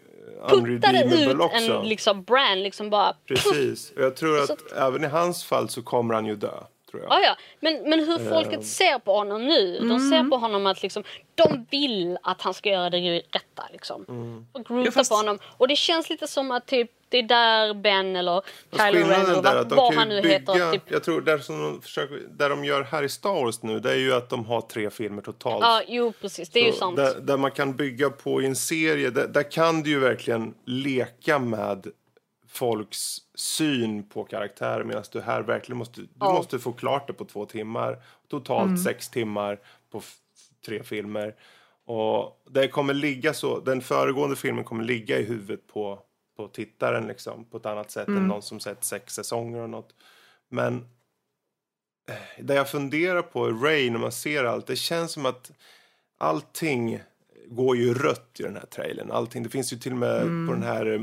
puttade 0.49 1.03
ut 1.03 1.39
också. 1.39 1.73
en 1.73 1.87
liksom 1.87 2.23
brand 2.23 2.63
liksom 2.63 2.89
bara 2.89 3.15
Precis. 3.27 3.91
Och 3.91 4.03
jag 4.03 4.15
tror 4.15 4.45
Så 4.45 4.53
att 4.53 4.71
även 4.71 5.03
i 5.03 5.07
hans 5.07 5.43
fall 5.43 5.69
så 5.69 5.81
kommer 5.81 6.13
han 6.13 6.25
ju 6.25 6.35
dö. 6.35 6.63
Tror 6.91 7.03
jag. 7.03 7.11
Ja, 7.11 7.19
ja. 7.25 7.35
Men, 7.59 7.89
men 7.89 7.99
hur 7.99 8.29
folket 8.29 8.65
ser 8.65 8.99
på 8.99 9.13
honom 9.13 9.45
nu. 9.47 9.79
De 9.79 9.99
ser 10.09 10.29
på 10.29 10.37
honom 10.37 10.65
att 10.67 10.81
liksom, 10.83 11.03
de 11.35 11.65
vill 11.71 12.17
att 12.23 12.41
han 12.41 12.53
ska 12.53 12.69
göra 12.69 12.89
det 12.89 12.97
rätta. 13.31 13.63
Liksom. 13.71 14.05
Och 14.51 14.71
roota 14.71 14.85
Ja, 14.85 14.91
fast- 14.91 15.11
på 15.11 15.15
honom. 15.17 15.39
Och 15.57 15.67
det 15.67 15.75
känns 15.75 16.09
lite 16.09 16.27
som 16.27 16.51
att 16.51 16.67
typ, 16.67 16.91
det 17.09 17.17
är 17.17 17.23
där 17.23 17.73
Ben 17.73 18.15
eller 18.15 18.41
Kylo 18.71 19.07
Ren 19.07 19.11
eller 19.25 19.35
vad, 19.35 19.45
att 19.47 19.69
de 19.69 19.75
vad 19.75 19.93
han 19.93 20.09
ju 20.09 20.15
nu 20.15 20.21
bygga, 20.21 20.33
heter. 20.39 20.71
Typ, 20.71 20.83
jag 20.91 21.03
tror 21.03 21.21
där 21.21 21.37
som 21.37 21.61
de 21.63 21.81
försöker, 21.81 22.19
där 22.29 22.49
de 22.49 22.65
gör 22.65 22.83
här 22.83 23.03
i 23.03 23.09
Star 23.09 23.33
Wars 23.33 23.63
nu, 23.63 23.79
det 23.79 23.91
är 23.91 23.95
ju 23.95 24.13
att 24.13 24.29
de 24.29 24.45
har 24.45 24.61
tre 24.61 24.89
filmer 24.89 25.21
totalt. 25.21 25.61
ja, 25.63 25.81
jo 25.87 26.13
precis. 26.21 26.49
Det 26.49 26.59
är 26.59 26.65
ju 26.65 26.71
Så 26.71 26.77
sant. 26.77 26.95
Där, 26.95 27.19
där 27.21 27.37
man 27.37 27.51
kan 27.51 27.75
bygga 27.75 28.09
på 28.09 28.41
i 28.41 28.45
en 28.45 28.55
serie, 28.55 29.09
där, 29.09 29.27
där 29.27 29.51
kan 29.51 29.83
du 29.83 29.89
ju 29.89 29.99
verkligen 29.99 30.53
leka 30.65 31.39
med 31.39 31.87
folks 32.49 33.17
syn 33.35 34.03
på 34.09 34.23
karaktärer 34.23 34.83
medan 34.83 35.03
du 35.11 35.21
här 35.21 35.41
verkligen 35.41 35.77
måste, 35.77 36.01
du 36.01 36.07
Ja. 36.19 36.33
måste 36.33 36.59
få 36.59 36.71
klart 36.73 37.07
det 37.07 37.13
på 37.13 37.25
två 37.25 37.45
timmar. 37.45 38.03
Totalt 38.27 38.83
sex 38.83 39.09
timmar 39.09 39.59
på 39.91 40.01
tre 40.65 40.83
filmer. 40.83 41.35
Och 41.85 42.43
det 42.49 42.67
kommer 42.67 42.93
ligga 42.93 43.33
så, 43.33 43.59
den 43.59 43.81
föregående 43.81 44.35
filmen 44.35 44.63
kommer 44.63 44.83
ligga 44.83 45.19
i 45.19 45.23
huvudet 45.23 45.67
på, 45.67 45.99
på 46.37 46.47
tittaren 46.47 47.07
liksom, 47.07 47.45
på 47.45 47.57
ett 47.57 47.65
annat 47.65 47.91
sätt 47.91 48.07
än 48.07 48.27
någon 48.27 48.41
som 48.41 48.59
sett 48.59 48.83
sex 48.83 49.13
säsonger 49.13 49.59
och 49.61 49.69
något. 49.69 49.95
Men 50.49 50.75
eh, 52.09 52.43
det 52.43 52.53
jag 52.53 52.69
funderar 52.69 53.21
på 53.21 53.45
är 53.45 53.51
Ray 53.53 53.89
när 53.89 53.99
man 53.99 54.11
ser 54.11 54.43
allt, 54.43 54.67
det 54.67 54.75
känns 54.75 55.11
som 55.11 55.25
att 55.25 55.51
allting 56.17 56.99
går 57.47 57.77
ju 57.77 57.93
rött 57.93 58.35
i 58.39 58.43
den 58.43 58.55
här 58.55 58.65
trailern. 58.65 59.11
Allting, 59.11 59.43
det 59.43 59.49
finns 59.49 59.73
ju 59.73 59.77
till 59.77 59.91
och 59.91 59.97
med 59.97 60.21
på 60.47 60.53
den 60.53 60.63
här 60.63 60.85
eh, 60.85 61.01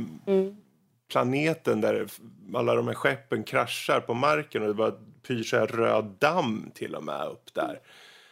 planeten 1.11 1.81
där 1.81 2.07
alla 2.55 2.75
de 2.75 2.87
här 2.87 2.95
skeppen 2.95 3.45
kraschar 3.45 4.01
på 4.01 4.15
marken 4.15 4.63
och 4.63 4.69
det 4.69 4.75
bara 4.75 4.93
pyr 5.27 5.43
så 5.43 5.57
här 5.57 5.67
röd 5.67 6.05
damm 6.19 6.71
till 6.75 6.95
och 6.95 7.05
med 7.05 7.27
upp 7.27 7.55
där. 7.55 7.81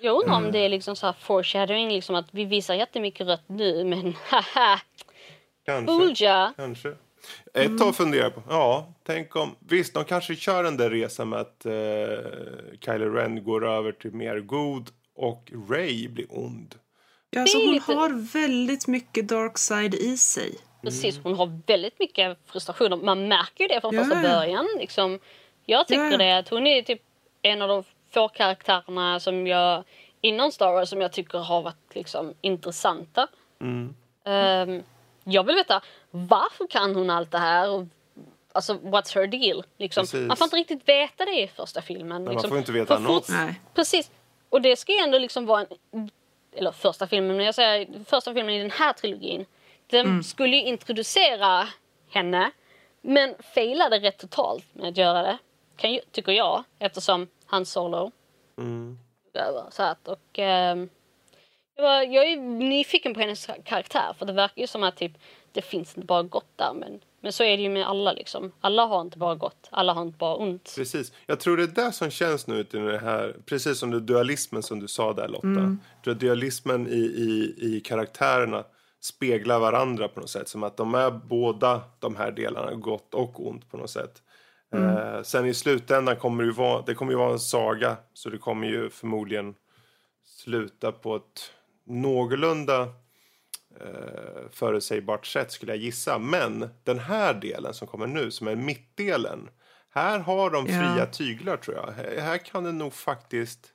Jag 0.01 0.15
undrar 0.15 0.35
Mm. 0.37 0.47
om 0.47 0.53
det 0.53 0.59
är 0.59 0.69
liksom 0.69 0.97
så 0.97 1.07
här 1.07 1.15
foreshadowing, 1.21 1.89
liksom 1.93 2.15
att 2.15 2.29
vi 2.31 2.45
visar 2.45 2.75
jättemycket 2.75 3.27
rött 3.27 3.45
nu 3.49 3.85
men 3.85 4.15
haha, 4.29 4.81
Kanske. 5.67 6.53
Kanske. 6.57 6.95
Ett 7.55 7.79
tag 7.79 7.97
funderar 7.97 8.23
jag 8.23 8.35
på, 8.35 8.43
ja, 8.49 8.95
tänk 9.07 9.37
om, 9.37 9.57
visst 9.59 9.95
de 9.95 10.05
kanske 10.05 10.37
kör 10.37 10.63
den 10.63 10.77
där 10.77 10.91
resan 10.91 11.29
med 11.29 11.41
att 11.41 11.67
eh, 11.67 11.73
Kylo 12.81 13.11
Ren 13.15 13.45
går 13.45 13.67
över 13.67 13.93
till 13.93 14.13
mer 14.13 14.41
god 14.41 14.91
och 15.17 15.53
Ray 15.71 16.09
blir 16.09 16.27
ond. 16.31 16.75
Ja, 17.31 17.41
alltså, 17.41 17.59
hon 17.59 17.81
har 17.81 18.33
väldigt 18.33 18.87
mycket 18.87 19.29
dark 19.29 19.59
side 19.59 19.95
i 19.95 20.17
sig. 20.17 20.55
Precis, 20.85 21.21
hon 21.23 21.35
har 21.35 21.61
väldigt 21.67 21.99
mycket 21.99 22.39
frustrationer. 22.47 22.97
Man 22.97 23.29
märker 23.29 23.65
ju 23.65 23.69
det 23.69 23.81
från 23.81 23.95
Ja, 23.95 24.05
första 24.05 24.23
ja. 24.23 24.23
början. 24.23 24.69
Liksom. 24.79 25.19
Jag 25.65 25.89
tycker 25.89 26.11
Ja, 26.11 26.17
det 26.17 26.39
att 26.39 26.49
hon 26.49 26.67
är 26.67 26.83
typ 26.83 27.03
en 27.43 27.63
av 27.63 27.69
de 27.69 27.85
få 28.11 28.29
karaktärerna 28.29 29.21
som 29.21 29.47
jag 29.47 29.85
inom 30.21 30.53
Star 30.53 30.73
Wars 30.73 30.89
som 30.89 31.01
jag 31.01 31.13
tycker 31.13 31.39
har 31.39 31.63
varit 31.63 31.95
liksom 31.95 32.35
intressanta. 32.41 33.29
Mm. 33.61 33.95
Ehm, 34.25 34.83
jag 35.25 35.45
vill 35.45 35.57
veta 35.57 35.83
varför 36.11 36.67
kan 36.67 36.95
hon 36.95 37.11
allt 37.11 37.31
det 37.31 37.39
här? 37.39 37.71
Och, 37.71 37.85
alltså 38.53 38.75
what's 38.75 39.15
her 39.15 39.27
deal? 39.27 39.65
Liksom. 39.79 40.03
Precis. 40.03 40.29
Man 40.29 40.37
får 40.37 40.45
inte 40.45 40.57
riktigt 40.57 40.89
veta 40.89 41.25
det 41.25 41.43
i 41.43 41.49
första 41.49 41.83
filmen. 41.83 42.09
Men 42.09 42.25
man 42.25 42.33
liksom. 42.33 42.51
får 42.51 42.59
inte 42.59 42.73
veta 42.73 42.99
något. 42.99 43.29
Precis. 43.75 44.11
och 44.49 44.61
det 44.63 44.77
ska 44.77 44.93
ju 44.93 44.99
ändå 44.99 45.19
liksom 45.19 45.47
vara 45.47 45.67
en, 45.91 46.11
eller 46.57 46.73
första 46.73 47.07
filmen, 47.07 47.37
men 47.37 47.47
jag 47.47 47.55
säger 47.55 48.05
första 48.05 48.35
filmen 48.35 48.55
i 48.55 48.59
den 48.59 48.71
här 48.71 48.93
trilogin. 48.93 49.47
Den 49.87 50.25
skulle 50.25 50.57
ju 50.57 50.63
introducera 50.63 51.69
henne, 52.11 52.51
men 53.01 53.35
failade 53.55 53.99
rätt 53.99 54.19
totalt 54.19 54.75
med 54.75 54.89
att 54.89 54.97
göra 54.97 55.23
det. 55.23 55.39
Kan 55.77 55.99
tycker 56.13 56.33
jag, 56.33 56.65
eftersom 56.79 57.29
han 57.47 57.67
Solo 57.67 58.11
Mm. 58.59 58.99
Så 59.71 59.83
att, 59.83 60.09
och, 60.09 60.39
ehm, 60.39 60.89
jag, 61.77 61.83
var, 61.85 62.03
jag 62.03 62.33
är 62.33 62.37
nyfiken 62.37 63.15
på 63.15 63.21
hennes 63.21 63.51
karaktär 63.65 64.15
för 64.19 64.27
det 64.27 64.33
verkar 64.33 64.61
ju 64.61 64.67
som 64.67 64.83
att 64.83 64.97
typ, 64.97 65.13
det 65.53 65.63
finns 65.63 65.97
inte 65.97 66.07
bara 66.07 66.23
gott 66.23 66.53
där 66.57 66.73
men, 66.75 67.01
men 67.21 67.33
så 67.33 67.45
är 67.45 67.57
det 67.57 67.63
ju 67.63 67.69
med 67.69 67.89
alla 67.89 68.13
liksom. 68.13 68.53
Alla 68.61 68.87
har 68.87 69.01
inte 69.01 69.19
bara 69.19 69.35
gott, 69.35 69.69
alla 69.71 69.93
har 69.93 70.03
inte 70.03 70.19
bara 70.19 70.37
ont. 70.37 70.73
Precis. 70.77 71.13
Jag 71.27 71.41
tror 71.41 71.57
det 71.57 71.63
är 71.63 71.85
det 71.87 71.93
som 71.93 72.11
känns 72.11 72.47
nu 72.47 72.61
i 72.61 72.63
det 72.63 72.99
här, 72.99 73.37
precis 73.47 73.79
som 73.79 73.91
det 73.91 74.01
dualismen 74.01 74.63
som 74.63 74.81
du 74.81 74.89
sa 74.89 75.13
där 75.13 75.29
Lotta. 75.29 75.77
Att 76.07 76.21
dualismen 76.21 76.87
i, 76.87 77.01
i, 77.01 77.55
i 77.59 77.81
karaktärerna 77.81 78.65
speglar 79.05 79.59
varandra 79.61 80.09
på 80.09 80.21
något 80.21 80.31
sätt. 80.31 80.49
Som 80.49 80.63
att 80.63 80.77
de 80.77 80.95
är 80.95 81.11
båda 81.11 81.83
de 81.99 82.17
här 82.17 82.31
delarna, 82.33 82.75
gott 82.75 83.15
och 83.15 83.47
ont 83.47 83.71
på 83.71 83.77
något 83.77 83.91
sätt. 83.91 84.23
Eh, 84.75 85.23
sen 85.23 85.47
i 85.47 85.55
slutändan 85.55 86.17
kommer 86.17 86.43
det 86.43 86.47
ju 86.47 86.53
vara, 86.55 86.83
det 86.83 86.95
kommer 86.95 87.13
ju 87.13 87.19
vara 87.19 87.33
en 87.33 87.39
saga. 87.39 87.97
Så 88.13 88.29
det 88.31 88.39
kommer 88.39 88.67
ju 88.67 88.91
förmodligen 88.91 89.55
sluta 90.25 90.93
på 90.93 91.17
ett 91.17 91.53
någorlunda 91.87 92.83
eh, 93.81 94.43
förutsägbart 94.51 95.27
sätt 95.27 95.53
skulle 95.53 95.73
jag 95.73 95.79
gissa. 95.83 96.19
Men 96.19 96.69
den 96.85 96.99
här 96.99 97.35
delen 97.35 97.75
som 97.75 97.89
kommer 97.89 98.07
nu, 98.07 98.31
som 98.31 98.49
är 98.49 98.57
mittdelen. 98.57 99.49
Här 99.91 100.19
har 100.19 100.51
de 100.51 100.67
Ja. 100.67 100.73
fria 100.95 101.07
tyglar 101.07 101.57
tror 101.57 101.77
jag. 101.77 101.93
Här, 101.93 102.21
här 102.21 102.39
kan 102.39 102.65
det 102.65 102.73
nog 102.73 102.93
faktiskt... 102.93 103.71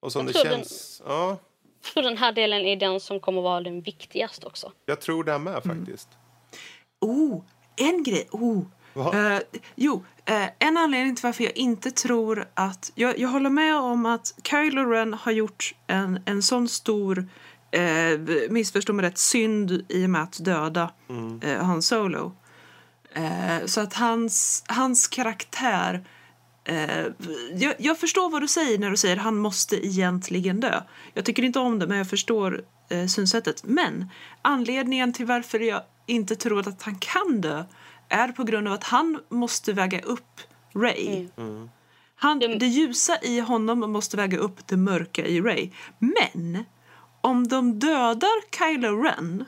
Och 0.00 0.12
som 0.12 0.20
Jag 0.26 0.34
det 0.34 0.38
tror 0.38 0.44
den- 0.50 0.58
känns... 0.58 1.02
Ja, 1.06 1.36
Jag 1.82 1.92
tror 1.92 2.02
den 2.02 2.18
här 2.18 2.32
delen 2.32 2.60
är 2.60 2.76
den 2.76 3.00
som 3.00 3.20
kommer 3.20 3.42
vara 3.42 3.60
den 3.60 3.80
viktigaste 3.80 4.46
också. 4.46 4.72
jag 4.86 5.00
tror 5.00 5.24
det 5.24 5.38
med 5.38 5.62
faktiskt. 5.62 6.08
Oh, 7.00 7.42
en 7.76 8.02
grej. 8.02 8.28
Oh. 8.30 8.62
Eh, 8.94 9.40
jo, 9.74 10.04
eh, 10.24 10.48
en 10.58 10.76
anledning 10.76 11.16
till 11.16 11.22
varför 11.22 11.44
jag 11.44 11.56
inte 11.56 11.90
tror 11.90 12.48
att... 12.54 12.92
Jag, 12.94 13.18
jag 13.18 13.28
håller 13.28 13.50
med 13.50 13.76
om 13.76 14.06
att 14.06 14.34
Kylo 14.50 14.84
Ren 14.90 15.14
har 15.14 15.32
gjort 15.32 15.74
en, 15.86 16.20
en 16.24 16.42
sån 16.42 16.68
stor, 16.68 17.28
eh, 17.70 18.18
missförstå 18.50 18.92
mig 18.92 19.06
rätt, 19.06 19.18
synd 19.18 19.84
i 19.88 20.06
och 20.06 20.10
med 20.10 20.22
att 20.22 20.44
döda 20.44 20.90
eh, 21.42 21.64
Han 21.64 21.82
Solo. 21.82 22.32
Eh, 23.12 23.66
så 23.66 23.80
att 23.80 23.94
hans, 23.94 24.64
hans 24.68 25.08
karaktär... 25.08 26.04
Eh, 26.68 27.06
jag, 27.54 27.74
jag 27.78 27.98
förstår 27.98 28.30
vad 28.30 28.42
du 28.42 28.48
säger 28.48 28.78
när 28.78 28.90
du 28.90 28.96
säger 28.96 29.16
han 29.16 29.36
måste 29.36 29.86
egentligen 29.86 30.60
dö. 30.60 30.82
Jag 31.14 31.24
tycker 31.24 31.42
inte 31.42 31.58
om 31.58 31.78
det, 31.78 31.86
men 31.86 31.98
jag 31.98 32.10
förstår 32.10 32.64
eh, 32.88 33.06
synsättet. 33.06 33.64
Men 33.64 34.10
anledningen 34.42 35.12
till 35.12 35.26
varför 35.26 35.60
jag 35.60 35.82
inte 36.06 36.36
tror 36.36 36.68
att 36.68 36.82
han 36.82 36.98
kan 36.98 37.40
dö 37.40 37.64
är 38.08 38.28
på 38.28 38.44
grund 38.44 38.68
av 38.68 38.74
att 38.74 38.84
han 38.84 39.20
måste 39.28 39.72
väga 39.72 40.00
upp 40.00 40.40
Ray. 40.74 41.28
Han, 42.16 42.38
det 42.38 42.66
ljusa 42.66 43.18
i 43.22 43.40
honom 43.40 43.92
måste 43.92 44.16
väga 44.16 44.38
upp 44.38 44.66
det 44.66 44.76
mörka 44.76 45.26
i 45.26 45.40
Ray. 45.40 45.70
Men 45.98 46.64
om 47.20 47.48
de 47.48 47.78
dödar 47.78 48.58
Kylo 48.58 49.02
Ren 49.02 49.44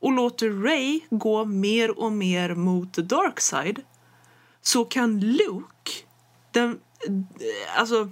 och 0.00 0.12
låter 0.12 0.50
Ray 0.50 1.00
gå 1.10 1.44
mer 1.44 1.98
och 1.98 2.12
mer 2.12 2.54
mot 2.54 2.94
the 2.94 3.02
dark 3.02 3.40
side 3.40 3.82
så 4.62 4.84
kan 4.84 5.20
Luke, 5.20 5.92
den, 6.52 6.80
eh, 7.08 7.78
alltså, 7.80 8.08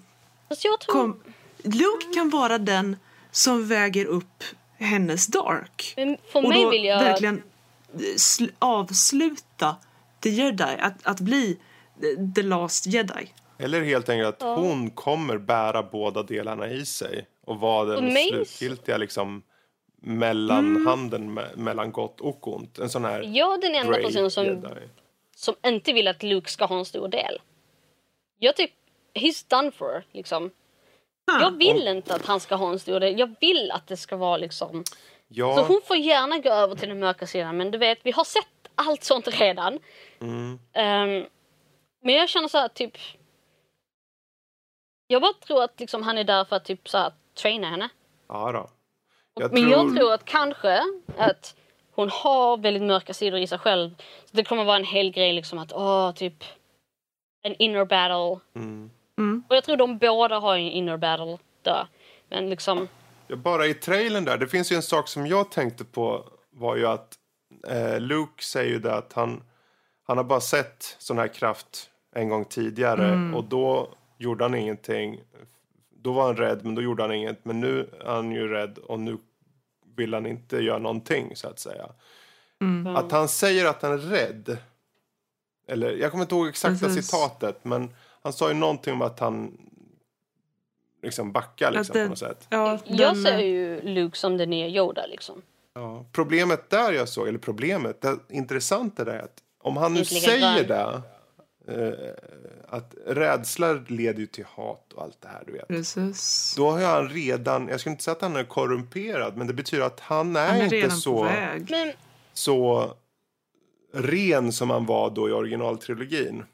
Fast 0.48 0.64
jag 0.64 0.80
tror... 0.80 0.92
kom, 0.92 1.22
Luke 1.62 2.14
kan 2.14 2.30
vara 2.30 2.58
den 2.58 2.96
som 3.30 3.68
väger 3.68 4.06
upp 4.06 4.44
hennes 4.78 5.26
dark. 5.26 5.92
Men 5.96 6.16
för 6.32 6.42
och 6.42 6.48
mig 6.48 6.64
då 6.64 6.70
vill 6.70 6.84
jag... 6.84 6.98
verkligen 7.00 7.42
eh, 7.94 7.98
sl- 8.00 8.52
avsluta 8.58 9.76
the 10.22 10.28
jedi, 10.30 10.76
att, 10.80 11.06
att 11.06 11.20
bli 11.20 11.58
the- 12.00 12.32
the 12.34 12.42
last 12.42 12.86
jedi. 12.86 13.32
Eller 13.58 13.82
helt 13.82 14.08
enkelt 14.08 14.42
att 14.42 14.58
hon 14.58 14.90
kommer 14.90 15.38
bära 15.38 15.82
båda 15.82 16.22
delarna 16.22 16.68
i 16.68 16.86
sig. 16.86 17.26
Och 17.46 17.60
vara 17.60 17.94
Och 17.96 18.02
den 18.02 18.12
mig- 18.12 18.28
slutgiltiga 18.30 18.96
liksom 18.96 19.42
mellanhanden 20.02 21.38
me- 21.38 21.56
mellan 21.56 21.92
gott 21.92 22.20
och 22.20 22.54
ont. 22.56 22.78
En 22.78 22.90
sån 22.90 23.04
här 23.04 23.22
Jag 23.22 23.54
är 23.54 23.60
den 23.60 23.74
enda 23.74 23.98
personen 23.98 24.30
som, 24.30 24.44
Jedi. 24.44 24.68
som 25.36 25.54
inte 25.66 25.92
vill 25.92 26.08
att 26.08 26.22
Luke 26.22 26.50
ska 26.50 26.64
ha 26.64 26.78
en 26.78 26.84
stor 26.84 27.08
del. 27.08 27.38
Jag 28.42 28.56
tycker... 28.56 28.74
He's 29.14 29.44
done 29.50 29.70
for, 29.70 30.04
liksom. 30.12 30.50
Jag 31.40 31.50
vill 31.58 31.88
inte 31.88 32.14
att 32.14 32.26
han 32.26 32.40
ska 32.40 32.54
ha 32.54 32.70
en 32.70 32.78
stor 32.78 33.00
del. 33.00 33.18
Jag 33.18 33.34
vill 33.40 33.70
att 33.70 33.86
det 33.86 33.96
ska 33.96 34.16
vara 34.16 34.36
liksom... 34.36 34.84
Så 34.84 34.94
Ja, 35.28 35.64
hon 35.68 35.80
får 35.84 35.96
gärna 35.96 36.38
gå 36.38 36.50
över 36.50 36.76
till 36.76 36.88
den 36.88 36.98
mörka 36.98 37.26
sidan 37.26 37.56
men 37.56 37.70
du 37.70 37.78
vet, 37.78 37.98
vi 38.02 38.10
har 38.10 38.24
sett 38.24 38.46
allt 38.74 39.04
sånt 39.04 39.28
redan. 39.40 39.78
mm, 40.20 40.58
Ehm, 40.72 41.26
men 42.02 42.14
jag 42.14 42.28
känner 42.28 42.48
så 42.48 42.58
här 42.58 42.68
typ... 42.68 42.96
Jag 45.06 45.22
bara 45.22 45.32
tror 45.32 45.62
att 45.62 45.80
liksom, 45.80 46.02
han 46.02 46.18
är 46.18 46.24
där 46.24 46.44
för 46.44 46.56
att 46.56 46.64
typ 46.64 46.88
så 46.88 46.98
här, 46.98 47.12
traina 47.34 47.68
henne. 47.70 47.88
ja 48.28 48.52
då. 48.52 48.70
Jag 49.34 49.52
men 49.52 49.62
tror- 49.62 49.72
jag 49.86 49.96
tror 49.96 50.12
att 50.12 50.24
kanske 50.24 50.82
att 51.16 51.56
hon 51.90 52.10
har 52.10 52.56
väldigt 52.56 52.82
mörka 52.82 53.14
sidor 53.14 53.40
i 53.40 53.46
sig 53.46 53.58
själv. 53.58 53.90
Så 54.24 54.36
det 54.36 54.44
kommer 54.44 54.64
vara 54.64 54.76
en 54.76 54.84
hel 54.84 55.10
grej 55.10 55.32
liksom 55.32 55.58
att 55.58 55.72
åh, 55.72 56.12
typ 56.12 56.44
en 57.42 57.54
inner 57.58 57.84
battle. 57.84 58.40
Mm. 58.54 58.90
Och 59.48 59.56
jag 59.56 59.64
tror 59.64 59.76
de 59.76 59.98
båda 59.98 60.38
har 60.38 60.56
en 60.56 60.60
inner 60.70 60.96
battle 60.96 61.38
där. 61.62 61.86
Men 62.28 62.50
liksom, 62.50 62.88
Ja, 63.30 63.36
bara 63.36 63.66
i 63.66 63.74
trailern 63.74 64.24
där, 64.24 64.38
det 64.38 64.48
finns 64.48 64.72
ju 64.72 64.76
en 64.76 64.82
sak 64.82 65.08
som 65.08 65.26
jag 65.26 65.50
tänkte 65.50 65.84
på 65.84 66.24
var 66.50 66.76
ju 66.76 66.86
att 66.86 67.14
eh, 67.68 68.00
Luke 68.00 68.44
säger 68.44 68.70
ju 68.70 68.78
det 68.78 68.94
att 68.94 69.12
han, 69.12 69.42
han 70.06 70.16
har 70.16 70.24
bara 70.24 70.40
sett 70.40 70.96
sån 70.98 71.18
här 71.18 71.28
kraft 71.28 71.90
en 72.14 72.28
gång 72.28 72.44
tidigare 72.44 73.32
och 73.34 73.44
då 73.44 73.88
gjorde 74.18 74.44
han 74.44 74.54
ingenting. 74.54 75.20
Då 75.90 76.12
var 76.12 76.26
han 76.26 76.36
rädd 76.36 76.64
men 76.64 76.74
då 76.74 76.82
gjorde 76.82 77.02
han 77.02 77.12
inget. 77.12 77.44
Men 77.44 77.60
nu 77.60 77.88
är 78.00 78.14
han 78.14 78.32
ju 78.32 78.48
rädd 78.48 78.78
och 78.78 79.00
nu 79.00 79.18
vill 79.96 80.14
han 80.14 80.26
inte 80.26 80.56
göra 80.56 80.78
någonting 80.78 81.36
så 81.36 81.48
att 81.48 81.58
säga. 81.58 81.88
Att 82.96 83.12
han 83.12 83.28
säger 83.28 83.66
att 83.66 83.82
han 83.82 83.92
är 83.92 83.98
rädd. 83.98 84.58
Eller 85.70 85.90
jag 85.96 86.10
kommer 86.10 86.24
inte 86.24 86.34
ihåg 86.34 86.48
exakta 86.48 86.86
Precis. 86.86 87.06
citatet 87.06 87.64
men 87.64 87.94
han 88.22 88.32
sa 88.32 88.48
ju 88.48 88.54
någonting 88.54 88.92
om 88.92 89.02
att 89.02 89.20
han 89.20 89.58
liksom 91.02 91.32
backar 91.32 91.70
liksom, 91.70 91.92
det- 91.94 92.04
på 92.04 92.08
något 92.10 92.18
sätt. 92.18 92.46
Ja, 92.50 92.78
jag 92.84 93.14
den, 93.14 93.22
ser 93.22 93.38
ju 93.38 93.80
Luke 93.82 94.18
som 94.18 94.36
den 94.36 94.50
nya 94.50 94.68
Yoda 94.68 95.06
liksom. 95.06 95.42
Ja, 95.74 96.04
problemet 96.12 96.70
där 96.70 96.92
jag 96.92 97.08
såg, 97.08 97.28
eller 97.28 97.38
problemet, 97.38 98.00
det 98.00 98.16
intressanta 98.28 99.12
är 99.14 99.18
att 99.18 99.36
om 99.62 99.76
han 99.76 99.94
nu 99.94 100.04
säger 100.04 100.64
det, 100.68 101.02
eh, 101.68 102.14
att 102.68 102.94
rädsla 103.06 103.72
leder 103.72 104.20
ju 104.20 104.26
till 104.26 104.44
hat 104.44 104.92
och 104.92 105.02
allt 105.02 105.20
det 105.20 105.28
här, 105.28 105.42
du 105.46 105.52
vet. 105.52 105.68
Precis. 105.68 106.54
Då 106.56 106.70
har 106.70 106.80
han 106.80 107.08
redan, 107.08 107.68
jag 107.68 107.80
ska 107.80 107.90
inte 107.90 108.02
säga 108.02 108.12
att 108.12 108.22
han 108.22 108.36
är 108.36 108.44
korrumperad, 108.44 109.36
men 109.36 109.46
det 109.46 109.52
betyder 109.54 109.84
att 109.84 110.00
han 110.00 110.36
är, 110.36 110.46
Han 110.46 110.56
är 110.56 110.64
inte 110.64 110.76
redan 110.76 110.90
på 110.90 110.96
så, 110.96 111.22
väg. 111.24 111.70
Men 111.70 111.92
så 112.32 112.92
ren 113.92 114.52
som 114.52 114.70
han 114.70 114.86
var 114.86 115.10
då 115.10 115.28
i 115.28 115.32
originaltrilogin. 115.32 116.44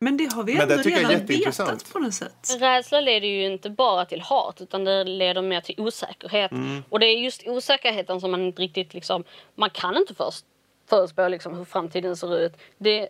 Men 0.00 0.16
det 0.16 0.32
har 0.32 0.42
vi 0.44 0.54
Men 0.54 0.68
det 0.68 0.74
ändå 0.74 0.88
redan 0.90 1.26
vetat 1.26 1.92
på 1.92 1.98
något 1.98 2.14
sätt. 2.14 2.56
rädsla 2.60 3.00
leder 3.00 3.28
ju 3.28 3.46
inte 3.52 3.70
bara 3.70 4.04
till 4.04 4.20
hat 4.20 4.60
utan 4.60 4.84
det 4.84 5.04
leder 5.04 5.42
mer 5.42 5.60
till 5.60 5.74
osäkerhet. 5.80 6.50
Och 6.90 7.00
det 7.00 7.06
är 7.06 7.18
just 7.18 7.42
osäkerheten 7.46 8.20
som 8.20 8.30
man 8.30 8.40
inte 8.42 8.62
riktigt 8.62 8.94
liksom, 8.94 9.24
man 9.54 9.70
kan 9.70 9.96
inte 9.96 10.14
först 10.14 10.44
förutspå 10.88 11.28
liksom 11.28 11.54
hur 11.54 11.64
framtiden 11.64 12.16
ser 12.16 12.38
ut. 12.38 12.52
Det, 12.78 13.08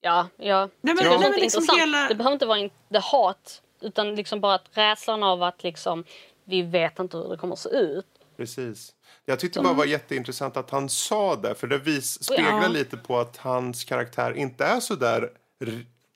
ja, 0.00 0.28
ja. 0.36 0.68
Nej, 0.80 0.94
men- 0.94 0.96
det 0.96 1.10
nej, 1.10 1.18
men 1.30 1.40
liksom 1.40 1.62
intressant. 1.62 1.80
hela- 1.80 2.08
Det 2.08 2.14
behöver 2.14 2.32
inte 2.32 2.46
vara 2.46 2.58
in, 2.58 2.70
det 2.88 2.98
hat 3.00 3.62
utan 3.80 4.14
liksom 4.14 4.40
bara 4.40 4.54
att 4.54 4.68
rädslan 4.72 5.22
av 5.22 5.42
att 5.42 5.62
liksom, 5.62 6.04
vi 6.44 6.62
vet 6.62 6.98
inte 6.98 7.16
hur 7.16 7.28
det 7.28 7.36
kommer 7.36 7.52
att 7.52 7.58
se 7.58 7.68
ut. 7.68 8.06
Precis. 8.36 8.92
Jag 9.30 9.38
tyckte 9.40 9.60
bara 9.60 9.72
var 9.74 9.84
jätteintressant 9.84 10.56
att 10.56 10.70
han 10.70 10.88
sa 10.88 11.36
det, 11.36 11.54
för 11.54 11.66
det 11.66 11.78
vis, 11.78 12.22
speglar 12.24 12.62
Ja. 12.62 12.68
lite 12.68 12.96
på 12.96 13.18
att 13.18 13.36
hans 13.36 13.84
karaktär 13.84 14.32
inte 14.36 14.64
är 14.64 14.80
så 14.80 14.94
där 14.94 15.32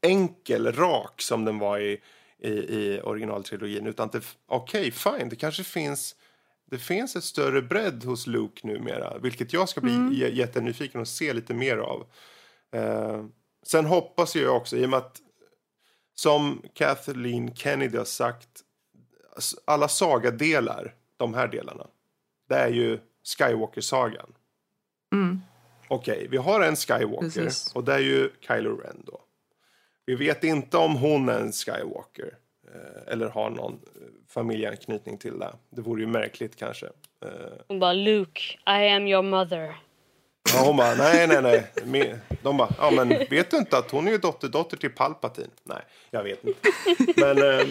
enkel, 0.03 0.73
rak 0.73 1.23
som 1.23 1.45
den 1.45 1.59
var 1.59 1.79
i, 1.79 2.01
i, 2.39 2.49
i 2.51 3.01
originaltrilogin. 3.05 3.87
Utan 3.87 4.09
att 4.09 4.37
okej, 4.47 4.91
fine, 4.91 5.29
det 5.29 5.37
kanske 5.37 5.65
finns, 5.65 6.17
det 6.71 6.79
finns 6.79 7.17
ett 7.17 7.25
större 7.25 7.63
bredd 7.63 8.05
hos 8.05 8.27
Luke 8.27 8.67
numera. 8.67 9.19
Vilket 9.19 9.53
jag 9.53 9.69
ska 9.69 9.81
bli 9.81 9.93
j- 10.13 10.35
jättenyfiken 10.39 11.01
och 11.01 11.09
se 11.09 11.33
lite 11.33 11.55
mer 11.55 11.77
av. 11.77 12.07
Eh, 12.75 13.25
sen 13.67 13.87
hoppas 13.87 14.37
jag 14.37 14.57
också, 14.57 14.77
i 14.77 14.87
och 14.87 14.91
med 14.91 14.99
att 14.99 15.21
som 16.15 16.63
Kathleen 16.75 17.55
Kennedy 17.55 17.99
har 17.99 18.05
sagt, 18.05 18.49
alla 19.65 19.89
sagadelar, 19.89 20.95
de 21.17 21.35
här 21.35 21.49
delarna, 21.49 21.87
det 22.49 22.55
är 22.55 22.69
ju 22.69 22.99
Skywalker-sagan. 23.39 24.33
Mm. 25.13 25.41
Okej, 25.89 26.27
vi 26.31 26.37
har 26.37 26.61
en 26.61 26.77
Skywalker 26.77 27.21
Precis. 27.41 27.73
och 27.75 27.85
det 27.85 27.95
är 27.95 27.99
ju 27.99 28.31
Kylo 28.41 28.77
Ren 28.77 29.03
då. 29.07 29.21
Vi 30.07 30.15
vet 30.15 30.45
inte 30.45 30.77
om 30.77 30.97
hon 30.97 31.29
är 31.29 31.39
en 31.41 31.53
Skywalker. 31.53 32.35
eh, 32.75 33.13
eller 33.13 33.29
har 33.29 33.51
någon 33.51 33.73
eh, 33.73 34.01
familjeanknytning 34.29 35.19
till 35.19 35.39
det. 35.39 35.53
Det 35.71 35.81
vore 35.83 36.01
ju 36.01 36.07
märkligt 36.07 36.57
kanske. 36.57 36.87
Eh, 37.25 37.31
Hon 37.69 37.79
bara 37.79 37.93
Luke, 37.93 38.41
I 38.67 38.89
am 38.89 39.07
your 39.07 39.23
mother. 39.23 39.77
Ja, 40.55 40.63
hon 40.67 40.77
bara, 40.77 40.95
nej, 40.95 41.27
nej, 41.29 41.65
nej. 41.85 42.19
De 42.43 42.57
bara, 42.57 42.75
ja 42.79 42.91
men 42.91 43.09
vet 43.09 43.51
du 43.51 43.57
inte 43.57 43.79
att 43.79 43.91
hon 43.91 44.07
är 44.09 44.13
ju 44.13 44.19
dotterdotter 44.19 44.77
till 44.77 44.91
Palpatine? 44.91 45.51
Nej, 45.65 45.83
jag 46.11 46.23
vet 46.23 46.45
inte. 46.45 46.69
Men 47.17 47.39
eh, 47.39 47.67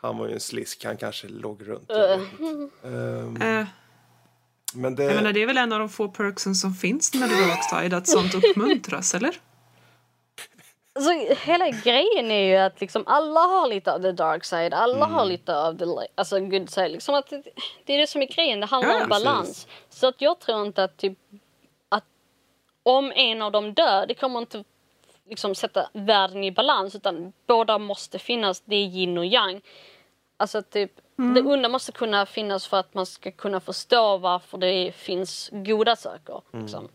han 0.00 0.18
var 0.18 0.26
ju 0.26 0.32
en 0.34 0.40
slisk, 0.40 0.84
han 0.84 0.96
kanske 0.96 1.28
låg 1.28 1.68
runt. 1.68 1.90
Ehm, 1.90 3.42
Eh, 3.42 3.66
men 4.74 4.94
det, 4.94 5.04
jag 5.04 5.14
menar, 5.14 5.32
det 5.32 5.42
är 5.42 5.46
väl 5.46 5.58
en 5.58 5.72
av 5.72 5.78
de 5.78 5.88
få 5.88 6.08
perksen 6.08 6.54
som 6.54 6.74
finns 6.74 7.14
med 7.14 7.28
The 7.28 7.34
Dark 7.34 7.64
Side, 7.70 7.94
att 7.94 8.08
sånt 8.08 8.34
uppmuntras, 8.34 9.14
eller? 9.14 9.34
Alltså, 10.92 11.34
hela 11.44 11.68
grejen 11.70 12.30
är 12.30 12.48
ju 12.48 12.56
att 12.56 12.80
liksom 12.80 13.04
alla 13.06 13.40
har 13.40 13.68
lite 13.68 13.92
av 13.92 14.02
the 14.02 14.12
dark 14.12 14.44
side, 14.44 14.74
alla 14.74 15.06
har 15.06 15.24
lite 15.24 15.56
av 15.56 15.78
the 15.78 15.84
alltså, 16.14 16.40
good 16.40 16.70
side. 16.70 16.90
Liksom 16.90 17.14
att 17.14 17.30
det, 17.30 17.42
det 17.84 17.94
är 17.94 17.98
det 17.98 18.06
som 18.06 18.22
är 18.22 18.26
grejen, 18.26 18.60
det 18.60 18.66
handlar 18.66 18.94
Ja, 18.94 19.02
om 19.02 19.08
balans. 19.08 19.66
Så 19.90 20.06
att 20.06 20.20
jag 20.20 20.38
tror 20.38 20.66
inte 20.66 20.84
att 20.84 20.96
typ 20.96 21.18
att 21.88 22.04
om 22.82 23.12
en 23.14 23.42
av 23.42 23.52
dem 23.52 23.74
dör, 23.74 24.06
det 24.06 24.14
kommer 24.14 24.38
inte 24.38 24.64
liksom 25.28 25.54
sätta 25.54 25.90
världen 25.92 26.44
i 26.44 26.52
balans 26.52 26.94
utan 26.94 27.32
båda 27.46 27.78
måste 27.78 28.18
finnas, 28.18 28.60
det 28.60 28.76
är 28.76 28.84
yin 28.86 29.18
och 29.18 29.26
yang. 29.26 29.60
Alltså 30.36 30.62
typ, 30.62 30.92
det 31.34 31.40
onda 31.42 31.68
måste 31.68 31.92
kunna 31.92 32.26
finnas 32.26 32.66
för 32.66 32.76
att 32.76 32.94
man 32.94 33.06
ska 33.06 33.30
kunna 33.30 33.60
förstå 33.60 34.16
varför 34.18 34.58
det 34.58 34.92
finns 34.96 35.50
goda 35.52 35.96
saker. 35.96 36.40
Liksom. 36.52 36.88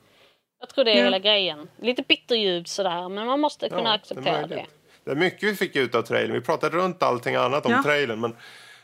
Jag 0.60 0.70
tror 0.70 0.86
det 0.86 0.92
är 0.92 0.98
Ja. 0.98 1.04
hela 1.04 1.20
grejen. 1.20 1.70
Lite 1.82 2.02
bitterljud 2.02 2.68
sådär, 2.68 3.10
men 3.10 3.28
man 3.28 3.40
måste 3.40 3.70
kunna 3.70 3.84
Ja, 3.90 3.94
acceptera 3.96 4.48
det. 4.48 4.66
Det 5.04 5.12
är 5.12 5.16
mycket 5.16 5.44
vi 5.44 5.56
fick 5.56 5.76
ut 5.76 5.96
av 5.96 6.02
trailern. 6.02 6.34
Vi 6.34 6.42
pratade 6.42 6.78
runt 6.78 7.04
allting 7.04 7.36
annat 7.36 7.66
om 7.66 7.72
Ja. 7.72 7.84
trailern. 7.84 8.20
Men 8.22 8.36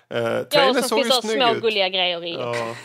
eh, 0.10 0.41
Ja, 0.52 0.69
och 0.69 0.76
ju 0.76 1.03
finns 1.03 1.22
det 1.22 1.27
små 1.27 1.56
ut. 1.56 1.61
gulliga 1.61 1.90
grejer 1.90 2.26
i. 2.26 2.34
Ja. 2.34 2.76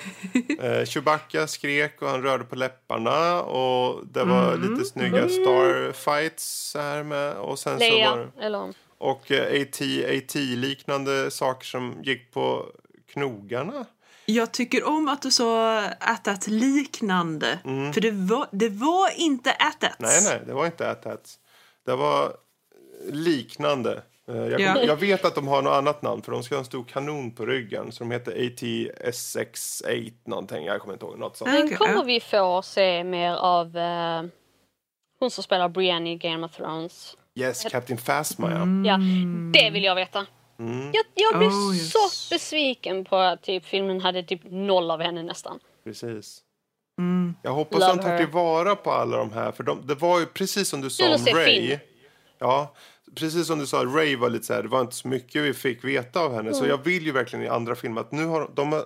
Eh, 0.65 0.85
Chewbacca 0.87 1.47
skrek 1.47 2.03
och 2.03 2.09
han 2.09 2.23
rörde 2.23 2.45
på 2.45 2.57
läpparna. 2.57 3.43
Och 3.43 4.07
det 4.07 4.25
var 4.25 4.53
Mm. 4.53 4.73
lite 4.73 4.85
snygga 4.85 5.29
starfights 5.29 6.71
så 6.71 6.79
här 6.79 7.03
med. 7.03 7.33
Och 7.37 7.59
sen 7.59 7.79
så 7.79 7.85
var 7.85 7.91
Leia, 7.91 8.17
det, 8.17 8.45
eller 8.45 8.75
och 8.99 9.31
eh, 9.33 9.63
AT, 9.63 9.81
AT-liknande 10.19 11.31
saker 11.31 11.67
som 11.67 11.95
gick 12.03 12.33
på 12.33 12.67
knogarna. 13.13 13.85
Jag 14.27 14.53
tycker 14.53 14.85
om 14.89 15.09
att 15.09 15.23
du 15.23 15.31
sa 15.31 15.81
att 15.81 16.47
liknande 16.47 17.59
för 17.95 18.01
det 18.01 18.11
var, 18.11 18.47
det 18.53 18.69
var 18.69 19.11
inte 19.21 19.53
att 19.53 19.83
Nej, 19.99 20.21
nej, 20.25 20.41
det 20.47 20.53
var 20.55 20.67
inte 20.67 20.91
AT-hats. 20.91 21.39
Det 21.87 21.97
var 21.97 22.37
liknande. 23.11 24.03
Eh, 24.29 24.37
Jag, 24.37 24.61
Ja. 24.61 24.83
jag 24.83 24.97
vet 24.97 25.25
att 25.25 25.35
de 25.35 25.49
har 25.49 25.63
något 25.63 25.73
annat 25.73 26.03
namn 26.03 26.23
för 26.23 26.33
de 26.33 26.43
ska 26.43 26.55
ha 26.55 26.59
en 26.61 26.65
stor 26.65 26.85
kanon 26.85 27.31
på 27.31 27.47
ryggen. 27.47 27.93
Så 27.93 28.05
de 28.05 28.11
heter 28.11 28.33
AT-SX8 28.33 30.13
någonting. 30.25 30.65
Jag 30.65 30.81
kommer 30.81 30.95
inte 30.95 31.07
ihåg. 31.07 31.19
Något 31.19 31.37
sånt. 31.37 31.51
Men 31.51 31.77
kommer 31.77 32.05
vi 32.05 32.21
få 32.21 32.63
se 32.63 33.05
mer 33.05 33.33
av 33.33 33.77
eh, 33.77 34.23
hon 35.21 35.31
som 35.31 35.45
spelar 35.45 35.69
Brienne 35.69 36.13
i 36.13 36.17
Game 36.17 36.47
of 36.47 36.57
Thrones? 36.57 37.17
Yes, 37.35 37.65
Captain 37.65 37.99
Phasma 37.99 38.51
ja. 38.51 38.91
Ja, 38.91 38.99
det 39.53 39.71
vill 39.71 39.85
jag 39.85 39.95
veta. 39.95 40.27
Jag, 40.93 41.05
jag 41.15 41.39
blev 41.39 41.51
Oh, 41.51 41.75
yes. 41.77 41.91
så 41.93 42.35
besviken 42.35 43.05
på 43.05 43.17
att 43.17 43.43
typ, 43.43 43.65
filmen 43.65 44.01
hade 44.01 44.23
typ 44.23 44.41
noll 44.45 44.91
av 44.91 45.01
henne 45.01 45.23
nästan. 45.23 45.59
Precis. 45.85 46.41
Mm. 46.99 47.35
Jag 47.43 47.51
hoppas 47.53 47.81
Love 47.81 47.93
de 47.97 48.03
tar 48.03 48.19
tillvara 48.19 48.77
på 48.77 48.91
alla 48.93 49.17
de 49.17 49.33
här. 49.33 49.53
För 49.53 49.63
de, 49.65 49.87
det 49.87 49.95
var 49.95 50.21
ju 50.21 50.27
precis 50.27 50.69
som 50.69 50.81
du 50.81 50.91
sa 50.91 51.07
om 51.09 51.15
att 51.15 51.27
Ray. 51.35 51.45
film. 51.55 51.79
Ja, 52.39 52.75
precis 53.15 53.47
som 53.47 53.59
du 53.59 53.67
sa, 53.67 53.85
Ray 53.85 54.17
var 54.17 54.31
lite 54.31 54.45
så 54.47 54.55
här, 54.55 54.63
det 54.63 54.69
var 54.69 54.81
inte 54.81 54.97
så 54.97 55.09
mycket 55.09 55.43
vi 55.43 55.55
fick 55.55 55.85
veta 55.85 56.21
av 56.21 56.31
henne. 56.31 56.41
Mm. 56.49 56.55
Så 56.55 56.67
jag 56.67 56.85
vill 56.85 57.07
ju 57.07 57.13
verkligen 57.13 57.45
i 57.45 57.49
andra 57.49 57.75
filmer 57.75 58.01
att 58.01 58.13
nu 58.13 58.27
har 58.27 58.51
de, 58.55 58.73
har, 58.73 58.85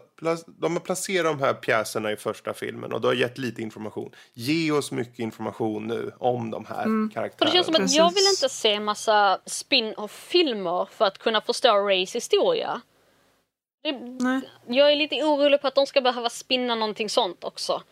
de 0.61 0.73
har 0.73 0.81
placerat 0.81 1.39
de 1.39 1.45
här 1.45 1.55
pjäserna 1.55 2.12
i 2.12 2.16
första 2.16 2.55
filmen 2.55 2.93
och 2.93 3.01
du 3.01 3.07
har 3.07 3.15
gett 3.15 3.39
lite 3.39 3.62
information. 3.62 4.11
Ge 4.35 4.73
oss 4.73 4.93
mycket 4.93 5.19
information 5.19 5.86
nu 5.86 6.12
om 6.19 6.51
de 6.51 6.65
här 6.65 6.82
Mm. 6.85 7.11
För 7.11 7.15
karaktärerna. 7.15 7.51
det 7.51 7.57
känns 7.57 7.66
som 7.66 7.74
att 7.74 7.81
Precis. 7.81 7.97
jag 7.97 8.15
vill 8.15 8.27
inte 8.31 8.49
se 8.49 8.81
massa 8.81 9.39
spin-off-filmer 9.47 10.89
för 10.93 11.05
att 11.05 11.19
kunna 11.19 11.40
förstå 11.40 11.69
Rays 11.89 12.15
historia. 12.16 12.81
Det, 13.82 13.93
Nej. 14.20 14.40
jag 14.66 14.93
är 14.93 14.97
lite 14.97 15.15
orolig 15.24 15.61
på 15.61 15.66
att 15.69 15.74
de 15.74 15.86
ska 15.86 16.01
behöva 16.01 16.31
spinna 16.31 16.74
någonting 16.74 17.09
sånt 17.09 17.45
också. 17.45 17.82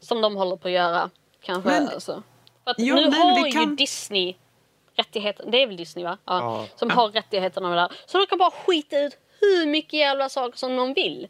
Som 0.00 0.20
de 0.20 0.36
håller 0.36 0.56
på 0.56 0.68
att 0.68 0.74
göra. 0.74 1.10
Kanske. 1.42 1.70
Men- 1.70 1.88
alltså. 1.88 2.22
För 2.64 2.70
att 2.70 2.78
Ja, 2.78 2.94
nu 2.94 3.00
men 3.10 3.12
har 3.14 3.46
ju 3.46 3.52
kan- 3.52 3.76
Disney 3.76 4.34
rättigheter. 4.96 5.44
Det 5.50 5.62
är 5.62 5.66
väl 5.66 5.76
Disney 5.76 6.04
va? 6.04 6.18
Ja. 6.24 6.38
Ja. 6.38 6.66
Som 6.76 6.90
har 6.90 7.08
rättigheterna 7.08 7.68
med 7.68 7.76
det 7.78 7.82
här. 7.82 7.92
Så 8.06 8.18
de 8.18 8.26
kan 8.26 8.38
bara 8.38 8.50
skita 8.50 8.98
ut 9.00 9.18
hur 9.40 9.66
mycket 9.66 9.92
jävla 9.92 10.28
saker 10.28 10.58
som 10.58 10.76
de 10.76 10.94
vill. 10.94 11.28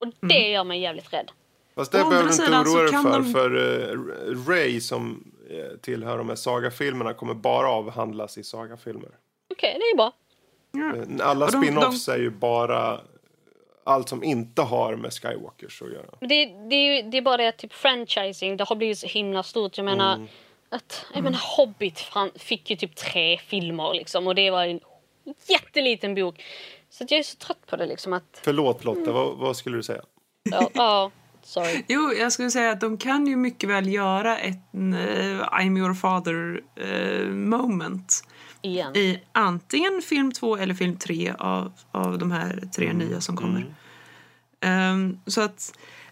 Och 0.00 0.06
det 0.20 0.36
Mm. 0.36 0.52
gör 0.52 0.64
mig 0.64 0.80
jävligt 0.80 1.12
rädd. 1.12 1.30
Fast 1.74 1.92
det 1.92 1.98
behöver 1.98 2.22
du 2.28 2.30
inte 2.32 2.42
oroa 2.70 2.82
dig 2.82 2.92
för. 3.02 3.10
de- 3.20 3.32
För 3.32 3.90
eh, 4.32 4.46
Ray 4.48 4.80
som 4.80 5.32
eh, 5.50 5.78
tillhör 5.80 6.18
de 6.18 6.28
här 6.28 6.36
sagafilmerna 6.36 7.14
kommer 7.14 7.34
bara 7.34 7.68
avhandlas 7.70 8.38
i 8.38 8.44
sagafilmer. 8.44 9.10
Okej, 9.50 9.76
det 9.80 9.84
är 9.84 9.96
bra. 9.96 10.12
Eh, 11.20 11.28
Alla 11.28 11.46
Och 11.46 11.52
de- 11.52 11.58
spin-offs 11.64 12.08
är 12.12 12.18
ju 12.18 12.30
bara 12.30 13.00
allt 13.84 14.08
som 14.08 14.24
inte 14.24 14.62
har 14.62 14.96
med 14.96 15.12
Skywalkers 15.12 15.82
att 15.82 15.92
göra. 15.92 16.04
Men 16.20 16.28
Det, 16.28 16.44
det, 16.70 16.74
är 16.76 16.96
ju, 17.02 17.10
det 17.10 17.16
är 17.18 17.22
bara 17.22 17.36
det 17.36 17.48
att 17.48 17.56
typ 17.58 17.72
franchising, 17.72 18.56
det 18.56 18.64
har 18.64 18.76
blivit 18.76 18.98
så 18.98 19.06
himla 19.06 19.42
stort. 19.42 19.76
Jag 19.78 19.84
menar, 19.84 20.14
Mm. 20.14 20.28
Att, 20.70 21.06
jag 21.14 21.22
menar 21.24 21.38
Hobbit 21.56 22.00
fan, 22.00 22.30
fick 22.36 22.70
ju 22.70 22.76
typ 22.76 22.96
tre 22.96 23.38
filmer 23.38 23.94
liksom 23.94 24.26
och 24.26 24.34
det 24.34 24.50
var 24.50 24.64
en 24.64 24.80
jätteliten 25.48 26.14
bok. 26.14 26.42
Så 26.90 27.04
att 27.04 27.10
jag 27.10 27.18
är 27.18 27.24
så 27.24 27.36
trött 27.36 27.66
på 27.66 27.76
det 27.76 27.86
liksom 27.86 28.12
att, 28.12 28.40
Förlåt 28.42 28.84
Mm. 28.84 28.98
Lotta, 28.98 29.12
vad, 29.12 29.36
vad 29.36 29.56
skulle 29.56 29.76
du 29.76 29.82
säga? 29.82 30.02
ja, 30.50 30.70
ja 30.74 31.10
sorry. 31.42 31.84
Jo, 31.88 32.12
jag 32.12 32.32
skulle 32.32 32.50
säga 32.50 32.70
att 32.70 32.80
de 32.80 32.98
kan 32.98 33.26
ju 33.26 33.36
mycket 33.36 33.68
väl 33.68 33.92
göra 33.92 34.38
ett 34.38 34.74
uh, 34.74 35.42
I'm 35.42 35.78
your 35.78 35.94
father 35.94 36.60
eh, 36.76 37.26
moment 37.28 38.24
Igen. 38.62 38.96
i 38.96 39.20
antingen 39.32 40.02
film 40.02 40.32
två 40.32 40.56
eller 40.56 40.74
film 40.74 40.96
tre 40.96 41.34
av, 41.38 41.72
av 41.90 42.18
de 42.18 42.30
här 42.30 42.62
tre 42.76 42.92
nya 42.92 43.20
som 43.20 43.36
kommer. 43.36 43.74
Ehm, 44.60 45.20
så 45.26 45.40
att 45.40 45.72
mm, 45.72 46.07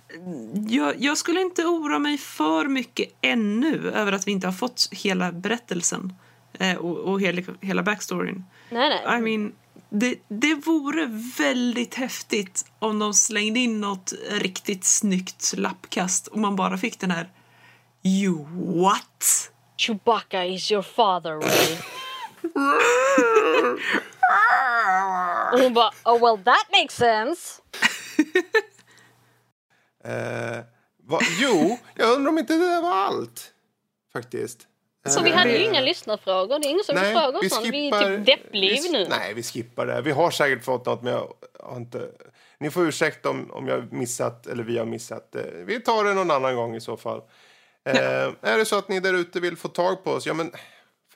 jag, 0.68 1.02
jag 1.02 1.18
skulle 1.18 1.40
inte 1.40 1.64
oroa 1.64 1.98
mig 1.98 2.18
för 2.18 2.64
mycket 2.64 3.08
ännu 3.20 3.90
över 3.90 4.12
att 4.12 4.26
vi 4.26 4.32
inte 4.32 4.46
har 4.46 4.52
fått 4.52 4.88
hela 4.90 5.32
berättelsen 5.32 6.12
eh, 6.58 6.76
och, 6.76 6.98
och 6.98 7.20
hela, 7.20 7.42
hela 7.60 7.82
backstoryn. 7.82 8.44
Nej, 8.70 8.88
nej. 8.88 9.18
I 9.18 9.20
mean, 9.20 9.52
det, 9.88 10.18
det 10.28 10.54
vore 10.54 11.06
väldigt 11.38 11.94
häftigt 11.94 12.64
om 12.78 12.98
de 12.98 13.14
slängde 13.14 13.60
in 13.60 13.80
något 13.80 14.12
riktigt 14.30 14.84
snyggt 14.84 15.54
lappkast 15.56 16.26
och 16.26 16.38
man 16.38 16.56
bara 16.56 16.78
fick 16.78 17.00
den 17.00 17.10
här 17.10 17.28
You 18.02 18.46
what? 18.82 19.50
Chewbacca 19.76 20.44
is 20.44 20.72
your 20.72 20.82
father, 20.82 21.30
Ray. 21.30 21.78
och 25.52 25.60
hon 25.60 25.74
bara, 25.74 25.90
oh 26.04 26.20
well 26.20 26.44
that 26.44 26.66
makes 26.70 26.96
sense. 26.96 27.62
Eh, 30.06 30.58
va, 31.04 31.18
jo, 31.40 31.78
jag 31.94 32.12
undrar 32.12 32.28
om 32.30 32.38
inte 32.38 32.54
det 32.54 32.80
var 32.80 32.90
allt. 32.96 33.52
Faktiskt. 34.12 34.66
Så 35.08 35.22
vi 35.22 35.30
Eh, 35.30 35.36
hade 35.36 35.50
ju 35.50 35.58
det- 35.58 35.64
inga 35.64 35.80
lyssnarfrågor. 35.80 36.58
Det 36.58 36.66
är 36.66 36.70
ingen 36.70 36.84
som 36.84 36.94
vill 36.94 37.04
fråga 37.04 37.38
oss 37.38 37.48
sånt. 37.54 37.66
Vi 37.66 37.88
är 37.88 38.16
typ 38.16 38.26
deppliv 38.26 38.82
vi, 38.82 38.90
nu. 38.92 39.06
Nej, 39.10 39.34
vi 39.34 39.42
skippar 39.42 39.86
det. 39.86 40.00
Vi 40.00 40.10
har 40.10 40.30
säkert 40.30 40.64
fått 40.64 40.86
något, 40.86 41.02
men 41.02 41.12
jag 41.12 41.32
har 41.60 41.76
inte... 41.76 42.08
Ni 42.58 42.70
får 42.70 42.86
ursäkta 42.88 43.30
om, 43.30 43.50
om 43.50 43.68
jag 43.68 43.92
missat, 43.92 44.46
eller 44.46 44.62
vi 44.64 44.78
har 44.78 44.86
missat 44.86 45.32
det. 45.32 45.50
Vi 45.64 45.80
tar 45.80 46.04
det 46.04 46.14
någon 46.14 46.30
annan 46.30 46.56
gång 46.56 46.76
i 46.76 46.80
så 46.80 46.96
fall. 46.96 47.22
Eh, 47.84 47.94
är 48.42 48.58
det 48.58 48.64
så 48.64 48.78
att 48.78 48.88
ni 48.88 49.00
där 49.00 49.14
ute 49.14 49.40
vill 49.40 49.56
få 49.56 49.68
tag 49.68 50.04
på 50.04 50.10
oss, 50.10 50.26
ja 50.26 50.34
men 50.34 50.52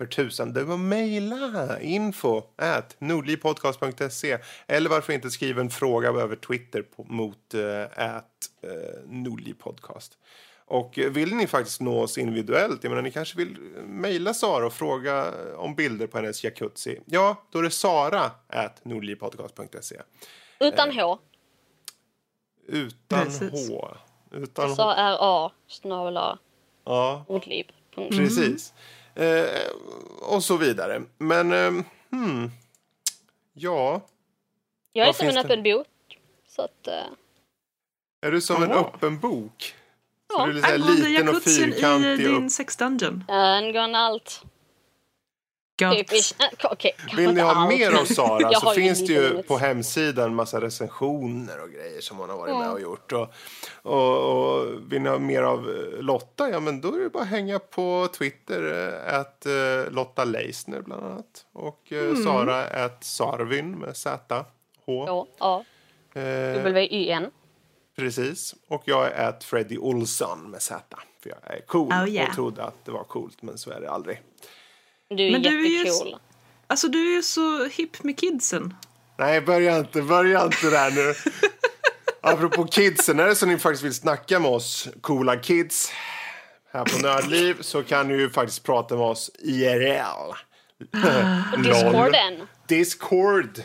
för 0.01 0.06
tusan, 0.06 0.52
det 0.52 0.64
var 0.64 0.77
mejla 0.77 1.81
info 1.81 2.43
at 2.56 2.97
nordlivpodcast.se 2.98 4.39
eller 4.66 4.90
varför 4.90 5.12
inte 5.12 5.31
skriva 5.31 5.60
en 5.60 5.70
fråga 5.70 6.09
över 6.09 6.36
Twitter 6.36 6.82
på, 6.82 7.05
mot 7.05 7.55
eh, 7.55 7.82
at 7.82 8.24
eh, 8.62 8.70
nordlivpodcast. 9.06 10.18
Och 10.66 10.98
eh, 10.98 11.10
vill 11.10 11.35
ni 11.35 11.47
faktiskt 11.47 11.81
nå 11.81 12.02
oss 12.02 12.18
individuellt, 12.18 12.85
jag 12.85 12.90
menar 12.90 13.02
ni 13.02 13.10
kanske 13.10 13.36
vill 13.36 13.59
mejla 13.86 14.35
Sara 14.35 14.66
och 14.66 14.72
fråga 14.72 15.35
om 15.56 15.74
bilder 15.74 16.06
på 16.06 16.18
hennes 16.18 16.44
jacuzzi. 16.44 17.01
Ja, 17.05 17.43
då 17.51 17.59
är 17.59 17.62
det 17.62 17.70
sara 17.70 18.31
at 18.48 18.85
nordlivpodcast.se. 18.85 19.97
Utan 20.60 20.90
H. 20.98 21.18
Utan 22.68 23.24
Precis. 23.24 23.70
H. 23.70 23.89
Utan 24.32 24.66
H. 24.68 24.72
S-A-R-A 24.72 25.52
snabel 25.68 26.16
A 26.16 26.39
Ja, 26.85 27.24
ordliv. 27.28 27.66
Punkt. 27.94 28.16
precis. 28.16 28.72
Eh, 29.15 29.70
och 30.20 30.45
så 30.45 30.57
vidare. 30.57 31.03
Men, 31.19 31.53
eh, 31.53 31.85
hmm. 32.11 32.51
Ja, 33.53 34.01
Jag 34.93 35.03
är 35.03 35.09
Vad 35.09 35.16
som 35.16 35.28
en 35.28 35.35
det? 35.35 35.41
öppen 35.41 35.62
bok. 35.62 35.87
Så 36.49 36.62
att, 36.62 36.87
eh, 36.87 36.95
är 38.27 38.32
du 38.32 38.41
som 38.41 38.62
en 38.62 38.70
Jaha. 38.70 38.81
öppen 38.81 39.19
bok? 39.19 39.74
Så 40.31 40.37
Ja. 40.39 40.47
du 40.47 40.51
är 40.51 40.55
lite 40.55 40.66
så 40.66 40.73
här 40.73 40.74
Angående 40.74 41.09
liten 41.09 41.28
och 41.28 41.35
jacuzzin 41.35 41.69
i 41.69 41.73
fyrkantig. 41.73 42.19
din 42.19 42.45
Och, 42.45 42.53
sex 42.53 42.77
dungeon. 42.77 43.24
angående 43.28 43.99
allt. 43.99 44.43
Okej, 46.65 46.94
kanske 46.98 47.16
Vill 47.16 47.35
ni 47.35 47.40
ha 47.40 47.55
allt. 47.55 47.69
mer 47.69 47.93
av 48.01 48.05
Sara 48.05 48.52
så 48.61 48.70
finns 48.70 49.07
det 49.07 49.12
ju 49.12 49.43
på 49.43 49.59
hemsidan 49.59 50.35
massa 50.35 50.61
recensioner 50.61 51.62
och 51.62 51.70
grejer 51.70 52.01
som 52.01 52.16
hon 52.19 52.31
har 52.31 52.36
varit 52.36 52.57
med 52.59 52.70
och 52.70 52.81
gjort. 52.81 53.12
Och, 53.12 53.28
och, 53.82 54.59
och 54.59 54.66
vill 54.93 55.02
ni 55.02 55.09
ha 55.09 55.19
mer 55.19 55.43
av 55.43 55.59
eh, 55.70 56.02
Lotta, 56.02 56.51
ja 56.51 56.61
men 56.61 56.81
då 56.81 56.94
är 56.94 57.01
det 57.01 57.09
bara 57.11 57.23
att 57.23 57.28
hänga 57.28 57.59
på 57.59 58.09
Twitter, 58.19 58.89
eh, 59.09 59.19
att 59.20 59.47
eh, 59.47 59.93
Lotta 59.93 60.24
Leisner 60.24 60.81
bland 60.82 61.05
annat. 61.05 61.47
Och 61.52 61.93
eh, 61.93 62.15
Sara 62.15 62.65
att 62.65 63.05
Sarvin 63.05 63.78
med 63.78 63.97
Z, 63.97 64.44
H. 64.86 65.05
Ja, 65.07 65.27
ja. 65.39 65.65
Eh, 66.20 66.55
W-Y-N. 66.65 67.31
precis. 67.97 68.55
Och 68.69 68.82
jag 68.85 69.07
är 69.12 69.28
att 69.28 69.44
Freddy 69.44 69.78
Olsson 69.78 70.51
med 70.51 70.62
Z. 70.62 70.97
För 71.23 71.31
jag 71.31 71.57
är 71.57 71.61
cool 71.61 71.93
Oh, 71.93 72.09
yeah. 72.09 72.28
och 72.28 72.35
trodde 72.35 72.65
att 72.65 72.85
det 72.85 72.90
var 72.90 73.05
coolt 73.05 73.43
men 73.43 73.59
så 73.59 73.70
är 73.70 73.81
det 73.81 73.90
aldrig. 73.90 74.20
Du 75.15 75.27
är 75.27 75.31
Men 75.31 75.43
du 75.43 75.66
är 75.66 75.85
ju. 75.85 76.15
Alltså 76.66 76.89
du 76.89 77.11
är 77.11 77.15
ju 77.15 77.23
så 77.23 77.65
hipp 77.65 78.03
med 78.03 78.19
kidsen. 78.19 78.74
Nej, 79.19 79.41
börja 79.41 79.78
inte, 79.78 80.03
börja 80.03 80.45
inte 80.45 80.70
där 80.70 80.91
nu. 80.91 81.15
Apropå 82.20 82.65
kidsen, 82.65 83.20
är 83.20 83.27
det 83.27 83.35
så 83.35 83.47
ni 83.47 83.59
faktiskt 83.59 83.85
vill 83.85 83.95
snacka 83.95 84.39
med 84.39 84.51
oss 84.51 84.89
coola 85.01 85.37
kids 85.37 85.93
här 86.73 86.85
på 86.85 86.99
Nördliv 86.99 87.57
så 87.61 87.82
kan 87.82 88.09
ni 88.09 88.15
ju 88.15 88.31
faktiskt 88.31 88.65
prata 88.65 88.97
med 88.97 89.05
oss 89.05 89.31
IRL. 89.39 90.35
LOL. 91.57 91.62
Discorden. 91.62 92.47
Discord. 92.66 93.62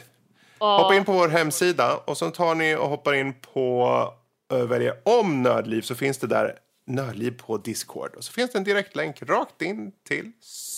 Hoppa 0.60 0.96
in 0.96 1.06
på 1.06 1.12
vår 1.12 1.28
hemsida 1.28 1.98
och 1.98 2.18
så 2.18 2.30
tar 2.32 2.56
ni 2.56 2.76
och 2.76 2.90
hoppar 2.90 3.14
in 3.14 3.34
på 3.54 3.90
uh, 4.54 4.64
väljer 4.64 4.94
om 5.04 5.44
Nördliv 5.44 5.82
så 5.82 5.96
finns 5.96 6.18
det 6.18 6.28
där 6.28 6.56
Nördliv 6.88 7.32
på 7.32 7.58
Discord. 7.58 8.16
Och 8.16 8.24
så 8.24 8.32
finns 8.32 8.52
det 8.52 8.58
en 8.58 8.64
direktlänk 8.64 9.22
rakt 9.22 9.62
in 9.62 9.92
till 10.08 10.32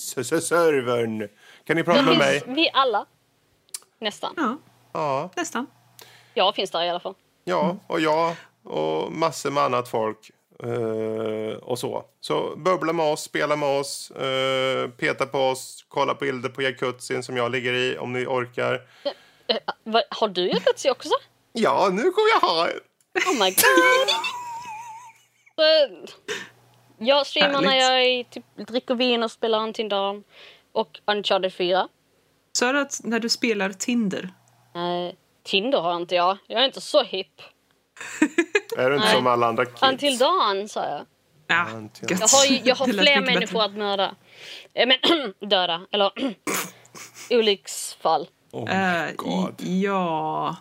servern. 0.08 1.30
Kan 1.64 1.76
ni 1.76 1.84
prata 1.84 2.02
med 2.02 2.18
mig? 2.18 2.44
Vi 2.48 2.70
alla. 2.74 3.06
Nästan. 4.00 4.34
Ja, 4.38 4.58
Ja. 4.94 5.30
nästan. 5.36 5.68
Jag 6.34 6.56
finns 6.56 6.72
där 6.72 6.84
i 6.84 6.90
alla 6.90 7.00
fall. 7.00 7.14
Ja, 7.44 7.78
och 7.88 8.00
jag 8.00 8.36
och 8.64 9.12
massor 9.12 9.52
med 9.52 9.64
annat 9.64 9.88
folk. 9.90 10.32
eh, 10.64 11.58
och 11.58 11.80
så. 11.80 12.06
Så 12.22 12.56
bubbla 12.56 12.94
med 12.94 13.14
oss, 13.14 13.22
spela 13.24 13.56
med 13.56 13.80
oss, 13.80 14.12
eh, 14.12 14.90
peta 14.90 15.26
på 15.26 15.40
oss, 15.40 15.86
kolla 15.88 16.14
på 16.14 16.20
bilder 16.26 16.50
på 16.50 16.62
jacuzzin 16.62 17.24
som 17.24 17.38
jag 17.38 17.52
ligger 17.52 17.74
i 17.74 17.98
om 17.98 18.14
ni 18.14 18.26
orkar. 18.26 18.74
Eh, 19.48 19.58
vad- 19.84 20.04
har 20.10 20.28
du 20.28 20.48
jacuzzi 20.48 20.90
också? 20.90 21.10
Ja, 21.54 21.90
nu 21.92 22.02
kommer 22.12 22.30
jag 22.34 22.40
ha 22.50 22.68
en. 22.68 22.78
Oh 23.34 23.40
my 23.44 23.50
god. 23.52 24.16
Jag 26.98 27.28
streamar 27.28 27.62
när 27.62 27.76
jag 27.76 28.30
typ, 28.30 28.46
dricker 28.68 28.96
vin 28.96 29.24
och 29.24 29.32
spelar 29.32 29.60
Until 29.60 29.90
Dawn. 29.90 30.24
Och 30.72 31.00
Uncharted 31.06 31.54
4. 31.54 31.88
Så 32.54 32.66
är 32.66 32.74
det 32.74 32.82
att 32.82 33.00
när 33.04 33.20
du 33.20 33.30
spelar 33.30 33.70
Tinder. 33.70 34.30
Eh, 34.76 35.14
Tinder 35.44 35.82
har 35.82 35.96
inte 35.96 36.16
jag. 36.16 36.38
Jag 36.48 36.62
är 36.62 36.66
inte 36.66 36.82
så 36.82 37.04
hipp. 37.04 37.42
Är 38.78 38.90
du 38.90 38.96
inte 38.96 39.06
Nej. 39.08 39.16
som 39.16 39.28
alla 39.28 39.48
andra 39.48 39.66
kids? 39.66 39.84
Until 39.84 40.18
Dawn 40.18 40.70
sa 40.70 40.86
jag. 40.90 41.06
Ja. 41.48 41.68
Jag 42.10 42.18
har, 42.28 42.46
ju, 42.46 42.60
jag 42.64 42.76
har 42.76 42.86
fler 42.88 43.22
människor 43.22 43.40
bättre. 43.40 43.64
att 43.64 43.76
mörda. 43.78 44.16
Eh, 44.74 44.88
men 44.88 44.98
döda. 45.50 45.82
Eller 45.92 46.12
olycksfall. 47.30 48.28
Oh 48.52 48.72
Eh, 49.06 49.12
God. 49.16 49.56
ja. 49.62 50.56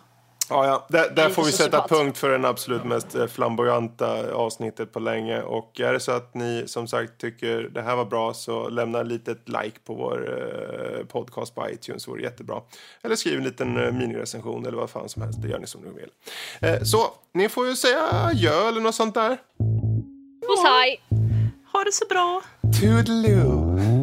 Ja, 0.49 0.65
ja. 0.67 0.85
Där, 0.89 1.09
där 1.09 1.29
får 1.29 1.43
vi 1.43 1.51
sätta 1.51 1.87
punkt 1.87 2.17
för 2.17 2.29
den 2.29 2.45
absolut 2.45 2.83
mest 2.83 3.15
eh, 3.15 3.27
flamboyanta 3.27 4.33
avsnittet 4.33 4.93
på 4.93 4.99
länge. 4.99 5.41
Och 5.41 5.79
är 5.79 5.93
det 5.93 5.99
så 5.99 6.11
att 6.11 6.33
ni 6.33 6.63
som 6.65 6.87
sagt 6.87 7.17
tycker 7.17 7.69
det 7.73 7.81
här 7.81 7.95
var 7.95 8.05
bra 8.05 8.33
så 8.33 8.69
lämna 8.69 9.01
ett 9.01 9.07
litet 9.07 9.49
like 9.49 9.79
på 9.85 9.93
vår 9.93 10.39
eh, 10.99 11.05
podcast 11.05 11.55
på 11.55 11.69
iTunes. 11.69 12.07
vore 12.07 12.23
jättebra. 12.23 12.61
Eller 13.03 13.15
skriv 13.15 13.37
en 13.37 13.43
liten 13.43 13.85
eh, 13.85 13.91
minirecension 13.91 14.65
eller 14.65 14.77
vad 14.77 14.89
fan 14.89 15.09
som 15.09 15.21
helst. 15.21 15.41
Det 15.41 15.47
gör 15.47 15.59
ni 15.59 15.67
som 15.67 15.81
ni 15.81 15.89
vill. 15.89 16.09
Eh, 16.61 16.83
så, 16.83 16.99
ni 17.33 17.49
får 17.49 17.67
ju 17.67 17.75
säga 17.75 18.03
adjö 18.11 18.67
eller 18.67 18.81
något 18.81 18.95
sånt 18.95 19.13
där. 19.13 19.37
Puss 20.47 20.63
hej! 20.63 21.01
Ha 21.73 21.83
det 21.83 21.91
så 21.91 22.05
bra. 22.05 22.41
Toodaloo! 22.81 23.96